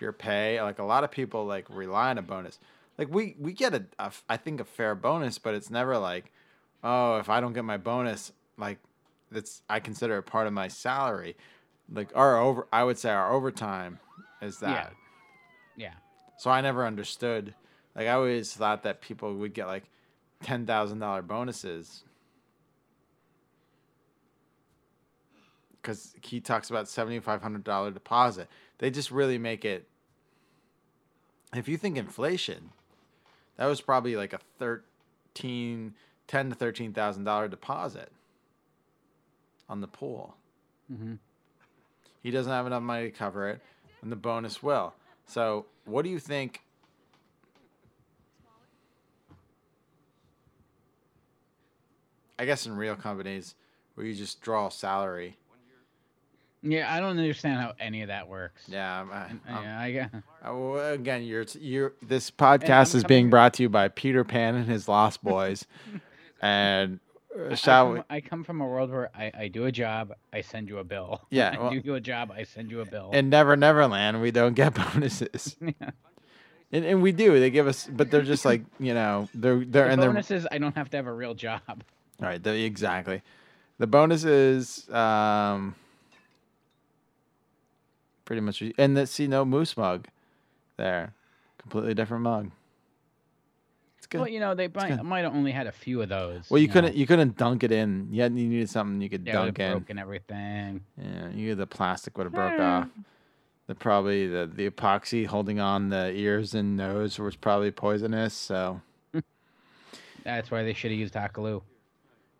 your 0.00 0.12
pay. 0.12 0.60
Like 0.62 0.78
a 0.78 0.84
lot 0.84 1.04
of 1.04 1.10
people 1.10 1.44
like 1.44 1.66
rely 1.68 2.10
on 2.10 2.18
a 2.18 2.22
bonus. 2.22 2.58
Like 2.96 3.12
we 3.12 3.36
we 3.38 3.52
get 3.52 3.74
a, 3.74 3.84
a 3.98 4.12
I 4.28 4.36
think 4.36 4.60
a 4.60 4.64
fair 4.64 4.94
bonus, 4.94 5.38
but 5.38 5.54
it's 5.54 5.70
never 5.70 5.98
like, 5.98 6.32
oh, 6.82 7.16
if 7.16 7.28
I 7.28 7.40
don't 7.40 7.52
get 7.52 7.64
my 7.64 7.76
bonus, 7.76 8.32
like 8.56 8.78
that's 9.30 9.62
I 9.68 9.80
consider 9.80 10.18
it 10.18 10.22
part 10.22 10.46
of 10.46 10.52
my 10.52 10.68
salary. 10.68 11.36
Like 11.92 12.10
our 12.14 12.38
over, 12.38 12.66
I 12.72 12.84
would 12.84 12.98
say 12.98 13.10
our 13.10 13.32
overtime 13.32 13.98
is 14.40 14.60
that. 14.60 14.94
Yeah. 15.76 15.94
So 16.38 16.50
I 16.50 16.60
never 16.60 16.86
understood. 16.86 17.54
Like 17.94 18.06
I 18.06 18.12
always 18.12 18.52
thought 18.52 18.84
that 18.84 19.00
people 19.00 19.34
would 19.34 19.54
get 19.54 19.66
like 19.66 19.84
ten 20.42 20.66
thousand 20.66 21.00
dollar 21.00 21.22
bonuses. 21.22 22.04
Because 25.82 26.14
he 26.22 26.40
talks 26.40 26.70
about 26.70 26.88
seventy 26.88 27.18
five 27.18 27.42
hundred 27.42 27.64
dollar 27.64 27.90
deposit. 27.90 28.48
They 28.78 28.90
just 28.90 29.10
really 29.10 29.38
make 29.38 29.64
it. 29.64 29.86
If 31.54 31.68
you 31.68 31.76
think 31.76 31.96
inflation, 31.96 32.70
that 33.56 33.66
was 33.66 33.80
probably 33.80 34.16
like 34.16 34.32
a 34.32 34.40
thirteen, 34.58 35.94
ten 36.26 36.48
to 36.50 36.54
thirteen 36.54 36.92
thousand 36.92 37.24
dollar 37.24 37.48
deposit 37.48 38.10
on 39.68 39.80
the 39.80 39.86
pool. 39.88 40.36
Mhm. 40.92 41.18
He 42.22 42.30
doesn't 42.30 42.52
have 42.52 42.66
enough 42.66 42.82
money 42.82 43.10
to 43.10 43.16
cover 43.16 43.48
it, 43.48 43.60
and 44.02 44.10
the 44.10 44.16
bonus 44.16 44.62
will. 44.62 44.94
So, 45.26 45.66
what 45.84 46.02
do 46.02 46.08
you 46.10 46.18
think? 46.18 46.60
I 52.38 52.44
guess 52.44 52.66
in 52.66 52.76
real 52.76 52.96
companies 52.96 53.54
where 53.94 54.06
you 54.06 54.14
just 54.14 54.40
draw 54.40 54.68
salary. 54.68 55.36
Yeah, 56.66 56.92
I 56.92 56.98
don't 56.98 57.10
understand 57.18 57.60
how 57.60 57.74
any 57.78 58.00
of 58.02 58.08
that 58.08 58.26
works. 58.26 58.62
Yeah, 58.66 59.00
I'm, 59.02 59.10
I, 59.12 59.16
I'm- 59.24 59.40
Yeah, 59.48 59.80
I 59.80 59.92
get. 59.92 60.10
Uh, 60.44 60.74
again, 60.92 61.22
you're 61.22 61.46
you're. 61.58 61.94
This 62.02 62.30
podcast 62.30 62.94
is 62.94 63.02
being 63.04 63.30
brought 63.30 63.54
to 63.54 63.62
you 63.62 63.70
by 63.70 63.88
Peter 63.88 64.24
Pan 64.24 64.54
and 64.56 64.66
his 64.66 64.88
Lost 64.88 65.24
Boys, 65.24 65.64
and 66.42 67.00
uh, 67.34 67.52
I 67.52 67.54
shall 67.54 67.86
come, 67.86 67.94
we? 67.94 68.00
I 68.10 68.20
come 68.20 68.44
from 68.44 68.60
a 68.60 68.66
world 68.66 68.90
where 68.90 69.10
I, 69.16 69.32
I 69.38 69.48
do 69.48 69.64
a 69.64 69.72
job, 69.72 70.12
I 70.34 70.42
send 70.42 70.68
you 70.68 70.78
a 70.78 70.84
bill. 70.84 71.22
Yeah, 71.30 71.54
I 71.56 71.62
well- 71.62 71.80
do 71.80 71.94
a 71.94 72.00
job, 72.00 72.30
I 72.30 72.42
send 72.42 72.70
you 72.70 72.80
a 72.82 72.84
bill. 72.84 73.10
In 73.14 73.30
Never 73.30 73.56
Never 73.56 73.86
Land, 73.86 74.20
we 74.20 74.30
don't 74.30 74.52
get 74.54 74.74
bonuses, 74.74 75.56
Yeah. 75.62 75.72
and, 76.70 76.84
and 76.84 77.00
we 77.02 77.12
do. 77.12 77.40
They 77.40 77.48
give 77.50 77.66
us, 77.66 77.88
but 77.90 78.10
they're 78.10 78.20
just 78.20 78.44
like 78.44 78.62
you 78.78 78.92
know, 78.92 79.30
they're 79.34 79.64
they're 79.64 79.86
the 79.86 79.90
and 79.92 80.02
they're 80.02 80.10
bonuses, 80.10 80.46
I 80.52 80.58
don't 80.58 80.76
have 80.76 80.90
to 80.90 80.96
have 80.98 81.06
a 81.06 81.12
real 81.12 81.32
job. 81.34 81.62
All 81.68 81.78
right, 82.20 82.42
the, 82.42 82.54
exactly. 82.64 83.22
The 83.78 83.86
bonus 83.86 84.24
is 84.24 84.88
um, 84.90 85.74
pretty 88.24 88.40
much, 88.40 88.62
and 88.78 88.96
the 88.96 89.06
see 89.06 89.26
no 89.26 89.44
moose 89.44 89.76
mug, 89.76 90.08
there, 90.76 91.14
completely 91.58 91.94
different 91.94 92.24
mug. 92.24 92.50
It's 93.98 94.06
good. 94.06 94.18
Well, 94.18 94.28
you 94.28 94.40
know, 94.40 94.54
they 94.54 94.68
might, 94.68 95.02
might 95.02 95.24
have 95.24 95.34
only 95.34 95.52
had 95.52 95.66
a 95.66 95.72
few 95.72 96.02
of 96.02 96.10
those. 96.10 96.50
well, 96.50 96.60
you 96.60 96.66
know. 96.66 96.72
couldn't 96.74 96.94
you 96.94 97.06
couldn't 97.06 97.38
dunk 97.38 97.64
it 97.64 97.72
in. 97.72 98.08
You, 98.10 98.22
had, 98.22 98.38
you 98.38 98.48
needed 98.48 98.68
something 98.68 99.00
you 99.00 99.08
could 99.08 99.26
Yeah, 99.26 99.32
it 99.32 99.36
dunk 99.36 99.58
in. 99.58 99.72
broken 99.72 99.98
everything. 99.98 100.82
Yeah, 101.00 101.30
you 101.30 101.54
the 101.54 101.66
plastic 101.66 102.18
would 102.18 102.24
have 102.24 102.34
broke 102.34 102.56
hmm. 102.56 102.60
off. 102.60 102.88
The 103.66 103.74
probably 103.74 104.26
the 104.26 104.50
the 104.52 104.68
epoxy 104.68 105.24
holding 105.26 105.58
on 105.58 105.88
the 105.88 106.10
ears 106.10 106.54
and 106.54 106.76
nose 106.76 107.18
was 107.18 107.34
probably 107.34 107.70
poisonous. 107.70 108.34
So 108.34 108.82
That's 110.24 110.50
why 110.50 110.64
they 110.64 110.74
should 110.74 110.90
have 110.90 111.00
used 111.00 111.14
hot 111.14 111.32
glue. 111.32 111.62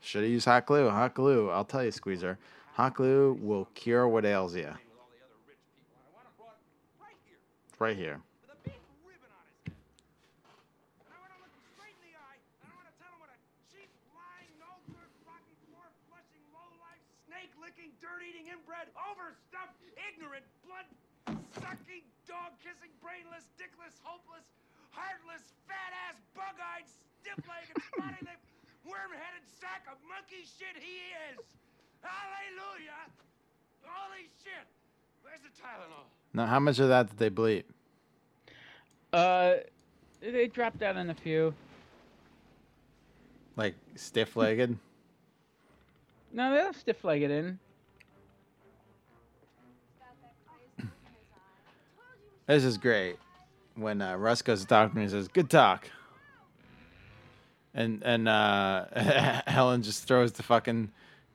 should 0.00 0.22
have 0.22 0.30
used 0.30 0.44
hot 0.44 0.66
glue. 0.66 0.90
Hot 0.90 1.14
glue. 1.14 1.48
I'll 1.48 1.64
tell 1.64 1.82
you, 1.82 1.92
Squeezer. 1.92 2.38
Hot 2.74 2.94
glue 2.94 3.38
will 3.40 3.68
cure 3.74 4.06
what 4.06 4.26
ails 4.26 4.54
you. 4.54 4.74
Right 7.82 7.98
here. 7.98 8.22
With 8.46 8.54
a 8.54 8.60
big 8.62 8.78
ribbon 9.02 9.34
on 9.34 9.44
his 9.50 9.58
head. 9.66 9.74
And 11.02 11.10
I 11.10 11.18
want 11.18 11.34
to 11.34 11.40
look 11.42 11.50
him 11.50 11.66
straight 11.74 11.90
in 11.98 12.04
the 12.06 12.14
eye, 12.14 12.38
and 12.62 12.70
I 12.70 12.74
want 12.78 12.86
to 12.86 12.96
tell 13.02 13.10
him 13.10 13.18
what 13.18 13.34
a 13.34 13.38
cheap, 13.74 13.90
lying, 14.14 14.46
no 14.62 14.70
good, 14.94 15.10
rotten, 15.26 15.54
floor 15.66 15.90
flushing, 16.06 16.44
low 16.54 16.70
life, 16.78 17.02
snake 17.26 17.50
licking, 17.58 17.90
dirt 17.98 18.22
eating, 18.22 18.46
inbred, 18.46 18.94
overstuffed, 18.94 19.74
ignorant, 19.98 20.46
blood 20.62 20.86
sucking, 21.58 22.06
dog 22.30 22.54
kissing, 22.62 22.94
brainless, 23.02 23.50
dickless, 23.58 23.98
hopeless, 24.06 24.46
heartless, 24.94 25.42
fat 25.66 25.90
ass, 26.06 26.18
bug 26.38 26.54
eyed, 26.62 26.86
stiff 26.86 27.42
legged, 27.42 27.74
spotty 27.90 28.22
lipped, 28.22 28.46
worm 28.86 29.10
headed 29.18 29.42
sack 29.58 29.82
of 29.90 29.98
monkey 30.06 30.46
shit 30.46 30.78
he 30.78 31.10
is. 31.34 31.42
Hallelujah! 32.06 33.10
Holy 33.82 34.30
shit! 34.46 34.66
Where's 35.26 35.42
the 35.42 35.50
Tylenol? 35.58 36.06
Now, 36.34 36.46
how 36.46 36.58
much 36.58 36.80
of 36.80 36.88
that 36.88 37.08
did 37.08 37.18
they 37.18 37.30
bleep? 37.30 37.62
Uh, 39.12 39.54
they 40.20 40.48
dropped 40.48 40.82
out 40.82 40.96
on 40.96 41.08
a 41.08 41.14
few. 41.14 41.54
Like 43.56 43.76
stiff 43.94 44.34
legged? 44.36 44.76
No, 46.32 46.50
they 46.52 46.64
left 46.64 46.80
stiff 46.80 47.04
legged 47.04 47.30
in. 47.30 47.58
this 52.46 52.64
is 52.64 52.76
great. 52.76 53.16
When 53.76 54.02
uh, 54.02 54.16
Russ 54.16 54.42
goes 54.42 54.62
to 54.62 54.66
talk 54.66 54.90
to 54.90 54.96
me, 54.96 55.04
he 55.04 55.08
says, 55.08 55.28
"Good 55.28 55.48
talk," 55.50 55.88
and 57.72 58.02
and 58.04 58.28
uh, 58.28 58.86
Helen 59.46 59.82
just 59.82 60.06
throws 60.06 60.32
the 60.32 60.42
fucking 60.42 60.90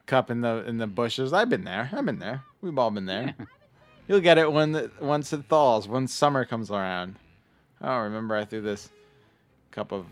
cup 0.05 0.29
in 0.29 0.41
the 0.41 0.65
in 0.67 0.77
the 0.77 0.87
bushes. 0.87 1.31
I've 1.31 1.49
been 1.49 1.63
there. 1.63 1.89
I've 1.93 2.05
been 2.05 2.19
there. 2.19 2.43
We've 2.61 2.77
all 2.77 2.91
been 2.91 3.05
there. 3.05 3.35
You'll 4.09 4.21
get 4.21 4.39
it 4.39 4.51
when 4.51 4.71
the, 4.71 4.89
once 4.99 5.31
it 5.33 5.45
thaws. 5.45 5.87
When 5.87 6.07
summer 6.07 6.43
comes 6.43 6.71
around. 6.71 7.15
Oh, 7.79 7.99
remember 7.99 8.35
I 8.35 8.43
threw 8.43 8.59
this 8.59 8.89
cup 9.69 9.91
of 9.93 10.07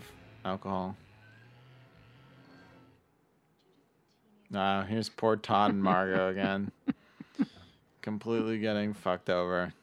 alcohol. 0.46 0.96
No, 4.52 4.86
here's 4.88 5.10
poor 5.10 5.36
Todd 5.36 5.72
and 5.72 5.82
Margo 5.82 6.30
again. 6.32 6.72
Completely 8.04 8.60
getting 8.60 8.94
fucked 8.94 9.32
over. 9.32 9.74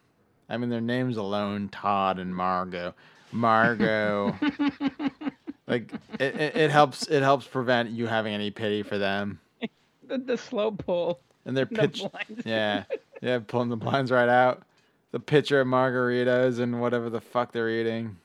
I 0.49 0.55
mean, 0.55 0.69
their 0.69 0.79
names 0.79 1.17
alone, 1.17 1.67
Todd 1.67 2.17
and 2.17 2.33
Margo. 2.33 2.95
Margo. 3.33 4.33
like 5.67 5.91
it, 6.19 6.35
it, 6.39 6.55
it 6.55 6.71
helps. 6.71 7.05
It 7.07 7.21
helps 7.21 7.45
prevent 7.45 7.89
you 7.89 8.07
having 8.07 8.33
any 8.33 8.49
pity 8.49 8.81
for 8.81 8.97
them. 8.97 9.39
The, 10.07 10.19
the 10.19 10.37
slow 10.37 10.69
pull. 10.69 11.19
And 11.47 11.57
their 11.57 11.65
The 11.65 11.75
pitch. 11.75 11.99
blinds. 11.99 12.45
Yeah, 12.45 12.83
yeah, 13.21 13.39
pulling 13.45 13.69
the 13.69 13.77
blinds 13.77 14.11
right 14.11 14.29
out. 14.29 14.63
The 15.11 15.19
pitcher 15.19 15.61
of 15.61 15.67
margaritas 15.67 16.59
and 16.59 16.81
whatever 16.81 17.09
the 17.09 17.21
fuck 17.21 17.51
they're 17.53 17.69
eating. 17.69 18.17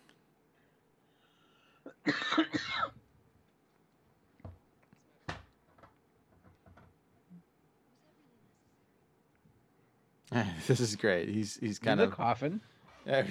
this 10.67 10.81
is 10.81 10.97
great. 10.97 11.29
He's 11.29 11.57
he's 11.59 11.79
Kind 11.79 11.99
kind 11.99 12.01
of 12.01 12.11
of 12.11 12.17
coffin. 12.17 12.61
yeah, 13.07 13.25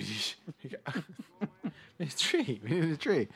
a 2.00 2.06
tree. 2.06 2.62
We 2.64 2.70
need 2.82 2.92
a 2.92 2.98
tree. 2.98 3.28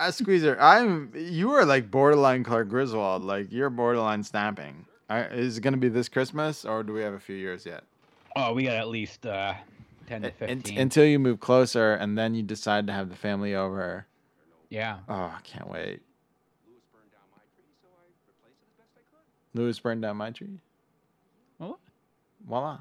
Uh, 0.00 0.10
Squeezer, 0.10 0.60
I'm. 0.60 1.12
You 1.16 1.52
are 1.52 1.64
like 1.64 1.90
borderline 1.90 2.44
Clark 2.44 2.68
Griswold. 2.68 3.22
Like 3.24 3.52
you're 3.52 3.70
borderline 3.70 4.24
snapping. 4.24 4.86
Right, 5.10 5.32
is 5.32 5.58
it 5.58 5.62
going 5.62 5.74
to 5.74 5.80
be 5.80 5.88
this 5.88 6.08
Christmas, 6.08 6.64
or 6.64 6.84
do 6.84 6.92
we 6.92 7.02
have 7.02 7.14
a 7.14 7.18
few 7.18 7.34
years 7.34 7.66
yet? 7.66 7.82
Oh, 8.36 8.52
we 8.54 8.62
got 8.62 8.76
at 8.76 8.86
least 8.86 9.26
uh, 9.26 9.54
ten 10.06 10.22
to 10.22 10.30
fifteen. 10.30 10.78
Until 10.78 11.04
you 11.04 11.18
move 11.18 11.40
closer, 11.40 11.94
and 11.94 12.16
then 12.16 12.36
you 12.36 12.44
decide 12.44 12.86
to 12.86 12.92
have 12.92 13.08
the 13.08 13.16
family 13.16 13.56
over. 13.56 14.06
Yeah. 14.68 14.98
Oh, 15.08 15.14
I 15.14 15.40
can't 15.42 15.68
wait. 15.68 16.00
Lewis 19.52 19.80
burned 19.80 20.02
down 20.02 20.16
my 20.16 20.30
tree. 20.30 20.60
What? 21.58 21.78
Voila. 22.46 22.78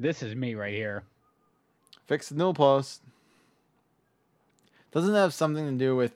This 0.00 0.24
is 0.24 0.34
me 0.34 0.56
right 0.56 0.74
here. 0.74 1.04
Fix 2.08 2.28
the 2.28 2.34
newel 2.34 2.54
post. 2.54 3.02
Doesn't 4.96 5.14
it 5.14 5.18
have 5.18 5.34
something 5.34 5.66
to 5.66 5.76
do 5.76 5.94
with 5.94 6.14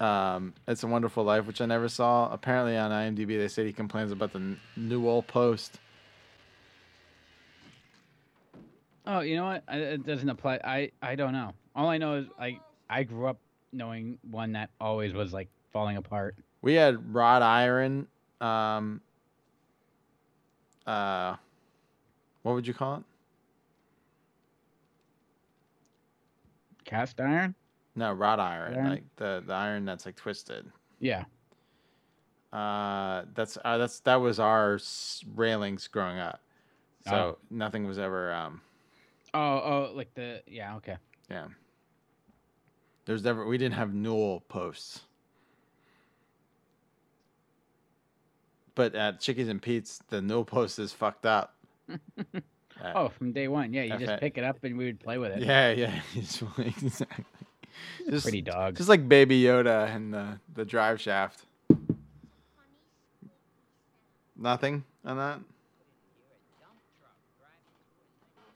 um, 0.00 0.52
It's 0.66 0.82
a 0.82 0.88
Wonderful 0.88 1.22
Life, 1.22 1.46
which 1.46 1.60
I 1.60 1.66
never 1.66 1.88
saw? 1.88 2.28
Apparently 2.32 2.76
on 2.76 2.90
IMDb 2.90 3.38
they 3.38 3.46
said 3.46 3.64
he 3.64 3.72
complains 3.72 4.10
about 4.10 4.32
the 4.32 4.40
n- 4.40 4.60
newel 4.76 5.22
post. 5.22 5.78
Oh, 9.06 9.20
you 9.20 9.36
know 9.36 9.44
what? 9.44 9.62
I- 9.68 9.76
It 9.76 10.04
doesn't 10.04 10.28
apply. 10.28 10.58
I 10.64 10.90
I 11.00 11.14
don't 11.14 11.32
know. 11.32 11.54
All 11.76 11.88
I 11.88 11.98
know 11.98 12.14
is 12.16 12.26
I 12.40 12.58
I 12.90 13.04
grew 13.04 13.28
up 13.28 13.38
knowing 13.72 14.18
one 14.28 14.50
that 14.54 14.70
always 14.80 15.12
was 15.14 15.32
like 15.32 15.46
falling 15.72 15.96
apart. 15.96 16.34
We 16.60 16.74
had 16.74 17.14
wrought 17.14 17.42
iron. 17.42 18.08
Um, 18.40 19.00
uh, 20.88 21.36
what 22.42 22.54
would 22.54 22.66
you 22.66 22.74
call 22.74 22.96
it? 22.96 23.02
Cast 26.84 27.20
iron? 27.20 27.54
No, 27.94 28.12
wrought 28.12 28.38
iron, 28.40 28.74
Iron? 28.74 28.90
like 28.90 29.04
the 29.16 29.42
the 29.46 29.52
iron 29.54 29.84
that's 29.84 30.06
like 30.06 30.16
twisted. 30.16 30.70
Yeah. 31.00 31.24
Uh, 32.52 33.24
that's 33.34 33.58
uh, 33.64 33.76
that's 33.78 34.00
that 34.00 34.16
was 34.16 34.38
our 34.40 34.78
railings 35.34 35.86
growing 35.88 36.18
up. 36.18 36.40
So 37.06 37.14
Oh. 37.14 37.38
nothing 37.50 37.86
was 37.86 37.98
ever 37.98 38.32
um 38.32 38.60
Oh 39.34 39.40
oh 39.40 39.92
like 39.94 40.14
the 40.14 40.42
yeah 40.46 40.76
okay. 40.76 40.96
yeah. 41.30 41.48
There's 43.04 43.22
never 43.24 43.46
we 43.46 43.58
didn't 43.58 43.74
have 43.74 43.92
newel 43.94 44.40
posts. 44.48 45.00
But 48.74 48.94
at 48.94 49.20
Chickies 49.20 49.48
and 49.48 49.60
Pete's, 49.60 50.00
the 50.08 50.22
newel 50.22 50.44
post 50.44 50.78
is 50.78 50.92
fucked 50.92 51.26
up. 51.26 51.56
Uh, 52.80 52.92
Oh, 52.94 53.08
from 53.08 53.32
day 53.32 53.48
one. 53.48 53.72
Yeah, 53.72 53.82
you 53.82 53.98
just 53.98 54.20
pick 54.20 54.38
it 54.38 54.44
up 54.44 54.62
and 54.62 54.78
we 54.78 54.84
would 54.84 55.00
play 55.00 55.18
with 55.18 55.32
it. 55.32 55.42
Yeah, 55.42 55.72
yeah, 55.72 56.00
exactly. 56.14 57.24
Just, 58.08 58.24
Pretty 58.24 58.40
dog. 58.42 58.76
just 58.76 58.88
like 58.88 59.08
Baby 59.08 59.42
Yoda 59.42 59.94
and 59.94 60.12
the 60.14 60.38
the 60.54 60.64
drive 60.64 61.00
shaft. 61.00 61.44
Nothing 64.36 64.84
on 65.04 65.16
that. 65.16 65.40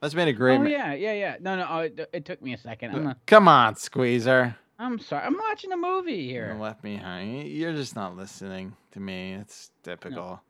That's 0.01 0.15
made 0.15 0.29
a 0.29 0.33
great. 0.33 0.57
Oh 0.57 0.63
ma- 0.63 0.69
yeah, 0.69 0.95
yeah, 0.95 1.13
yeah. 1.13 1.37
No, 1.41 1.57
no. 1.57 1.67
Oh, 1.69 1.79
it, 1.81 2.09
it 2.13 2.25
took 2.25 2.43
me 2.43 2.55
a 2.55 2.59
second. 2.59 2.95
I'm, 2.95 3.05
not, 3.05 3.19
Come 3.27 3.47
on, 3.47 3.77
Squeezer. 3.77 4.57
I'm 4.79 4.99
sorry. 4.99 5.25
I'm 5.25 5.37
watching 5.39 5.71
a 5.73 5.77
movie 5.77 6.15
You 6.15 6.31
here. 6.31 6.57
left 6.59 6.83
me 6.83 6.97
hanging. 6.97 7.47
You're 7.47 7.73
just 7.73 7.95
not 7.95 8.17
listening 8.17 8.75
to 8.93 9.01
me. 9.01 9.35
It's 9.35 9.71
typical. 9.85 10.41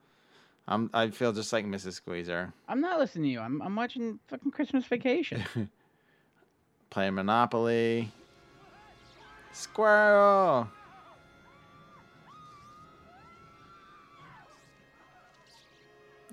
I'm. 0.68 0.88
I 0.94 1.10
feel 1.10 1.32
just 1.32 1.52
like 1.52 1.66
Mrs. 1.66 1.94
Squeezer. 1.94 2.52
I'm 2.68 2.80
not 2.80 2.98
listening 2.98 3.24
to 3.24 3.30
you. 3.30 3.40
I'm 3.40 3.60
I'm 3.60 3.76
watching 3.76 4.18
fucking 4.28 4.52
Christmas 4.52 4.86
Vacation. 4.86 5.44
Playing 6.90 7.14
Monopoly. 7.14 8.10
Squirrel. 9.52 10.68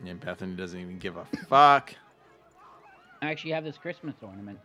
Yeah, 0.04 0.14
Bethany 0.14 0.56
doesn't 0.56 0.80
even 0.80 0.98
give 0.98 1.18
a 1.18 1.26
fuck. 1.48 1.94
I 3.22 3.30
actually 3.30 3.52
have 3.52 3.64
this 3.66 3.78
Christmas 3.78 4.16
ornament. 4.22 4.60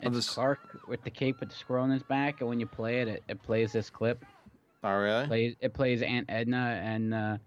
It's 0.00 0.14
this- 0.14 0.30
Clark 0.30 0.60
with 0.88 1.02
the 1.04 1.10
cape 1.10 1.40
with 1.40 1.50
the 1.50 1.54
squirrel 1.54 1.84
on 1.84 1.90
his 1.90 2.02
back, 2.02 2.40
and 2.40 2.48
when 2.48 2.60
you 2.60 2.66
play 2.66 3.00
it, 3.02 3.08
it, 3.08 3.22
it 3.28 3.42
plays 3.42 3.72
this 3.72 3.90
clip. 3.90 4.24
Oh, 4.84 4.94
really? 4.98 5.26
Plays 5.26 5.56
it 5.60 5.74
plays 5.74 6.02
Aunt 6.02 6.26
Edna 6.28 6.80
and 6.82 7.12
uh, 7.14 7.38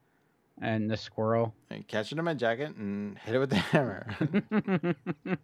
and 0.61 0.89
the 0.89 0.97
squirrel. 0.97 1.53
Hey, 1.69 1.85
Catch 1.87 2.11
it 2.11 2.17
in 2.17 2.25
my 2.25 2.33
jacket 2.33 2.75
and 2.75 3.17
hit 3.19 3.35
it 3.35 3.39
with 3.39 3.49
the 3.51 3.55
hammer. 3.55 4.07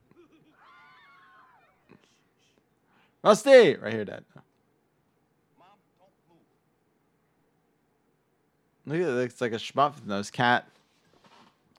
Rusty! 3.26 3.76
Right 3.76 3.92
here, 3.92 4.06
Dad. 4.06 4.24
Look 8.86 9.02
at 9.02 9.08
it. 9.08 9.12
Looks 9.12 9.42
like 9.42 9.52
a 9.52 9.56
schmuffin. 9.56 10.06
Those 10.06 10.30
cat 10.30 10.68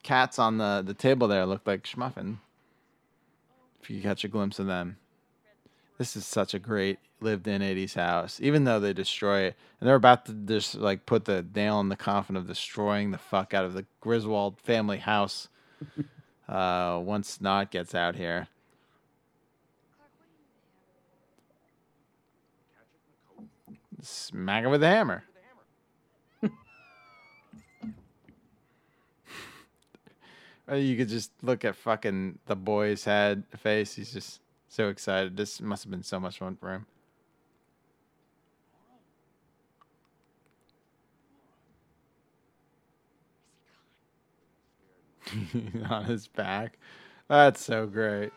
cats 0.02 0.40
on 0.40 0.58
the, 0.58 0.82
the 0.84 0.94
table 0.94 1.28
there 1.28 1.46
look 1.46 1.64
like 1.64 1.84
schmuffin. 1.84 2.38
If 3.80 3.90
you 3.90 4.02
catch 4.02 4.24
a 4.24 4.28
glimpse 4.28 4.58
of 4.58 4.66
them. 4.66 4.96
This 5.98 6.16
is 6.16 6.26
such 6.26 6.52
a 6.52 6.58
great 6.58 6.98
lived 7.20 7.46
in 7.46 7.62
80s 7.62 7.94
house, 7.94 8.40
even 8.42 8.64
though 8.64 8.80
they 8.80 8.92
destroy 8.92 9.42
it. 9.42 9.56
And 9.80 9.88
they're 9.88 9.94
about 9.94 10.26
to 10.26 10.32
just 10.32 10.74
like 10.74 11.06
put 11.06 11.26
the 11.26 11.46
nail 11.54 11.78
in 11.78 11.88
the 11.88 11.96
coffin 11.96 12.36
of 12.36 12.48
destroying 12.48 13.12
the 13.12 13.18
fuck 13.18 13.54
out 13.54 13.64
of 13.64 13.72
the 13.72 13.86
Griswold 14.00 14.58
family 14.58 14.98
house 14.98 15.48
uh, 16.48 17.00
once 17.02 17.30
Snot 17.30 17.70
gets 17.70 17.94
out 17.94 18.16
here. 18.16 18.48
Smack 24.02 24.64
him 24.64 24.70
with 24.70 24.82
a 24.82 24.88
hammer. 24.88 25.24
You 30.68 30.96
could 30.96 31.08
just 31.08 31.30
look 31.42 31.64
at 31.64 31.76
fucking 31.76 32.40
the 32.46 32.56
boy's 32.56 33.04
head 33.04 33.44
face. 33.56 33.94
He's 33.94 34.12
just 34.12 34.40
so 34.68 34.88
excited. 34.88 35.36
This 35.36 35.60
must 35.60 35.84
have 35.84 35.92
been 35.92 36.02
so 36.02 36.18
much 36.18 36.38
fun 36.38 36.56
for 36.56 36.72
him. 36.72 36.86
On 45.88 46.04
his 46.04 46.26
back. 46.26 46.78
That's 47.28 47.64
so 47.64 47.86
great. 47.86 48.32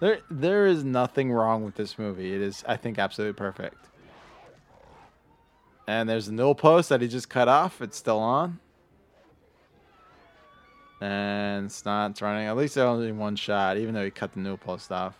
There 0.00 0.18
there 0.30 0.66
is 0.66 0.84
nothing 0.84 1.32
wrong 1.32 1.64
with 1.64 1.74
this 1.76 1.98
movie. 1.98 2.34
It 2.34 2.40
is 2.40 2.64
I 2.66 2.76
think 2.76 2.98
absolutely 2.98 3.34
perfect. 3.38 3.76
And 5.86 6.08
there's 6.08 6.28
a 6.28 6.32
newel 6.32 6.54
post 6.54 6.88
that 6.88 7.00
he 7.00 7.08
just 7.08 7.28
cut 7.28 7.48
off. 7.48 7.82
It's 7.82 7.96
still 7.96 8.18
on. 8.18 8.58
And 11.00 11.66
it's 11.66 11.84
not 11.84 12.18
running. 12.22 12.46
At 12.46 12.56
least 12.56 12.78
only 12.78 13.12
one 13.12 13.36
shot, 13.36 13.76
even 13.76 13.94
though 13.94 14.04
he 14.04 14.10
cut 14.10 14.32
the 14.32 14.40
newel 14.40 14.56
post 14.56 14.90
off. 14.90 15.14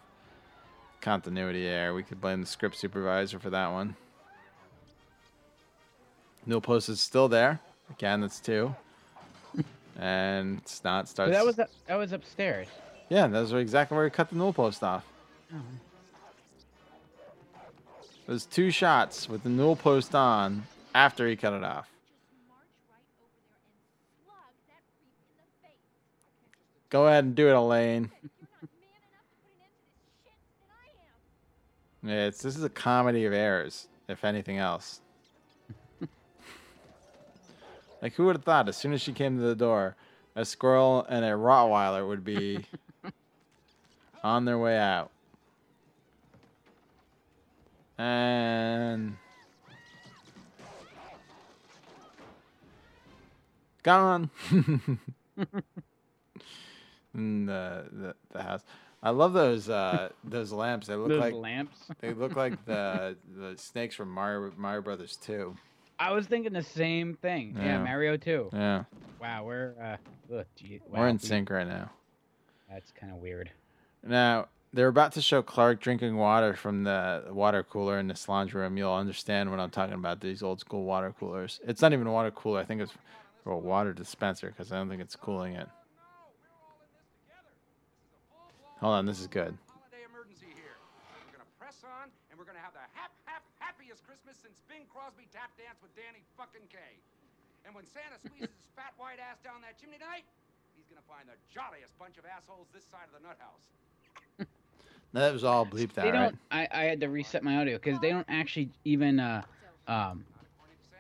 Continuity 1.03 1.67
error. 1.67 1.93
We 1.93 2.03
could 2.03 2.19
blame 2.21 2.41
the 2.41 2.47
script 2.47 2.77
supervisor 2.77 3.39
for 3.39 3.51
that 3.51 3.69
one. 3.73 3.95
Newel 6.47 6.63
post 6.63 6.89
is 6.89 7.01
still 7.01 7.29
there. 7.29 7.61
Again, 7.91 8.21
that's 8.23 8.41
two. 8.41 8.75
And 9.97 10.59
it's 10.59 10.83
not 10.83 11.03
But 11.05 11.09
starts. 11.09 11.33
that 11.33 11.47
was 11.47 11.55
that 11.57 11.95
was 11.95 12.11
upstairs. 12.13 12.67
Yeah, 13.09 13.27
that's 13.27 13.53
exactly 13.53 13.97
where 13.97 14.05
he 14.05 14.11
cut 14.11 14.31
the 14.31 14.37
newel 14.37 14.53
post 14.53 14.83
off. 14.83 15.05
There's 18.27 18.47
two 18.47 18.71
shots 18.71 19.29
with 19.29 19.43
the 19.43 19.51
newel 19.51 19.77
post 19.77 20.15
on 20.15 20.65
after 20.95 21.29
he 21.29 21.37
cut 21.37 21.53
it 21.53 21.63
off. 21.63 21.89
Go 26.89 27.07
ahead 27.09 27.25
and 27.25 27.35
do 27.35 27.49
it, 27.49 27.55
Elaine. 27.55 28.11
Yeah, 32.03 32.27
it's 32.27 32.43
this 32.43 32.57
is 32.57 32.63
a 32.63 32.69
comedy 32.69 33.25
of 33.25 33.33
errors, 33.33 33.89
if 34.09 34.25
anything 34.25 34.59
else. 34.59 35.01
like 38.03 38.13
who 38.15 38.27
would 38.27 38.37
have 38.37 38.45
thought 38.45 38.69
as 38.69 38.77
soon 38.77 38.93
as 38.93 39.01
she 39.01 39.13
came 39.13 39.39
to 39.39 39.43
the 39.43 39.57
door, 39.57 39.97
a 40.37 40.45
squirrel 40.45 41.07
and 41.09 41.25
a 41.25 41.31
Rottweiler 41.31 42.07
would 42.07 42.23
be 42.23 42.67
on 44.25 44.47
their 44.47 44.59
way 44.59 44.77
out. 44.79 45.11
And 47.99 49.17
gone. 53.85 54.31
in 57.15 57.47
the, 57.47 57.85
the 57.93 58.15
the 58.33 58.43
house. 58.43 58.63
I 59.01 59.11
love 59.11 59.33
those 59.35 59.69
uh 59.69 60.09
those 60.25 60.51
lamps. 60.51 60.89
They 60.89 60.97
look 60.97 61.11
Those 61.11 61.21
like 61.21 61.35
lamps. 61.35 61.77
they 62.01 62.15
look 62.15 62.35
like 62.35 62.65
the 62.65 63.17
the 63.37 63.57
snakes 63.57 63.95
from 63.95 64.11
Mario 64.11 64.51
Mario 64.57 64.81
Brothers 64.83 65.17
2. 65.23 65.55
I 66.01 66.11
was 66.13 66.27
thinking 66.27 66.53
the 66.53 66.63
same 66.65 67.15
thing. 67.15 67.55
Yeah, 67.57 67.65
Yeah. 67.65 67.85
Mario 67.85 68.17
too. 68.17 68.51
Yeah, 68.53 68.85
Wow, 69.21 69.45
we're 69.45 69.75
uh, 69.81 69.97
ugh, 70.35 70.47
gee, 70.57 70.81
wow, 70.89 71.01
we're 71.01 71.09
in 71.09 71.21
sync 71.21 71.51
right 71.51 71.69
now. 71.69 71.91
That's 72.69 72.91
kind 72.91 73.13
of 73.13 73.19
weird. 73.19 73.53
Now 74.07 74.49
they're 74.73 74.89
about 74.89 75.13
to 75.13 75.23
show 75.23 75.43
Clark 75.43 75.81
drinking 75.81 76.17
water 76.17 76.55
from 76.55 76.85
the 76.85 77.25
water 77.31 77.63
cooler 77.63 77.99
in 77.99 78.09
this 78.09 78.29
laundry 78.29 78.61
room. 78.61 78.77
You'll 78.77 78.93
understand 78.93 79.51
what 79.51 79.61
I'm 79.61 79.71
talking 79.71 79.95
about. 79.95 80.21
These 80.21 80.43
old 80.43 80.61
school 80.61 80.85
water 80.85 81.15
coolers. 81.19 81.61
It's 81.67 81.81
not 81.81 81.93
even 81.93 82.07
a 82.07 82.13
water 82.13 82.31
cooler. 82.31 82.61
I 82.61 82.65
think 82.65 82.83
it's 82.83 82.93
a 83.47 83.57
water 83.57 83.93
dispenser 83.93 84.49
because 84.49 84.73
I 84.73 84.77
don't 84.77 84.89
think 84.89 85.01
it's 85.01 85.17
cooling 85.17 85.55
it. 85.55 85.69
Hold 88.81 88.95
on, 88.95 89.07
this 89.07 89.21
is 89.21 89.27
good. 89.27 89.57
Christmas 94.25 94.37
since 94.41 94.59
Bing 94.67 94.85
Crosby 94.91 95.29
tap 95.31 95.53
danced 95.55 95.81
with 95.85 95.95
Danny 95.95 96.25
fucking 96.35 96.67
Kaye. 96.67 96.99
And 97.63 97.75
when 97.77 97.87
Santa 97.87 98.19
squeezes 98.19 98.53
his 98.53 98.69
fat 98.75 98.93
white 98.99 99.23
ass 99.23 99.39
down 99.41 99.63
that 99.63 99.79
chimney 99.81 100.01
tonight, 100.01 100.25
he's 100.75 100.89
gonna 100.89 101.05
find 101.05 101.29
the 101.29 101.37
jolliest 101.53 101.93
bunch 102.01 102.19
of 102.19 102.25
assholes 102.27 102.67
this 102.73 102.85
side 102.89 103.07
of 103.09 103.15
the 103.17 103.23
nut 103.23 103.37
house. 103.39 103.71
That 105.15 105.33
was 105.33 105.45
all 105.45 105.65
bleeped 105.65 105.95
They 105.95 106.09
out, 106.09 106.13
don't. 106.13 106.39
right? 106.53 106.69
I, 106.73 106.83
I 106.83 106.85
had 106.85 107.01
to 107.01 107.09
reset 107.09 107.43
my 107.45 107.57
audio 107.59 107.77
because 107.77 108.01
they 108.01 108.11
don't 108.11 108.27
actually 108.29 108.69
even 108.85 109.21
uh, 109.21 109.43
um, 109.87 110.25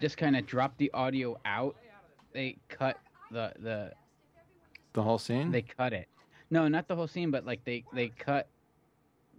just 0.00 0.16
kind 0.16 0.36
of 0.36 0.46
drop 0.46 0.76
the 0.78 0.90
audio 0.94 1.36
out. 1.44 1.76
They 2.32 2.56
cut 2.68 2.98
the 3.30 3.52
the 3.58 3.92
The 4.92 5.02
whole 5.02 5.18
scene. 5.18 5.50
they 5.50 5.62
cut 5.62 5.92
it. 5.92 6.08
No, 6.50 6.68
not 6.68 6.86
the 6.86 6.94
whole 6.94 7.08
scene, 7.08 7.30
but 7.32 7.44
like 7.44 7.64
they 7.64 7.84
they 7.92 8.08
cut. 8.08 8.46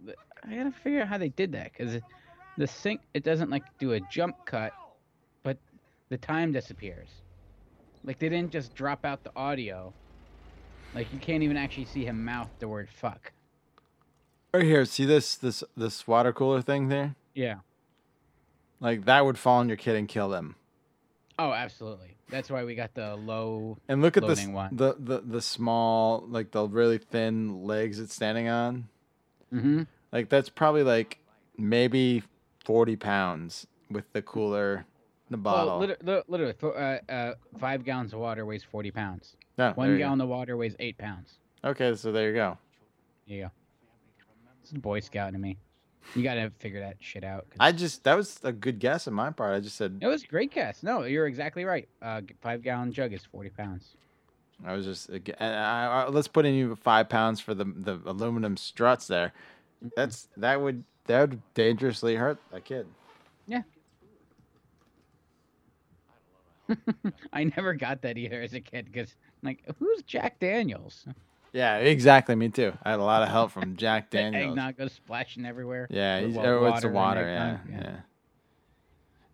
The, 0.04 0.14
I 0.44 0.54
gotta 0.56 0.72
figure 0.72 1.00
out 1.00 1.08
how 1.08 1.16
they 1.18 1.30
did 1.30 1.52
that 1.52 1.72
because 1.72 1.98
the 2.58 2.66
sync 2.66 3.00
it 3.14 3.24
doesn't 3.24 3.48
like 3.48 3.64
do 3.78 3.92
a 3.92 4.00
jump 4.12 4.36
cut, 4.44 4.72
but 5.42 5.56
the 6.10 6.18
time 6.18 6.52
disappears. 6.52 7.08
Like 8.04 8.18
they 8.18 8.28
didn't 8.28 8.52
just 8.52 8.74
drop 8.74 9.06
out 9.06 9.24
the 9.24 9.32
audio. 9.36 9.94
Like 10.94 11.10
you 11.14 11.18
can't 11.18 11.42
even 11.42 11.56
actually 11.56 11.86
see 11.86 12.04
him 12.04 12.22
mouth 12.24 12.50
the 12.58 12.68
word 12.68 12.88
fuck. 12.90 13.32
Right 14.56 14.64
here, 14.64 14.86
see 14.86 15.04
this 15.04 15.36
this 15.36 15.62
this 15.76 16.06
water 16.08 16.32
cooler 16.32 16.62
thing 16.62 16.88
there? 16.88 17.14
Yeah. 17.34 17.56
Like 18.80 19.04
that 19.04 19.22
would 19.22 19.36
fall 19.38 19.58
on 19.58 19.68
your 19.68 19.76
kid 19.76 19.96
and 19.96 20.08
kill 20.08 20.30
them. 20.30 20.56
Oh, 21.38 21.52
absolutely. 21.52 22.16
That's 22.30 22.48
why 22.48 22.64
we 22.64 22.74
got 22.74 22.94
the 22.94 23.16
low. 23.16 23.76
And 23.86 24.00
look 24.00 24.16
at 24.16 24.26
this 24.26 24.46
one. 24.46 24.74
the, 24.74 24.96
the 24.98 25.20
the 25.20 25.42
small 25.42 26.24
like 26.26 26.52
the 26.52 26.66
really 26.66 26.96
thin 26.96 27.64
legs 27.64 28.00
it's 28.00 28.14
standing 28.14 28.48
on. 28.48 28.88
Mm-hmm. 29.52 29.82
Like 30.10 30.30
that's 30.30 30.48
probably 30.48 30.84
like 30.84 31.18
maybe 31.58 32.22
forty 32.64 32.96
pounds 32.96 33.66
with 33.90 34.10
the 34.14 34.22
cooler, 34.22 34.86
the 35.28 35.36
bottle. 35.36 35.80
Well, 35.80 35.88
liter- 35.88 35.98
li- 36.02 36.22
literally, 36.28 36.54
uh, 36.62 37.12
uh, 37.12 37.34
five 37.58 37.84
gallons 37.84 38.14
of 38.14 38.20
water 38.20 38.46
weighs 38.46 38.64
40 38.64 38.90
pounds. 38.90 39.36
No, 39.58 39.72
One 39.72 39.90
you 39.90 39.98
go. 39.98 40.04
gallon 40.04 40.22
of 40.22 40.28
water 40.30 40.56
weighs 40.56 40.76
eight 40.78 40.96
pounds. 40.96 41.34
Okay, 41.62 41.94
so 41.94 42.10
there 42.10 42.30
you 42.30 42.34
go. 42.34 42.56
There 43.28 43.36
you 43.36 43.42
go. 43.44 43.50
It's 44.70 44.80
Boy 44.80 45.00
Scout 45.00 45.32
to 45.32 45.38
me. 45.38 45.56
You 46.14 46.22
gotta 46.22 46.50
figure 46.58 46.80
that 46.80 46.96
shit 47.00 47.24
out. 47.24 47.46
I 47.58 47.72
just 47.72 48.04
that 48.04 48.14
was 48.16 48.38
a 48.44 48.52
good 48.52 48.78
guess 48.78 49.08
on 49.08 49.14
my 49.14 49.30
part. 49.30 49.54
I 49.54 49.60
just 49.60 49.76
said 49.76 49.98
It 50.00 50.06
was 50.06 50.22
a 50.22 50.26
great 50.26 50.52
guess. 50.52 50.82
No, 50.82 51.02
you're 51.02 51.26
exactly 51.26 51.64
right. 51.64 51.88
Uh, 52.02 52.20
five 52.40 52.62
gallon 52.62 52.92
jug 52.92 53.12
is 53.12 53.24
40 53.24 53.50
pounds. 53.50 53.94
I 54.64 54.72
was 54.74 54.86
just 54.86 55.10
I, 55.40 55.44
I, 55.44 55.86
I- 56.04 56.08
let's 56.08 56.28
put 56.28 56.46
in 56.46 56.54
you 56.54 56.76
five 56.76 57.08
pounds 57.08 57.40
for 57.40 57.54
the 57.54 57.64
the 57.64 58.00
aluminum 58.06 58.56
struts 58.56 59.06
there. 59.06 59.32
That's 59.96 60.28
that 60.36 60.60
would 60.60 60.84
that 61.06 61.28
would 61.30 61.42
dangerously 61.54 62.14
hurt 62.16 62.38
a 62.52 62.60
kid. 62.60 62.86
Yeah. 63.46 63.62
I 67.32 67.44
never 67.44 67.74
got 67.74 68.02
that 68.02 68.18
either 68.18 68.42
as 68.42 68.54
a 68.54 68.60
kid 68.60 68.86
because, 68.86 69.14
like, 69.42 69.62
who's 69.78 70.02
Jack 70.02 70.40
Daniels? 70.40 71.06
Yeah, 71.52 71.76
exactly. 71.78 72.34
Me 72.34 72.48
too. 72.48 72.72
I 72.82 72.90
had 72.90 73.00
a 73.00 73.04
lot 73.04 73.22
of 73.22 73.28
help 73.28 73.50
from 73.50 73.76
Jack 73.76 74.10
Daniels. 74.10 74.50
eggnog 74.50 74.76
goes 74.76 74.92
splashing 74.92 75.46
everywhere. 75.46 75.86
Yeah, 75.90 76.20
he's, 76.20 76.34
wa- 76.34 76.44
oh, 76.44 76.64
it's 76.66 76.82
the 76.82 76.88
water. 76.88 77.22
Yeah, 77.22 77.58
eggnog, 77.64 77.82
yeah, 77.84 77.96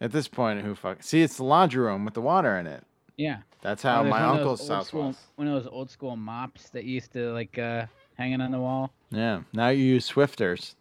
At 0.01 0.13
this 0.13 0.29
point, 0.29 0.61
who 0.61 0.75
fuck? 0.75 1.03
See, 1.03 1.23
it's 1.23 1.37
the 1.39 1.45
laundry 1.45 1.83
room 1.85 2.05
with 2.05 2.15
the 2.15 2.21
water 2.21 2.57
in 2.59 2.67
it. 2.67 2.85
Yeah. 3.17 3.39
That's 3.61 3.85
Oh, 3.85 3.89
how 3.89 4.03
my 4.05 4.21
uncle's 4.23 4.67
house 4.69 4.89
school, 4.89 5.09
was. 5.09 5.17
One 5.37 5.47
of 5.49 5.55
those 5.63 5.71
old 5.73 5.91
school 5.91 6.17
mops 6.17 6.71
that 6.71 6.85
used 6.85 7.13
to 7.13 7.33
like 7.33 7.59
uh 7.59 7.87
hanging 8.17 8.41
on 8.41 8.51
the 8.51 8.59
wall. 8.61 8.93
Yeah. 9.11 9.43
Now 9.53 9.69
you 9.69 9.85
use 9.85 10.11
Swiffers. 10.11 10.75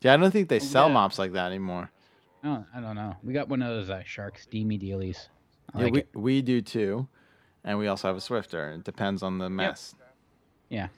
Yeah, 0.00 0.14
I 0.14 0.16
don't 0.16 0.30
think 0.30 0.48
they 0.48 0.58
sell 0.60 0.88
yeah. 0.88 0.94
mops 0.94 1.18
like 1.18 1.32
that 1.32 1.46
anymore. 1.48 1.90
Oh, 2.44 2.64
I 2.74 2.80
don't 2.80 2.94
know. 2.94 3.16
We 3.24 3.32
got 3.32 3.48
one 3.48 3.62
of 3.62 3.68
those 3.68 3.90
uh, 3.90 4.02
shark 4.04 4.38
steamy 4.38 4.78
dealies. 4.78 5.26
I 5.74 5.78
yeah, 5.78 5.84
like 5.84 5.92
we, 5.92 5.98
it. 6.00 6.08
we 6.14 6.42
do 6.42 6.60
too, 6.60 7.08
and 7.68 7.78
we 7.78 7.86
also 7.86 8.08
have 8.08 8.16
a 8.16 8.20
Swiffer. 8.20 8.74
It 8.74 8.84
depends 8.84 9.22
on 9.22 9.36
the 9.36 9.50
mess. 9.50 9.94
Yeah. 10.70 10.88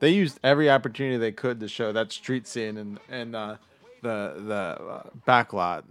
They 0.00 0.10
used 0.10 0.40
every 0.42 0.68
opportunity 0.68 1.16
they 1.16 1.32
could 1.32 1.60
to 1.60 1.68
show 1.68 1.92
that 1.92 2.10
street 2.12 2.48
scene 2.48 2.76
and 2.76 2.98
and 3.08 3.34
uh, 3.34 3.56
the 4.02 4.34
the 4.44 4.54
uh, 4.54 5.10
back 5.24 5.52
lot. 5.52 5.84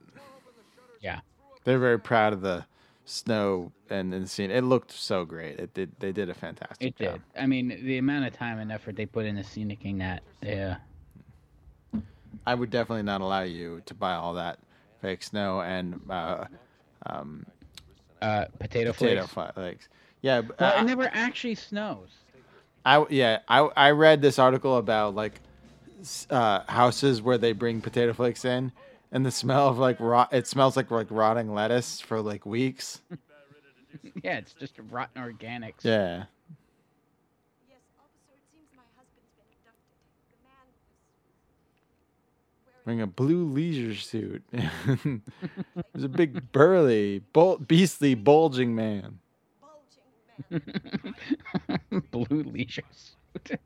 Yeah. 0.99 1.21
They're 1.63 1.79
very 1.79 1.99
proud 1.99 2.33
of 2.33 2.41
the 2.41 2.65
snow 3.05 3.71
and, 3.89 4.13
and 4.13 4.25
the 4.25 4.27
scene. 4.29 4.51
It 4.51 4.65
looked 4.65 4.91
so 4.91 5.23
great. 5.23 5.57
It 5.57 5.73
did. 5.73 5.91
They 5.99 6.11
did 6.11 6.29
a 6.29 6.33
fantastic 6.33 6.85
It 6.85 6.97
job. 6.97 7.13
did. 7.13 7.41
I 7.41 7.47
mean, 7.47 7.69
the 7.69 7.97
amount 7.97 8.25
of 8.25 8.33
time 8.33 8.59
and 8.59 8.73
effort 8.73 8.97
they 8.97 9.05
put 9.05 9.25
into 9.25 9.41
scenicking 9.41 9.99
that. 9.99 10.21
Yeah. 10.41 10.77
I 12.45 12.55
would 12.55 12.69
definitely 12.71 13.03
not 13.03 13.21
allow 13.21 13.43
you 13.43 13.81
to 13.85 13.93
buy 13.93 14.15
all 14.15 14.33
that 14.33 14.59
fake 15.01 15.23
snow 15.23 15.61
and 15.61 15.99
uh, 16.09 16.45
um, 17.05 17.45
Uh, 18.21 18.45
potato, 18.59 18.91
potato 18.93 19.27
flakes. 19.27 19.53
flakes. 19.53 19.89
Yeah, 20.21 20.41
but, 20.41 20.59
Well, 20.59 20.77
uh, 20.77 20.81
it 20.81 20.85
never 20.85 21.09
actually 21.13 21.55
snows. 21.55 22.09
I 22.85 23.05
yeah 23.09 23.39
I 23.47 23.59
I 23.75 23.91
read 23.91 24.21
this 24.21 24.39
article 24.39 24.77
about 24.77 25.13
like 25.13 25.41
uh, 26.29 26.61
houses 26.67 27.21
where 27.21 27.37
they 27.37 27.51
bring 27.51 27.81
potato 27.81 28.13
flakes 28.13 28.45
in, 28.45 28.71
and 29.11 29.25
the 29.25 29.31
smell 29.31 29.67
of 29.67 29.77
like 29.77 29.99
rot. 29.99 30.33
It 30.33 30.47
smells 30.47 30.77
like 30.77 30.89
like 30.89 31.07
rotting 31.11 31.53
lettuce 31.53 31.99
for 31.99 32.21
like 32.21 32.45
weeks. 32.45 33.01
yeah, 34.23 34.37
it's 34.37 34.53
just 34.53 34.75
rotten 34.89 35.21
organics. 35.21 35.83
Yeah. 35.83 36.25
Yes, 37.67 37.81
officer, 37.99 38.33
it 38.35 38.43
seems 38.53 38.69
my 38.75 38.83
husband's 38.95 39.33
been 39.35 39.51
abducted. 39.51 39.99
The 40.31 40.39
man 40.47 40.65
was 42.65 42.73
Wearing 42.87 43.01
a 43.01 43.07
blue 43.07 43.43
leisure 43.43 43.95
suit. 43.95 44.41
He's 44.53 46.03
a 46.05 46.07
big 46.07 46.53
burly, 46.53 47.21
beastly, 47.67 48.15
bulging 48.15 48.73
man. 48.75 49.19
bulging 50.49 50.63
man. 51.91 52.03
Blue 52.11 52.43
leisure 52.43 52.83
suit. 52.93 53.59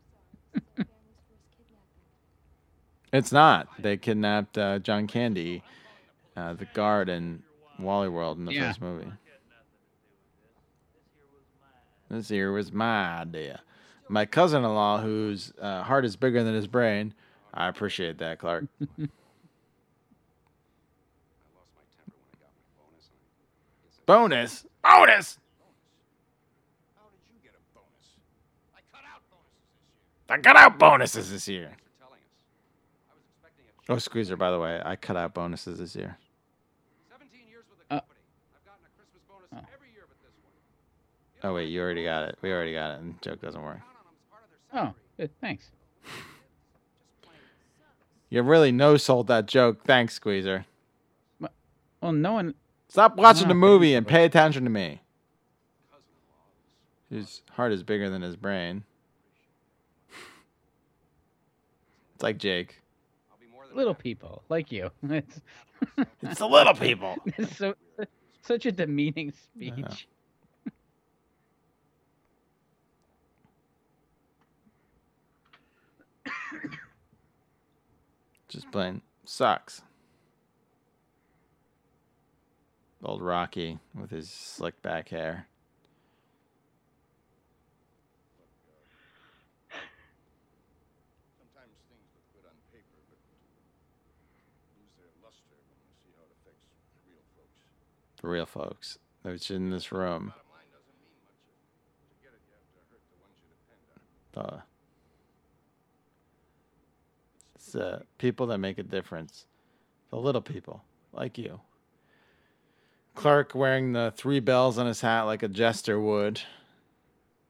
It's 3.13 3.31
not. 3.31 3.67
They 3.77 3.95
kidnapped 3.95 4.57
uh, 4.57 4.79
John 4.79 5.05
Candy, 5.05 5.61
uh, 6.35 6.53
the 6.53 6.65
guard 6.73 7.07
in 7.07 7.43
Wally 7.77 8.09
World 8.09 8.39
in 8.39 8.45
the 8.45 8.53
Yeah. 8.53 8.69
first 8.69 8.81
movie. 8.81 9.11
This 12.09 12.29
here 12.29 12.51
was 12.51 12.73
my 12.73 13.19
idea. 13.19 13.61
My 14.09 14.25
cousin-in-law, 14.25 15.01
whose 15.01 15.53
uh, 15.61 15.83
heart 15.83 16.05
is 16.05 16.15
bigger 16.15 16.43
than 16.43 16.55
his 16.55 16.65
brain. 16.65 17.13
I 17.53 17.67
appreciate 17.67 18.17
that, 18.19 18.39
Clark. 18.39 18.65
bonus, 24.05 24.65
bonus. 24.83 25.37
How 26.95 27.03
did 27.11 27.19
you 27.31 27.39
get 27.43 27.53
a 27.55 27.61
bonus? 27.75 28.07
I 28.75 28.79
cut 28.91 29.03
out 29.05 29.21
bonuses 29.29 29.69
this 29.69 29.77
year. 29.87 30.29
I 30.29 30.41
cut 30.41 30.55
out 30.57 30.79
bonuses 30.79 31.31
this 31.31 31.47
year. 31.47 31.71
For 31.71 31.99
telling 32.05 32.19
us. 32.19 33.09
I 33.09 33.13
was 33.15 33.23
expecting 33.29 33.65
a 33.67 33.93
Oh, 33.93 33.97
Squeezer, 33.99 34.35
by 34.37 34.51
the 34.51 34.59
way, 34.59 34.81
I 34.83 34.95
cut 34.95 35.17
out 35.17 35.33
bonuses 35.33 35.79
this 35.79 35.95
year. 35.95 36.17
17 37.09 37.47
years 37.49 37.65
with 37.69 37.79
the 37.79 37.95
Uh. 37.95 37.99
company. 37.99 38.19
I've 38.55 38.65
gotten 38.65 38.85
a 38.85 38.89
Christmas 38.97 39.21
bonus 39.29 39.49
Oh. 39.53 39.73
every 39.73 39.91
year 39.93 40.03
but 40.07 40.17
this 40.23 40.33
one. 40.43 41.49
Oh 41.49 41.53
wait, 41.55 41.69
you 41.69 41.81
already 41.81 42.03
got 42.03 42.27
it. 42.29 42.37
We 42.41 42.51
already 42.51 42.73
got 42.73 42.95
it, 42.95 42.99
and 43.01 43.15
the 43.15 43.19
joke 43.21 43.41
doesn't 43.41 43.61
work. 43.61 43.79
Count 43.79 43.97
on 43.97 44.05
them 44.05 44.15
as 44.15 44.25
part 44.31 44.43
of 44.43 44.49
their 44.49 44.59
Oh, 44.81 44.93
good. 45.17 45.31
Thanks. 45.41 45.71
Just 48.31 48.37
plain. 48.37 48.45
You 48.45 48.49
really 48.49 48.71
no 48.71 48.97
sold 48.97 49.27
that 49.27 49.45
joke. 49.45 49.83
Thanks, 49.83 50.13
Squeezer. 50.15 50.65
Well, 52.01 52.13
no 52.13 52.33
one. 52.33 52.55
Stop 52.87 53.15
watching 53.15 53.47
the 53.47 53.53
Ah, 53.53 53.57
movie 53.57 53.93
and 53.93 54.07
pay 54.07 54.25
attention 54.25 54.63
to 54.63 54.69
me. 54.69 55.01
His 57.09 57.41
heart 57.51 57.71
is 57.73 57.83
bigger 57.83 58.09
than 58.09 58.21
his 58.21 58.35
brain. 58.35 58.83
It's 62.15 62.23
like 62.23 62.37
Jake. 62.37 62.81
I'll 63.31 63.37
be 63.39 63.47
more 63.51 63.67
than 63.67 63.75
Little 63.75 63.93
people 63.93 64.43
like 64.49 64.71
you. 64.71 64.91
It's, 65.03 65.41
It's 66.21 66.39
the 66.39 66.47
little 66.47 66.73
people. 66.73 67.17
it's 67.37 67.57
so 67.57 67.75
such 68.41 68.65
a 68.65 68.71
demeaning 68.71 69.31
speech. 69.31 70.07
Just 78.51 78.69
plain 78.69 79.01
sucks. 79.23 79.81
Old 83.01 83.21
Rocky 83.21 83.79
with 83.95 84.09
his 84.11 84.29
slick 84.29 84.81
back 84.81 85.07
hair. 85.07 85.47
Sometimes 91.39 91.79
things 91.87 92.11
look 92.11 92.27
good 92.35 92.43
on 92.43 92.51
paper, 92.75 92.99
but 93.07 93.23
lose 94.75 94.91
their 94.99 95.07
luster 95.23 95.55
when 95.71 95.79
you 95.87 95.95
see 96.03 96.11
how 96.19 96.27
it 96.27 96.35
affects 96.43 96.67
real 97.07 97.23
folks. 97.39 97.55
The 98.19 98.27
real 98.27 98.45
folks. 98.45 98.99
Those 99.23 99.49
in 99.49 99.69
this 99.69 99.93
room. 99.93 100.35
Bottom 100.35 100.51
line 100.51 100.67
doesn't 100.75 100.99
mean 100.99 101.15
much. 101.23 101.39
To 101.39 102.19
get 102.19 102.35
it, 102.35 102.43
you 102.43 102.51
have 102.51 102.67
to 102.67 102.83
hurt 102.91 102.99
the 103.15 103.19
ones 103.23 103.39
you 103.39 103.47
depend 103.47 103.79
on. 103.95 104.03
The 104.35 104.67
It's 107.71 107.79
the 107.79 108.01
people 108.17 108.47
that 108.47 108.57
make 108.57 108.79
a 108.79 108.83
difference. 108.83 109.45
The 110.09 110.17
little 110.17 110.41
people, 110.41 110.83
like 111.13 111.37
you. 111.37 111.61
Clark 113.15 113.55
wearing 113.55 113.93
the 113.93 114.11
three 114.13 114.41
bells 114.41 114.77
on 114.77 114.87
his 114.87 114.99
hat 114.99 115.21
like 115.21 115.41
a 115.41 115.47
jester 115.47 115.97
would. 115.97 116.41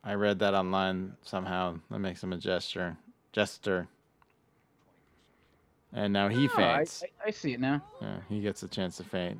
I 0.03 0.13
read 0.13 0.37
that 0.37 0.53
online 0.53 1.13
somehow. 1.23 1.79
That 1.89 1.97
makes 1.97 2.23
him 2.23 2.33
a 2.33 2.37
jester. 2.37 2.97
Jester. 3.31 3.87
And 5.91 6.13
now 6.13 6.27
he 6.27 6.45
Oh, 6.45 6.55
faints. 6.55 7.03
I, 7.03 7.29
I 7.29 7.31
see 7.31 7.53
it 7.53 7.59
now. 7.59 7.81
Yeah, 7.99 8.17
he 8.29 8.41
gets 8.41 8.61
a 8.61 8.67
chance 8.67 8.97
to 8.97 9.03
faint. 9.03 9.39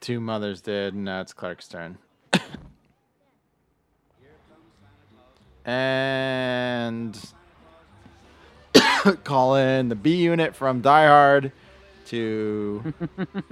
Two 0.00 0.18
mothers 0.18 0.62
did, 0.62 0.94
and 0.94 1.04
now 1.04 1.20
it's 1.20 1.32
Clark's 1.32 1.68
turn. 1.68 1.96
and 5.64 7.16
call 9.24 9.56
in 9.56 9.88
the 9.88 9.94
B 9.94 10.16
unit 10.16 10.54
from 10.54 10.80
Die 10.80 11.06
Hard 11.06 11.52
to 12.06 12.94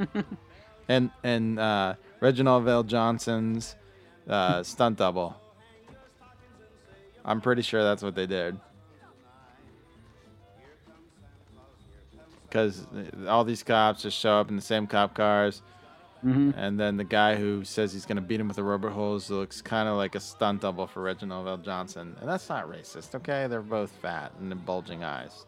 and 0.89 1.11
and 1.23 1.59
uh, 1.59 1.95
Reginald 2.21 2.65
VelJohnson's 2.65 3.77
uh, 4.29 4.63
stunt 4.63 4.99
double. 4.99 5.37
I'm 7.25 7.41
pretty 7.41 7.63
sure 7.63 7.83
that's 7.83 8.03
what 8.03 8.15
they 8.15 8.27
did. 8.27 8.59
Because 12.43 12.87
all 13.27 13.45
these 13.45 13.63
cops 13.63 14.03
just 14.03 14.19
show 14.19 14.39
up 14.39 14.49
in 14.51 14.57
the 14.57 14.63
same 14.63 14.87
cop 14.87 15.15
cars. 15.15 15.63
Mhm. 16.25 16.55
And 16.57 16.81
then 16.81 16.97
the 16.97 17.05
guy 17.05 17.37
who 17.37 17.65
says 17.65 17.93
he's 17.93 18.07
going 18.07 18.17
to 18.17 18.23
beat 18.23 18.41
him 18.41 18.49
with 18.49 18.57
a 18.59 18.63
rubber 18.63 18.89
hose 18.89 19.29
looks 19.31 19.61
kind 19.61 19.89
of 19.89 19.97
like 19.97 20.15
a 20.15 20.21
stunt 20.21 20.63
double 20.63 20.87
for 20.87 21.03
Reginald 21.03 21.47
VelJohnson. 21.47 22.19
And 22.21 22.29
that's 22.29 22.49
not 22.49 22.67
racist, 22.69 23.15
okay? 23.15 23.47
They're 23.47 23.61
both 23.61 23.91
fat 23.91 24.33
and 24.41 24.65
bulging 24.65 25.05
eyes. 25.05 25.45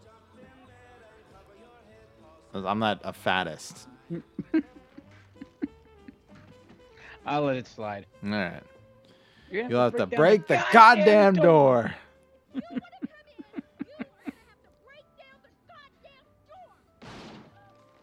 I'm 2.54 2.78
not 2.78 3.00
a 3.04 3.12
fattest. 3.12 3.88
I'll 7.26 7.42
let 7.42 7.56
it 7.56 7.66
slide. 7.66 8.06
All 8.22 8.30
right. 8.30 8.62
You'll, 9.50 9.70
You'll 9.70 9.80
have 9.80 9.92
to 9.92 9.98
down 10.06 10.08
break 10.16 10.46
the 10.46 10.62
goddamn 10.72 11.34
door. 11.34 11.92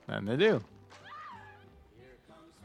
And 0.08 0.28
they 0.28 0.36
do. 0.36 0.64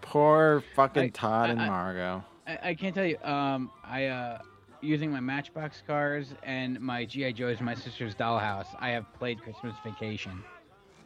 Poor 0.09 0.63
fucking 0.75 1.03
I- 1.03 1.09
Todd 1.11 1.51
and 1.51 1.61
I- 1.61 1.67
I- 1.67 1.69
Margo. 1.69 2.25
I, 2.47 2.59
I 2.71 2.75
can't 2.75 2.95
tell 2.95 3.05
you. 3.05 3.19
Um, 3.23 3.71
I 3.85 4.07
uh, 4.07 4.39
using 4.81 5.11
my 5.13 5.21
Matchbox 5.21 5.83
cars 5.87 6.33
and 6.43 6.81
my 6.81 7.05
GI 7.05 7.35
Joes 7.35 7.59
and 7.59 7.67
my 7.67 7.75
sister's 7.75 8.15
dollhouse. 8.15 8.67
I 8.79 8.89
have 8.91 9.13
played 9.15 9.41
Christmas 9.43 9.75
Vacation. 9.85 10.43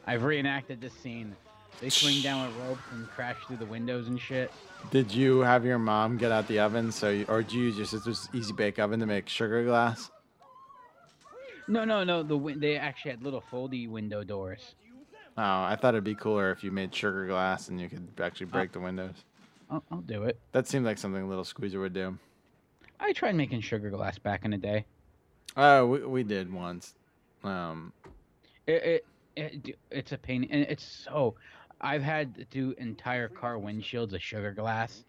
I've 0.06 0.22
reenacted 0.22 0.80
this 0.80 0.92
scene. 0.94 1.34
They 1.80 1.88
swing 1.88 2.22
down 2.22 2.46
with 2.46 2.56
ropes 2.64 2.82
and 2.92 3.08
crash 3.08 3.36
through 3.46 3.56
the 3.56 3.66
windows 3.66 4.06
and 4.06 4.20
shit. 4.20 4.52
Did 4.92 5.12
you 5.12 5.40
have 5.40 5.64
your 5.64 5.78
mom 5.78 6.16
get 6.16 6.30
out 6.30 6.46
the 6.46 6.60
oven 6.60 6.92
so, 6.92 7.08
you, 7.10 7.24
or 7.28 7.42
did 7.42 7.52
you 7.52 7.62
use 7.62 7.76
your 7.76 7.86
sister's 7.86 8.28
easy 8.32 8.52
bake 8.52 8.78
oven 8.78 9.00
to 9.00 9.06
make 9.06 9.28
sugar 9.28 9.64
glass? 9.64 10.10
No, 11.66 11.84
no, 11.84 12.04
no. 12.04 12.22
The 12.22 12.54
they 12.56 12.76
actually 12.76 13.12
had 13.12 13.22
little 13.22 13.42
foldy 13.50 13.88
window 13.88 14.22
doors. 14.22 14.74
Oh, 15.38 15.42
I 15.42 15.76
thought 15.80 15.94
it'd 15.94 16.04
be 16.04 16.14
cooler 16.14 16.50
if 16.50 16.62
you 16.62 16.70
made 16.70 16.94
sugar 16.94 17.26
glass 17.26 17.68
and 17.68 17.80
you 17.80 17.88
could 17.88 18.06
actually 18.20 18.46
break 18.46 18.72
the 18.72 18.80
windows. 18.80 19.14
I'll, 19.70 19.82
I'll 19.90 20.00
do 20.02 20.24
it. 20.24 20.38
That 20.52 20.66
seemed 20.68 20.84
like 20.84 20.98
something 20.98 21.22
a 21.22 21.26
Little 21.28 21.44
Squeezer 21.44 21.80
would 21.80 21.94
do. 21.94 22.18
I 23.00 23.12
tried 23.12 23.34
making 23.34 23.62
sugar 23.62 23.88
glass 23.90 24.18
back 24.18 24.44
in 24.44 24.50
the 24.50 24.58
day. 24.58 24.84
Oh, 25.56 25.86
we, 25.86 26.04
we 26.04 26.22
did 26.22 26.52
once. 26.52 26.94
Um, 27.42 27.92
It, 28.66 28.82
it, 28.84 29.06
it 29.36 29.76
it's 29.90 30.12
a 30.12 30.18
pain, 30.18 30.46
and 30.50 30.62
it's 30.68 30.84
so. 30.84 31.34
I've 31.80 32.02
had 32.02 32.34
to 32.36 32.44
do 32.44 32.74
entire 32.78 33.28
car 33.28 33.56
windshields 33.56 34.12
of 34.12 34.22
sugar 34.22 34.52
glass. 34.52 35.04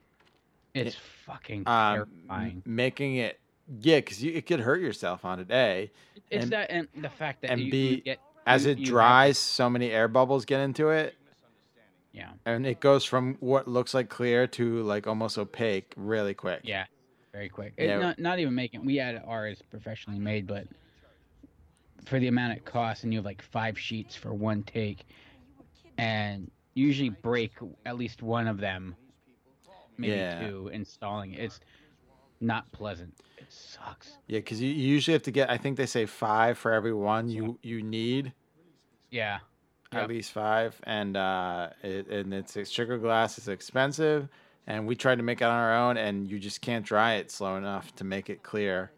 It's 0.73 0.95
fucking 1.25 1.67
um, 1.67 1.93
terrifying. 2.27 2.63
making 2.65 3.17
it, 3.17 3.39
yeah, 3.81 3.97
because 3.97 4.23
it 4.23 4.47
could 4.47 4.59
hurt 4.59 4.81
yourself 4.81 5.23
on 5.23 5.39
it. 5.39 5.51
A, 5.51 5.91
It's 6.31 6.43
and- 6.45 6.51
that 6.53 6.71
and 6.71 6.87
the 6.99 7.09
fact 7.09 7.41
that 7.41 7.51
and 7.51 7.59
you, 7.59 7.65
you 7.67 7.71
B, 7.71 8.01
get 8.01 8.19
as 8.45 8.65
you- 8.65 8.71
it 8.71 8.77
you 8.79 8.85
dries, 8.85 9.37
so 9.37 9.69
many 9.69 9.91
air 9.91 10.07
bubbles 10.07 10.45
get 10.45 10.59
into 10.61 10.89
it, 10.89 11.15
yeah, 12.11 12.31
and 12.45 12.65
it 12.65 12.79
goes 12.79 13.05
from 13.05 13.35
what 13.39 13.67
looks 13.67 13.93
like 13.93 14.09
clear 14.09 14.47
to 14.47 14.83
like 14.83 15.07
almost 15.07 15.37
opaque 15.37 15.93
really 15.95 16.33
quick. 16.33 16.61
yeah, 16.63 16.85
very 17.31 17.49
quick. 17.49 17.73
It, 17.77 17.87
Yeah. 17.87 17.99
not 17.99 18.19
not 18.19 18.39
even 18.39 18.53
making. 18.55 18.85
We 18.85 18.97
had 18.97 19.21
ours 19.25 19.61
professionally 19.69 20.19
made, 20.19 20.45
but 20.47 20.67
for 22.05 22.19
the 22.19 22.27
amount 22.27 22.57
it 22.57 22.65
costs, 22.65 23.03
and 23.03 23.13
you 23.13 23.19
have 23.19 23.25
like 23.25 23.41
five 23.41 23.79
sheets 23.79 24.15
for 24.15 24.33
one 24.33 24.63
take, 24.63 25.05
and 25.97 26.51
usually 26.73 27.09
break 27.09 27.53
at 27.85 27.97
least 27.97 28.21
one 28.21 28.47
of 28.47 28.57
them, 28.57 28.95
maybe 29.97 30.13
Yeah. 30.15 30.47
two, 30.47 30.67
installing 30.69 31.33
it. 31.33 31.39
It's 31.39 31.59
not 32.41 32.71
pleasant. 32.71 33.13
It 33.37 33.45
sucks. 33.49 34.17
Yeah, 34.27 34.39
because 34.39 34.61
you, 34.61 34.69
you 34.69 34.87
usually 34.87 35.13
have 35.13 35.23
to 35.23 35.31
get. 35.31 35.49
I 35.49 35.57
think 35.57 35.77
they 35.77 35.85
say 35.85 36.05
five 36.05 36.57
for 36.57 36.71
every 36.73 36.93
one 36.93 37.29
you 37.29 37.57
you 37.61 37.81
need. 37.83 38.33
Yeah. 39.11 39.39
At 39.91 40.01
Yep. 40.01 40.09
least 40.09 40.31
five, 40.31 40.79
and 40.85 41.15
uh, 41.15 41.69
it, 41.83 42.07
and 42.07 42.33
it's 42.33 42.55
it's 42.57 42.71
sugar 42.71 42.97
glass 42.97 43.37
is 43.37 43.47
expensive, 43.47 44.27
and 44.65 44.87
we 44.87 44.95
tried 44.95 45.17
to 45.17 45.23
make 45.23 45.41
it 45.41 45.43
on 45.43 45.51
our 45.51 45.75
own, 45.75 45.97
and 45.97 46.27
you 46.31 46.39
just 46.39 46.61
can't 46.61 46.83
dry 46.83 47.13
it 47.15 47.29
slow 47.29 47.57
enough 47.57 47.93
to 47.97 48.03
make 48.03 48.29
it 48.29 48.41
clear, 48.43 48.91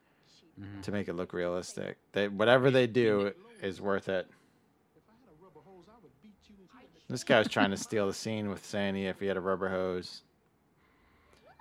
Mm-hmm. 0.57 0.81
to 0.83 0.91
make 0.93 1.09
it 1.09 1.15
look 1.17 1.33
realistic. 1.33 1.97
They 2.13 2.29
whatever 2.29 2.71
they 2.71 2.87
do 2.87 3.33
is 3.61 3.81
worth 3.81 4.07
it. 4.07 4.27
This 7.09 7.23
guy 7.23 7.39
was 7.39 7.47
trying 7.49 7.71
to 7.71 7.77
steal 7.77 8.07
the 8.07 8.13
scene 8.13 8.49
with 8.49 8.65
saying 8.65 8.95
if 8.97 9.19
he 9.19 9.27
had 9.27 9.37
a 9.37 9.41
rubber 9.41 9.69
hose. 9.69 10.23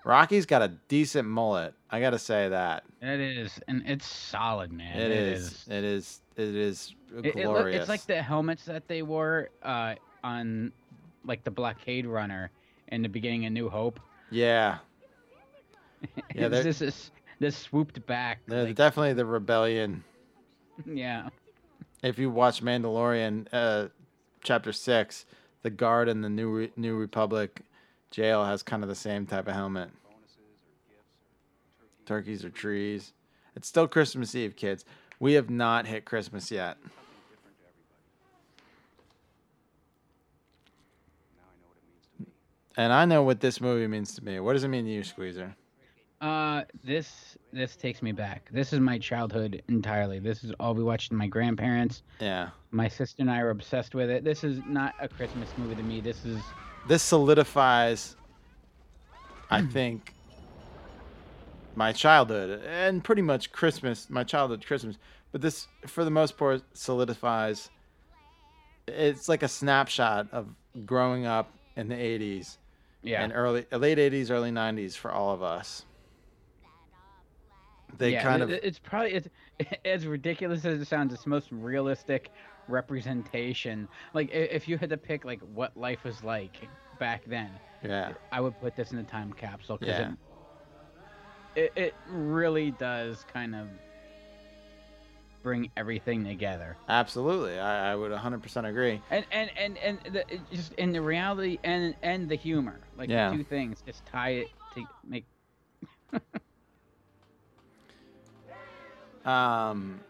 Rocky's 0.04 0.44
got 0.46 0.62
a 0.62 0.68
decent 0.88 1.26
mullet. 1.28 1.74
I 1.90 2.00
gotta 2.00 2.18
say 2.18 2.48
that. 2.50 2.84
It 3.00 3.20
is, 3.20 3.58
and 3.68 3.82
it's 3.86 4.06
solid, 4.06 4.70
man. 4.72 4.98
it 4.98 5.10
is. 5.10 5.64
It 5.68 5.82
is. 5.84 6.20
It 6.36 6.54
is 6.54 6.94
It- 7.16 7.26
it 7.26 7.36
look- 7.36 7.44
glorious. 7.44 7.80
it's 7.80 7.88
like 7.88 8.04
the 8.06 8.20
helmets 8.22 8.64
that 8.66 8.86
they 8.88 9.02
wore 9.02 9.48
uh, 9.62 9.94
on, 10.22 10.72
like 11.24 11.42
the 11.44 11.50
Blockade 11.50 12.06
Runner 12.06 12.50
in 12.88 13.02
the 13.02 13.08
beginning 13.08 13.46
of 13.46 13.52
New 13.52 13.68
Hope. 13.68 13.98
yeah. 14.30 14.78
Yeah, 16.34 16.48
This 16.48 16.78
they're- 16.80 16.90
this, 17.40 17.56
swooped 17.56 18.04
back. 18.06 18.40
They're 18.46 18.64
like- 18.64 18.74
definitely 18.76 19.14
the 19.14 19.24
rebellion. 19.24 20.04
yeah. 20.86 21.28
If 22.02 22.18
you 22.18 22.28
watch 22.28 22.62
Mandalorian, 22.62 23.46
uh, 23.52 23.88
chapter 24.42 24.70
six, 24.72 25.24
the 25.62 25.70
guard 25.70 26.10
in 26.10 26.20
the 26.20 26.28
New 26.28 26.50
Re- 26.50 26.72
New 26.76 26.94
Republic 26.96 27.62
jail 28.14 28.44
has 28.44 28.62
kind 28.62 28.82
of 28.82 28.88
the 28.88 28.94
same 28.94 29.26
type 29.26 29.48
of 29.48 29.54
helmet. 29.54 29.90
Turkeys 32.06 32.44
or 32.44 32.50
trees. 32.50 33.12
It's 33.56 33.66
still 33.66 33.88
Christmas 33.88 34.34
Eve, 34.34 34.54
kids. 34.54 34.84
We 35.18 35.32
have 35.32 35.50
not 35.50 35.86
hit 35.86 36.04
Christmas 36.04 36.50
yet. 36.50 36.76
And 42.76 42.92
I 42.92 43.04
know 43.04 43.22
what 43.22 43.40
this 43.40 43.60
movie 43.60 43.86
means 43.86 44.14
to 44.16 44.24
me. 44.24 44.40
What 44.40 44.52
does 44.52 44.64
it 44.64 44.68
mean 44.68 44.84
to 44.84 44.90
you, 44.90 45.02
Squeezer? 45.02 45.54
Uh, 46.20 46.62
this 46.82 47.36
this 47.52 47.76
takes 47.76 48.00
me 48.00 48.12
back. 48.12 48.48
This 48.52 48.72
is 48.72 48.80
my 48.80 48.98
childhood 48.98 49.62
entirely. 49.68 50.18
This 50.18 50.42
is 50.42 50.52
all 50.58 50.74
we 50.74 50.82
watched 50.82 51.10
with 51.10 51.18
my 51.18 51.26
grandparents. 51.26 52.02
Yeah. 52.20 52.50
My 52.70 52.88
sister 52.88 53.22
and 53.22 53.30
I 53.30 53.42
were 53.42 53.50
obsessed 53.50 53.94
with 53.94 54.10
it. 54.10 54.24
This 54.24 54.42
is 54.42 54.60
not 54.66 54.94
a 55.00 55.08
Christmas 55.08 55.48
movie 55.56 55.74
to 55.74 55.82
me. 55.82 56.00
This 56.00 56.24
is 56.24 56.40
this 56.86 57.02
solidifies 57.02 58.16
i 59.50 59.60
hmm. 59.60 59.68
think 59.68 60.14
my 61.76 61.92
childhood 61.92 62.62
and 62.66 63.02
pretty 63.02 63.22
much 63.22 63.52
christmas 63.52 64.08
my 64.10 64.24
childhood 64.24 64.64
christmas. 64.64 64.96
But 65.32 65.40
this 65.40 65.66
for 65.88 66.04
the 66.04 66.12
most 66.12 66.38
part 66.38 66.62
solidifies 66.74 67.68
it's 68.86 69.28
like 69.28 69.42
a 69.42 69.48
snapshot 69.48 70.28
of 70.30 70.46
growing 70.86 71.26
up 71.26 71.50
in 71.74 71.88
the 71.88 71.96
80s 71.96 72.58
yeah. 73.02 73.22
and 73.22 73.32
early 73.32 73.66
late 73.72 73.98
80s 73.98 74.30
early 74.30 74.50
90s 74.50 74.96
for 74.96 75.10
all 75.10 75.34
of 75.34 75.42
us. 75.42 75.84
They 77.98 78.12
yeah, 78.12 78.22
kind 78.22 78.42
of 78.42 78.50
it's 78.50 78.78
probably 78.78 79.14
it's 79.14 79.28
as 79.84 80.06
ridiculous 80.06 80.64
as 80.64 80.80
it 80.80 80.86
sounds 80.86 81.12
it's 81.12 81.26
most 81.26 81.48
realistic 81.50 82.30
representation. 82.68 83.88
Like 84.12 84.30
if 84.32 84.68
you 84.68 84.78
had 84.78 84.90
to 84.90 84.96
pick 84.96 85.24
like 85.24 85.40
what 85.54 85.76
life 85.76 86.04
was 86.04 86.22
like 86.24 86.68
back 86.98 87.24
then 87.26 87.50
yeah. 87.82 88.12
I 88.32 88.40
would 88.40 88.58
put 88.60 88.76
this 88.76 88.92
in 88.92 88.98
a 88.98 89.04
time 89.04 89.32
capsule 89.32 89.76
because 89.76 89.98
Yeah. 89.98 90.12
it, 91.54 91.72
it, 91.76 91.82
it 91.82 91.94
really 92.08 92.70
does 92.70 93.24
kind 93.32 93.54
of 93.54 93.68
bring 95.42 95.70
everything 95.76 96.24
together. 96.24 96.76
Absolutely. 96.88 97.58
I, 97.58 97.92
I 97.92 97.96
would 97.96 98.10
100% 98.10 98.66
agree. 98.66 99.00
And 99.10 99.26
and 99.30 99.50
and 99.58 99.78
and 99.78 99.98
the, 100.14 100.24
just 100.52 100.72
in 100.74 100.92
the 100.92 101.02
reality 101.02 101.58
and 101.64 101.94
and 102.02 102.28
the 102.28 102.36
humor 102.36 102.80
like 102.96 103.10
Yeah. 103.10 103.30
the 103.30 103.36
two 103.36 103.44
things 103.44 103.82
just 103.86 104.04
tie 104.06 104.30
it 104.30 104.48
to 104.74 104.84
make 105.06 105.26
Um, 109.24 110.00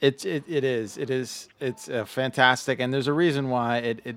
It's 0.00 0.24
it, 0.24 0.44
it 0.48 0.62
is 0.64 0.96
it 0.96 1.10
is 1.10 1.48
it's 1.60 1.88
uh, 1.88 2.04
fantastic, 2.04 2.78
and 2.78 2.94
there's 2.94 3.08
a 3.08 3.12
reason 3.12 3.50
why 3.50 3.78
it 3.78 4.00
it 4.04 4.16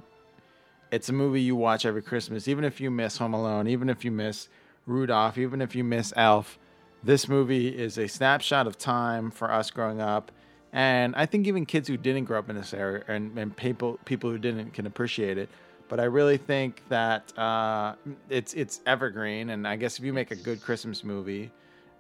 it's 0.92 1.10
a 1.10 1.14
movie 1.14 1.42
you 1.42 1.56
watch 1.56 1.86
every 1.86 2.02
Christmas, 2.02 2.48
even 2.48 2.64
if 2.64 2.80
you 2.80 2.92
miss 2.92 3.18
Home 3.18 3.34
Alone, 3.34 3.68
even 3.68 3.90
if 3.90 4.06
you 4.06 4.12
miss 4.12 4.48
Rudolph, 4.86 5.38
even 5.38 5.62
if 5.62 5.76
you 5.76 5.84
miss 5.84 6.14
Elf. 6.16 6.60
This 7.04 7.28
movie 7.28 7.70
is 7.70 7.98
a 7.98 8.08
snapshot 8.08 8.68
of 8.68 8.78
time 8.78 9.32
for 9.32 9.52
us 9.52 9.72
growing 9.72 10.02
up, 10.02 10.32
and 10.72 11.16
I 11.16 11.26
think 11.26 11.48
even 11.48 11.66
kids 11.66 11.88
who 11.88 11.98
didn't 11.98 12.26
grow 12.26 12.38
up 12.38 12.50
in 12.50 12.56
this 12.56 12.74
era 12.74 13.04
and, 13.08 13.36
and 13.38 13.56
people 13.56 14.00
people 14.06 14.30
who 14.30 14.38
didn't 14.38 14.74
can 14.74 14.86
appreciate 14.86 15.38
it. 15.40 15.50
But 15.90 16.00
I 16.00 16.04
really 16.04 16.38
think 16.38 16.84
that 16.90 17.36
uh, 17.38 17.96
it's 18.30 18.54
it's 18.54 18.82
evergreen, 18.86 19.50
and 19.50 19.68
I 19.68 19.78
guess 19.78 19.98
if 19.98 20.06
you 20.06 20.14
make 20.14 20.30
a 20.30 20.36
good 20.36 20.62
Christmas 20.62 21.04
movie, 21.04 21.50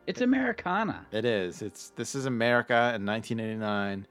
It's 0.07 0.21
Americana. 0.21 1.05
it 1.11 1.25
is. 1.25 1.61
It's 1.61 1.89
this 1.95 2.15
is 2.15 2.25
America 2.25 2.91
in 2.95 3.05
1989, 3.05 4.07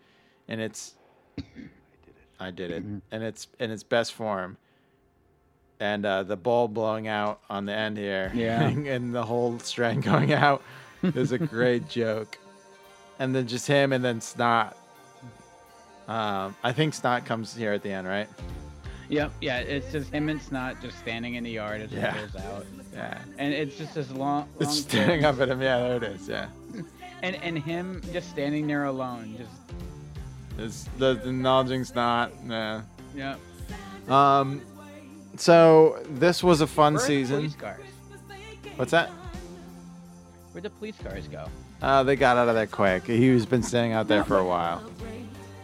and 0.48 0.60
it's 0.60 0.94
I 1.38 1.42
did 1.42 1.50
it, 1.50 2.14
I 2.38 2.50
did 2.50 2.70
it, 2.70 2.84
and 3.10 3.22
it's 3.24 3.48
in 3.58 3.70
its 3.70 3.82
best 3.82 4.12
form. 4.14 4.56
And 5.80 6.04
uh, 6.04 6.22
the 6.24 6.36
bulb 6.36 6.74
blowing 6.74 7.08
out 7.08 7.40
on 7.48 7.64
the 7.64 7.72
end 7.72 7.96
here, 7.96 8.30
Yeah. 8.34 8.66
and 8.68 9.14
the 9.14 9.24
whole 9.24 9.58
strand 9.60 10.02
going 10.02 10.32
out 10.32 10.62
is 11.02 11.32
a 11.32 11.38
great 11.38 11.88
joke. 11.88 12.38
And 13.18 13.34
then 13.34 13.46
just 13.46 13.66
him, 13.66 13.92
and 13.92 14.04
then 14.04 14.20
Snot. 14.20 14.76
Um, 16.08 16.54
I 16.62 16.72
think 16.72 16.94
Snot 16.94 17.24
comes 17.24 17.54
here 17.54 17.72
at 17.72 17.82
the 17.82 17.90
end, 17.92 18.06
right? 18.06 18.28
Yep, 19.10 19.32
yeah, 19.40 19.58
it's 19.58 19.90
just 19.90 20.10
him 20.12 20.28
and 20.28 20.40
Snot 20.40 20.80
just 20.80 20.96
standing 20.98 21.34
in 21.34 21.42
the 21.44 21.50
yard 21.50 21.80
as 21.82 21.90
Yeah. 21.92 22.16
it 22.16 22.32
goes 22.32 22.42
out. 22.42 22.66
Yeah, 22.94 23.18
And 23.38 23.52
it's 23.52 23.76
just 23.76 23.94
this 23.94 24.10
long, 24.10 24.18
long 24.18 24.48
it's 24.60 24.78
staring 24.80 25.24
up 25.24 25.40
at 25.40 25.48
him. 25.48 25.60
Yeah, 25.60 25.78
there 25.80 25.96
it 25.96 26.02
is. 26.04 26.28
Yeah, 26.28 26.46
and 27.22 27.36
and 27.36 27.58
him 27.58 28.02
just 28.12 28.30
standing 28.30 28.66
there 28.68 28.84
alone, 28.84 29.34
just 29.36 29.50
it's 30.58 30.84
the, 30.98 31.14
the 31.14 31.28
acknowledging 31.30 31.84
Snot. 31.84 32.30
Yeah. 32.48 32.82
yeah. 33.14 33.36
Um, 34.08 34.60
so 35.36 35.98
this 36.10 36.42
was 36.42 36.60
a 36.60 36.66
fun 36.66 36.94
Where 36.94 37.04
season. 37.04 37.36
police 37.38 37.56
cars? 37.56 37.84
What's 38.76 38.90
that? 38.92 39.10
Where'd 40.52 40.64
the 40.64 40.70
police 40.70 40.96
cars 41.02 41.26
go? 41.28 41.46
Uh, 41.82 42.02
they 42.02 42.14
got 42.16 42.36
out 42.36 42.48
of 42.48 42.54
there 42.54 42.66
quick. 42.66 43.04
He's 43.06 43.46
been 43.46 43.62
standing 43.62 43.92
out 43.92 44.06
there 44.08 44.24
for 44.24 44.38
a 44.38 44.44
while. 44.44 44.82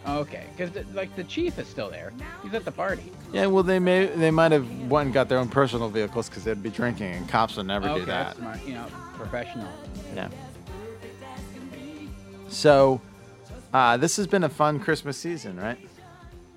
Oh, 0.05 0.19
okay, 0.19 0.45
because 0.55 0.71
like 0.95 1.13
the 1.15 1.23
chief 1.25 1.59
is 1.59 1.67
still 1.67 1.89
there. 1.89 2.13
He's 2.41 2.53
at 2.53 2.63
the 2.65 2.71
party. 2.71 3.11
Yeah, 3.33 3.47
well, 3.47 3.63
they 3.63 3.79
may 3.79 4.05
they 4.05 4.31
might 4.31 4.51
have 4.51 4.67
went 4.83 5.07
and 5.07 5.13
got 5.13 5.27
their 5.27 5.37
own 5.37 5.49
personal 5.49 5.89
vehicles 5.89 6.29
because 6.29 6.43
they'd 6.43 6.63
be 6.63 6.69
drinking, 6.69 7.13
and 7.13 7.27
cops 7.27 7.57
would 7.57 7.67
never 7.67 7.89
okay, 7.89 7.99
do 7.99 8.05
that. 8.05 8.25
that's 8.27 8.39
smart. 8.39 8.65
You 8.65 8.75
know, 8.75 8.85
professional. 9.15 9.71
Yeah. 10.15 10.29
So, 12.47 13.01
uh, 13.73 13.97
this 13.97 14.15
has 14.15 14.27
been 14.27 14.45
a 14.45 14.49
fun 14.49 14.79
Christmas 14.79 15.17
season, 15.17 15.59
right? 15.59 15.77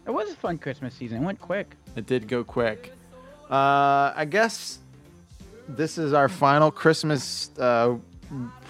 It 0.06 0.10
was 0.10 0.30
a 0.30 0.36
fun 0.36 0.58
Christmas 0.58 0.94
season. 0.94 1.22
It 1.22 1.24
went 1.24 1.40
quick. 1.40 1.74
It 1.96 2.06
did 2.06 2.28
go 2.28 2.44
quick. 2.44 2.92
Uh, 3.50 4.12
I 4.14 4.24
guess 4.30 4.78
this 5.68 5.98
is 5.98 6.12
our 6.12 6.28
final 6.28 6.70
Christmas 6.70 7.50
uh, 7.58 7.96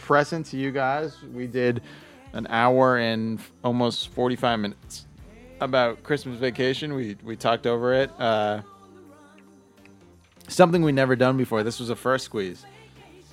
present 0.01 0.47
to 0.47 0.57
you 0.57 0.71
guys. 0.71 1.17
We 1.35 1.47
did 1.47 1.83
an 2.33 2.47
hour 2.49 2.99
and 2.99 3.39
f- 3.39 3.53
almost 3.63 4.09
45 4.09 4.61
minutes 4.61 5.07
about 5.61 6.03
Christmas 6.03 6.39
vacation. 6.39 6.95
We 6.95 7.17
we 7.23 7.37
talked 7.37 7.67
over 7.67 7.95
it. 7.95 8.11
Uh, 8.19 8.63
something 10.49 10.83
we 10.83 10.93
never 10.93 11.17
done 11.17 11.37
before. 11.37 11.63
This 11.63 11.79
was 11.81 11.91
a 11.91 11.97
first 11.97 12.25
squeeze. 12.25 12.65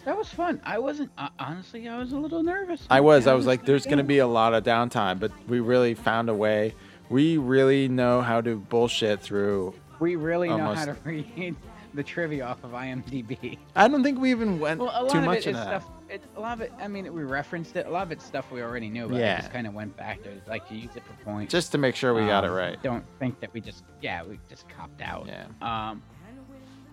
That 0.06 0.18
was 0.18 0.30
fun. 0.30 0.62
I 0.64 0.80
wasn't 0.80 1.12
uh, 1.18 1.30
honestly. 1.40 1.88
I 1.88 1.98
was 1.98 2.14
a 2.14 2.18
little 2.18 2.44
nervous. 2.44 2.86
I 2.90 3.02
was. 3.02 3.28
I 3.28 3.34
was 3.34 3.46
like, 3.46 3.66
there's 3.66 3.86
going 3.86 3.98
to 3.98 4.04
be 4.04 4.20
a 4.20 4.28
lot 4.28 4.54
of 4.54 4.64
downtime, 4.64 5.20
but 5.20 5.32
we 5.48 5.60
really 5.60 5.94
found 5.96 6.30
a 6.30 6.34
way. 6.34 6.74
We 7.10 7.38
really 7.38 7.88
know 7.88 8.22
how 8.22 8.42
to 8.42 8.56
bullshit 8.56 9.22
through. 9.22 9.74
We 10.00 10.16
really 10.16 10.50
know 10.50 10.74
how 10.74 10.86
to 10.86 10.94
read 11.04 11.56
the 11.94 12.04
trivia 12.04 12.46
off 12.46 12.64
of 12.64 12.72
IMDb. 12.72 13.58
I 13.76 13.88
don't 13.88 14.04
think 14.04 14.20
we 14.20 14.32
even 14.32 14.60
went 14.60 14.80
Well, 14.80 15.08
too 15.10 15.18
of 15.18 15.24
much 15.24 15.40
it 15.40 15.48
is 15.48 15.56
that. 15.56 15.82
stuff. 15.82 15.90
It, 16.10 16.24
a 16.36 16.40
lot 16.40 16.54
of 16.54 16.62
it. 16.62 16.72
I 16.80 16.88
mean, 16.88 17.12
we 17.14 17.24
referenced 17.24 17.76
it. 17.76 17.86
A 17.86 17.90
lot 17.90 18.04
of 18.04 18.12
it's 18.14 18.24
stuff 18.26 18.50
we 18.52 18.62
already 18.62 18.90
knew, 18.90 19.08
but 19.10 19.18
Yeah. 19.18 19.36
I 19.36 19.42
just 19.42 19.52
kind 19.52 19.68
of 19.68 19.74
went 19.74 19.96
back 19.98 20.24
to 20.24 20.30
like 20.48 20.68
to 20.70 20.76
use 20.76 20.96
it 20.96 21.04
for 21.06 21.14
points. 21.26 21.52
Just 21.52 21.72
to 21.74 21.78
make 21.78 21.96
sure 21.96 22.14
we 22.14 22.22
got 22.26 22.44
it 22.46 22.50
Um, 22.50 22.56
right. 22.56 22.82
Don't 22.82 23.06
think 23.20 23.40
that 23.42 23.54
we 23.54 23.60
just 23.62 23.84
yeah 24.02 24.24
we 24.24 24.40
just 24.50 24.70
copped 24.70 25.02
out. 25.02 25.28
Yeah. 25.28 25.46
Um, 25.62 26.02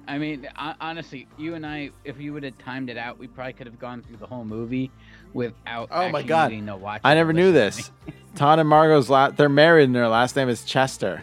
I 0.07 0.19
mean, 0.19 0.47
honestly, 0.81 1.27
you 1.39 1.55
and 1.55 1.65
I, 1.65 1.89
if 2.05 2.21
you 2.21 2.35
would 2.35 2.43
have 2.43 2.59
timed 2.59 2.91
it 2.91 2.99
out, 2.99 3.19
we 3.19 3.27
probably 3.27 3.55
could 3.55 3.67
have 3.67 3.79
gone 3.79 4.03
through 4.03 4.19
the 4.19 4.27
whole 4.27 4.45
movie 4.45 4.91
without. 5.33 5.89
Oh 5.91 6.01
my 6.11 6.19
actually 6.19 6.23
God. 6.25 6.51
needing 6.51 6.67
to 6.67 6.77
watch 6.77 7.01
I 7.05 7.15
never 7.15 7.33
knew 7.33 7.53
this. 7.53 7.91
Todd 8.35 8.59
and 8.59 8.69
Margo's 8.69 9.09
la- 9.09 9.31
they're 9.31 9.49
married 9.49 9.85
and 9.85 9.95
their 9.95 10.09
last 10.09 10.37
name 10.37 10.49
is 10.51 10.63
Chester. 10.65 11.23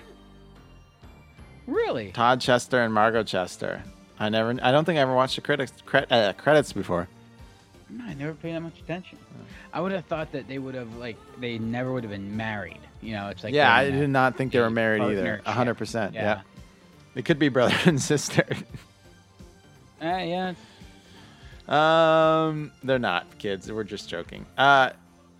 Really? 1.68 2.12
Todd 2.12 2.42
Chester 2.42 2.82
and 2.82 2.94
Margo 2.94 3.24
Chester. 3.24 3.84
I 4.20 4.30
never 4.30 4.56
I 4.62 4.72
don't 4.72 4.86
think 4.86 4.98
I 4.98 5.02
ever 5.02 5.14
watched 5.14 5.36
the 5.36 5.42
critics 5.42 5.74
cre- 5.86 6.00
uh, 6.10 6.34
credits 6.34 6.74
before. 6.74 7.08
No, 7.92 8.06
I 8.06 8.14
never 8.14 8.34
paid 8.34 8.54
that 8.56 8.62
much 8.62 8.80
attention. 8.80 9.18
I 9.74 9.82
would 9.82 9.92
have 9.92 10.06
thought 10.06 10.32
that 10.32 10.48
they 10.48 10.58
would 10.58 10.76
have 10.76 10.96
like 10.96 11.18
they 11.40 11.58
never 11.58 11.92
would 11.92 12.04
have 12.04 12.12
been 12.12 12.36
married. 12.38 12.80
You 13.02 13.14
know, 13.14 13.28
it's 13.30 13.44
like 13.44 13.54
yeah, 13.54 13.74
I 13.74 13.90
did 13.90 14.10
not 14.10 14.38
think 14.38 14.54
they 14.54 14.60
were 14.60 14.70
married 14.70 15.02
either. 15.02 15.42
partnership. 15.44 15.78
100%. 15.78 16.14
Yeah. 16.14 16.22
Yeah. 16.22 16.42
It 17.16 17.26
could 17.26 17.40
be 17.40 17.50
brother 17.50 17.76
and 17.86 18.02
sister. 18.02 18.46
Uh, 20.02 20.18
yeah. 20.18 20.54
Um, 21.68 22.72
they're 22.84 23.00
not 23.00 23.38
kids. 23.38 23.72
We're 23.72 23.84
just 23.84 24.10
joking. 24.10 24.46
Uh, 24.58 24.92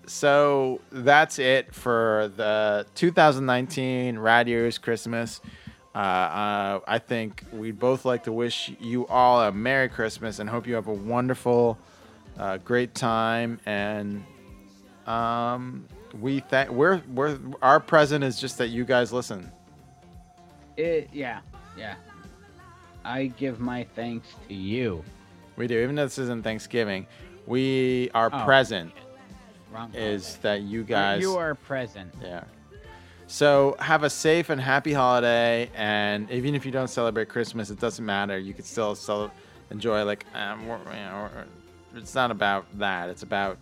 so 0.06 0.82
that's 0.92 1.40
it 1.40 1.74
for 1.74 2.32
the 2.36 2.86
2019 2.96 4.20
Rad 4.20 4.48
Years 4.48 4.78
Christmas. 4.78 5.42
Uh, 5.94 5.98
uh, 5.98 6.80
I 6.88 7.00
think 7.00 7.44
we'd 7.52 7.80
both 7.80 8.06
like 8.06 8.24
to 8.24 8.32
wish 8.32 8.72
you 8.80 9.08
all 9.08 9.42
a 9.42 9.52
Merry 9.52 9.90
Christmas 9.90 10.40
and 10.40 10.50
hope 10.50 10.66
you 10.68 10.76
have 10.76 10.88
a 10.88 10.94
wonderful, 10.94 11.78
uh, 12.42 12.58
great 12.58 12.94
time. 12.96 13.60
And 13.66 14.26
um, 15.08 15.86
we 16.20 16.42
thank 16.42 16.70
we're 16.72 17.02
we're 17.14 17.38
our 17.62 17.80
present 17.80 18.24
is 18.24 18.40
just 18.40 18.58
that 18.58 18.68
you 18.68 18.84
guys 18.84 19.14
listen. 19.14 19.50
It, 20.76 21.10
yeah. 21.14 21.40
Yeah. 21.78 21.96
I 23.06 23.28
give 23.28 23.60
my 23.60 23.86
thanks 23.96 24.28
to 24.48 24.54
you. 24.54 25.04
We 25.56 25.68
do, 25.68 25.80
even 25.80 25.96
though 25.96 26.04
this 26.06 26.18
isn't 26.18 26.44
Thanksgiving. 26.44 27.08
We 27.48 28.10
our 28.14 28.30
Oh, 28.32 28.46
present 28.46 28.92
Wrong. 29.72 29.92
is 29.96 30.38
that 30.38 30.62
you 30.62 30.84
guys 30.84 31.22
You 31.22 31.38
are 31.38 31.56
present. 31.56 32.14
Yeah. 32.22 32.44
So 33.28 33.76
have 33.80 34.04
a 34.04 34.10
safe 34.10 34.50
and 34.50 34.60
happy 34.60 34.92
holiday, 34.94 35.70
and 35.76 36.30
even 36.30 36.54
if 36.54 36.66
you 36.66 36.72
don't 36.72 36.90
celebrate 36.90 37.30
Christmas, 37.30 37.70
it 37.70 37.80
doesn't 37.80 38.06
matter. 38.06 38.38
You 38.38 38.54
can 38.54 38.66
still 38.66 39.32
enjoy. 39.70 40.04
Like, 40.04 40.26
um, 40.36 40.68
we're- 40.68 40.82
you 40.88 40.92
know, 41.06 41.30
we're- 41.34 41.46
it's 41.96 42.16
not 42.16 42.32
about 42.32 42.66
that. 42.80 43.10
It's 43.10 43.24
about. 43.24 43.58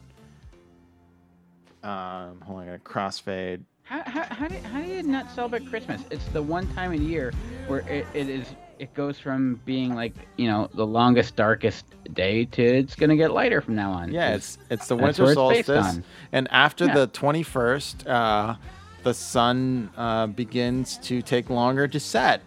Um, 1.84 2.42
hold 2.42 2.60
on, 2.60 2.64
I 2.64 2.66
got 2.66 2.76
a 2.76 2.80
crossfade. 2.80 3.62
How, 3.84 4.04
how, 4.06 4.24
how, 4.24 4.48
do, 4.48 4.56
how 4.60 4.82
do 4.82 4.88
you 4.88 5.02
not 5.02 5.32
celebrate 5.32 5.68
Christmas? 5.70 6.02
It's 6.12 6.26
the 6.28 6.42
one 6.42 6.68
time 6.74 6.94
of 6.94 7.02
year 7.02 7.32
where 7.68 7.80
it, 7.88 8.06
it 8.14 8.30
is 8.30 8.46
it 8.78 8.94
goes 8.94 9.20
from 9.20 9.60
being 9.66 9.96
like 9.96 10.14
you 10.38 10.48
know 10.48 10.70
the 10.74 10.86
longest 10.86 11.36
darkest 11.36 11.86
day 12.14 12.46
to 12.46 12.62
it's 12.64 12.96
gonna 12.96 13.16
get 13.16 13.32
lighter 13.32 13.62
from 13.62 13.76
now 13.76 13.92
on. 13.92 14.12
Yeah, 14.12 14.36
it's 14.36 14.58
it's 14.70 14.88
the 14.88 14.96
winter 14.96 15.34
solstice, 15.34 16.00
and 16.32 16.48
after 16.52 16.86
Yeah. 16.86 16.94
the 16.96 17.08
twenty 17.08 17.44
first, 17.44 18.08
uh, 18.08 18.56
the 19.04 19.14
sun 19.14 19.90
uh, 19.98 20.28
begins 20.28 20.98
to 21.00 21.22
take 21.22 21.50
longer 21.50 21.88
to 21.88 22.00
set, 22.00 22.42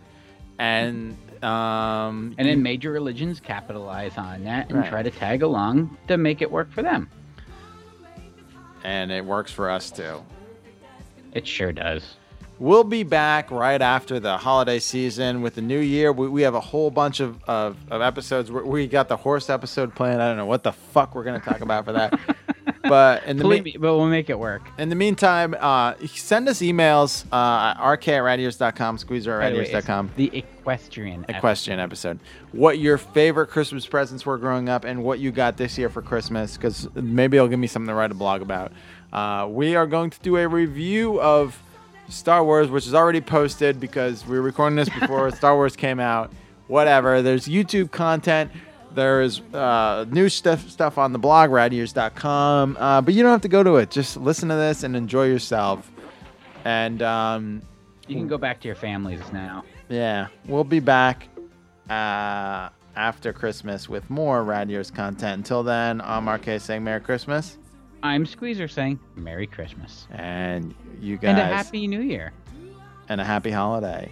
and 0.59 1.16
um, 1.43 2.35
and 2.39 2.48
then 2.48 2.62
major 2.62 2.90
religions 2.93 3.40
capitalize 3.40 4.16
on 4.16 4.44
that 4.44 4.69
and 4.70 4.78
Right. 4.81 4.89
try 4.90 5.02
to 5.02 5.10
tag 5.10 5.43
along 5.43 5.97
to 6.09 6.16
make 6.16 6.40
it 6.43 6.51
work 6.51 6.70
for 6.73 6.82
them. 6.82 7.09
and 8.85 9.10
it 9.12 9.24
works 9.24 9.52
for 9.52 9.70
us 9.70 9.90
too. 9.90 10.23
It 11.32 11.47
sure 11.47 11.73
does. 11.73 12.16
We'll 12.59 12.85
be 12.85 13.02
back 13.02 13.51
right 13.51 13.81
after 13.81 14.20
the 14.20 14.36
holiday 14.36 14.78
season 14.78 15.40
with 15.43 15.55
the 15.56 15.62
new 15.62 15.78
year. 15.81 16.12
We, 16.12 16.28
we 16.28 16.43
have 16.43 16.55
a 16.55 16.60
whole 16.60 16.90
bunch 16.90 17.20
of, 17.20 17.43
of, 17.44 17.77
of 17.90 18.02
episodes. 18.02 18.52
We, 18.52 18.62
we 18.62 18.86
got 18.86 19.09
the 19.09 19.16
horse 19.16 19.51
episode 19.51 19.94
planned. 19.94 20.23
I 20.23 20.28
don't 20.28 20.36
know 20.36 20.47
what 20.47 20.62
the 20.62 20.73
fuck 20.73 21.14
we're 21.14 21.24
going 21.24 21.40
to 21.40 21.44
talk 21.44 21.60
about 21.60 21.85
for 21.85 21.93
that. 21.93 22.19
but 22.82 23.24
in 23.24 23.36
the 23.36 23.42
Believe 23.42 23.64
me, 23.64 23.76
but 23.78 23.96
we'll 23.96 24.06
make 24.09 24.30
it 24.30 24.38
work. 24.38 24.62
in 24.78 24.88
the 24.88 24.94
meantime, 24.94 25.54
uh, 25.59 25.94
send 26.06 26.48
us 26.48 26.59
emails 26.60 27.24
uh, 27.32 27.74
at 27.76 27.82
rk 27.82 28.09
at 28.09 28.22
radyears.com, 28.22 28.98
squeezer 28.98 29.40
at 29.40 29.50
the 29.50 29.59
way, 29.59 29.64
it's 29.64 29.70
radyears.com. 29.72 30.10
The 30.16 30.30
equestrian. 30.36 31.24
A 31.28 31.40
question 31.40 31.78
episode. 31.78 32.18
What 32.52 32.78
your 32.78 32.98
favorite 32.98 33.48
Christmas 33.48 33.86
presents 33.86 34.26
were 34.26 34.38
growing 34.38 34.68
up 34.68 34.84
and 34.84 35.02
what 35.02 35.18
you 35.18 35.30
got 35.30 35.56
this 35.56 35.78
year 35.78 35.88
for 35.88 36.02
Christmas, 36.02 36.56
because 36.56 36.88
maybe 36.94 37.36
it'll 37.36 37.48
give 37.48 37.59
me 37.59 37.66
something 37.66 37.88
to 37.88 37.94
write 37.94 38.10
a 38.10 38.14
blog 38.14 38.42
about. 38.42 38.72
Uh, 39.12 39.46
we 39.50 39.76
are 39.76 39.86
going 39.86 40.10
to 40.10 40.20
do 40.20 40.36
a 40.36 40.48
review 40.48 41.20
of 41.20 41.60
Star 42.09 42.44
Wars, 42.44 42.68
which 42.68 42.86
is 42.86 42.94
already 42.94 43.20
posted 43.20 43.78
because 43.80 44.26
we 44.26 44.36
were 44.36 44.42
recording 44.42 44.76
this 44.76 44.88
before 44.88 45.30
Star 45.36 45.54
Wars 45.54 45.76
came 45.76 46.00
out. 46.00 46.32
Whatever. 46.68 47.22
There's 47.22 47.46
YouTube 47.46 47.90
content. 47.90 48.50
There 48.94 49.23
is 49.23 49.40
uh, 49.55 50.05
new 50.10 50.28
stuff 50.28 50.69
stuff 50.69 50.98
on 50.98 51.12
the 51.12 51.19
blog, 51.19 51.51
radyears.com. 51.51 52.77
Uh, 52.78 53.01
but 53.01 53.14
you 53.14 53.23
don't 53.23 53.32
have 53.32 53.40
to 53.43 53.48
go 53.48 53.62
to 53.62 53.77
it. 53.77 53.90
Just 53.90 54.16
listen 54.16 54.48
to 54.51 54.55
this 54.55 54.82
and 54.82 54.94
enjoy 54.97 55.27
yourself. 55.27 55.90
And 56.64 57.02
um, 57.02 57.62
You 58.06 58.16
can 58.16 58.28
go 58.28 58.39
back 58.39 58.60
to 58.60 58.69
your 58.69 58.77
families 58.77 59.20
now. 59.32 59.64
yeah, 59.89 60.28
we'll 60.47 60.64
be 60.64 60.81
back 60.81 61.28
uh, 61.90 62.69
after 62.97 63.32
Christmas 63.32 63.89
with 63.89 64.09
more 64.10 64.44
Rad 64.44 64.70
Years 64.70 64.90
content. 64.90 65.39
Until 65.39 65.62
then, 65.62 66.01
I'm 66.02 66.28
RK 66.28 66.60
saying 66.60 66.85
Merry 66.85 67.01
Christmas. 67.01 67.59
I'm 68.05 68.27
Squeezer 68.27 68.66
saying 68.69 68.98
Merry 69.14 69.47
Christmas 69.47 70.09
And 70.10 70.74
you 71.01 71.16
guys. 71.19 71.31
and 71.31 71.39
a 71.39 71.44
Happy 71.44 71.86
New 71.86 72.01
Year. 72.01 72.32
and 73.09 73.20
a 73.20 73.24
happy 73.24 73.51
holiday. 73.51 74.10